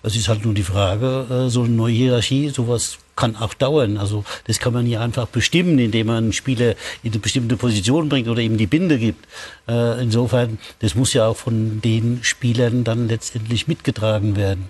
Es 0.01 0.16
ist 0.16 0.28
halt 0.28 0.45
nur 0.45 0.53
die 0.53 0.64
Frage, 0.64 1.26
äh, 1.30 1.49
so 1.49 1.64
eine 1.64 1.74
neue 1.74 1.93
Hierarchie, 1.93 2.49
sowas 2.49 2.97
kann 3.16 3.36
auch 3.36 3.53
dauern. 3.53 3.97
Also 3.97 4.24
das 4.47 4.59
kann 4.59 4.74
man 4.74 4.86
nicht 4.86 4.97
einfach 4.97 5.28
bestimmen, 5.28 5.78
indem 5.80 6.07
man 6.07 6.18
einen 6.18 6.34
Spieler 6.34 6.72
in 7.03 7.11
eine 7.11 7.20
bestimmte 7.20 7.57
Position 7.57 8.09
bringt 8.09 8.28
oder 8.28 8.41
ihm 8.41 8.57
die 8.57 8.68
Binde 8.68 8.97
gibt. 8.97 9.28
Äh, 9.68 10.01
insofern, 10.01 10.57
das 10.80 10.95
muss 10.95 11.14
ja 11.14 11.28
auch 11.28 11.38
von 11.38 11.82
den 11.82 12.20
Spielern 12.24 12.84
dann 12.84 13.07
letztendlich 13.07 13.68
mitgetragen 13.68 14.36
werden. 14.36 14.70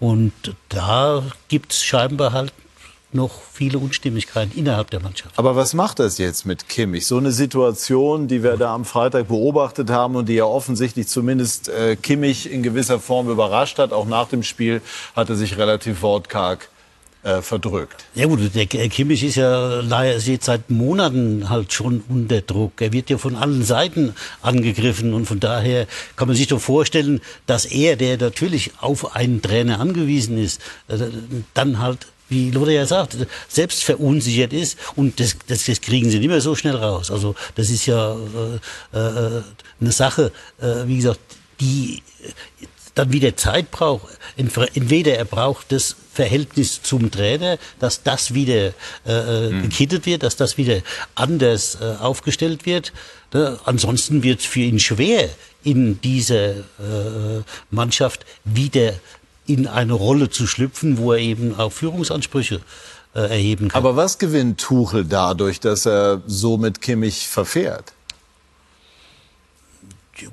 Und 0.00 0.32
da 0.68 1.24
gibt's 1.48 1.82
scheinbar 1.82 2.32
halt 2.32 2.52
noch 3.12 3.40
viele 3.52 3.78
Unstimmigkeiten 3.78 4.56
innerhalb 4.56 4.90
der 4.90 5.00
Mannschaft. 5.00 5.38
Aber 5.38 5.56
was 5.56 5.72
macht 5.72 5.98
das 5.98 6.18
jetzt 6.18 6.44
mit 6.44 6.68
Kimmich? 6.68 7.06
So 7.06 7.16
eine 7.16 7.32
Situation, 7.32 8.28
die 8.28 8.42
wir 8.42 8.56
da 8.56 8.74
am 8.74 8.84
Freitag 8.84 9.28
beobachtet 9.28 9.90
haben 9.90 10.16
und 10.16 10.28
die 10.28 10.34
ja 10.34 10.44
offensichtlich 10.44 11.08
zumindest 11.08 11.68
äh, 11.68 11.96
Kimmich 11.96 12.50
in 12.50 12.62
gewisser 12.62 13.00
Form 13.00 13.30
überrascht 13.30 13.78
hat. 13.78 13.92
Auch 13.92 14.06
nach 14.06 14.28
dem 14.28 14.42
Spiel 14.42 14.82
hat 15.16 15.30
er 15.30 15.36
sich 15.36 15.56
relativ 15.56 16.02
wortkarg 16.02 16.68
äh, 17.22 17.42
verdrückt. 17.42 18.04
Ja 18.14 18.26
gut, 18.26 18.54
der 18.54 18.66
Kimmich 18.66 19.24
ist 19.24 19.36
ja 19.36 19.80
jetzt 19.80 20.44
seit 20.44 20.70
Monaten 20.70 21.48
halt 21.48 21.72
schon 21.72 22.04
unter 22.08 22.42
Druck. 22.42 22.80
Er 22.80 22.92
wird 22.92 23.10
ja 23.10 23.18
von 23.18 23.36
allen 23.36 23.64
Seiten 23.64 24.14
angegriffen 24.42 25.14
und 25.14 25.26
von 25.26 25.40
daher 25.40 25.86
kann 26.16 26.28
man 26.28 26.36
sich 26.36 26.46
doch 26.46 26.60
vorstellen, 26.60 27.20
dass 27.46 27.64
er, 27.64 27.96
der 27.96 28.18
natürlich 28.18 28.72
auf 28.80 29.16
einen 29.16 29.42
Trainer 29.42 29.80
angewiesen 29.80 30.38
ist, 30.38 30.60
äh, 30.88 30.98
dann 31.54 31.80
halt 31.80 32.06
wie 32.28 32.50
Lothar 32.50 32.72
ja 32.72 32.86
sagt, 32.86 33.16
selbst 33.48 33.84
verunsichert 33.84 34.52
ist 34.52 34.78
und 34.96 35.18
das, 35.20 35.36
das, 35.46 35.66
das 35.66 35.80
kriegen 35.80 36.10
sie 36.10 36.18
nicht 36.18 36.28
mehr 36.28 36.40
so 36.40 36.54
schnell 36.54 36.76
raus. 36.76 37.10
Also 37.10 37.34
das 37.54 37.70
ist 37.70 37.86
ja 37.86 38.14
äh, 38.92 38.98
äh, 38.98 39.42
eine 39.80 39.92
Sache, 39.92 40.32
äh, 40.60 40.86
wie 40.86 40.96
gesagt, 40.96 41.20
die 41.60 42.02
dann 42.94 43.12
wieder 43.12 43.36
Zeit 43.36 43.70
braucht. 43.70 44.18
Entweder 44.36 45.14
er 45.14 45.24
braucht 45.24 45.70
das 45.72 45.96
Verhältnis 46.12 46.82
zum 46.82 47.10
Trainer, 47.10 47.58
dass 47.78 48.02
das 48.02 48.34
wieder 48.34 48.72
äh, 49.06 49.50
mhm. 49.50 49.62
gekittet 49.62 50.04
wird, 50.04 50.24
dass 50.24 50.36
das 50.36 50.58
wieder 50.58 50.80
anders 51.14 51.78
äh, 51.80 51.94
aufgestellt 52.00 52.66
wird. 52.66 52.92
Ne? 53.32 53.58
Ansonsten 53.64 54.22
wird 54.22 54.40
es 54.40 54.46
für 54.46 54.60
ihn 54.60 54.80
schwer, 54.80 55.28
in 55.64 56.00
dieser 56.00 56.50
äh, 56.50 57.42
Mannschaft 57.70 58.24
wieder 58.44 58.94
in 59.48 59.66
eine 59.66 59.94
Rolle 59.94 60.30
zu 60.30 60.46
schlüpfen, 60.46 60.98
wo 60.98 61.12
er 61.12 61.18
eben 61.18 61.58
auch 61.58 61.72
Führungsansprüche 61.72 62.60
äh, 63.14 63.20
erheben 63.20 63.68
kann. 63.68 63.78
Aber 63.78 63.96
was 63.96 64.18
gewinnt 64.18 64.60
Tuchel 64.60 65.04
dadurch, 65.04 65.58
dass 65.58 65.86
er 65.86 66.22
so 66.26 66.58
mit 66.58 66.80
Kimmich 66.80 67.26
verfährt? 67.26 67.94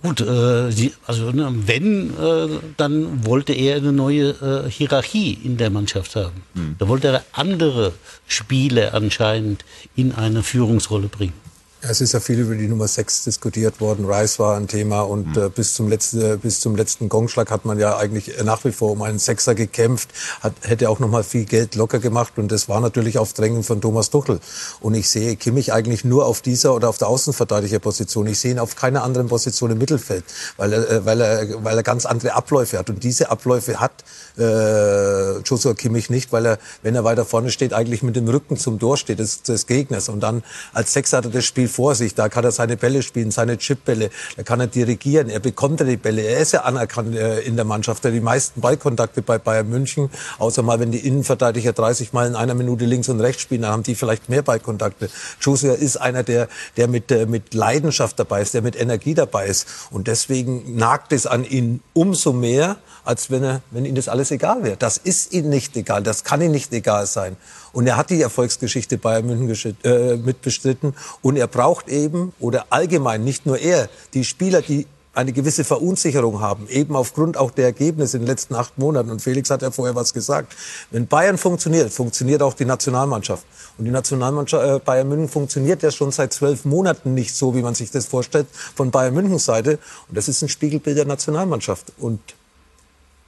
Gut, 0.02 0.22
äh, 0.22 0.92
also 1.06 1.32
ne, 1.32 1.54
wenn, 1.68 2.10
äh, 2.18 2.48
dann 2.76 3.26
wollte 3.26 3.54
er 3.54 3.78
eine 3.78 3.92
neue 3.92 4.66
äh, 4.66 4.70
Hierarchie 4.70 5.38
in 5.44 5.58
der 5.58 5.70
Mannschaft 5.70 6.16
haben. 6.16 6.42
Mhm. 6.56 6.76
Da 6.80 6.88
wollte 6.88 7.08
er 7.10 7.24
andere 7.32 7.94
Spieler 8.28 8.94
anscheinend 8.94 9.64
in 9.96 10.12
eine 10.12 10.44
Führungsrolle 10.44 11.08
bringen. 11.08 11.45
Es 11.88 12.02
ist 12.02 12.14
ja 12.14 12.20
viel 12.20 12.40
über 12.40 12.56
die 12.56 12.68
Nummer 12.68 12.88
6 12.88 13.26
diskutiert 13.26 13.80
worden. 13.80 14.06
Rice 14.06 14.40
war 14.40 14.58
ein 14.58 14.68
Thema 14.68 15.02
und 15.02 15.36
mhm. 15.36 15.44
äh, 15.44 15.50
bis, 15.50 15.76
zum 15.76 15.88
letzten, 15.88 16.40
bis 16.40 16.60
zum 16.60 16.76
letzten 16.76 17.10
Gongschlag 17.10 17.52
hat 17.52 17.66
man 17.66 17.78
ja 17.78 17.98
eigentlich 17.98 18.32
nach 18.44 18.64
wie 18.66 18.72
vor 18.72 18.92
um 18.92 19.04
einen 19.04 19.20
Sechser 19.20 19.54
gekämpft, 19.54 20.10
hat, 20.42 20.54
hätte 20.62 20.90
auch 20.90 21.00
noch 21.00 21.10
mal 21.10 21.24
viel 21.24 21.46
Geld 21.46 21.76
locker 21.76 22.00
gemacht 22.00 22.34
und 22.38 22.52
das 22.52 22.68
war 22.70 22.80
natürlich 22.80 23.20
auf 23.20 23.34
Drängen 23.34 23.64
von 23.64 23.82
Thomas 23.82 24.10
Tuchel. 24.10 24.40
Und 24.80 24.96
ich 24.96 25.10
sehe 25.10 25.36
Kimmich 25.36 25.74
eigentlich 25.74 26.04
nur 26.04 26.26
auf 26.26 26.42
dieser 26.42 26.74
oder 26.74 26.90
auf 26.90 26.98
der 26.98 27.08
Außenverteidigerposition. 27.08 28.26
Ich 28.28 28.40
sehe 28.40 28.52
ihn 28.52 28.60
auf 28.60 28.76
keiner 28.76 29.04
anderen 29.04 29.28
Position 29.28 29.70
im 29.72 29.78
Mittelfeld, 29.78 30.24
weil 30.58 30.74
er, 30.74 30.90
äh, 30.90 31.06
weil 31.06 31.22
er, 31.22 31.64
weil 31.64 31.78
er 31.78 31.84
ganz 31.84 32.08
andere 32.08 32.34
Abläufe 32.34 32.80
hat. 32.80 32.90
Und 32.90 33.04
diese 33.04 33.30
Abläufe 33.30 33.80
hat 33.80 34.04
äh, 34.38 35.38
Joshua 35.40 35.76
Kimmich 35.76 36.10
nicht, 36.10 36.32
weil 36.32 36.46
er, 36.48 36.60
wenn 36.82 36.96
er 36.96 37.04
weiter 37.04 37.26
vorne 37.26 37.52
steht, 37.52 37.74
eigentlich 37.74 38.02
mit 38.02 38.16
dem 38.16 38.28
Rücken 38.28 38.58
zum 38.58 38.80
Tor 38.80 38.98
steht 38.98 39.20
des, 39.20 39.44
des 39.44 39.68
Gegners. 39.68 40.10
Und 40.10 40.22
dann 40.22 40.44
als 40.74 40.94
Sechser 40.94 41.18
hat 41.18 41.26
er 41.26 41.32
das 41.32 41.46
Spiel 41.46 41.68
vor 41.76 41.94
sich. 41.96 42.16
Da 42.16 42.30
kann 42.30 42.44
er 42.44 42.52
seine 42.52 42.78
Bälle 42.78 43.04
spielen, 43.04 43.32
seine 43.32 43.58
Chipbälle. 43.58 44.10
Da 44.38 44.44
kann 44.44 44.60
er 44.60 44.68
dirigieren. 44.68 45.30
Er 45.30 45.40
bekommt 45.40 45.82
die 45.82 45.98
Bälle. 45.98 46.22
Er 46.22 46.40
ist 46.40 46.54
ja 46.54 46.62
anerkannt 46.62 47.16
äh, 47.16 47.42
in 47.42 47.56
der 47.56 47.66
Mannschaft. 47.66 48.06
Er 48.06 48.12
hat 48.12 48.16
die 48.16 48.22
meisten 48.22 48.62
Ballkontakte 48.62 49.22
bei 49.22 49.38
Bayern 49.38 49.70
München. 49.70 50.10
Außer 50.40 50.64
mal, 50.64 50.80
wenn 50.80 50.92
die 50.92 51.06
Innenverteidiger 51.06 51.74
30 51.74 52.14
Mal 52.14 52.28
in 52.28 52.36
einer 52.36 52.54
Minute 52.54 52.86
links 52.86 53.10
und 53.10 53.20
rechts 53.20 53.42
spielen, 53.42 53.64
dann 53.64 53.72
haben 53.72 53.84
die 53.84 53.96
vielleicht 53.96 54.30
mehr 54.30 54.42
Ballkontakte. 54.42 55.10
Joshua 55.42 55.74
ist 55.74 55.98
einer, 55.98 56.24
der, 56.24 56.48
der 56.78 56.88
mit, 56.88 57.12
äh, 57.12 57.26
mit 57.26 57.54
Leidenschaft 57.54 58.18
dabei 58.20 58.42
ist, 58.42 58.54
der 58.54 58.62
mit 58.62 58.80
Energie 58.80 59.14
dabei 59.14 59.48
ist. 59.48 59.68
Und 59.92 60.08
deswegen 60.08 60.78
nagt 60.78 61.12
es 61.12 61.28
an 61.28 61.44
ihn 61.44 61.82
umso 61.94 62.32
mehr, 62.32 62.78
als 63.04 63.30
wenn, 63.30 63.44
er, 63.44 63.62
wenn 63.72 63.86
ihm 63.86 63.96
das 63.96 64.08
alles 64.08 64.32
egal 64.32 64.64
wäre. 64.64 64.78
Das 64.78 64.98
ist 64.98 65.34
ihm 65.34 65.50
nicht 65.50 65.76
egal, 65.78 66.04
das 66.04 66.24
kann 66.24 66.42
ihm 66.42 66.52
nicht 66.52 66.74
egal 66.74 67.06
sein. 67.06 67.38
Und 67.76 67.88
er 67.88 67.98
hat 67.98 68.10
die 68.10 68.22
Erfolgsgeschichte 68.22 68.98
Bayern 68.98 69.26
München 69.26 69.76
äh, 69.84 70.16
mitbestritten. 70.16 70.96
Und 71.22 71.36
er 71.36 71.48
braucht 71.48 71.90
eben, 71.90 72.32
oder 72.40 72.68
allgemein, 72.70 73.26
nicht 73.26 73.46
nur 73.46 73.60
er, 73.60 73.90
die 74.14 74.24
Spieler, 74.24 74.62
die 74.62 74.88
eine 75.14 75.34
gewisse 75.34 75.66
Verunsicherung 75.66 76.40
haben, 76.40 76.70
eben 76.70 76.96
aufgrund 76.96 77.36
auch 77.36 77.52
der 77.52 77.66
Ergebnisse 77.66 78.16
in 78.16 78.24
den 78.24 78.28
letzten 78.28 78.56
acht 78.56 78.78
Monaten. 78.78 79.12
Und 79.12 79.22
Felix 79.22 79.50
hat 79.50 79.62
ja 79.62 79.72
vorher 79.72 79.94
was 79.94 80.14
gesagt. 80.14 80.56
Wenn 80.90 81.08
Bayern 81.08 81.38
funktioniert, 81.38 81.92
funktioniert 81.92 82.42
auch 82.42 82.54
die 82.54 82.64
Nationalmannschaft. 82.64 83.46
Und 83.78 83.84
die 83.84 83.92
Nationalmannschaft 83.92 84.66
äh, 84.66 84.80
Bayern 84.80 85.10
München 85.10 85.28
funktioniert 85.28 85.84
ja 85.84 85.92
schon 85.92 86.12
seit 86.12 86.32
zwölf 86.32 86.64
Monaten 86.64 87.14
nicht 87.14 87.36
so, 87.36 87.56
wie 87.56 87.62
man 87.62 87.76
sich 87.76 87.92
das 87.92 88.06
vorstellt, 88.06 88.48
von 88.74 88.90
Bayern 88.90 89.14
Münchens 89.14 89.44
Seite. 89.44 89.80
Und 90.08 90.18
das 90.18 90.30
ist 90.30 90.42
ein 90.42 90.48
Spiegelbild 90.48 90.98
der 90.98 91.06
Nationalmannschaft. 91.06 91.92
Und 91.98 92.22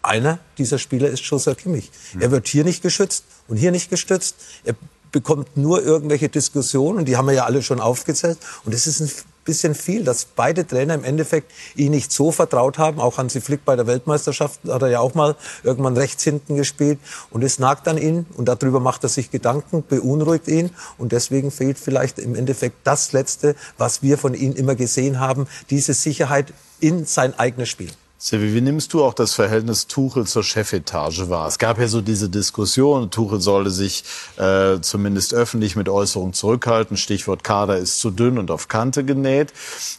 einer 0.08 0.39
dieser 0.58 0.80
Spieler 0.80 1.10
ist 1.10 1.24
Josua 1.24 1.55
Kimmich. 1.55 1.91
Mhm. 2.14 2.22
Er 2.22 2.32
wird 2.32 2.47
hier 2.47 2.64
nicht 2.64 2.82
geschützt 2.82 3.26
und 3.47 3.58
hier 3.58 3.72
nicht 3.72 3.89
gestützt. 3.89 4.36
Er 4.64 4.76
bekommt 5.12 5.55
nur 5.58 5.84
irgendwelche 5.84 6.30
Diskussionen, 6.30 6.99
und 6.99 7.05
die 7.05 7.18
haben 7.18 7.28
wir 7.28 7.34
ja 7.34 7.45
alle 7.45 7.62
schon 7.62 7.80
aufgezählt. 7.80 8.38
Und 8.66 8.74
es 8.74 8.88
ist 8.88 9.01
ein 9.01 9.12
bisschen 9.45 9.74
viel, 9.76 10.03
dass 10.03 10.26
beide 10.26 10.68
Trainer 10.68 10.93
im 10.93 11.03
Endeffekt 11.03 11.51
ihn 11.76 11.91
nicht 11.91 12.12
so 12.12 12.32
vertraut 12.32 12.78
haben. 12.78 12.99
Auch 12.99 13.18
Hansi 13.18 13.41
Flick 13.41 13.64
bei 13.64 13.76
der 13.76 13.88
Weltmeisterschaft 13.88 14.60
hat 14.68 14.82
er 14.82 14.89
ja 14.89 14.99
auch 14.99 15.16
mal 15.16 15.36
irgendwann 15.64 15.95
rechts 15.95 16.24
hinten 16.24 16.55
gespielt. 16.55 16.99
Und 17.30 17.43
es 17.43 17.58
nagt 17.58 17.88
an 17.88 17.97
ihn 17.97 18.26
und 18.36 18.47
darüber 18.47 18.80
macht 18.80 19.03
er 19.03 19.10
sich 19.10 19.32
Gedanken, 19.32 19.84
beunruhigt 19.88 20.47
ihn. 20.47 20.72
Und 20.97 21.14
deswegen 21.14 21.51
fehlt 21.51 21.80
vielleicht 21.80 22.20
im 22.20 22.36
Endeffekt 22.36 22.76
das 22.84 23.14
Letzte, 23.14 23.55
was 23.78 24.03
wir 24.03 24.18
von 24.18 24.34
ihm 24.34 24.53
immer 24.53 24.76
gesehen 24.76 25.20
haben, 25.20 25.47
diese 25.70 25.93
Sicherheit 25.93 26.53
in 26.80 27.05
sein 27.05 27.38
eigenes 27.39 27.70
Spiel. 27.70 27.91
Silvi, 28.28 28.53
wie 28.53 28.59
nimmst 28.59 28.91
du 28.91 29.05
auch 29.05 29.13
das 29.13 29.36
Verhältnis 29.36 29.88
Tuchel 29.88 30.28
zur 30.28 30.43
Chefetage 30.43 31.30
wahr? 31.30 31.47
Es 31.47 31.59
gab 31.59 31.80
ja 31.80 31.88
so 31.88 32.01
diese 32.01 32.28
Diskussion, 32.28 33.09
Tuchel 33.09 33.39
sollte 33.39 33.69
sich 33.69 34.03
äh, 34.36 34.82
zumindest 34.82 35.34
öffentlich 35.34 35.78
mit 35.78 35.88
Äußerungen 35.88 36.34
zurückhalten. 36.34 36.97
Stichwort 36.97 37.45
Kader 37.45 37.78
ist 37.78 38.01
zu 38.01 38.11
dünn 38.11 38.38
und 38.38 38.51
auf 38.51 38.67
Kante 38.67 39.05
genäht. 39.05 39.53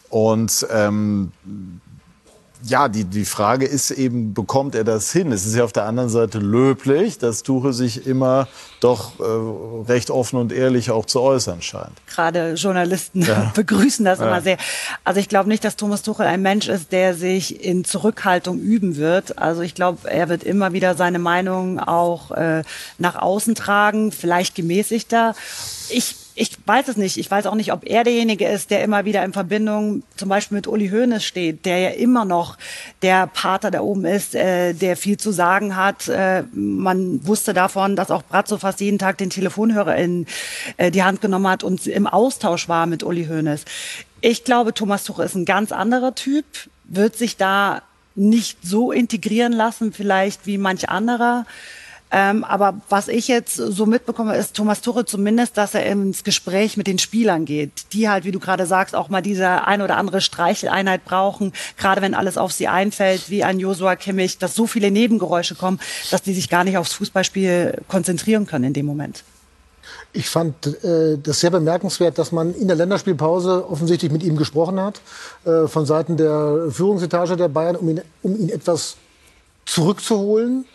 Und 0.09 0.67
ähm, 0.71 1.31
ja, 2.63 2.89
die, 2.89 3.05
die 3.05 3.25
Frage 3.25 3.65
ist 3.65 3.91
eben, 3.91 4.33
bekommt 4.33 4.75
er 4.75 4.83
das 4.83 5.11
hin? 5.11 5.31
Es 5.31 5.45
ist 5.45 5.55
ja 5.55 5.63
auf 5.63 5.71
der 5.71 5.85
anderen 5.85 6.09
Seite 6.09 6.39
löblich, 6.39 7.17
dass 7.17 7.43
Tuchel 7.43 7.71
sich 7.71 8.05
immer 8.05 8.47
doch 8.81 9.19
äh, 9.19 9.91
recht 9.91 10.11
offen 10.11 10.37
und 10.37 10.51
ehrlich 10.51 10.91
auch 10.91 11.05
zu 11.05 11.21
äußern 11.21 11.61
scheint. 11.61 11.93
Gerade 12.07 12.53
Journalisten 12.55 13.21
ja. 13.21 13.51
begrüßen 13.55 14.03
das 14.03 14.19
ja. 14.19 14.27
immer 14.27 14.41
sehr. 14.41 14.57
Also 15.05 15.19
ich 15.19 15.29
glaube 15.29 15.47
nicht, 15.47 15.63
dass 15.63 15.77
Thomas 15.77 16.01
Tuchel 16.01 16.25
ein 16.25 16.41
Mensch 16.41 16.67
ist, 16.67 16.91
der 16.91 17.15
sich 17.15 17.63
in 17.63 17.85
Zurückhaltung 17.85 18.59
üben 18.59 18.97
wird. 18.97 19.37
Also 19.37 19.61
ich 19.61 19.73
glaube, 19.73 20.09
er 20.09 20.27
wird 20.27 20.43
immer 20.43 20.73
wieder 20.73 20.95
seine 20.95 21.19
Meinung 21.19 21.79
auch 21.79 22.31
äh, 22.31 22.63
nach 22.97 23.15
außen 23.15 23.55
tragen, 23.55 24.11
vielleicht 24.11 24.55
gemäßigter. 24.55 25.33
Ich 25.89 26.15
ich 26.39 26.57
weiß 26.65 26.87
es 26.87 26.95
nicht. 26.95 27.17
Ich 27.17 27.29
weiß 27.29 27.47
auch 27.47 27.55
nicht, 27.55 27.73
ob 27.73 27.85
er 27.85 28.05
derjenige 28.05 28.47
ist, 28.47 28.71
der 28.71 28.81
immer 28.81 29.03
wieder 29.03 29.25
in 29.25 29.33
Verbindung 29.33 30.03
zum 30.15 30.29
Beispiel 30.29 30.55
mit 30.55 30.67
Uli 30.67 30.89
Hoeneß 30.89 31.21
steht, 31.21 31.65
der 31.65 31.79
ja 31.79 31.89
immer 31.89 32.23
noch 32.23 32.57
der 33.01 33.27
Pater 33.27 33.71
da 33.71 33.81
oben 33.81 34.05
ist, 34.05 34.35
äh, 34.35 34.73
der 34.73 34.95
viel 34.95 35.17
zu 35.17 35.31
sagen 35.31 35.75
hat. 35.75 36.07
Äh, 36.07 36.43
man 36.53 37.27
wusste 37.27 37.53
davon, 37.53 37.97
dass 37.97 38.09
auch 38.09 38.23
Bratzo 38.23 38.57
fast 38.57 38.79
jeden 38.79 38.99
Tag 38.99 39.17
den 39.17 39.29
Telefonhörer 39.29 39.97
in 39.97 40.27
äh, 40.77 40.91
die 40.91 41.03
Hand 41.03 41.19
genommen 41.19 41.47
hat 41.47 41.65
und 41.65 41.85
im 41.87 42.07
Austausch 42.07 42.69
war 42.69 42.85
mit 42.85 43.03
Uli 43.03 43.25
Hoeneß. 43.25 43.65
Ich 44.21 44.45
glaube, 44.45 44.73
Thomas 44.73 45.03
Tuchel 45.03 45.25
ist 45.25 45.35
ein 45.35 45.45
ganz 45.45 45.73
anderer 45.73 46.15
Typ, 46.15 46.45
wird 46.85 47.17
sich 47.17 47.35
da 47.35 47.81
nicht 48.15 48.59
so 48.63 48.93
integrieren 48.93 49.51
lassen, 49.51 49.91
vielleicht 49.91 50.45
wie 50.45 50.57
manch 50.57 50.87
anderer. 50.87 51.45
Ähm, 52.11 52.43
aber 52.43 52.81
was 52.89 53.07
ich 53.07 53.27
jetzt 53.27 53.55
so 53.55 53.85
mitbekomme, 53.85 54.35
ist 54.35 54.55
Thomas 54.55 54.81
Tuchel 54.81 55.05
zumindest, 55.05 55.57
dass 55.57 55.75
er 55.75 55.85
ins 55.85 56.23
Gespräch 56.23 56.75
mit 56.75 56.87
den 56.87 56.97
Spielern 56.97 57.45
geht, 57.45 57.93
die 57.93 58.09
halt, 58.09 58.23
wie 58.23 58.31
du 58.31 58.39
gerade 58.39 58.65
sagst, 58.65 58.95
auch 58.95 59.09
mal 59.09 59.21
diese 59.21 59.67
ein 59.67 59.81
oder 59.83 59.97
andere 59.97 60.19
Streicheleinheit 60.19 61.05
brauchen, 61.05 61.53
gerade 61.77 62.01
wenn 62.01 62.15
alles 62.15 62.37
auf 62.37 62.51
sie 62.51 62.67
einfällt, 62.67 63.29
wie 63.29 63.43
ein 63.43 63.59
Josua 63.59 63.95
Kimmich, 63.95 64.39
dass 64.39 64.55
so 64.55 64.65
viele 64.65 64.89
Nebengeräusche 64.89 65.53
kommen, 65.53 65.79
dass 66.09 66.23
die 66.23 66.33
sich 66.33 66.49
gar 66.49 66.63
nicht 66.63 66.77
aufs 66.77 66.93
Fußballspiel 66.93 67.81
konzentrieren 67.87 68.47
können 68.47 68.65
in 68.65 68.73
dem 68.73 68.87
Moment. 68.87 69.23
Ich 70.11 70.29
fand 70.29 70.65
äh, 70.83 71.17
das 71.21 71.39
sehr 71.39 71.51
bemerkenswert, 71.51 72.17
dass 72.17 72.31
man 72.31 72.55
in 72.55 72.67
der 72.67 72.75
Länderspielpause 72.75 73.69
offensichtlich 73.69 74.11
mit 74.11 74.23
ihm 74.23 74.35
gesprochen 74.35 74.79
hat, 74.79 75.01
äh, 75.45 75.67
von 75.67 75.85
Seiten 75.85 76.17
der 76.17 76.69
Führungsetage 76.71 77.37
der 77.37 77.49
Bayern, 77.49 77.75
um 77.75 77.89
ihn, 77.89 78.01
um 78.23 78.35
ihn 78.35 78.49
etwas 78.49 78.95
zurückzuholen 79.65 80.65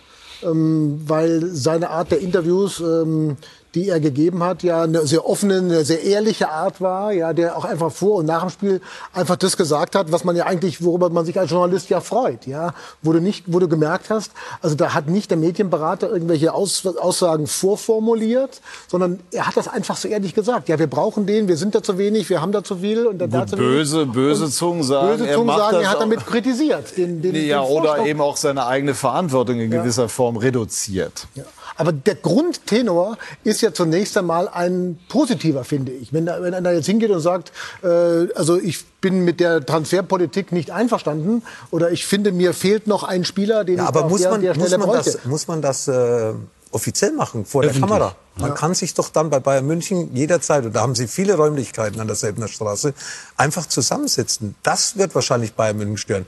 ähm, 0.43 1.01
weil 1.07 1.45
seine 1.47 1.91
Art 1.91 2.11
der 2.11 2.21
Interviews 2.21 2.81
ähm, 2.81 3.37
die 3.75 3.89
er 3.89 4.01
gegeben 4.01 4.43
hat, 4.43 4.63
ja 4.63 4.83
eine 4.83 5.07
sehr 5.07 5.27
offene, 5.27 5.59
eine 5.59 5.85
sehr 5.85 6.03
ehrliche 6.03 6.51
Art 6.51 6.81
war, 6.81 7.13
ja, 7.13 7.33
der 7.33 7.57
auch 7.57 7.65
einfach 7.65 7.91
vor 7.91 8.17
und 8.17 8.27
nach 8.27 8.43
dem 8.43 8.51
Spiel 8.51 8.81
einfach 9.13 9.37
das 9.37 9.57
gesagt 9.57 9.95
hat, 9.97 10.13
was 10.13 10.25
man 10.25 10.37
ja 10.37 10.47
eigentlich, 10.47 10.85
worüber 10.85 11.11
man 11.11 11.25
sich 11.25 11.39
als 11.39 11.51
Journalist 11.51 11.91
ja 11.91 12.01
freut, 12.01 12.47
ja, 12.47 12.75
wo 13.03 13.13
du 13.13 13.21
nicht, 13.21 13.45
wo 13.47 13.59
du 13.59 13.69
gemerkt 13.69 14.11
hast, 14.11 14.33
also 14.63 14.77
da 14.77 14.95
hat 14.95 15.09
nicht 15.09 15.31
der 15.31 15.39
Medienberater 15.39 16.11
irgendwelche 16.11 16.55
Aus, 16.55 16.87
Aussagen 16.87 17.47
vorformuliert, 17.47 18.61
sondern 18.89 19.21
er 19.33 19.47
hat 19.47 19.57
das 19.57 19.69
einfach 19.69 19.97
so 19.97 20.09
ehrlich 20.09 20.35
gesagt. 20.35 20.69
Ja, 20.69 20.79
wir 20.79 20.87
brauchen 20.87 21.27
den, 21.27 21.49
wir 21.49 21.57
sind 21.57 21.75
da 21.75 21.83
zu 21.83 21.99
wenig, 21.99 22.31
wir 22.31 22.41
haben 22.41 22.53
da 22.53 22.63
zu 22.63 22.77
viel 22.77 23.07
und 23.07 23.19
da, 23.19 23.27
Gut, 23.27 23.49
zu 23.49 23.57
böse, 23.57 24.07
böse 24.07 24.51
Zungen 24.51 24.83
sagen, 24.83 25.19
böse 25.19 25.33
Zungen 25.33 25.49
er, 25.49 25.59
sagen, 25.59 25.77
er 25.81 25.91
hat 25.91 26.01
damit 26.01 26.27
kritisiert, 26.27 26.97
den, 26.97 27.23
den, 27.23 27.35
ja, 27.35 27.63
den 27.63 27.71
oder 27.71 28.07
eben 28.07 28.21
auch 28.21 28.37
seine 28.37 28.67
eigene 28.67 28.95
Verantwortung 28.95 29.59
in 29.61 29.71
gewisser 29.71 30.03
ja. 30.03 30.09
Form 30.09 30.37
reduziert. 30.37 31.27
Ja. 31.35 31.45
Aber 31.77 31.93
der 31.93 32.15
Grundtenor 32.15 33.19
ist 33.43 33.61
ja 33.61 33.73
zunächst 33.73 34.17
einmal 34.17 34.49
ein 34.49 34.99
positiver, 35.09 35.65
finde 35.65 35.93
ich. 35.93 36.13
Wenn, 36.13 36.27
da, 36.27 36.41
wenn 36.43 36.55
einer 36.55 36.73
jetzt 36.73 36.87
hingeht 36.87 37.11
und 37.11 37.21
sagt, 37.21 37.53
äh, 37.83 37.89
also 38.35 38.59
ich 38.59 38.85
bin 39.01 39.25
mit 39.25 39.41
der 39.41 39.65
Transferpolitik 39.65 40.53
nicht 40.53 40.71
einverstanden 40.71 41.43
oder 41.71 41.91
ich 41.91 42.07
finde, 42.07 42.33
mir 42.33 42.55
fehlt 42.55 42.87
noch 42.87 43.03
ein 43.03 43.25
Spieler, 43.25 43.65
den 43.65 43.79
ja, 43.79 43.83
ich 43.85 43.89
aber 43.89 44.09
muss 44.09 44.23
der, 44.23 44.31
man, 44.31 44.41
der 44.41 44.57
muss 44.57 44.71
man 44.71 44.93
das, 44.93 45.25
muss 45.25 45.49
man 45.49 45.63
das 45.63 45.89
äh, 45.89 46.33
offiziell 46.71 47.13
machen 47.13 47.45
vor 47.45 47.63
Öffentlich. 47.63 47.81
der 47.81 47.89
Kamera? 47.89 48.17
Man 48.37 48.51
ja. 48.51 48.55
kann 48.55 48.75
sich 48.75 48.95
doch 48.95 49.11
dann 49.11 49.31
bei 49.31 49.39
Bayern 49.39 49.67
München 49.67 50.15
jederzeit, 50.15 50.65
und 50.65 50.75
da 50.75 50.81
haben 50.81 50.95
sie 50.95 51.07
viele 51.07 51.35
Räumlichkeiten 51.35 52.01
an 52.01 52.09
der 52.09 52.17
Selbener 52.17 52.49
Straße, 52.49 52.95
einfach 53.37 53.67
zusammensetzen. 53.67 54.57
Das 54.63 54.97
wird 54.97 55.15
wahrscheinlich 55.15 55.55
Bayern 55.55 55.77
München 55.77 55.99
stören. 55.99 56.27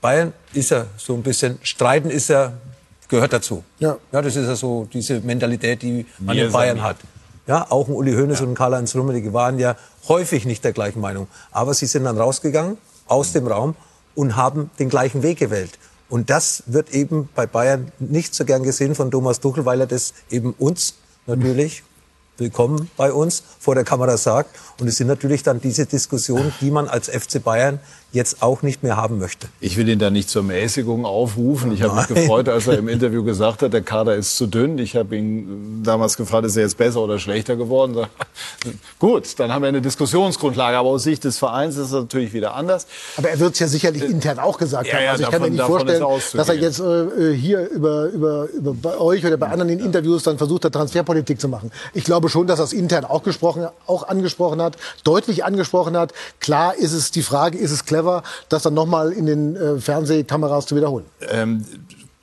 Bayern 0.00 0.32
ist 0.52 0.70
ja 0.70 0.86
so 0.96 1.14
ein 1.14 1.22
bisschen, 1.22 1.58
Streiten 1.62 2.10
ist 2.10 2.28
ja 2.28 2.54
gehört 3.08 3.32
dazu. 3.32 3.64
Ja. 3.78 3.96
ja, 4.12 4.22
das 4.22 4.36
ist 4.36 4.46
ja 4.46 4.56
so 4.56 4.88
diese 4.92 5.20
Mentalität, 5.20 5.82
die 5.82 6.06
man 6.18 6.36
in 6.36 6.52
Bayern 6.52 6.82
hat. 6.82 6.96
Ja, 7.46 7.66
auch 7.70 7.88
ein 7.88 7.94
Uli 7.94 8.12
Hoeneß 8.12 8.40
ja. 8.40 8.46
und 8.46 8.54
Karl-Heinz 8.54 8.96
Rummenigge 8.96 9.32
waren 9.32 9.58
ja 9.58 9.76
häufig 10.08 10.46
nicht 10.46 10.64
der 10.64 10.72
gleichen 10.72 11.00
Meinung. 11.00 11.28
Aber 11.52 11.74
sie 11.74 11.86
sind 11.86 12.04
dann 12.04 12.18
rausgegangen 12.18 12.76
aus 13.06 13.32
dem 13.32 13.46
Raum 13.46 13.76
und 14.14 14.34
haben 14.34 14.70
den 14.78 14.88
gleichen 14.88 15.22
Weg 15.22 15.38
gewählt. 15.38 15.78
Und 16.08 16.30
das 16.30 16.64
wird 16.66 16.90
eben 16.90 17.28
bei 17.34 17.46
Bayern 17.46 17.92
nicht 17.98 18.34
so 18.34 18.44
gern 18.44 18.62
gesehen 18.62 18.94
von 18.94 19.10
Thomas 19.10 19.40
Tuchel, 19.40 19.64
weil 19.64 19.80
er 19.80 19.86
das 19.86 20.14
eben 20.30 20.52
uns 20.58 20.94
natürlich 21.26 21.82
willkommen 22.38 22.90
bei 22.96 23.12
uns 23.12 23.42
vor 23.58 23.74
der 23.74 23.84
Kamera 23.84 24.16
sagt. 24.16 24.56
Und 24.80 24.88
es 24.88 24.96
sind 24.96 25.06
natürlich 25.06 25.42
dann 25.42 25.60
diese 25.60 25.86
Diskussionen, 25.86 26.52
die 26.60 26.70
man 26.70 26.88
als 26.88 27.08
FC 27.08 27.42
Bayern 27.42 27.80
jetzt 28.16 28.42
auch 28.42 28.62
nicht 28.62 28.82
mehr 28.82 28.96
haben 28.96 29.18
möchte. 29.18 29.46
Ich 29.60 29.76
will 29.76 29.88
ihn 29.88 29.98
da 29.98 30.10
nicht 30.10 30.28
zur 30.28 30.42
Mäßigung 30.42 31.04
aufrufen. 31.04 31.72
Ich 31.72 31.82
habe 31.82 31.94
mich 31.94 32.08
gefreut, 32.08 32.48
als 32.48 32.66
er 32.66 32.78
im 32.78 32.88
Interview 32.96 33.22
gesagt 33.22 33.62
hat, 33.62 33.72
der 33.72 33.82
Kader 33.82 34.16
ist 34.16 34.36
zu 34.36 34.46
dünn. 34.46 34.78
Ich 34.78 34.96
habe 34.96 35.16
ihn 35.16 35.82
damals 35.84 36.16
gefragt, 36.16 36.46
ist 36.46 36.56
er 36.56 36.62
jetzt 36.62 36.78
besser 36.78 37.00
oder 37.00 37.18
schlechter 37.18 37.54
geworden? 37.54 38.06
Gut, 38.98 39.38
dann 39.38 39.52
haben 39.52 39.62
wir 39.62 39.68
eine 39.68 39.82
Diskussionsgrundlage. 39.82 40.76
Aber 40.76 40.88
aus 40.88 41.04
Sicht 41.04 41.24
des 41.24 41.38
Vereins 41.38 41.76
ist 41.76 41.88
es 41.88 41.92
natürlich 41.92 42.32
wieder 42.32 42.54
anders. 42.54 42.86
Aber 43.16 43.28
er 43.28 43.38
wird 43.38 43.52
es 43.52 43.60
ja 43.60 43.68
sicherlich 43.68 44.02
äh, 44.02 44.06
intern 44.06 44.38
auch 44.38 44.58
gesagt 44.58 44.92
haben. 44.92 45.04
Ja, 45.04 45.12
also 45.12 45.22
ich 45.22 45.28
davon, 45.28 45.42
kann 45.42 45.50
mir 45.50 45.56
nicht 45.56 45.66
vorstellen, 45.66 46.04
dass 46.34 46.48
er 46.48 46.54
jetzt 46.54 46.80
äh, 46.80 47.34
hier 47.34 47.68
über, 47.68 48.06
über, 48.06 48.48
über 48.48 48.74
bei 48.74 48.98
euch 48.98 49.24
oder 49.24 49.36
bei 49.36 49.48
anderen 49.48 49.70
in 49.70 49.80
Interviews 49.80 50.22
dann 50.22 50.38
versucht 50.38 50.64
hat, 50.64 50.72
Transferpolitik 50.72 51.40
zu 51.40 51.48
machen. 51.48 51.70
Ich 51.92 52.04
glaube 52.04 52.30
schon, 52.30 52.46
dass 52.46 52.58
er 52.58 52.64
es 52.64 52.72
intern 52.72 53.04
auch, 53.04 53.22
gesprochen, 53.22 53.68
auch 53.86 54.08
angesprochen 54.08 54.62
hat, 54.62 54.76
deutlich 55.04 55.44
angesprochen 55.44 55.96
hat. 55.96 56.14
Klar 56.40 56.74
ist 56.76 56.92
es 56.92 57.10
die 57.10 57.22
Frage, 57.22 57.58
ist 57.58 57.70
es 57.70 57.84
clever? 57.84 58.05
Clever, 58.06 58.22
das 58.48 58.62
dann 58.62 58.74
nochmal 58.74 59.12
in 59.12 59.26
den 59.26 59.56
äh, 59.56 59.80
Fernsehkameras 59.80 60.66
zu 60.66 60.76
wiederholen. 60.76 61.04
Ähm, 61.28 61.64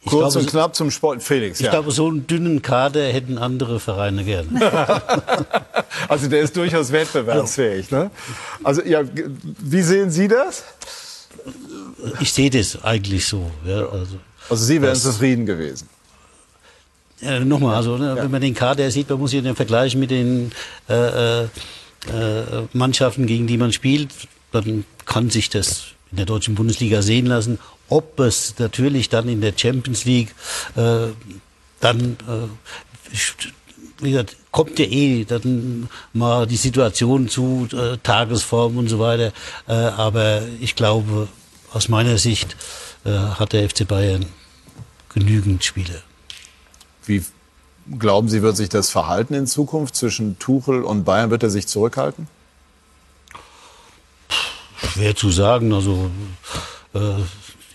Kurz 0.05 0.33
glaube, 0.33 0.45
und 0.45 0.51
knapp 0.51 0.75
zum 0.75 0.91
Sport. 0.91 1.23
Felix, 1.23 1.59
Ich 1.59 1.65
ja. 1.65 1.71
glaube, 1.71 1.91
so 1.91 2.07
einen 2.07 2.27
dünnen 2.27 2.61
Kader 2.61 3.07
hätten 3.07 3.37
andere 3.37 3.79
Vereine 3.79 4.25
gerne. 4.25 4.49
also 6.09 6.27
der 6.27 6.41
ist 6.41 6.57
durchaus 6.57 6.91
wettbewerbsfähig. 6.91 7.89
Ne? 7.89 8.11
Also 8.63 8.81
ja, 8.83 9.01
wie 9.59 9.81
sehen 9.81 10.11
Sie 10.11 10.27
das? 10.27 10.63
Ich 12.19 12.33
sehe 12.33 12.49
das 12.49 12.83
eigentlich 12.83 13.25
so. 13.25 13.49
Ja, 13.65 13.85
also, 13.85 14.17
also 14.49 14.65
Sie 14.65 14.81
wären 14.81 14.95
zufrieden 14.95 15.45
gewesen. 15.45 15.87
Ja, 17.21 17.39
Nochmal, 17.39 17.75
also 17.75 17.97
ne, 17.97 18.09
ja. 18.09 18.15
wenn 18.17 18.31
man 18.31 18.41
den 18.41 18.53
Kader 18.53 18.91
sieht, 18.91 19.09
man 19.09 19.19
muss 19.19 19.31
ja 19.31 19.39
den 19.39 19.55
Vergleich 19.55 19.95
mit 19.95 20.11
den 20.11 20.51
äh, 20.89 21.43
äh, 21.43 21.47
Mannschaften, 22.73 23.25
gegen 23.25 23.47
die 23.47 23.57
man 23.57 23.71
spielt, 23.71 24.09
dann 24.53 24.85
kann 25.05 25.29
sich 25.29 25.49
das 25.49 25.85
in 26.11 26.17
der 26.17 26.25
deutschen 26.25 26.55
Bundesliga 26.55 27.01
sehen 27.01 27.25
lassen. 27.25 27.59
Ob 27.89 28.19
es 28.19 28.55
natürlich 28.59 29.09
dann 29.09 29.27
in 29.27 29.41
der 29.41 29.53
Champions 29.55 30.05
League 30.05 30.33
äh, 30.75 31.07
dann 31.79 32.17
äh, 32.27 32.47
wie 33.99 34.11
gesagt, 34.11 34.35
kommt 34.51 34.77
ja 34.79 34.85
eh 34.85 35.25
dann 35.25 35.89
mal 36.13 36.45
die 36.45 36.57
Situation 36.57 37.29
zu 37.29 37.67
äh, 37.71 37.97
Tagesform 37.97 38.77
und 38.77 38.89
so 38.89 38.99
weiter. 38.99 39.31
Äh, 39.67 39.73
aber 39.73 40.43
ich 40.59 40.75
glaube, 40.75 41.27
aus 41.71 41.89
meiner 41.89 42.17
Sicht 42.17 42.55
äh, 43.05 43.09
hat 43.09 43.53
der 43.53 43.69
FC 43.69 43.87
Bayern 43.87 44.25
genügend 45.09 45.63
Spiele. 45.63 46.01
Wie 47.05 47.23
glauben 47.97 48.29
Sie, 48.29 48.41
wird 48.41 48.57
sich 48.57 48.69
das 48.69 48.89
verhalten 48.89 49.33
in 49.33 49.47
Zukunft 49.47 49.95
zwischen 49.95 50.39
Tuchel 50.39 50.83
und 50.83 51.03
Bayern? 51.03 51.31
Wird 51.31 51.43
er 51.43 51.49
sich 51.49 51.67
zurückhalten? 51.67 52.27
Schwer 54.91 55.15
zu 55.15 55.29
sagen. 55.31 55.73
Also 55.73 56.11
äh, 56.93 56.99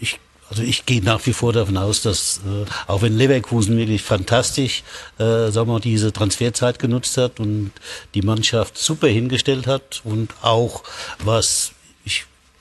ich 0.01 0.19
also 0.51 0.63
ich 0.63 0.87
gehe 0.87 1.03
nach 1.03 1.25
wie 1.27 1.33
vor 1.33 1.53
davon 1.53 1.77
aus, 1.77 2.03
dass 2.03 2.41
äh, 2.47 2.91
auch 2.91 3.03
wenn 3.03 3.17
Leverkusen 3.17 3.77
wirklich 3.77 4.03
fantastisch, 4.03 4.83
äh, 5.19 5.51
sagen 5.51 5.69
wir, 5.69 5.81
diese 5.81 6.13
Transferzeit 6.13 6.79
genutzt 6.79 7.17
hat 7.17 7.39
und 7.41 7.73
die 8.15 8.23
Mannschaft 8.23 8.79
super 8.79 9.09
hingestellt 9.09 9.67
hat 9.67 10.01
und 10.05 10.31
auch 10.43 10.83
was 11.25 11.73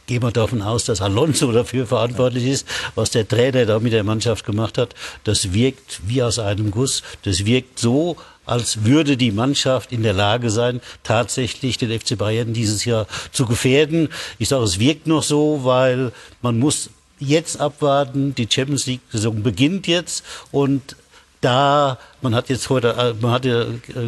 gehe 0.08 0.20
mal 0.20 0.32
davon 0.32 0.62
aus, 0.62 0.86
dass 0.86 1.02
Alonso 1.02 1.52
dafür 1.52 1.86
verantwortlich 1.86 2.46
ist, 2.46 2.68
was 2.96 3.12
der 3.12 3.28
Trainer 3.28 3.66
da 3.66 3.80
mit 3.80 3.94
der 3.94 4.04
Mannschaft 4.04 4.46
gemacht 4.46 4.78
hat. 4.78 4.96
Das 5.24 5.54
wirkt 5.54 6.02
wie 6.08 6.24
aus 6.24 6.40
einem 6.40 6.72
Guss. 6.72 7.04
Das 7.24 7.46
wirkt 7.46 7.78
so, 7.78 8.18
als 8.48 8.86
würde 8.86 9.18
die 9.18 9.32
Mannschaft 9.32 9.92
in 9.92 10.02
der 10.02 10.14
Lage 10.14 10.50
sein, 10.50 10.82
tatsächlich 11.04 11.78
den 11.78 11.98
FC 11.98 12.18
Bayern 12.18 12.54
dieses 12.54 12.86
Jahr 12.86 13.06
zu 13.32 13.46
gefährden. 13.46 14.10
Ich 14.40 14.50
sage, 14.50 14.64
es 14.64 14.80
wirkt 14.80 15.06
noch 15.06 15.22
so, 15.22 15.60
weil 15.64 16.12
man 16.42 16.58
muss 16.58 16.90
jetzt 17.20 17.60
abwarten. 17.60 18.34
Die 18.36 18.48
Champions 18.50 18.86
League-Saison 18.86 19.44
beginnt 19.44 19.88
jetzt 19.88 20.24
und 20.52 20.96
da, 21.42 22.00
man 22.22 22.34
hat 22.34 22.50
jetzt 22.50 22.70
heute, 22.70 22.96
äh, 22.98 23.14
man 23.22 23.32
hat 23.32 23.46
ja 23.46 23.66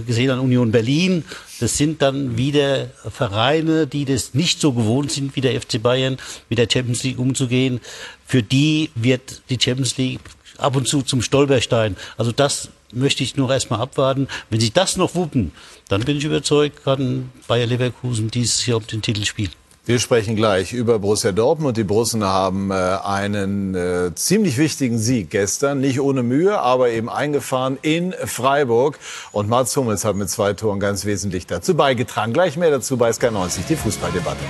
gesehen 0.08 0.32
an 0.32 0.40
Union 0.40 0.72
Berlin, 0.72 1.24
das 1.60 1.78
sind 1.78 2.02
dann 2.02 2.38
wieder 2.38 2.88
Vereine, 3.10 3.86
die 3.86 4.06
das 4.06 4.34
nicht 4.34 4.60
so 4.60 4.74
gewohnt 4.74 5.12
sind 5.12 5.36
wie 5.36 5.42
der 5.42 5.60
FC 5.62 5.82
Bayern, 5.82 6.18
mit 6.50 6.58
der 6.58 6.68
Champions 6.72 7.04
League 7.04 7.20
umzugehen. 7.20 7.82
Für 8.26 8.42
die 8.42 8.90
wird 8.96 9.42
die 9.50 9.60
Champions 9.62 9.98
League 9.98 10.22
ab 10.58 10.76
und 10.76 10.88
zu 10.88 11.02
zum 11.02 11.22
Stolperstein. 11.22 11.96
Also 12.18 12.32
das 12.32 12.70
möchte 12.94 13.24
ich 13.24 13.36
nur 13.36 13.52
erstmal 13.52 13.82
abwarten. 13.82 14.28
Wenn 14.50 14.60
sie 14.60 14.72
das 14.72 14.98
noch 14.98 15.16
wuppen, 15.16 15.52
dann 15.88 16.02
bin 16.02 16.18
ich 16.18 16.26
überzeugt, 16.26 16.84
kann 16.84 17.32
Bayer 17.48 17.66
Leverkusen 17.66 18.30
dieses 18.30 18.66
Jahr 18.66 18.78
um 18.78 18.88
den 18.88 19.02
Titel 19.02 19.26
spielen. 19.26 19.52
Wir 19.90 19.98
sprechen 19.98 20.36
gleich 20.36 20.72
über 20.72 21.00
Borussia 21.00 21.32
Dortmund. 21.32 21.76
Die 21.76 21.84
Borussen 21.84 22.24
haben 22.24 22.70
äh, 22.70 22.76
einen 22.76 23.74
äh, 23.74 24.14
ziemlich 24.14 24.60
wichtigen 24.60 25.00
Sieg 25.00 25.32
gestern, 25.32 25.80
nicht 25.80 26.00
ohne 26.00 26.22
Mühe, 26.22 26.60
aber 26.60 26.92
eben 26.92 27.10
eingefahren 27.10 27.80
in 27.82 28.14
Freiburg. 28.26 29.00
Und 29.32 29.50
Mats 29.50 29.76
Hummels 29.76 30.06
hat 30.06 30.16
mit 30.16 30.30
zwei 30.30 30.54
Toren 30.54 30.80
ganz 30.80 31.06
wesentlich 31.06 31.48
dazu 31.48 31.74
beigetragen. 31.74 32.34
Gleich 32.34 32.56
mehr 32.56 32.70
dazu 32.70 32.98
bei 32.98 33.10
SK90, 33.10 33.62
die 33.68 33.76
Fußballdebatte. 33.76 34.46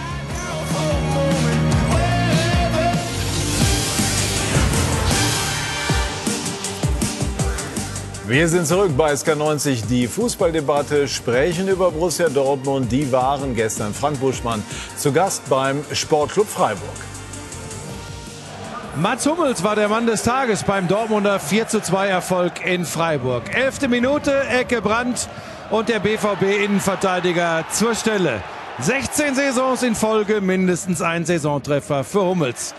Wir 8.30 8.48
sind 8.48 8.68
zurück 8.68 8.96
bei 8.96 9.12
SK90, 9.14 9.88
die 9.88 10.08
Fußballdebatte, 10.08 11.08
sprechen 11.08 11.68
über 11.68 11.90
Borussia 11.90 12.30
Dortmund. 12.30 12.92
Die 12.92 13.12
waren 13.12 13.56
gestern 13.56 13.92
Frank 13.92 14.20
Buschmann 14.20 14.64
zu 14.96 15.12
Gast 15.12 15.50
beim 15.50 15.84
Sportclub 15.92 16.48
Freiburg. 16.48 16.94
Mats 18.98 19.26
Hummels 19.26 19.64
war 19.64 19.76
der 19.76 19.90
Mann 19.90 20.06
des 20.06 20.22
Tages 20.22 20.62
beim 20.62 20.88
Dortmunder 20.88 21.40
4:2 21.40 22.06
Erfolg 22.06 22.64
in 22.64 22.86
Freiburg. 22.86 23.52
Elfte 23.52 23.88
Minute, 23.88 24.44
Ecke 24.48 24.84
Brandt 24.84 25.28
und 25.72 25.90
der 25.90 26.00
BVB-Innenverteidiger 26.00 27.66
zur 27.72 27.96
Stelle. 27.96 28.44
16 28.78 29.34
Saisons 29.34 29.82
in 29.82 29.96
Folge, 29.96 30.40
mindestens 30.40 31.02
ein 31.02 31.26
Saisontreffer 31.26 32.04
für 32.04 32.22
Hummels. 32.22 32.76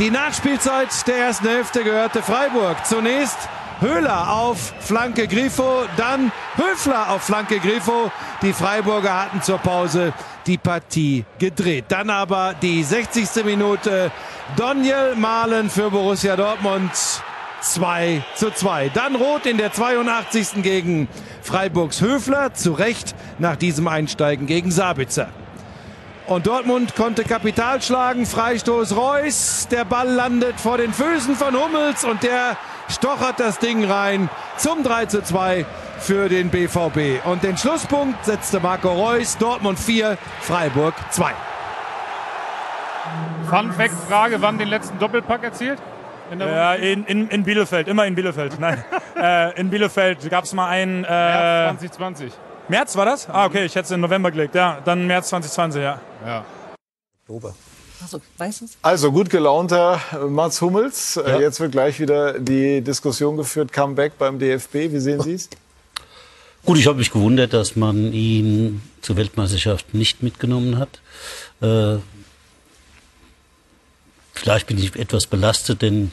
Die 0.00 0.10
Nachspielzeit 0.10 0.88
der 1.06 1.18
ersten 1.18 1.46
Hälfte 1.46 1.84
gehörte 1.84 2.20
Freiburg. 2.20 2.84
Zunächst 2.84 3.38
Höhler 3.80 4.32
auf 4.32 4.74
Flanke 4.80 5.28
Grifo, 5.28 5.84
dann 5.96 6.32
Höfler 6.56 7.10
auf 7.10 7.22
Flanke 7.22 7.60
Grifo. 7.60 8.10
Die 8.42 8.52
Freiburger 8.52 9.22
hatten 9.22 9.40
zur 9.40 9.58
Pause 9.58 10.12
die 10.46 10.58
Partie 10.58 11.24
gedreht. 11.38 11.84
Dann 11.88 12.10
aber 12.10 12.54
die 12.60 12.82
60. 12.82 13.44
Minute 13.44 14.10
Daniel 14.56 15.14
Mahlen 15.14 15.70
für 15.70 15.90
Borussia 15.90 16.34
Dortmund 16.34 16.90
2 17.60 18.24
zu 18.34 18.50
2. 18.50 18.90
Dann 18.94 19.14
Rot 19.14 19.46
in 19.46 19.58
der 19.58 19.72
82. 19.72 20.62
gegen 20.62 21.06
Freiburgs 21.42 22.00
Höfler, 22.00 22.54
zu 22.54 22.72
Recht 22.72 23.14
nach 23.38 23.56
diesem 23.56 23.86
Einsteigen 23.86 24.46
gegen 24.46 24.72
Sabitzer. 24.72 25.28
Und 26.26 26.46
Dortmund 26.46 26.94
konnte 26.94 27.24
Kapital 27.24 27.80
schlagen. 27.80 28.26
Freistoß 28.26 28.96
Reus. 28.96 29.66
Der 29.70 29.84
Ball 29.84 30.08
landet 30.08 30.60
vor 30.60 30.76
den 30.78 30.92
Füßen 30.92 31.36
von 31.36 31.54
Hummels 31.54 32.04
und 32.04 32.22
der 32.22 32.56
stochert 32.88 33.40
das 33.40 33.58
Ding 33.58 33.84
rein 33.84 34.28
zum 34.56 34.82
3 34.82 35.06
zu 35.06 35.22
2 35.22 35.66
für 35.98 36.28
den 36.28 36.50
BVB. 36.50 37.24
Und 37.26 37.42
den 37.42 37.56
Schlusspunkt 37.56 38.24
setzte 38.24 38.60
Marco 38.60 38.90
Reus. 38.90 39.36
Dortmund 39.38 39.78
4, 39.78 40.16
Freiburg 40.40 40.94
2. 41.10 41.32
Fun 43.48 43.72
Fact 43.72 43.94
Frage, 44.08 44.42
wann 44.42 44.58
den 44.58 44.68
letzten 44.68 44.98
Doppelpack 44.98 45.42
erzielt? 45.42 45.80
In, 46.30 46.40
ja, 46.40 46.74
in, 46.74 47.04
in, 47.06 47.28
in, 47.28 47.42
Bielefeld, 47.42 47.88
immer 47.88 48.04
in 48.04 48.14
Bielefeld. 48.14 48.60
Nein, 48.60 48.84
äh, 49.16 49.58
in 49.58 49.70
Bielefeld 49.70 50.28
gab 50.28 50.44
es 50.44 50.52
mal 50.52 50.68
einen. 50.68 51.04
Äh, 51.04 51.08
März 51.08 51.80
2020. 51.80 52.32
März 52.68 52.96
war 52.96 53.06
das? 53.06 53.30
Ah, 53.30 53.46
okay, 53.46 53.64
ich 53.64 53.74
hätte 53.74 53.86
es 53.86 53.90
in 53.92 54.00
November 54.00 54.30
gelegt. 54.30 54.54
Ja, 54.54 54.78
dann 54.84 55.06
März 55.06 55.30
2020, 55.30 55.82
ja. 55.82 56.00
Ja. 56.26 56.44
Oktober. 57.22 57.54
Also? 58.00 58.20
Also 58.82 59.12
gut 59.12 59.30
gelaunter 59.30 60.00
Mats 60.28 60.60
Hummels. 60.60 61.16
Äh, 61.16 61.30
Ja. 61.30 61.40
Jetzt 61.40 61.60
wird 61.60 61.72
gleich 61.72 61.98
wieder 62.00 62.38
die 62.38 62.80
Diskussion 62.80 63.36
geführt, 63.36 63.72
Comeback 63.72 64.18
beim 64.18 64.38
DFB. 64.38 64.92
Wie 64.92 64.98
sehen 65.00 65.20
Sie 65.20 65.34
es? 65.34 65.48
Gut, 66.64 66.78
ich 66.78 66.86
habe 66.86 66.98
mich 66.98 67.10
gewundert, 67.10 67.52
dass 67.52 67.76
man 67.76 68.12
ihn 68.12 68.82
zur 69.00 69.16
Weltmeisterschaft 69.16 69.94
nicht 69.94 70.22
mitgenommen 70.22 70.78
hat. 70.78 71.00
Äh, 71.60 71.98
vielleicht 74.34 74.66
bin 74.66 74.78
ich 74.78 74.94
etwas 74.96 75.26
belastet, 75.26 75.82
denn 75.82 76.12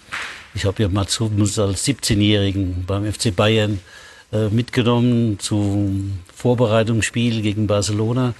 ich 0.53 0.65
habe 0.65 0.81
ja 0.81 0.89
Mats 0.89 1.19
Hummels 1.19 1.59
als 1.59 1.85
17-Jährigen 1.85 2.85
beim 2.85 3.11
FC 3.11 3.35
Bayern 3.35 3.73
äh, 3.73 4.04
mitgenommen 4.49 5.39
zum 5.39 6.19
Vorbereitungsspiel 6.33 7.41
gegen 7.41 7.67
Barcelona. 7.67 8.33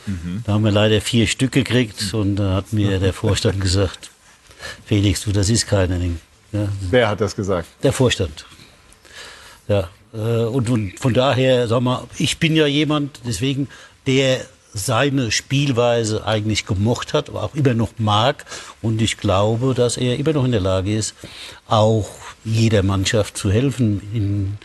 Da 0.46 0.54
haben 0.54 0.64
wir 0.64 0.72
leider 0.72 1.02
vier 1.02 1.28
Stück 1.28 1.52
gekriegt 1.52 2.14
und 2.14 2.36
da 2.36 2.56
hat 2.56 2.74
mir 2.74 3.00
der 3.00 3.14
Vorstand 3.14 3.60
gesagt, 3.62 4.12
Felix, 4.86 5.24
du, 5.24 5.32
das 5.32 5.50
ist 5.50 5.68
keiner. 5.68 6.00
Ja, 6.52 6.68
Wer 6.89 7.10
hat 7.10 7.22
das 7.22 7.36
gesagt? 7.36 7.68
der 7.84 7.93
Vorstand. 7.93 8.46
Ja, 9.68 9.89
äh, 10.14 10.46
und, 10.46 10.70
und 10.70 11.00
von 11.00 11.14
daher, 11.14 11.68
sag 11.68 11.82
mal, 11.82 12.04
ich 12.18 12.38
bin 12.38 12.56
ja 12.56 12.68
jemand, 12.68 13.22
deswegen, 13.26 13.68
der 14.08 14.46
seine 14.74 15.32
Spielweise 15.32 16.26
eigentlich 16.28 16.66
gemocht 16.66 17.14
hat, 17.14 17.30
aber 17.30 17.43
auch 17.43 17.56
immer 17.56 17.74
noch 17.74 17.91
mag. 17.98 18.46
Und 18.82 19.02
ich 19.02 19.18
glaube, 19.18 19.74
dass 19.74 19.96
er 19.96 20.18
immer 20.20 20.34
noch 20.34 20.43
in 20.43 20.52
der 20.52 20.60
Lage 20.60 20.96
ist, 20.96 21.16
auch 21.68 22.10
jeder 22.43 22.84
Mannschaft 22.84 23.38
zu 23.38 23.50
helfen 23.50 24.02
in 24.14 24.58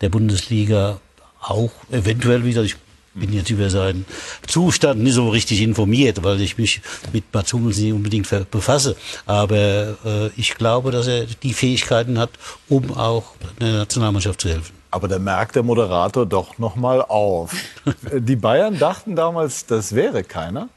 der 0.00 0.08
Bundesliga. 0.08 1.00
Auch 1.40 1.72
eventuell 1.90 2.44
wieder, 2.44 2.62
ich 2.62 2.76
bin 3.14 3.32
jetzt 3.32 3.50
über 3.50 3.70
seinen 3.70 4.04
Zustand 4.46 5.02
nicht 5.02 5.14
so 5.14 5.28
richtig 5.28 5.60
informiert, 5.60 6.22
weil 6.22 6.40
ich 6.40 6.58
mich 6.58 6.80
mit 7.12 7.24
Mats 7.32 7.52
Hummels 7.52 7.78
nicht 7.78 7.92
unbedingt 7.92 8.28
befasse. 8.50 8.96
Aber 9.26 9.96
äh, 10.04 10.30
ich 10.36 10.54
glaube, 10.54 10.90
dass 10.90 11.06
er 11.06 11.26
die 11.26 11.52
Fähigkeiten 11.52 12.18
hat, 12.18 12.30
um 12.68 12.92
auch 12.96 13.36
der 13.60 13.72
Nationalmannschaft 13.72 14.40
zu 14.40 14.48
helfen. 14.48 14.74
Aber 14.90 15.08
da 15.08 15.18
merkt 15.18 15.56
der 15.56 15.64
Moderator 15.64 16.24
doch 16.24 16.58
noch 16.58 16.76
mal 16.76 17.02
auf. 17.02 17.52
Die 18.12 18.36
Bayern 18.36 18.78
dachten 18.78 19.16
damals, 19.16 19.66
das 19.66 19.92
wäre 19.96 20.22
keiner. 20.22 20.68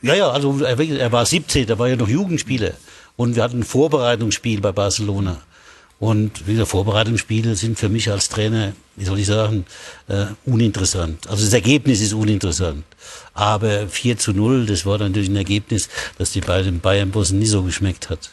Ja, 0.00 0.14
ja, 0.14 0.30
also 0.30 0.60
er, 0.60 0.80
er 0.80 1.12
war 1.12 1.26
17, 1.26 1.66
da 1.66 1.78
war 1.78 1.88
ja 1.88 1.96
noch 1.96 2.08
Jugendspieler. 2.08 2.72
Und 3.16 3.36
wir 3.36 3.42
hatten 3.42 3.58
ein 3.58 3.64
Vorbereitungsspiel 3.64 4.62
bei 4.62 4.72
Barcelona. 4.72 5.42
Und 6.00 6.44
diese 6.46 6.64
Vorbereitungsspiele 6.64 7.54
sind 7.54 7.78
für 7.78 7.90
mich 7.90 8.10
als 8.10 8.30
Trainer, 8.30 8.72
wie 8.96 9.04
soll 9.04 9.18
ich 9.18 9.26
sagen, 9.26 9.66
äh, 10.08 10.24
uninteressant. 10.46 11.28
Also 11.28 11.44
das 11.44 11.52
Ergebnis 11.52 12.00
ist 12.00 12.14
uninteressant. 12.14 12.84
Aber 13.34 13.86
4 13.86 14.16
zu 14.16 14.32
0, 14.32 14.64
das 14.64 14.86
war 14.86 14.96
natürlich 14.96 15.28
ein 15.28 15.36
Ergebnis, 15.36 15.90
das 16.16 16.32
die 16.32 16.40
beiden 16.40 16.80
Bayern-Bossen 16.80 17.38
nie 17.38 17.46
so 17.46 17.62
geschmeckt 17.62 18.08
hat. 18.08 18.30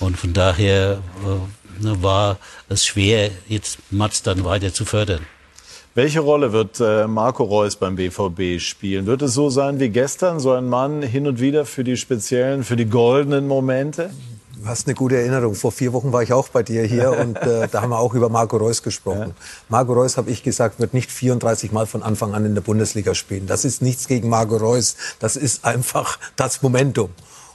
Und 0.00 0.16
von 0.16 0.32
daher 0.32 1.02
äh, 1.22 1.84
ne, 1.84 2.02
war 2.02 2.38
es 2.70 2.86
schwer, 2.86 3.30
jetzt 3.48 3.78
Mats 3.90 4.22
dann 4.22 4.42
weiter 4.42 4.72
zu 4.72 4.86
fördern. 4.86 5.20
Welche 5.94 6.20
Rolle 6.20 6.52
wird 6.54 6.80
äh, 6.80 7.06
Marco 7.06 7.44
Reus 7.44 7.76
beim 7.76 7.96
BVB 7.96 8.58
spielen? 8.58 9.04
Wird 9.04 9.20
es 9.20 9.34
so 9.34 9.50
sein 9.50 9.78
wie 9.78 9.90
gestern, 9.90 10.40
so 10.40 10.52
ein 10.52 10.70
Mann 10.70 11.02
hin 11.02 11.26
und 11.26 11.38
wieder 11.38 11.66
für 11.66 11.84
die 11.84 11.98
speziellen, 11.98 12.64
für 12.64 12.76
die 12.76 12.86
goldenen 12.86 13.46
Momente? 13.46 14.08
Du 14.64 14.70
hast 14.70 14.86
eine 14.86 14.94
gute 14.94 15.18
Erinnerung. 15.18 15.54
Vor 15.54 15.72
vier 15.72 15.92
Wochen 15.92 16.10
war 16.10 16.22
ich 16.22 16.32
auch 16.32 16.48
bei 16.48 16.62
dir 16.62 16.84
hier 16.84 17.18
und 17.20 17.36
äh, 17.36 17.68
da 17.68 17.82
haben 17.82 17.90
wir 17.90 17.98
auch 17.98 18.14
über 18.14 18.30
Marco 18.30 18.56
Reus 18.56 18.82
gesprochen. 18.82 19.34
Marco 19.68 19.92
Reus, 19.92 20.16
habe 20.16 20.30
ich 20.30 20.42
gesagt, 20.42 20.80
wird 20.80 20.94
nicht 20.94 21.10
34 21.10 21.70
Mal 21.70 21.86
von 21.86 22.02
Anfang 22.02 22.32
an 22.32 22.46
in 22.46 22.54
der 22.54 22.62
Bundesliga 22.62 23.14
spielen. 23.14 23.46
Das 23.46 23.66
ist 23.66 23.82
nichts 23.82 24.08
gegen 24.08 24.30
Marco 24.30 24.56
Reus. 24.56 24.96
Das 25.18 25.36
ist 25.36 25.66
einfach 25.66 26.18
das 26.36 26.62
Momentum. 26.62 27.10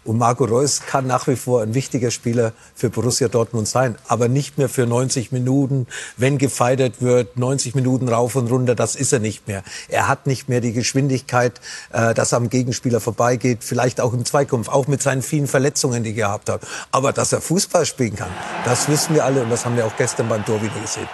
Und 0.05 0.17
Marco 0.17 0.45
Reus 0.45 0.81
kann 0.81 1.07
nach 1.07 1.27
wie 1.27 1.35
vor 1.35 1.61
ein 1.61 1.73
wichtiger 1.73 2.11
Spieler 2.11 2.53
für 2.73 2.89
Borussia 2.89 3.27
Dortmund 3.27 3.67
sein, 3.67 3.97
aber 4.07 4.27
nicht 4.27 4.57
mehr 4.57 4.69
für 4.69 4.85
90 4.85 5.31
Minuten, 5.31 5.87
wenn 6.17 6.37
gefeitert 6.37 7.01
wird, 7.01 7.37
90 7.37 7.75
Minuten 7.75 8.07
rauf 8.07 8.35
und 8.35 8.49
runter, 8.49 8.75
das 8.75 8.95
ist 8.95 9.13
er 9.13 9.19
nicht 9.19 9.47
mehr. 9.47 9.63
Er 9.88 10.07
hat 10.07 10.26
nicht 10.26 10.49
mehr 10.49 10.61
die 10.61 10.73
Geschwindigkeit, 10.73 11.59
äh, 11.91 12.13
dass 12.13 12.31
er 12.31 12.38
am 12.38 12.49
Gegenspieler 12.49 12.99
vorbeigeht, 12.99 13.63
vielleicht 13.63 13.99
auch 14.01 14.13
im 14.13 14.26
Zweikampf, 14.26 14.69
auch 14.69 14.88
mit 14.88 15.01
seinen 15.01 15.21
vielen 15.21 15.47
Verletzungen, 15.47 16.03
die 16.03 16.11
er 16.11 16.15
gehabt 16.15 16.49
hat. 16.49 16.61
Aber 16.91 17.13
dass 17.13 17.34
er 17.34 17.41
Fußball 17.41 17.85
spielen 17.85 18.15
kann, 18.15 18.31
das 18.65 18.88
wissen 18.88 19.15
wir 19.15 19.26
alle 19.26 19.43
und 19.43 19.49
das 19.49 19.65
haben 19.65 19.76
wir 19.76 19.85
auch 19.85 19.97
gestern 19.97 20.30
beim 20.30 20.45
Tor 20.45 20.61
wieder 20.61 20.80
gesehen. 20.81 21.07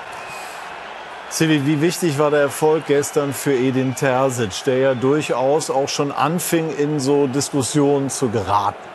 Silvi, 1.30 1.66
wie 1.66 1.82
wichtig 1.82 2.18
war 2.18 2.32
der 2.32 2.42
Erfolg 2.42 2.86
gestern 2.88 3.34
für 3.34 3.54
Edin 3.54 3.96
Terzic, 3.96 4.64
der 4.66 4.78
ja 4.78 4.94
durchaus 4.94 5.70
auch 5.70 5.90
schon 5.90 6.12
anfing, 6.12 6.70
in 6.78 7.00
so 7.00 7.28
Diskussionen 7.28 8.10
zu 8.10 8.30
geraten? 8.30 8.95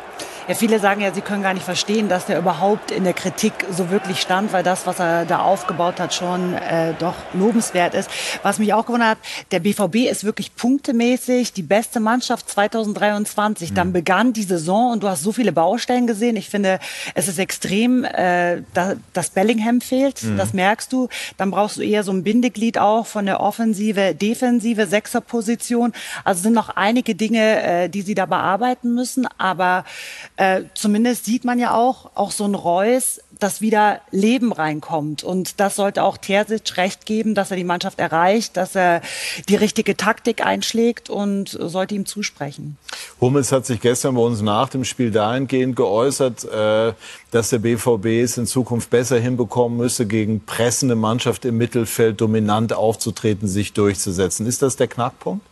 Ja, 0.50 0.56
viele 0.56 0.80
sagen 0.80 1.00
ja, 1.00 1.14
sie 1.14 1.20
können 1.20 1.44
gar 1.44 1.54
nicht 1.54 1.62
verstehen, 1.62 2.08
dass 2.08 2.26
der 2.26 2.36
überhaupt 2.36 2.90
in 2.90 3.04
der 3.04 3.12
Kritik 3.12 3.52
so 3.70 3.88
wirklich 3.88 4.20
stand, 4.20 4.52
weil 4.52 4.64
das, 4.64 4.84
was 4.84 4.98
er 4.98 5.24
da 5.24 5.42
aufgebaut 5.42 6.00
hat, 6.00 6.12
schon 6.12 6.54
äh, 6.54 6.92
doch 6.98 7.14
lobenswert 7.34 7.94
ist. 7.94 8.10
Was 8.42 8.58
mich 8.58 8.74
auch 8.74 8.84
gewundert 8.84 9.10
hat, 9.10 9.18
der 9.52 9.60
BVB 9.60 10.10
ist 10.10 10.24
wirklich 10.24 10.56
punktemäßig 10.56 11.52
die 11.52 11.62
beste 11.62 12.00
Mannschaft 12.00 12.50
2023. 12.50 13.70
Mhm. 13.70 13.74
Dann 13.76 13.92
begann 13.92 14.32
die 14.32 14.42
Saison 14.42 14.90
und 14.90 15.04
du 15.04 15.08
hast 15.08 15.22
so 15.22 15.30
viele 15.30 15.52
Baustellen 15.52 16.08
gesehen. 16.08 16.34
Ich 16.34 16.48
finde, 16.48 16.80
es 17.14 17.28
ist 17.28 17.38
extrem, 17.38 18.02
äh, 18.02 18.62
da, 18.74 18.94
dass 19.12 19.30
Bellingham 19.30 19.80
fehlt. 19.80 20.20
Mhm. 20.24 20.36
Das 20.36 20.52
merkst 20.52 20.92
du. 20.92 21.08
Dann 21.36 21.52
brauchst 21.52 21.76
du 21.76 21.82
eher 21.82 22.02
so 22.02 22.10
ein 22.10 22.24
Bindeglied 22.24 22.76
auch 22.76 23.06
von 23.06 23.24
der 23.24 23.38
Offensive, 23.38 24.16
Defensive, 24.16 24.88
Sechserposition. 24.88 25.92
Also 26.24 26.42
sind 26.42 26.54
noch 26.54 26.70
einige 26.70 27.14
Dinge, 27.14 27.62
äh, 27.62 27.88
die 27.88 28.02
sie 28.02 28.16
da 28.16 28.26
bearbeiten 28.26 28.96
müssen. 28.96 29.28
Aber 29.38 29.84
äh, 30.40 30.64
zumindest 30.72 31.26
sieht 31.26 31.44
man 31.44 31.58
ja 31.58 31.74
auch, 31.74 32.12
auch 32.14 32.30
so 32.30 32.44
ein 32.44 32.54
Reus, 32.54 33.20
dass 33.38 33.60
wieder 33.60 34.00
Leben 34.10 34.52
reinkommt. 34.52 35.22
Und 35.22 35.60
das 35.60 35.76
sollte 35.76 36.02
auch 36.02 36.16
Terzic 36.16 36.78
recht 36.78 37.04
geben, 37.04 37.34
dass 37.34 37.50
er 37.50 37.58
die 37.58 37.64
Mannschaft 37.64 37.98
erreicht, 37.98 38.56
dass 38.56 38.74
er 38.74 39.02
die 39.50 39.56
richtige 39.56 39.98
Taktik 39.98 40.44
einschlägt 40.44 41.10
und 41.10 41.50
sollte 41.60 41.94
ihm 41.94 42.06
zusprechen. 42.06 42.78
Hummels 43.20 43.52
hat 43.52 43.66
sich 43.66 43.82
gestern 43.82 44.14
bei 44.14 44.22
uns 44.22 44.40
nach 44.40 44.70
dem 44.70 44.84
Spiel 44.84 45.10
dahingehend 45.10 45.76
geäußert, 45.76 46.44
äh, 46.44 46.94
dass 47.32 47.50
der 47.50 47.58
BVB 47.58 48.06
es 48.24 48.38
in 48.38 48.46
Zukunft 48.46 48.88
besser 48.88 49.18
hinbekommen 49.18 49.76
müsse, 49.76 50.06
gegen 50.06 50.46
pressende 50.46 50.96
Mannschaft 50.96 51.44
im 51.44 51.58
Mittelfeld 51.58 52.18
dominant 52.18 52.72
aufzutreten, 52.72 53.46
sich 53.46 53.74
durchzusetzen. 53.74 54.46
Ist 54.46 54.62
das 54.62 54.76
der 54.76 54.88
Knackpunkt? 54.88 55.44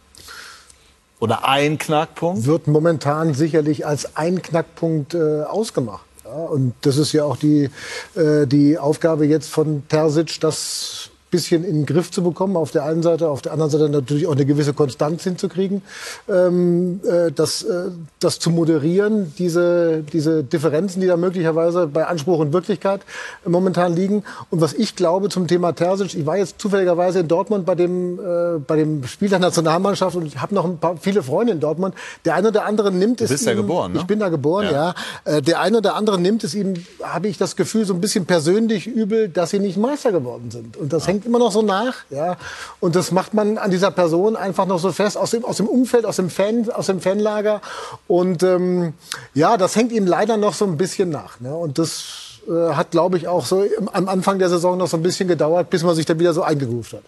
Oder 1.21 1.49
ein 1.49 1.79
Knackpunkt? 1.79 2.47
Wird 2.47 2.67
momentan 2.67 3.35
sicherlich 3.35 3.87
als 3.87 4.17
ein 4.17 4.41
Knackpunkt 4.41 5.15
äh, 5.15 5.43
ausgemacht. 5.43 6.05
Ja, 6.25 6.31
und 6.31 6.75
das 6.83 6.97
ist 6.97 7.13
ja 7.13 7.25
auch 7.25 7.37
die, 7.37 7.71
äh, 8.15 8.47
die 8.47 8.79
Aufgabe 8.79 9.27
jetzt 9.27 9.49
von 9.51 9.83
Terzic, 9.89 10.41
das 10.41 11.08
bisschen 11.31 11.65
in 11.65 11.81
den 11.81 11.87
Griff 11.87 12.11
zu 12.11 12.23
bekommen, 12.23 12.57
auf 12.57 12.71
der 12.71 12.85
einen 12.85 13.03
Seite, 13.03 13.29
auf 13.29 13.43
der 13.43 13.53
anderen 13.53 13.71
Seite 13.71 13.89
natürlich 13.89 14.27
auch 14.27 14.33
eine 14.33 14.47
gewisse 14.47 14.73
Konstanz 14.73 15.25
hinzukriegen, 15.25 15.83
ähm, 16.29 17.01
äh, 17.05 17.31
das, 17.33 17.63
äh, 17.63 17.91
das 18.21 18.39
zu 18.39 18.51
moderieren, 18.51 19.33
diese, 19.39 20.03
diese 20.13 20.43
Differenzen, 20.43 21.01
die 21.01 21.07
da 21.07 21.17
möglicherweise 21.17 21.87
bei 21.87 22.07
Anspruch 22.07 22.39
und 22.39 22.53
Wirklichkeit 22.53 23.03
momentan 23.47 23.95
liegen. 23.95 24.25
Und 24.51 24.61
was 24.61 24.73
ich 24.73 24.97
glaube 24.97 25.29
zum 25.29 25.47
Thema 25.47 25.73
Terzic, 25.73 26.15
ich 26.15 26.27
war 26.27 26.37
jetzt 26.37 26.61
zufälligerweise 26.61 27.21
in 27.21 27.29
Dortmund 27.29 27.67
bei 27.67 27.75
dem, 27.75 28.19
äh, 28.19 28.59
bei 28.59 28.77
dem 28.77 29.05
Spiel 29.05 29.29
der 29.29 29.39
Nationalmannschaft 29.39 30.17
und 30.17 30.27
ich 30.27 30.41
habe 30.41 30.55
noch 30.55 30.65
ein 30.65 30.79
paar, 30.79 30.97
viele 30.97 31.23
Freunde 31.23 31.53
in 31.53 31.61
Dortmund. 31.61 31.95
Der 32.25 32.35
eine 32.35 32.49
oder 32.49 32.65
andere 32.65 32.91
nimmt 32.93 33.21
es 33.21 33.29
Du 33.29 33.35
bist 33.35 33.47
ja 33.47 33.55
geboren, 33.55 33.93
ne? 33.93 34.01
Ich 34.01 34.07
bin 34.07 34.19
da 34.19 34.29
geboren, 34.29 34.67
ja. 34.67 34.95
ja. 35.27 35.37
Äh, 35.37 35.43
der 35.43 35.61
eine 35.61 35.79
oder 35.79 35.95
andere 35.95 36.19
nimmt 36.19 36.45
es 36.45 36.55
ihm, 36.55 36.75
habe 37.03 37.29
ich 37.29 37.39
das 37.39 37.57
Gefühl, 37.57 37.85
so 37.85 37.95
ein 37.95 38.01
bisschen 38.01 38.27
persönlich 38.27 38.87
übel, 38.87 39.29
dass 39.29 39.51
sie 39.51 39.59
nicht 39.59 39.77
Meister 39.77 40.13
geworden 40.13 40.51
sind. 40.51 40.77
Und 40.77 40.93
das 40.93 41.07
ja. 41.07 41.13
hängt 41.13 41.18
hängt 41.19 41.27
immer 41.27 41.39
noch 41.39 41.53
so 41.53 41.63
nach. 41.63 41.95
Ja? 42.11 42.37
Und 42.81 42.95
das 42.95 43.11
macht 43.11 43.35
man 43.35 43.59
an 43.59 43.71
dieser 43.71 43.91
Person 43.91 44.37
einfach 44.37 44.67
noch 44.67 44.79
so 44.79 44.93
fest 44.93 45.17
aus 45.17 45.33
dem, 45.33 45.45
aus 45.45 45.57
dem 45.57 45.67
Umfeld, 45.67 46.05
aus 46.05 46.17
dem, 46.17 46.31
Fan, 46.31 46.71
aus 46.71 46.87
dem 46.87 47.01
Fanlager. 47.01 47.61
Und 48.07 48.43
ähm, 48.43 48.95
ja, 49.35 49.57
das 49.57 49.75
hängt 49.75 49.93
ihm 49.93 50.07
leider 50.07 50.37
noch 50.37 50.55
so 50.55 50.65
ein 50.65 50.77
bisschen 50.77 51.11
nach. 51.11 51.41
Ne? 51.41 51.55
Und 51.55 51.79
das 51.79 52.41
äh, 52.49 52.75
hat, 52.75 52.93
glaube 52.93 53.17
ich, 53.17 53.27
auch 53.27 53.45
so 53.45 53.65
am 53.93 54.09
Anfang 54.09 54.39
der 54.39 54.49
Saison 54.49 54.79
noch 54.79 54.89
so 54.89 54.97
ein 54.97 55.03
bisschen 55.03 55.29
gedauert, 55.29 55.71
bis 55.71 55.83
man 55.83 55.97
sich 55.97 56.07
dann 56.07 56.19
wieder 56.21 56.33
so 56.33 56.43
eingegroovt 56.43 56.93
hat. 56.93 57.03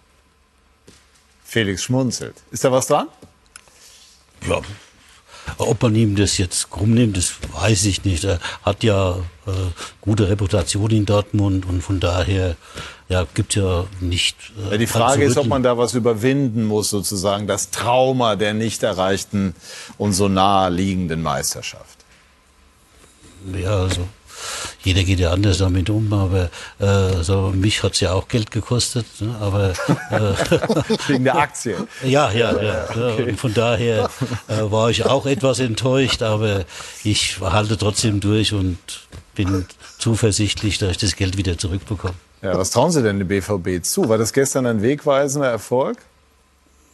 Felix 1.44 1.82
schmunzelt. 1.82 2.34
Ist 2.50 2.64
da 2.64 2.72
was 2.72 2.86
dran? 2.88 3.08
Ja, 4.48 4.60
ob 5.58 5.82
man 5.82 5.94
ihm 5.94 6.16
das 6.16 6.38
jetzt 6.38 6.70
krumm 6.70 6.94
nimmt, 6.94 7.16
das 7.16 7.34
weiß 7.52 7.84
ich 7.86 8.04
nicht. 8.04 8.24
Er 8.24 8.38
hat 8.62 8.82
ja 8.82 9.16
äh, 9.46 9.50
gute 10.00 10.28
Reputation 10.28 10.90
in 10.90 11.06
Dortmund 11.06 11.66
und 11.66 11.82
von 11.82 12.00
daher 12.00 12.56
ja, 13.10 13.26
gibt 13.34 13.56
ja 13.56 13.86
nicht. 13.98 14.36
Äh, 14.56 14.70
ja, 14.70 14.78
die 14.78 14.86
Frage 14.86 15.24
ist, 15.24 15.36
ob 15.36 15.48
man 15.48 15.64
da 15.64 15.76
was 15.76 15.94
überwinden 15.94 16.64
muss, 16.64 16.90
sozusagen 16.90 17.48
das 17.48 17.70
Trauma 17.70 18.36
der 18.36 18.54
nicht 18.54 18.84
erreichten 18.84 19.56
und 19.98 20.12
so 20.12 20.28
nahe 20.28 20.70
liegenden 20.70 21.20
Meisterschaft. 21.20 21.98
Ja, 23.52 23.80
also 23.80 24.06
jeder 24.84 25.02
geht 25.02 25.18
ja 25.18 25.32
anders 25.32 25.58
damit 25.58 25.90
um, 25.90 26.12
aber 26.12 26.50
äh, 26.78 27.22
so, 27.22 27.52
mich 27.52 27.82
hat's 27.82 27.98
ja 27.98 28.12
auch 28.12 28.28
Geld 28.28 28.52
gekostet. 28.52 29.06
Ne? 29.18 29.34
Aber 29.40 29.70
äh, 29.70 30.98
wegen 31.08 31.24
der 31.24 31.36
Aktie. 31.36 31.88
Ja, 32.04 32.30
ja, 32.30 32.62
ja. 32.62 32.84
Okay. 32.90 33.30
Und 33.30 33.40
von 33.40 33.52
daher 33.52 34.08
äh, 34.46 34.70
war 34.70 34.88
ich 34.88 35.04
auch 35.04 35.26
etwas 35.26 35.58
enttäuscht, 35.58 36.22
aber 36.22 36.64
ich 37.02 37.40
halte 37.40 37.76
trotzdem 37.76 38.20
durch 38.20 38.52
und 38.52 38.78
bin 39.34 39.66
zuversichtlich, 39.98 40.78
dass 40.78 40.92
ich 40.92 40.98
das 40.98 41.16
Geld 41.16 41.36
wieder 41.36 41.58
zurückbekomme. 41.58 42.14
Ja, 42.42 42.56
was 42.56 42.70
trauen 42.70 42.90
Sie 42.90 43.02
denn 43.02 43.18
dem 43.18 43.28
BVB 43.28 43.84
zu? 43.84 44.08
War 44.08 44.16
das 44.16 44.32
gestern 44.32 44.66
ein 44.66 44.82
wegweisender 44.82 45.48
Erfolg? 45.48 45.98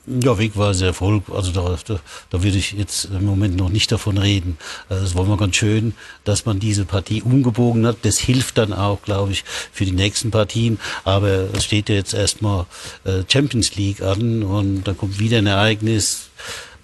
Ja, 0.09 0.39
wegweisender 0.39 0.89
Erfolg. 0.89 1.25
Also 1.33 1.51
da, 1.53 1.77
da, 1.85 2.01
da 2.31 2.43
würde 2.43 2.59
ich 2.59 2.73
jetzt 2.73 3.07
im 3.07 3.25
Moment 3.25 3.57
noch 3.57 3.69
nicht 3.69 3.91
davon 3.91 4.19
reden. 4.19 4.57
Also 4.89 5.05
es 5.05 5.15
war 5.17 5.25
mal 5.25 5.37
ganz 5.37 5.57
schön, 5.57 5.95
dass 6.25 6.47
man 6.47 6.61
diese 6.61 6.85
Partie 6.85 7.23
umgebogen 7.23 7.87
hat. 7.87 7.99
Das 8.03 8.19
hilft 8.19 8.59
dann 8.59 8.73
auch, 8.73 9.03
glaube 9.03 9.33
ich, 9.33 9.45
für 9.73 9.85
die 9.85 9.93
nächsten 9.93 10.31
Partien. 10.31 10.79
Aber 11.05 11.49
es 11.55 11.65
steht 11.65 11.89
ja 11.89 11.97
jetzt 11.97 12.15
erstmal 12.15 12.67
äh, 13.05 13.23
Champions 13.29 13.75
League 13.75 14.01
an 14.01 14.45
und 14.45 14.85
da 14.85 14.95
kommt 14.95 15.19
wieder 15.19 15.39
ein 15.39 15.47
Ereignis. 15.47 16.29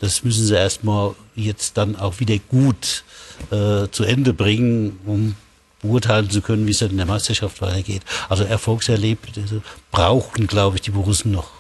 Das 0.01 0.25
müssen 0.25 0.45
sie 0.45 0.57
erstmal 0.57 1.15
jetzt 1.37 1.77
dann 1.77 1.95
auch 1.95 2.19
wieder 2.19 2.39
gut 2.49 3.05
äh, 3.51 3.89
zu 3.91 4.03
Ende 4.03 4.33
bringen, 4.33 4.99
um 5.07 5.37
beurteilen 5.83 6.31
zu 6.31 6.41
können, 6.41 6.67
wie 6.67 6.71
es 6.71 6.79
dann 6.79 6.91
in 6.91 6.97
der 6.97 7.07
Meisterschaft 7.07 7.61
weitergeht. 7.61 8.03
Also 8.29 8.45
Erfolgserlebnisse 8.45 9.63
brauchen, 9.91 10.47
glaube 10.47 10.77
ich, 10.77 10.83
die 10.83 10.91
Borussen 10.91 11.33
noch. 11.33 11.51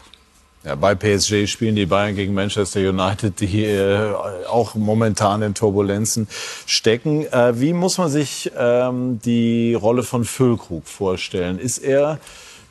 Ja, 0.65 0.77
bei 0.77 0.95
PSG 0.95 1.49
spielen 1.49 1.75
die 1.75 1.87
Bayern 1.87 2.15
gegen 2.15 2.35
Manchester 2.35 2.81
United, 2.81 3.41
die 3.41 3.65
äh, 3.65 4.15
auch 4.49 4.77
momentan 4.77 5.43
in 5.43 5.55
Turbulenzen 5.55 6.29
stecken. 6.67 7.27
Äh, 7.33 7.61
wie 7.61 7.73
muss 7.73 7.99
man 7.99 8.09
sich 8.09 8.53
ähm, 8.57 9.21
die 9.25 9.75
Rolle 9.75 10.05
von 10.05 10.25
Füllkrug 10.25 10.87
vorstellen? 10.87 11.59
Ist 11.59 11.79
er 11.79 12.21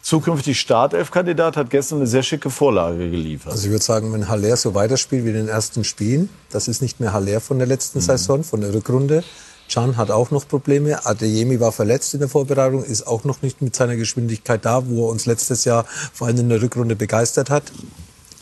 zukünftig 0.01 0.59
Startelf-Kandidat, 0.59 1.57
hat 1.57 1.69
gestern 1.69 1.97
eine 1.97 2.07
sehr 2.07 2.23
schicke 2.23 2.49
Vorlage 2.49 3.09
geliefert. 3.09 3.51
Also 3.51 3.65
ich 3.65 3.71
würde 3.71 3.83
sagen, 3.83 4.11
wenn 4.13 4.29
Haller 4.29 4.55
so 4.57 4.73
weiterspielt 4.73 5.25
wie 5.25 5.29
in 5.29 5.35
den 5.35 5.47
ersten 5.47 5.83
Spielen, 5.83 6.29
das 6.49 6.67
ist 6.67 6.81
nicht 6.81 6.99
mehr 6.99 7.13
Haller 7.13 7.39
von 7.41 7.57
der 7.59 7.67
letzten 7.67 7.99
mhm. 7.99 8.03
Saison, 8.03 8.43
von 8.43 8.61
der 8.61 8.73
Rückrunde, 8.73 9.23
Can 9.71 9.95
hat 9.95 10.11
auch 10.11 10.31
noch 10.31 10.47
Probleme. 10.47 11.05
Adeyemi 11.05 11.59
war 11.59 11.71
verletzt 11.71 12.13
in 12.13 12.19
der 12.19 12.29
Vorbereitung, 12.29 12.83
ist 12.83 13.07
auch 13.07 13.23
noch 13.23 13.41
nicht 13.41 13.61
mit 13.61 13.75
seiner 13.75 13.95
Geschwindigkeit 13.95 14.65
da, 14.65 14.87
wo 14.87 15.07
er 15.07 15.11
uns 15.11 15.25
letztes 15.25 15.63
Jahr 15.63 15.85
vor 16.13 16.27
allem 16.27 16.39
in 16.39 16.49
der 16.49 16.61
Rückrunde 16.61 16.95
begeistert 16.95 17.49
hat. 17.49 17.71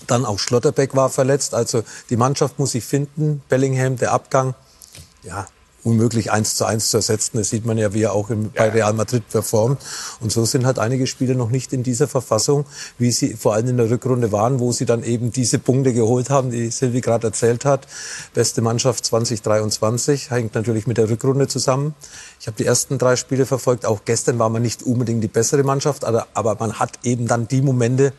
Dann 0.07 0.25
auch 0.25 0.39
Schlotterbeck 0.39 0.95
war 0.95 1.09
verletzt. 1.09 1.53
Also 1.53 1.83
die 2.09 2.17
Mannschaft 2.17 2.57
muss 2.57 2.71
sich 2.71 2.83
finden. 2.83 3.43
Bellingham, 3.47 3.97
der 3.97 4.11
Abgang. 4.11 4.55
Ja, 5.21 5.47
unmöglich 5.83 6.31
eins 6.31 6.55
zu 6.55 6.65
eins 6.65 6.89
zu 6.89 6.97
ersetzen. 6.97 7.37
Das 7.37 7.49
sieht 7.49 7.65
man 7.65 7.77
ja, 7.77 7.93
wie 7.93 8.03
er 8.03 8.13
auch 8.13 8.29
im, 8.29 8.51
bei 8.51 8.69
Real 8.69 8.93
Madrid 8.93 9.27
performt. 9.29 9.81
Und 10.19 10.31
so 10.31 10.45
sind 10.45 10.65
halt 10.65 10.79
einige 10.79 11.07
Spieler 11.07 11.35
noch 11.35 11.49
nicht 11.49 11.73
in 11.73 11.83
dieser 11.83 12.07
Verfassung, 12.07 12.65
wie 12.97 13.11
sie 13.11 13.35
vor 13.35 13.53
allem 13.53 13.67
in 13.67 13.77
der 13.77 13.89
Rückrunde 13.89 14.31
waren, 14.31 14.59
wo 14.59 14.71
sie 14.71 14.85
dann 14.85 15.03
eben 15.03 15.31
diese 15.31 15.59
Punkte 15.59 15.93
geholt 15.93 16.29
haben, 16.29 16.51
die 16.51 16.69
Silvi 16.69 17.01
gerade 17.01 17.27
erzählt 17.27 17.65
hat. 17.65 17.87
Beste 18.33 18.61
Mannschaft 18.61 19.05
2023 19.05 20.31
hängt 20.31 20.55
natürlich 20.55 20.87
mit 20.87 20.97
der 20.97 21.09
Rückrunde 21.09 21.47
zusammen. 21.47 21.95
Ich 22.39 22.47
habe 22.47 22.57
die 22.57 22.65
ersten 22.65 22.97
drei 22.97 23.15
Spiele 23.15 23.45
verfolgt. 23.45 23.85
Auch 23.85 24.01
gestern 24.05 24.39
war 24.39 24.49
man 24.49 24.61
nicht 24.61 24.83
unbedingt 24.83 25.23
die 25.23 25.27
bessere 25.27 25.63
Mannschaft, 25.63 26.05
aber, 26.05 26.27
aber 26.33 26.55
man 26.59 26.79
hat 26.79 26.99
eben 27.03 27.27
dann 27.27 27.47
die 27.47 27.61
Momente 27.61 28.13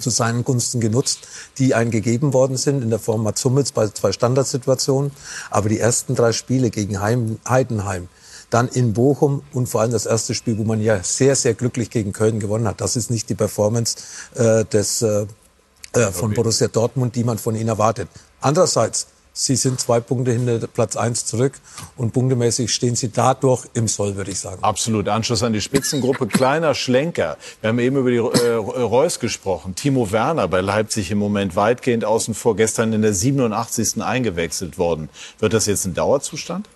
zu 0.00 0.10
seinen 0.10 0.44
Gunsten 0.44 0.80
genutzt, 0.80 1.20
die 1.58 1.74
einem 1.74 1.90
gegeben 1.90 2.32
worden 2.32 2.56
sind 2.56 2.82
in 2.82 2.90
der 2.90 2.98
Form 2.98 3.22
Mats 3.22 3.44
Hummels 3.44 3.72
bei 3.72 3.88
zwei 3.88 4.12
Standardsituationen. 4.12 5.12
Aber 5.50 5.68
die 5.68 5.78
ersten 5.78 6.14
drei 6.14 6.32
Spiele 6.32 6.70
gegen 6.70 7.00
Heim, 7.00 7.38
Heidenheim, 7.48 8.08
dann 8.50 8.68
in 8.68 8.92
Bochum 8.92 9.42
und 9.52 9.68
vor 9.68 9.80
allem 9.80 9.92
das 9.92 10.06
erste 10.06 10.34
Spiel, 10.34 10.58
wo 10.58 10.64
man 10.64 10.80
ja 10.80 11.02
sehr, 11.02 11.36
sehr 11.36 11.54
glücklich 11.54 11.90
gegen 11.90 12.12
Köln 12.12 12.40
gewonnen 12.40 12.66
hat. 12.66 12.80
Das 12.80 12.96
ist 12.96 13.10
nicht 13.10 13.28
die 13.28 13.34
Performance 13.34 13.96
äh, 14.34 14.64
des, 14.64 15.02
äh, 15.02 15.26
äh 15.92 16.10
von 16.10 16.34
Borussia 16.34 16.68
Dortmund, 16.68 17.14
die 17.14 17.24
man 17.24 17.38
von 17.38 17.54
ihnen 17.54 17.68
erwartet. 17.68 18.08
Andererseits 18.40 19.06
Sie 19.42 19.56
sind 19.56 19.80
zwei 19.80 20.00
Punkte 20.00 20.32
hinter 20.32 20.66
Platz 20.66 20.98
eins 20.98 21.24
zurück 21.24 21.54
und 21.96 22.12
punktemäßig 22.12 22.74
stehen 22.74 22.94
Sie 22.94 23.10
dadurch 23.10 23.64
im 23.72 23.88
Soll, 23.88 24.16
würde 24.16 24.32
ich 24.32 24.38
sagen. 24.38 24.62
Absolut. 24.62 25.08
Anschluss 25.08 25.42
an 25.42 25.54
die 25.54 25.62
Spitzengruppe. 25.62 26.26
Kleiner 26.26 26.74
Schlenker. 26.74 27.38
Wir 27.62 27.70
haben 27.70 27.78
eben 27.78 27.96
über 27.96 28.10
die 28.10 28.18
äh, 28.18 28.52
Reus 28.52 29.18
gesprochen. 29.18 29.74
Timo 29.74 30.12
Werner 30.12 30.46
bei 30.46 30.60
Leipzig 30.60 31.10
im 31.10 31.16
Moment 31.16 31.56
weitgehend 31.56 32.04
außen 32.04 32.34
vor. 32.34 32.54
Gestern 32.54 32.92
in 32.92 33.00
der 33.00 33.14
87. 33.14 34.02
eingewechselt 34.02 34.76
worden. 34.76 35.08
Wird 35.38 35.54
das 35.54 35.64
jetzt 35.64 35.86
ein 35.86 35.94
Dauerzustand? 35.94 36.68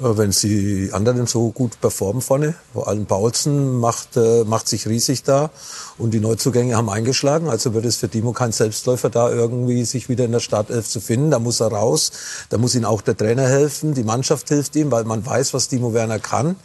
Äh, 0.00 0.16
Wenn 0.16 0.32
sie 0.32 0.90
anderen 0.92 1.26
so 1.26 1.50
gut 1.50 1.80
performen 1.80 2.20
vorne, 2.22 2.54
vor 2.72 2.88
allem 2.88 3.06
Paulsen 3.06 3.78
macht, 3.78 4.16
äh, 4.16 4.44
macht 4.44 4.68
sich 4.68 4.88
riesig 4.88 5.22
da 5.22 5.50
und 5.98 6.12
die 6.12 6.20
Neuzugänge 6.20 6.76
haben 6.76 6.90
eingeschlagen. 6.90 7.48
Also 7.48 7.74
wird 7.74 7.84
es 7.84 7.96
für 7.96 8.08
Timo 8.08 8.32
kein 8.32 8.52
Selbstläufer 8.52 9.10
da 9.10 9.30
irgendwie 9.30 9.84
sich 9.84 10.08
wieder 10.08 10.24
in 10.24 10.32
der 10.32 10.40
Startelf 10.40 10.88
zu 10.88 11.00
finden. 11.00 11.30
Da 11.30 11.38
muss 11.38 11.60
er 11.60 11.68
raus, 11.68 12.10
da 12.48 12.58
muss 12.58 12.74
ihm 12.74 12.84
auch 12.84 13.02
der 13.02 13.16
Trainer 13.16 13.46
helfen, 13.46 13.94
die 13.94 14.04
Mannschaft 14.04 14.48
hilft 14.48 14.74
ihm, 14.76 14.90
weil 14.90 15.04
man 15.04 15.24
weiß, 15.24 15.54
was 15.54 15.68
Timo 15.68 15.94
Werner 15.94 16.18
kann. 16.18 16.56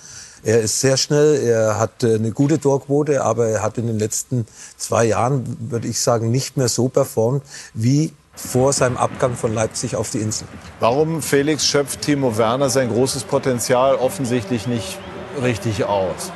Er 0.41 0.61
ist 0.61 0.79
sehr 0.79 0.95
schnell, 0.95 1.35
er 1.35 1.77
hat 1.77 2.03
äh, 2.03 2.15
eine 2.15 2.31
gute 2.31 2.59
Torquote, 2.59 3.23
aber 3.23 3.47
er 3.49 3.61
hat 3.61 3.77
in 3.77 3.87
den 3.87 3.99
letzten 3.99 4.47
zwei 4.77 5.05
Jahren, 5.05 5.57
würde 5.69 5.87
ich 5.87 5.99
sagen, 5.99 6.31
nicht 6.31 6.57
mehr 6.57 6.69
so 6.69 6.87
performt 6.87 7.43
wie 7.73 8.13
vor 8.39 8.73
seinem 8.73 8.97
Abgang 8.97 9.35
von 9.35 9.53
Leipzig 9.53 9.95
auf 9.95 10.09
die 10.09 10.19
Insel. 10.19 10.47
Warum, 10.79 11.21
Felix, 11.21 11.65
schöpft 11.65 12.01
Timo 12.01 12.37
Werner 12.37 12.69
sein 12.69 12.89
großes 12.89 13.25
Potenzial 13.25 13.95
offensichtlich 13.95 14.65
nicht 14.65 14.97
richtig 15.43 15.83
aus? 15.83 16.31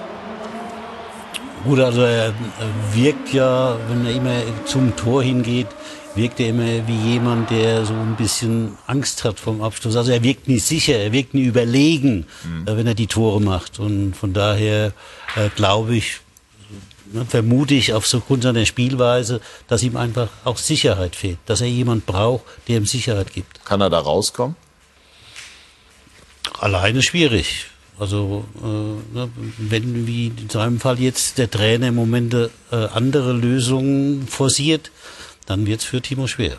Gut, 1.64 1.80
also 1.80 2.02
er 2.02 2.34
wirkt 2.94 3.32
ja, 3.32 3.78
wenn 3.88 4.06
er 4.06 4.12
immer 4.12 4.36
zum 4.66 4.96
Tor 4.98 5.24
hingeht, 5.24 5.68
wirkt 6.14 6.42
er 6.42 6.50
immer 6.50 6.88
wie 6.88 7.14
jemand, 7.14 7.50
der 7.50 7.86
so 7.86 7.94
ein 7.94 8.16
bisschen 8.18 8.78
Angst 8.86 9.24
hat 9.24 9.40
vom 9.40 9.62
Abschluss. 9.62 9.96
Also 9.96 10.12
er 10.12 10.24
wirkt 10.24 10.50
nie 10.50 10.60
sicher, 10.60 10.98
er 10.98 11.14
wirkt 11.14 11.34
nie 11.34 11.44
überlegen, 11.44 12.26
mhm. 12.44 12.64
wenn 12.66 12.86
er 12.86 12.96
die 12.96 13.08
Tore 13.08 13.42
macht. 13.42 13.80
Und 13.80 14.14
von 14.14 14.34
daher 14.34 14.88
äh, 15.38 15.50
glaube 15.56 15.96
ich, 15.96 16.20
vermute 17.28 17.74
ich 17.74 17.94
aufgrund 17.94 18.44
seiner 18.44 18.66
Spielweise, 18.66 19.42
dass 19.68 19.84
ihm 19.84 19.98
einfach 19.98 20.30
auch 20.44 20.58
Sicherheit 20.58 21.16
fehlt, 21.16 21.38
dass 21.46 21.62
er 21.62 21.68
jemand 21.68 22.06
braucht, 22.06 22.44
der 22.68 22.78
ihm 22.78 22.86
Sicherheit 22.86 23.34
gibt. 23.34 23.66
Kann 23.66 23.82
er 23.82 23.90
da 23.90 24.00
rauskommen? 24.00 24.56
Alleine 26.60 27.02
schwierig. 27.02 27.68
Also 28.00 28.46
äh, 28.62 29.18
ne, 29.18 29.30
wenn 29.58 30.08
wie 30.08 30.28
in 30.28 30.50
seinem 30.50 30.80
Fall 30.80 31.00
jetzt 31.00 31.38
der 31.38 31.50
Trainer 31.50 31.90
im 31.90 31.96
Moment 31.96 32.34
äh, 32.34 32.50
andere 32.72 33.34
Lösungen 33.34 34.28
forciert, 34.28 34.92
dann 35.46 35.68
wird 35.68 35.82
es 35.82 35.86
für 35.86 36.02
Timo 36.02 36.28
schwer. 36.28 36.58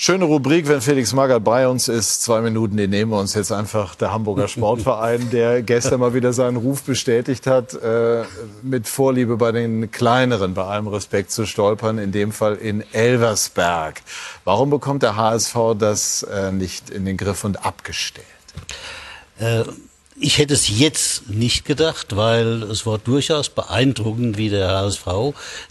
Schöne 0.00 0.26
Rubrik, 0.26 0.68
wenn 0.68 0.80
Felix 0.80 1.12
Magath 1.12 1.42
bei 1.42 1.66
uns 1.66 1.88
ist. 1.88 2.22
Zwei 2.22 2.40
Minuten, 2.40 2.76
die 2.76 2.86
nehmen 2.86 3.10
wir 3.10 3.18
uns 3.18 3.34
jetzt 3.34 3.50
einfach. 3.50 3.96
Der 3.96 4.12
Hamburger 4.12 4.46
Sportverein, 4.48 5.28
der 5.30 5.60
gestern 5.60 5.98
mal 5.98 6.14
wieder 6.14 6.32
seinen 6.32 6.56
Ruf 6.56 6.84
bestätigt 6.84 7.48
hat, 7.48 7.74
äh, 7.74 8.22
mit 8.62 8.86
Vorliebe 8.86 9.36
bei 9.36 9.50
den 9.50 9.90
kleineren, 9.90 10.54
bei 10.54 10.62
allem 10.62 10.86
Respekt 10.86 11.32
zu 11.32 11.46
stolpern, 11.46 11.98
in 11.98 12.12
dem 12.12 12.30
Fall 12.30 12.54
in 12.54 12.84
Elversberg. 12.92 14.00
Warum 14.44 14.70
bekommt 14.70 15.02
der 15.02 15.16
HSV 15.16 15.56
das 15.76 16.22
äh, 16.22 16.52
nicht 16.52 16.90
in 16.90 17.04
den 17.04 17.16
Griff 17.16 17.42
und 17.42 17.66
abgestellt? 17.66 18.24
Äh, 19.40 19.64
ich 20.20 20.38
hätte 20.38 20.54
es 20.54 20.68
jetzt 20.78 21.30
nicht 21.30 21.64
gedacht, 21.64 22.16
weil 22.16 22.64
es 22.64 22.86
war 22.86 22.98
durchaus 22.98 23.48
beeindruckend, 23.48 24.36
wie 24.36 24.48
der 24.48 24.68
HSV 24.68 25.06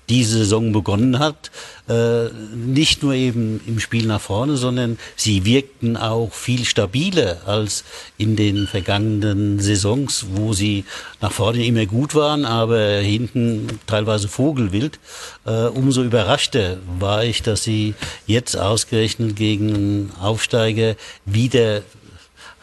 diese 0.10 0.40
Saison 0.40 0.72
begonnen 0.72 1.20
hat. 1.20 1.52
Äh, 1.90 2.30
nicht 2.56 3.04
nur 3.04 3.14
eben 3.14 3.62
im 3.66 3.80
Spiel 3.80 4.08
nach 4.08 4.22
vorne, 4.22 4.58
sondern 4.58 4.98
sie 5.16 5.46
wirkten 5.46 5.98
auch 5.98 6.34
viel 6.34 6.66
stabiler 6.66 7.42
als 7.46 7.84
in 8.18 8.36
den 8.36 8.68
vergangenen 8.68 9.60
Saisons, 9.60 10.26
wo 10.34 10.54
sie 10.54 10.86
nach 11.22 11.32
vorne 11.32 11.66
immer 11.66 11.86
gut 11.86 12.16
waren, 12.16 12.46
aber 12.46 13.00
hinten 13.00 13.80
teilweise 13.86 14.28
Vogelwild. 14.28 15.00
Äh, 15.46 15.68
umso 15.68 16.04
überraschter 16.04 16.78
war 17.00 17.24
ich, 17.24 17.42
dass 17.42 17.64
sie 17.64 17.96
jetzt 18.26 18.58
ausgerechnet 18.58 19.36
gegen 19.36 20.12
Aufsteiger 20.20 20.96
wieder 21.26 21.82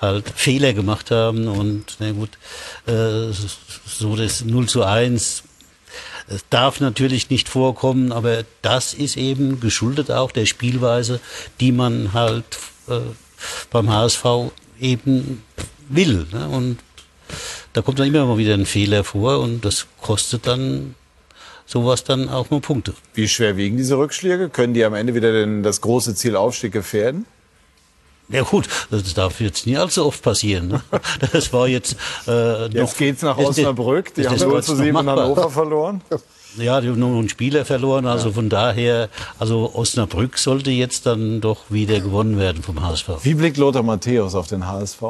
halt 0.04 0.28
Fehler 0.34 0.72
gemacht 0.72 1.10
haben 1.10 1.48
und 1.48 1.96
na 1.98 2.12
gut, 2.12 2.30
äh, 2.86 3.32
so 3.86 4.16
das 4.16 4.44
0 4.44 4.66
zu 4.66 4.84
1 4.84 5.44
es 6.26 6.44
darf 6.48 6.80
natürlich 6.80 7.28
nicht 7.28 7.48
vorkommen, 7.48 8.10
aber 8.10 8.44
das 8.62 8.94
ist 8.94 9.16
eben 9.16 9.60
geschuldet 9.60 10.10
auch 10.10 10.32
der 10.32 10.46
Spielweise, 10.46 11.20
die 11.60 11.70
man 11.70 12.14
halt 12.14 12.44
äh, 12.88 13.00
beim 13.70 13.90
HSV 13.90 14.24
eben 14.80 15.42
will. 15.88 16.26
Ne? 16.32 16.48
Und 16.48 16.78
da 17.72 17.82
kommt 17.82 17.98
dann 17.98 18.06
immer 18.06 18.24
mal 18.24 18.38
wieder 18.38 18.54
ein 18.54 18.66
Fehler 18.66 19.04
vor 19.04 19.40
und 19.40 19.64
das 19.64 19.86
kostet 20.00 20.46
dann 20.46 20.94
sowas 21.66 22.04
dann 22.04 22.28
auch 22.28 22.50
nur 22.50 22.62
Punkte. 22.62 22.94
Wie 23.14 23.28
schwer 23.28 23.56
wiegen 23.56 23.76
diese 23.76 23.98
Rückschläge? 23.98 24.48
Können 24.48 24.74
die 24.74 24.84
am 24.84 24.94
Ende 24.94 25.14
wieder 25.14 25.32
den, 25.32 25.62
das 25.62 25.80
große 25.80 26.14
Ziel 26.14 26.36
Aufstieg 26.36 26.72
gefährden? 26.72 27.26
Ja 28.28 28.42
gut, 28.42 28.68
das 28.90 29.14
darf 29.14 29.40
jetzt 29.40 29.66
nie 29.66 29.76
allzu 29.76 30.06
oft 30.06 30.22
passieren. 30.22 30.68
Ne? 30.68 30.80
Das 31.32 31.52
war 31.52 31.68
jetzt. 31.68 31.96
Äh, 32.26 32.64
jetzt 32.66 32.74
noch, 32.74 32.96
geht's 32.96 33.22
nach 33.22 33.36
Osnabrück. 33.36 34.14
Die 34.14 34.26
haben 34.26 34.38
0 34.38 34.62
zu 34.62 34.76
7 34.76 34.88
in 34.88 35.10
Hannover 35.10 35.50
verloren. 35.50 36.00
Ja, 36.56 36.80
die 36.80 36.88
haben 36.88 36.98
nur 36.98 37.18
einen 37.18 37.28
Spieler 37.28 37.64
verloren. 37.64 38.06
Also 38.06 38.28
ja. 38.28 38.34
von 38.34 38.48
daher, 38.48 39.08
also 39.38 39.72
Osnabrück 39.74 40.38
sollte 40.38 40.70
jetzt 40.70 41.06
dann 41.06 41.40
doch 41.40 41.62
wieder 41.68 42.00
gewonnen 42.00 42.38
werden 42.38 42.62
vom 42.62 42.80
HSV. 42.80 43.08
Wie 43.22 43.34
blickt 43.34 43.56
Lothar 43.56 43.82
Matthäus 43.82 44.34
auf 44.34 44.46
den 44.46 44.66
HSV? 44.66 45.02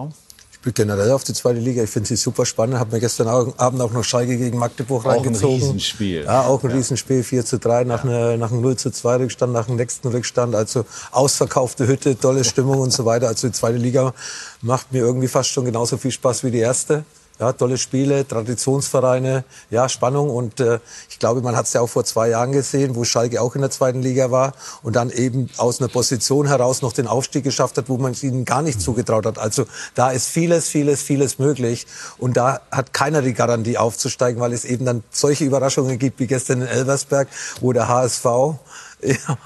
Ich 0.65 0.73
bin 0.73 0.89
generell 0.89 1.11
auf 1.11 1.25
die 1.25 1.35
zweite 1.35 1.61
Liga. 1.61 1.83
Ich 1.83 1.91
finde 1.91 2.09
sie 2.09 2.17
super 2.17 2.47
spannend. 2.47 2.79
Habe 2.79 2.95
mir 2.95 3.01
gestern 3.01 3.29
Abend 3.29 3.83
auch 3.83 3.93
noch 3.93 4.03
Schalke 4.03 4.39
gegen 4.39 4.59
Magdeburg 4.59 5.05
auch 5.05 5.11
reingezogen. 5.11 5.57
Ein 5.57 5.61
Riesenspiel. 5.61 6.25
Ja, 6.25 6.47
auch 6.47 6.65
ein 6.65 6.71
ja. 6.71 6.77
Riesenspiel. 6.77 7.23
4 7.23 7.45
zu 7.45 7.59
3 7.59 7.85
nach, 7.85 8.03
einer, 8.03 8.39
nach 8.39 8.51
einem 8.51 8.63
0 8.63 8.77
zu 8.77 8.91
2 8.91 9.17
Rückstand, 9.17 9.53
nach 9.53 9.67
dem 9.67 9.77
nächsten 9.77 10.09
Rückstand. 10.09 10.55
Also 10.55 10.87
ausverkaufte 11.11 11.87
Hütte, 11.87 12.19
tolle 12.19 12.45
Stimmung 12.45 12.79
und 12.79 12.95
so 12.95 13.05
weiter. 13.05 13.29
Also 13.29 13.49
die 13.49 13.53
zweite 13.53 13.77
Liga 13.77 14.15
macht 14.63 14.91
mir 14.91 15.01
irgendwie 15.01 15.29
fast 15.29 15.51
schon 15.51 15.67
genauso 15.67 15.99
viel 15.99 16.13
Spaß 16.13 16.45
wie 16.45 16.51
die 16.51 16.61
erste. 16.61 17.05
Ja, 17.41 17.53
tolle 17.53 17.79
Spiele, 17.79 18.27
Traditionsvereine, 18.29 19.43
ja, 19.69 19.89
Spannung. 19.89 20.31
Und 20.31 20.61
äh, 20.61 20.79
ich 21.11 21.19
glaube, 21.19 21.43
man 21.43 21.57
hat 21.57 21.67
es 21.67 21.73
ja 21.73 21.81
auch 21.81 21.89
vor 21.89 22.05
zwei 22.05 22.29
Jahren 22.29 22.53
gesehen, 22.53 22.95
wo 22.95 23.03
Schalke 23.03 23.43
auch 23.43 23.57
in 23.57 23.61
der 23.61 23.71
zweiten 23.71 24.03
Liga 24.03 24.31
war 24.31 24.53
und 24.85 24.95
dann 24.95 25.11
eben 25.11 25.51
aus 25.57 25.81
einer 25.81 25.89
Position 25.89 26.47
heraus 26.47 26.81
noch 26.81 26.93
den 26.93 27.09
Aufstieg 27.09 27.43
geschafft 27.43 27.77
hat, 27.77 27.89
wo 27.89 27.97
man 27.97 28.13
es 28.13 28.23
ihnen 28.23 28.45
gar 28.45 28.63
nicht 28.63 28.81
zugetraut 28.81 29.27
hat. 29.27 29.39
Also 29.39 29.67
da 29.97 30.13
ist 30.13 30.29
vieles, 30.29 30.69
vieles, 30.69 31.03
vieles 31.03 31.41
möglich. 31.41 31.89
Und 32.19 32.37
da 32.37 32.61
hat 32.71 32.93
keiner 32.93 33.21
die 33.21 33.35
Garantie 33.35 33.79
aufzusteigen, 33.79 34.41
weil 34.41 34.53
es 34.53 34.65
eben 34.65 34.85
dann 34.85 35.03
solche 35.11 35.45
Überraschungen 35.45 35.99
gibt 35.99 36.21
wie 36.21 36.29
gestern 36.29 36.63
in 36.63 36.69
Elversberg, 36.69 37.27
wo 37.61 37.73
der 37.73 37.89
HSV 37.89 38.25
ja, 39.05 39.39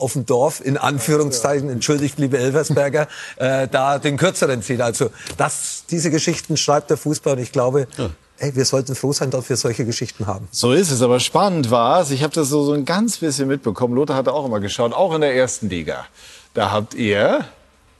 auf 0.00 0.14
dem 0.14 0.26
Dorf, 0.26 0.60
in 0.64 0.76
Anführungszeichen, 0.76 1.68
entschuldigt, 1.70 2.18
liebe 2.18 2.38
Elversberger, 2.38 3.08
äh, 3.36 3.68
da 3.68 3.98
den 3.98 4.16
kürzeren 4.16 4.62
zieht. 4.62 4.80
Also 4.80 5.10
das, 5.36 5.84
diese 5.90 6.10
Geschichten 6.10 6.56
schreibt 6.56 6.90
der 6.90 6.96
Fußball 6.96 7.34
und 7.34 7.42
ich 7.42 7.52
glaube, 7.52 7.86
ja. 7.96 8.10
Ey, 8.40 8.54
wir 8.54 8.64
sollten 8.64 8.94
froh 8.94 9.12
sein, 9.12 9.32
dass 9.32 9.48
wir 9.48 9.56
solche 9.56 9.84
Geschichten 9.84 10.28
haben. 10.28 10.46
So 10.52 10.72
ist 10.72 10.92
es, 10.92 11.02
aber 11.02 11.18
spannend 11.18 11.72
war 11.72 12.02
es. 12.02 12.12
Ich 12.12 12.22
habe 12.22 12.32
das 12.32 12.48
so, 12.48 12.62
so 12.62 12.72
ein 12.72 12.84
ganz 12.84 13.18
bisschen 13.18 13.48
mitbekommen. 13.48 13.94
Lothar 13.94 14.16
hatte 14.16 14.32
auch 14.32 14.46
immer 14.46 14.60
geschaut, 14.60 14.92
auch 14.92 15.12
in 15.12 15.22
der 15.22 15.34
ersten 15.34 15.68
Liga. 15.68 16.06
Da 16.54 16.70
habt 16.70 16.94
ihr 16.94 17.44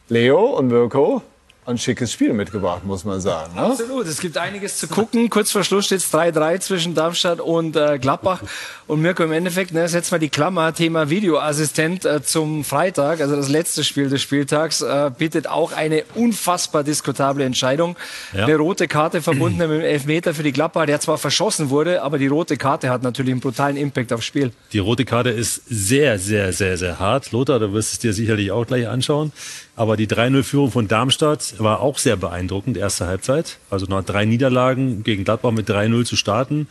Leo 0.08 0.56
und 0.56 0.68
Mirko 0.68 1.22
ein 1.68 1.78
schickes 1.78 2.12
Spiel 2.12 2.32
mitgebracht, 2.32 2.84
muss 2.84 3.04
man 3.04 3.20
sagen. 3.20 3.54
Ne? 3.54 3.60
Absolut, 3.60 4.06
es 4.06 4.20
gibt 4.20 4.38
einiges 4.38 4.78
zu 4.78 4.88
gucken. 4.88 5.28
Kurz 5.28 5.52
vor 5.52 5.62
Schluss 5.64 5.86
steht 5.86 5.98
es 5.98 6.12
3-3 6.12 6.60
zwischen 6.60 6.94
Darmstadt 6.94 7.40
und 7.40 7.76
äh, 7.76 7.98
Gladbach. 7.98 8.42
Und 8.86 9.02
Mirko, 9.02 9.22
im 9.22 9.32
Endeffekt, 9.32 9.74
ne, 9.74 9.86
setzt 9.86 10.10
mal 10.10 10.18
die 10.18 10.30
Klammer, 10.30 10.72
Thema 10.72 11.10
Videoassistent 11.10 12.06
äh, 12.06 12.22
zum 12.22 12.64
Freitag, 12.64 13.20
also 13.20 13.36
das 13.36 13.50
letzte 13.50 13.84
Spiel 13.84 14.08
des 14.08 14.22
Spieltags, 14.22 14.80
äh, 14.80 15.10
bietet 15.16 15.46
auch 15.46 15.72
eine 15.72 16.04
unfassbar 16.14 16.84
diskutable 16.84 17.44
Entscheidung. 17.44 17.96
Ja. 18.32 18.46
Eine 18.46 18.56
rote 18.56 18.88
Karte 18.88 19.20
verbunden 19.20 19.58
mit 19.58 19.70
dem 19.70 19.80
Elfmeter 19.82 20.32
für 20.32 20.42
die 20.42 20.52
Gladbach, 20.52 20.86
der 20.86 21.00
zwar 21.00 21.18
verschossen 21.18 21.68
wurde, 21.68 22.02
aber 22.02 22.18
die 22.18 22.28
rote 22.28 22.56
Karte 22.56 22.88
hat 22.88 23.02
natürlich 23.02 23.32
einen 23.32 23.40
brutalen 23.40 23.76
Impact 23.76 24.12
aufs 24.12 24.24
Spiel. 24.24 24.52
Die 24.72 24.78
rote 24.78 25.04
Karte 25.04 25.30
ist 25.30 25.62
sehr, 25.68 26.18
sehr, 26.18 26.54
sehr, 26.54 26.78
sehr 26.78 26.98
hart. 26.98 27.30
Lothar, 27.32 27.58
du 27.58 27.74
wirst 27.74 27.92
es 27.92 27.98
dir 27.98 28.14
sicherlich 28.14 28.50
auch 28.50 28.66
gleich 28.66 28.88
anschauen. 28.88 29.32
Aber 29.78 29.96
die 29.96 30.08
3-0-Führung 30.08 30.72
von 30.72 30.88
Darmstadt 30.88 31.54
war 31.58 31.78
auch 31.78 31.98
sehr 31.98 32.16
beeindruckend, 32.16 32.76
erste 32.76 33.06
Halbzeit. 33.06 33.58
Also 33.70 33.86
nach 33.86 34.02
drei 34.02 34.24
Niederlagen 34.24 35.04
gegen 35.04 35.22
Gladbach 35.22 35.52
mit 35.52 35.70
3-0 35.70 36.04
zu 36.04 36.16
starten. 36.16 36.66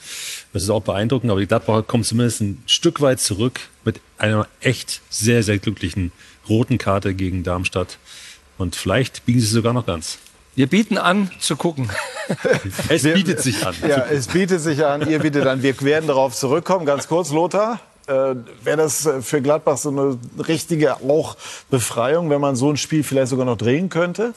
Das 0.52 0.64
ist 0.64 0.70
auch 0.70 0.82
beeindruckend, 0.82 1.32
aber 1.32 1.40
die 1.40 1.48
Gladbacher 1.48 1.84
kommen 1.84 2.04
zumindest 2.04 2.42
ein 2.42 2.62
Stück 2.66 3.00
weit 3.00 3.22
zurück 3.22 3.62
mit 3.86 4.02
einer 4.18 4.46
echt 4.60 5.00
sehr, 5.10 5.42
sehr 5.42 5.58
glücklichen 5.58 6.12
roten 6.50 6.78
Karte 6.78 7.14
gegen 7.14 7.44
Darmstadt. 7.44 7.98
Und 8.58 8.76
vielleicht 8.76 9.26
biegen 9.26 9.40
sie 9.40 9.48
sogar 9.48 9.72
noch 9.72 9.86
ganz. 9.86 10.18
Wir 10.56 10.68
bieten 10.68 10.98
an 10.98 11.32
zu 11.40 11.56
gucken. 11.56 11.90
es 12.90 13.04
bietet 13.04 13.40
sich 13.40 13.66
an. 13.66 13.74
Ja, 13.88 14.06
es 14.06 14.28
bietet 14.28 14.60
sich 14.60 14.86
an. 14.86 15.10
Ihr 15.10 15.20
bietet 15.20 15.48
an. 15.48 15.64
Wir 15.64 15.80
werden 15.80 16.08
darauf 16.08 16.36
zurückkommen. 16.36 16.86
Ganz 16.86 17.08
kurz, 17.08 17.32
Lothar 17.32 17.80
äh, 18.08 18.36
wäre 18.64 18.78
das 18.78 19.08
für 19.22 19.42
Gladbach 19.42 19.78
so 19.78 19.90
eine 19.90 20.18
richtige 20.48 20.96
auch 20.96 21.36
Befreiung, 21.70 22.30
wenn 22.30 22.42
man 22.42 22.56
so 22.56 22.70
ein 22.70 22.78
Spiel 22.78 23.04
vielleicht 23.04 23.30
sogar 23.30 23.46
noch 23.46 23.58
drehen 23.58 23.90
könnte? 23.90 24.34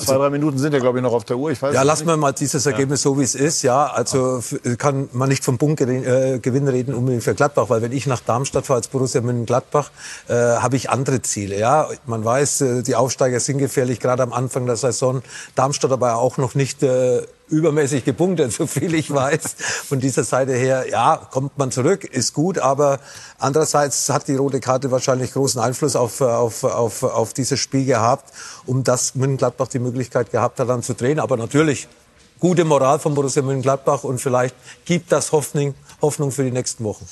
Zwei, 0.00 0.16
drei 0.16 0.30
Minuten 0.30 0.58
sind 0.58 0.72
ja, 0.72 0.78
glaube 0.78 0.98
ich, 0.98 1.02
noch 1.02 1.12
auf 1.12 1.24
der 1.24 1.36
Uhr. 1.36 1.50
Ich 1.50 1.60
weiß 1.60 1.74
Ja, 1.74 1.82
lassen 1.82 2.06
wir 2.06 2.16
mal 2.16 2.32
dieses 2.32 2.64
Ergebnis 2.66 3.02
so, 3.02 3.18
wie 3.18 3.22
es 3.22 3.34
ist. 3.34 3.62
Ja, 3.62 3.86
also 3.86 4.42
kann 4.78 5.08
man 5.12 5.28
nicht 5.28 5.44
vom 5.44 5.58
Punktgewinn 5.58 6.04
äh, 6.04 6.70
reden 6.70 6.94
unbedingt 6.94 7.22
für 7.22 7.34
Gladbach, 7.34 7.68
weil 7.68 7.82
wenn 7.82 7.92
ich 7.92 8.06
nach 8.06 8.20
Darmstadt 8.20 8.66
fahre 8.66 8.78
als 8.78 8.88
Borussia 8.88 9.20
Mönchengladbach, 9.20 9.90
äh, 10.28 10.34
habe 10.34 10.76
ich 10.76 10.90
andere 10.90 11.22
Ziele. 11.22 11.58
Ja, 11.58 11.88
man 12.06 12.24
weiß, 12.24 12.60
äh, 12.62 12.82
die 12.82 12.94
Aufsteiger 12.94 13.40
sind 13.40 13.58
gefährlich, 13.58 14.00
gerade 14.00 14.22
am 14.22 14.32
Anfang 14.32 14.66
der 14.66 14.76
Saison. 14.76 15.22
Darmstadt 15.54 15.92
aber 15.92 16.16
auch 16.16 16.38
noch 16.38 16.54
nicht 16.54 16.82
äh, 16.82 17.22
übermäßig 17.50 18.04
gepunktet, 18.04 18.52
so 18.58 18.66
viel 18.66 18.94
ich 18.94 19.12
weiß. 19.12 19.56
Von 19.88 20.00
dieser 20.00 20.24
Seite 20.24 20.52
her, 20.52 20.86
ja, 20.88 21.16
kommt 21.30 21.58
man 21.58 21.70
zurück, 21.70 22.04
ist 22.04 22.32
gut, 22.32 22.58
aber 22.58 23.00
andererseits 23.38 24.08
hat 24.08 24.28
die 24.28 24.36
rote 24.36 24.60
Karte 24.60 24.90
wahrscheinlich 24.90 25.32
großen 25.32 25.60
Einfluss 25.60 25.96
auf, 25.96 26.20
auf, 26.20 26.64
auf, 26.64 27.02
auf 27.02 27.32
dieses 27.32 27.60
Spiel 27.60 27.84
gehabt, 27.84 28.32
um 28.66 28.84
das 28.84 29.14
Mönchengladbach 29.14 29.68
die 29.68 29.78
Möglichkeit 29.78 30.30
gehabt 30.30 30.60
hat, 30.60 30.68
dann 30.68 30.82
zu 30.82 30.94
drehen. 30.94 31.20
Aber 31.20 31.36
natürlich 31.36 31.88
gute 32.38 32.64
Moral 32.64 32.98
von 32.98 33.14
Borussia 33.14 33.42
Mönchengladbach 33.42 34.04
und 34.04 34.20
vielleicht 34.20 34.54
gibt 34.84 35.12
das 35.12 35.32
Hoffnung, 35.32 35.74
Hoffnung 36.00 36.32
für 36.32 36.44
die 36.44 36.50
nächsten 36.50 36.84
Wochen. 36.84 37.06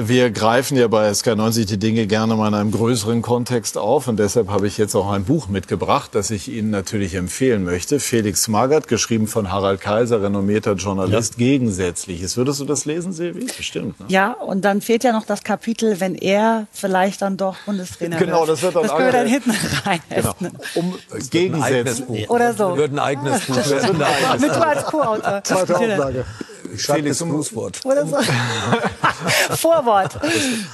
Wir 0.00 0.30
greifen 0.30 0.76
ja 0.76 0.86
bei 0.86 1.10
SK90 1.10 1.66
die 1.66 1.76
Dinge 1.76 2.06
gerne 2.06 2.36
mal 2.36 2.46
in 2.46 2.54
einem 2.54 2.70
größeren 2.70 3.20
Kontext 3.20 3.76
auf 3.76 4.06
und 4.06 4.16
deshalb 4.16 4.48
habe 4.48 4.68
ich 4.68 4.78
jetzt 4.78 4.94
auch 4.94 5.10
ein 5.10 5.24
Buch 5.24 5.48
mitgebracht, 5.48 6.10
das 6.14 6.30
ich 6.30 6.46
Ihnen 6.48 6.70
natürlich 6.70 7.16
empfehlen 7.16 7.64
möchte. 7.64 7.98
Felix 7.98 8.46
Magath, 8.46 8.86
geschrieben 8.86 9.26
von 9.26 9.50
Harald 9.50 9.80
Kaiser, 9.80 10.22
renommierter 10.22 10.74
Journalist, 10.74 11.36
Gegensätzliches. 11.36 12.36
Würdest 12.36 12.60
du 12.60 12.64
das 12.64 12.84
lesen, 12.84 13.12
Silvi? 13.12 13.46
Bestimmt. 13.56 13.98
Ne? 13.98 14.06
Ja, 14.08 14.34
und 14.34 14.64
dann 14.64 14.82
fehlt 14.82 15.02
ja 15.02 15.10
noch 15.12 15.26
das 15.26 15.42
Kapitel, 15.42 15.98
wenn 15.98 16.14
er 16.14 16.68
vielleicht 16.72 17.20
dann 17.22 17.36
doch 17.36 17.56
Bundestrainer 17.66 18.18
Genau, 18.18 18.40
wird. 18.42 18.50
das 18.50 18.62
wird 18.62 18.76
dann 18.76 18.82
Das 18.84 18.92
können 18.92 19.04
wir 19.06 19.12
dann 19.12 19.26
hinten 19.26 19.50
rein. 19.84 20.00
Genau. 20.10 20.34
Um 20.76 20.94
Gegensätze. 21.30 22.06
Oder 22.28 22.54
so. 22.54 22.76
Wird 22.76 22.92
ein 22.92 23.00
eigenes 23.00 23.46
Buch 23.46 23.56
Das 23.56 23.70
werden. 23.70 23.84
stimmt. 23.96 24.40
Mit 24.42 24.50
du 24.50 24.64
als 24.64 24.84
Co-Autor. 24.84 25.42
Zweite 25.42 25.76
Auflage. 25.76 26.24
Ich 26.74 26.82
schreibe 26.82 27.00
Felix, 27.00 27.18
das 27.18 27.22
um- 27.22 27.30
Grußwort. 27.30 27.80
Oder 27.84 28.06
so. 28.06 28.16
Vorwort. 29.56 30.18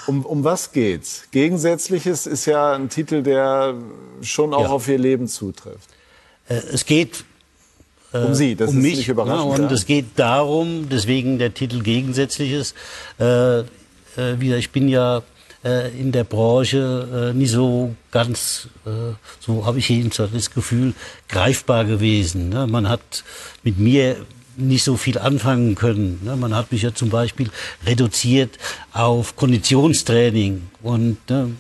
Um, 0.07 0.25
um 0.25 0.45
was 0.45 0.73
geht's? 0.73 1.25
Gegensätzliches 1.31 2.27
ist 2.27 2.47
ja 2.47 2.73
ein 2.73 2.89
Titel, 2.89 3.23
der 3.23 3.75
schon 4.23 4.55
auch 4.55 4.65
Ja. 4.65 4.69
auf 4.71 4.89
Ihr 4.89 4.99
Leben 4.99 5.29
zutrifft. 5.29 5.89
Äh, 6.49 6.55
es 6.73 6.85
geht 6.87 7.25
äh, 8.13 8.19
Um 8.19 8.35
Sie, 8.35 8.55
das 8.55 8.71
um 8.71 8.79
ist 8.79 8.83
mich, 8.83 8.97
nicht 8.99 9.09
überraschend, 9.09 9.47
ne, 9.57 9.63
und 9.65 9.71
ja. 9.71 9.75
es 9.75 9.87
geht 9.87 10.07
darum, 10.17 10.89
deswegen 10.89 11.39
der 11.39 11.53
Titel 11.55 11.83
Gegensätzliches. 11.83 12.75
Äh, 13.19 13.61
äh, 13.61 13.65
wieder, 14.39 14.57
ich 14.59 14.71
bin 14.71 14.89
ja 14.89 15.23
äh, 15.65 15.89
in 15.99 16.13
der 16.13 16.25
Branche 16.25 17.33
äh, 17.33 17.37
nie 17.37 17.47
so 17.47 17.95
ganz, 18.13 18.69
äh, 18.87 18.91
so 19.41 19.67
habe 19.67 19.79
ich 19.79 19.89
jedenfalls 19.89 20.31
das 20.33 20.51
Gefühl, 20.51 20.95
greifbar 21.29 21.85
gewesen. 21.85 22.51
Ne? 22.51 22.67
Man 22.67 22.89
hat 22.89 23.25
mit 23.63 23.79
mir 23.79 24.17
nicht 24.57 24.85
so 24.85 24.97
viel 24.97 25.19
anfangen 25.19 25.75
können. 25.75 26.21
Ne? 26.25 26.37
Man 26.37 26.55
hat 26.55 26.73
mich 26.73 26.83
ja 26.83 26.95
zum 26.95 27.11
Beispiel 27.11 27.51
reduziert 27.87 28.59
auf 28.93 29.37
Konditionstraining. 29.37 30.69
Und 30.83 31.19
ne, 31.29 31.51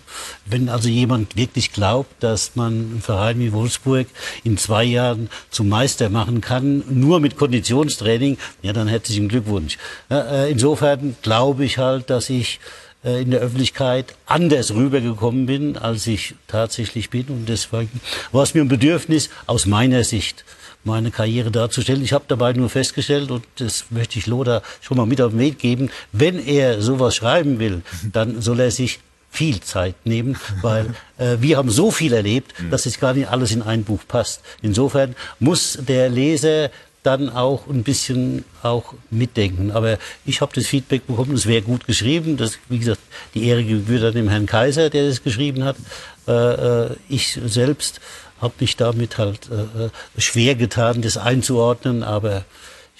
wenn 0.46 0.68
also 0.68 0.88
jemand 0.88 1.36
wirklich 1.36 1.72
glaubt, 1.72 2.22
dass 2.22 2.56
man 2.56 2.72
einen 2.72 3.02
Verein 3.02 3.38
wie 3.40 3.52
Wolfsburg 3.52 4.06
in 4.44 4.58
zwei 4.58 4.84
Jahren 4.84 5.30
zum 5.50 5.68
Meister 5.68 6.10
machen 6.10 6.40
kann, 6.40 6.84
nur 6.88 7.20
mit 7.20 7.36
Konditionstraining, 7.36 8.38
ja, 8.62 8.72
dann 8.72 8.88
herzlichen 8.88 9.28
Glückwunsch. 9.28 9.78
Äh, 10.10 10.50
insofern 10.50 11.16
glaube 11.22 11.64
ich 11.64 11.78
halt, 11.78 12.10
dass 12.10 12.30
ich 12.30 12.60
äh, 13.04 13.22
in 13.22 13.30
der 13.30 13.40
Öffentlichkeit 13.40 14.14
anders 14.26 14.74
rübergekommen 14.74 15.46
bin, 15.46 15.76
als 15.76 16.06
ich 16.06 16.34
tatsächlich 16.48 17.10
bin. 17.10 17.26
Und 17.28 17.48
deswegen 17.48 18.00
war 18.32 18.42
es 18.42 18.54
mir 18.54 18.62
ein 18.62 18.68
Bedürfnis, 18.68 19.30
aus 19.46 19.66
meiner 19.66 20.04
Sicht 20.04 20.44
meine 20.84 21.10
Karriere 21.10 21.50
darzustellen. 21.50 22.02
Ich 22.02 22.12
habe 22.12 22.24
dabei 22.28 22.52
nur 22.52 22.70
festgestellt, 22.70 23.30
und 23.30 23.44
das 23.56 23.86
möchte 23.90 24.18
ich 24.18 24.26
Lothar 24.26 24.62
schon 24.80 24.96
mal 24.96 25.06
mit 25.06 25.20
auf 25.20 25.30
den 25.32 25.40
Weg 25.40 25.58
geben, 25.58 25.90
wenn 26.12 26.38
er 26.38 26.80
sowas 26.82 27.16
schreiben 27.16 27.58
will, 27.58 27.82
dann 28.12 28.40
soll 28.40 28.60
er 28.60 28.70
sich 28.70 29.00
viel 29.30 29.60
Zeit 29.60 29.96
nehmen, 30.04 30.36
weil 30.62 30.94
äh, 31.18 31.38
wir 31.40 31.56
haben 31.56 31.68
so 31.68 31.90
viel 31.90 32.12
erlebt, 32.12 32.54
dass 32.70 32.86
es 32.86 33.00
gar 33.00 33.14
nicht 33.14 33.28
alles 33.28 33.50
in 33.50 33.62
ein 33.62 33.82
Buch 33.82 34.02
passt. 34.06 34.42
Insofern 34.62 35.16
muss 35.40 35.76
der 35.80 36.08
Leser 36.08 36.70
dann 37.04 37.28
auch 37.28 37.66
ein 37.68 37.82
bisschen 37.82 38.44
auch 38.62 38.94
mitdenken. 39.10 39.70
Aber 39.70 39.98
ich 40.24 40.40
habe 40.40 40.52
das 40.54 40.66
Feedback 40.66 41.06
bekommen, 41.06 41.34
es 41.34 41.46
wäre 41.46 41.62
gut 41.62 41.86
geschrieben. 41.86 42.36
Das, 42.36 42.58
wie 42.68 42.78
gesagt, 42.78 43.00
die 43.34 43.46
Ehre 43.46 43.62
gebührt 43.62 44.02
dann 44.02 44.14
dem 44.14 44.28
Herrn 44.28 44.46
Kaiser, 44.46 44.88
der 44.88 45.08
das 45.08 45.22
geschrieben 45.22 45.64
hat. 45.64 45.76
Äh, 46.26 46.32
äh, 46.32 46.96
ich 47.08 47.38
selbst 47.44 48.00
habe 48.40 48.54
mich 48.60 48.76
damit 48.76 49.18
halt 49.18 49.48
äh, 49.50 49.86
äh, 49.86 49.90
schwer 50.18 50.54
getan, 50.54 51.02
das 51.02 51.16
einzuordnen, 51.16 52.02
aber 52.02 52.44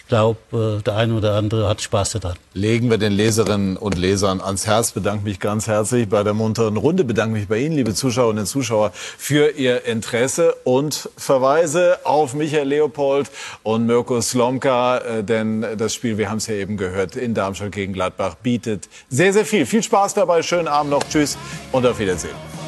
ich 0.04 0.08
glaube, 0.08 0.78
äh, 0.80 0.82
der 0.82 0.96
eine 0.96 1.14
oder 1.14 1.34
andere 1.34 1.66
hat 1.66 1.80
Spaß 1.80 2.12
daran. 2.12 2.36
Legen 2.52 2.90
wir 2.90 2.98
den 2.98 3.12
Leserinnen 3.12 3.78
und 3.78 3.96
Lesern 3.96 4.42
ans 4.42 4.66
Herz. 4.66 4.92
Bedanke 4.92 5.24
mich 5.24 5.40
ganz 5.40 5.66
herzlich 5.66 6.10
bei 6.10 6.22
der 6.22 6.34
munteren 6.34 6.76
Runde. 6.76 7.04
Bedanke 7.04 7.38
mich 7.38 7.48
bei 7.48 7.58
Ihnen, 7.58 7.74
liebe 7.74 7.94
Zuschauerinnen 7.94 8.42
und 8.42 8.46
Zuschauer, 8.46 8.92
für 8.92 9.52
Ihr 9.52 9.86
Interesse 9.86 10.54
und 10.64 11.08
verweise 11.16 12.00
auf 12.04 12.34
Michael 12.34 12.68
Leopold 12.68 13.30
und 13.62 13.86
Mirko 13.86 14.20
Slomka, 14.20 14.98
äh, 14.98 15.24
denn 15.24 15.64
das 15.78 15.94
Spiel, 15.94 16.18
wir 16.18 16.28
haben 16.28 16.38
es 16.38 16.48
ja 16.48 16.54
eben 16.56 16.76
gehört, 16.76 17.16
in 17.16 17.32
Darmstadt 17.32 17.72
gegen 17.72 17.94
Gladbach 17.94 18.34
bietet 18.34 18.90
sehr, 19.08 19.32
sehr 19.32 19.46
viel. 19.46 19.64
Viel 19.64 19.82
Spaß 19.82 20.12
dabei, 20.12 20.42
schönen 20.42 20.68
Abend 20.68 20.90
noch, 20.90 21.02
tschüss 21.04 21.38
und 21.72 21.86
auf 21.86 21.98
Wiedersehen. 21.98 22.63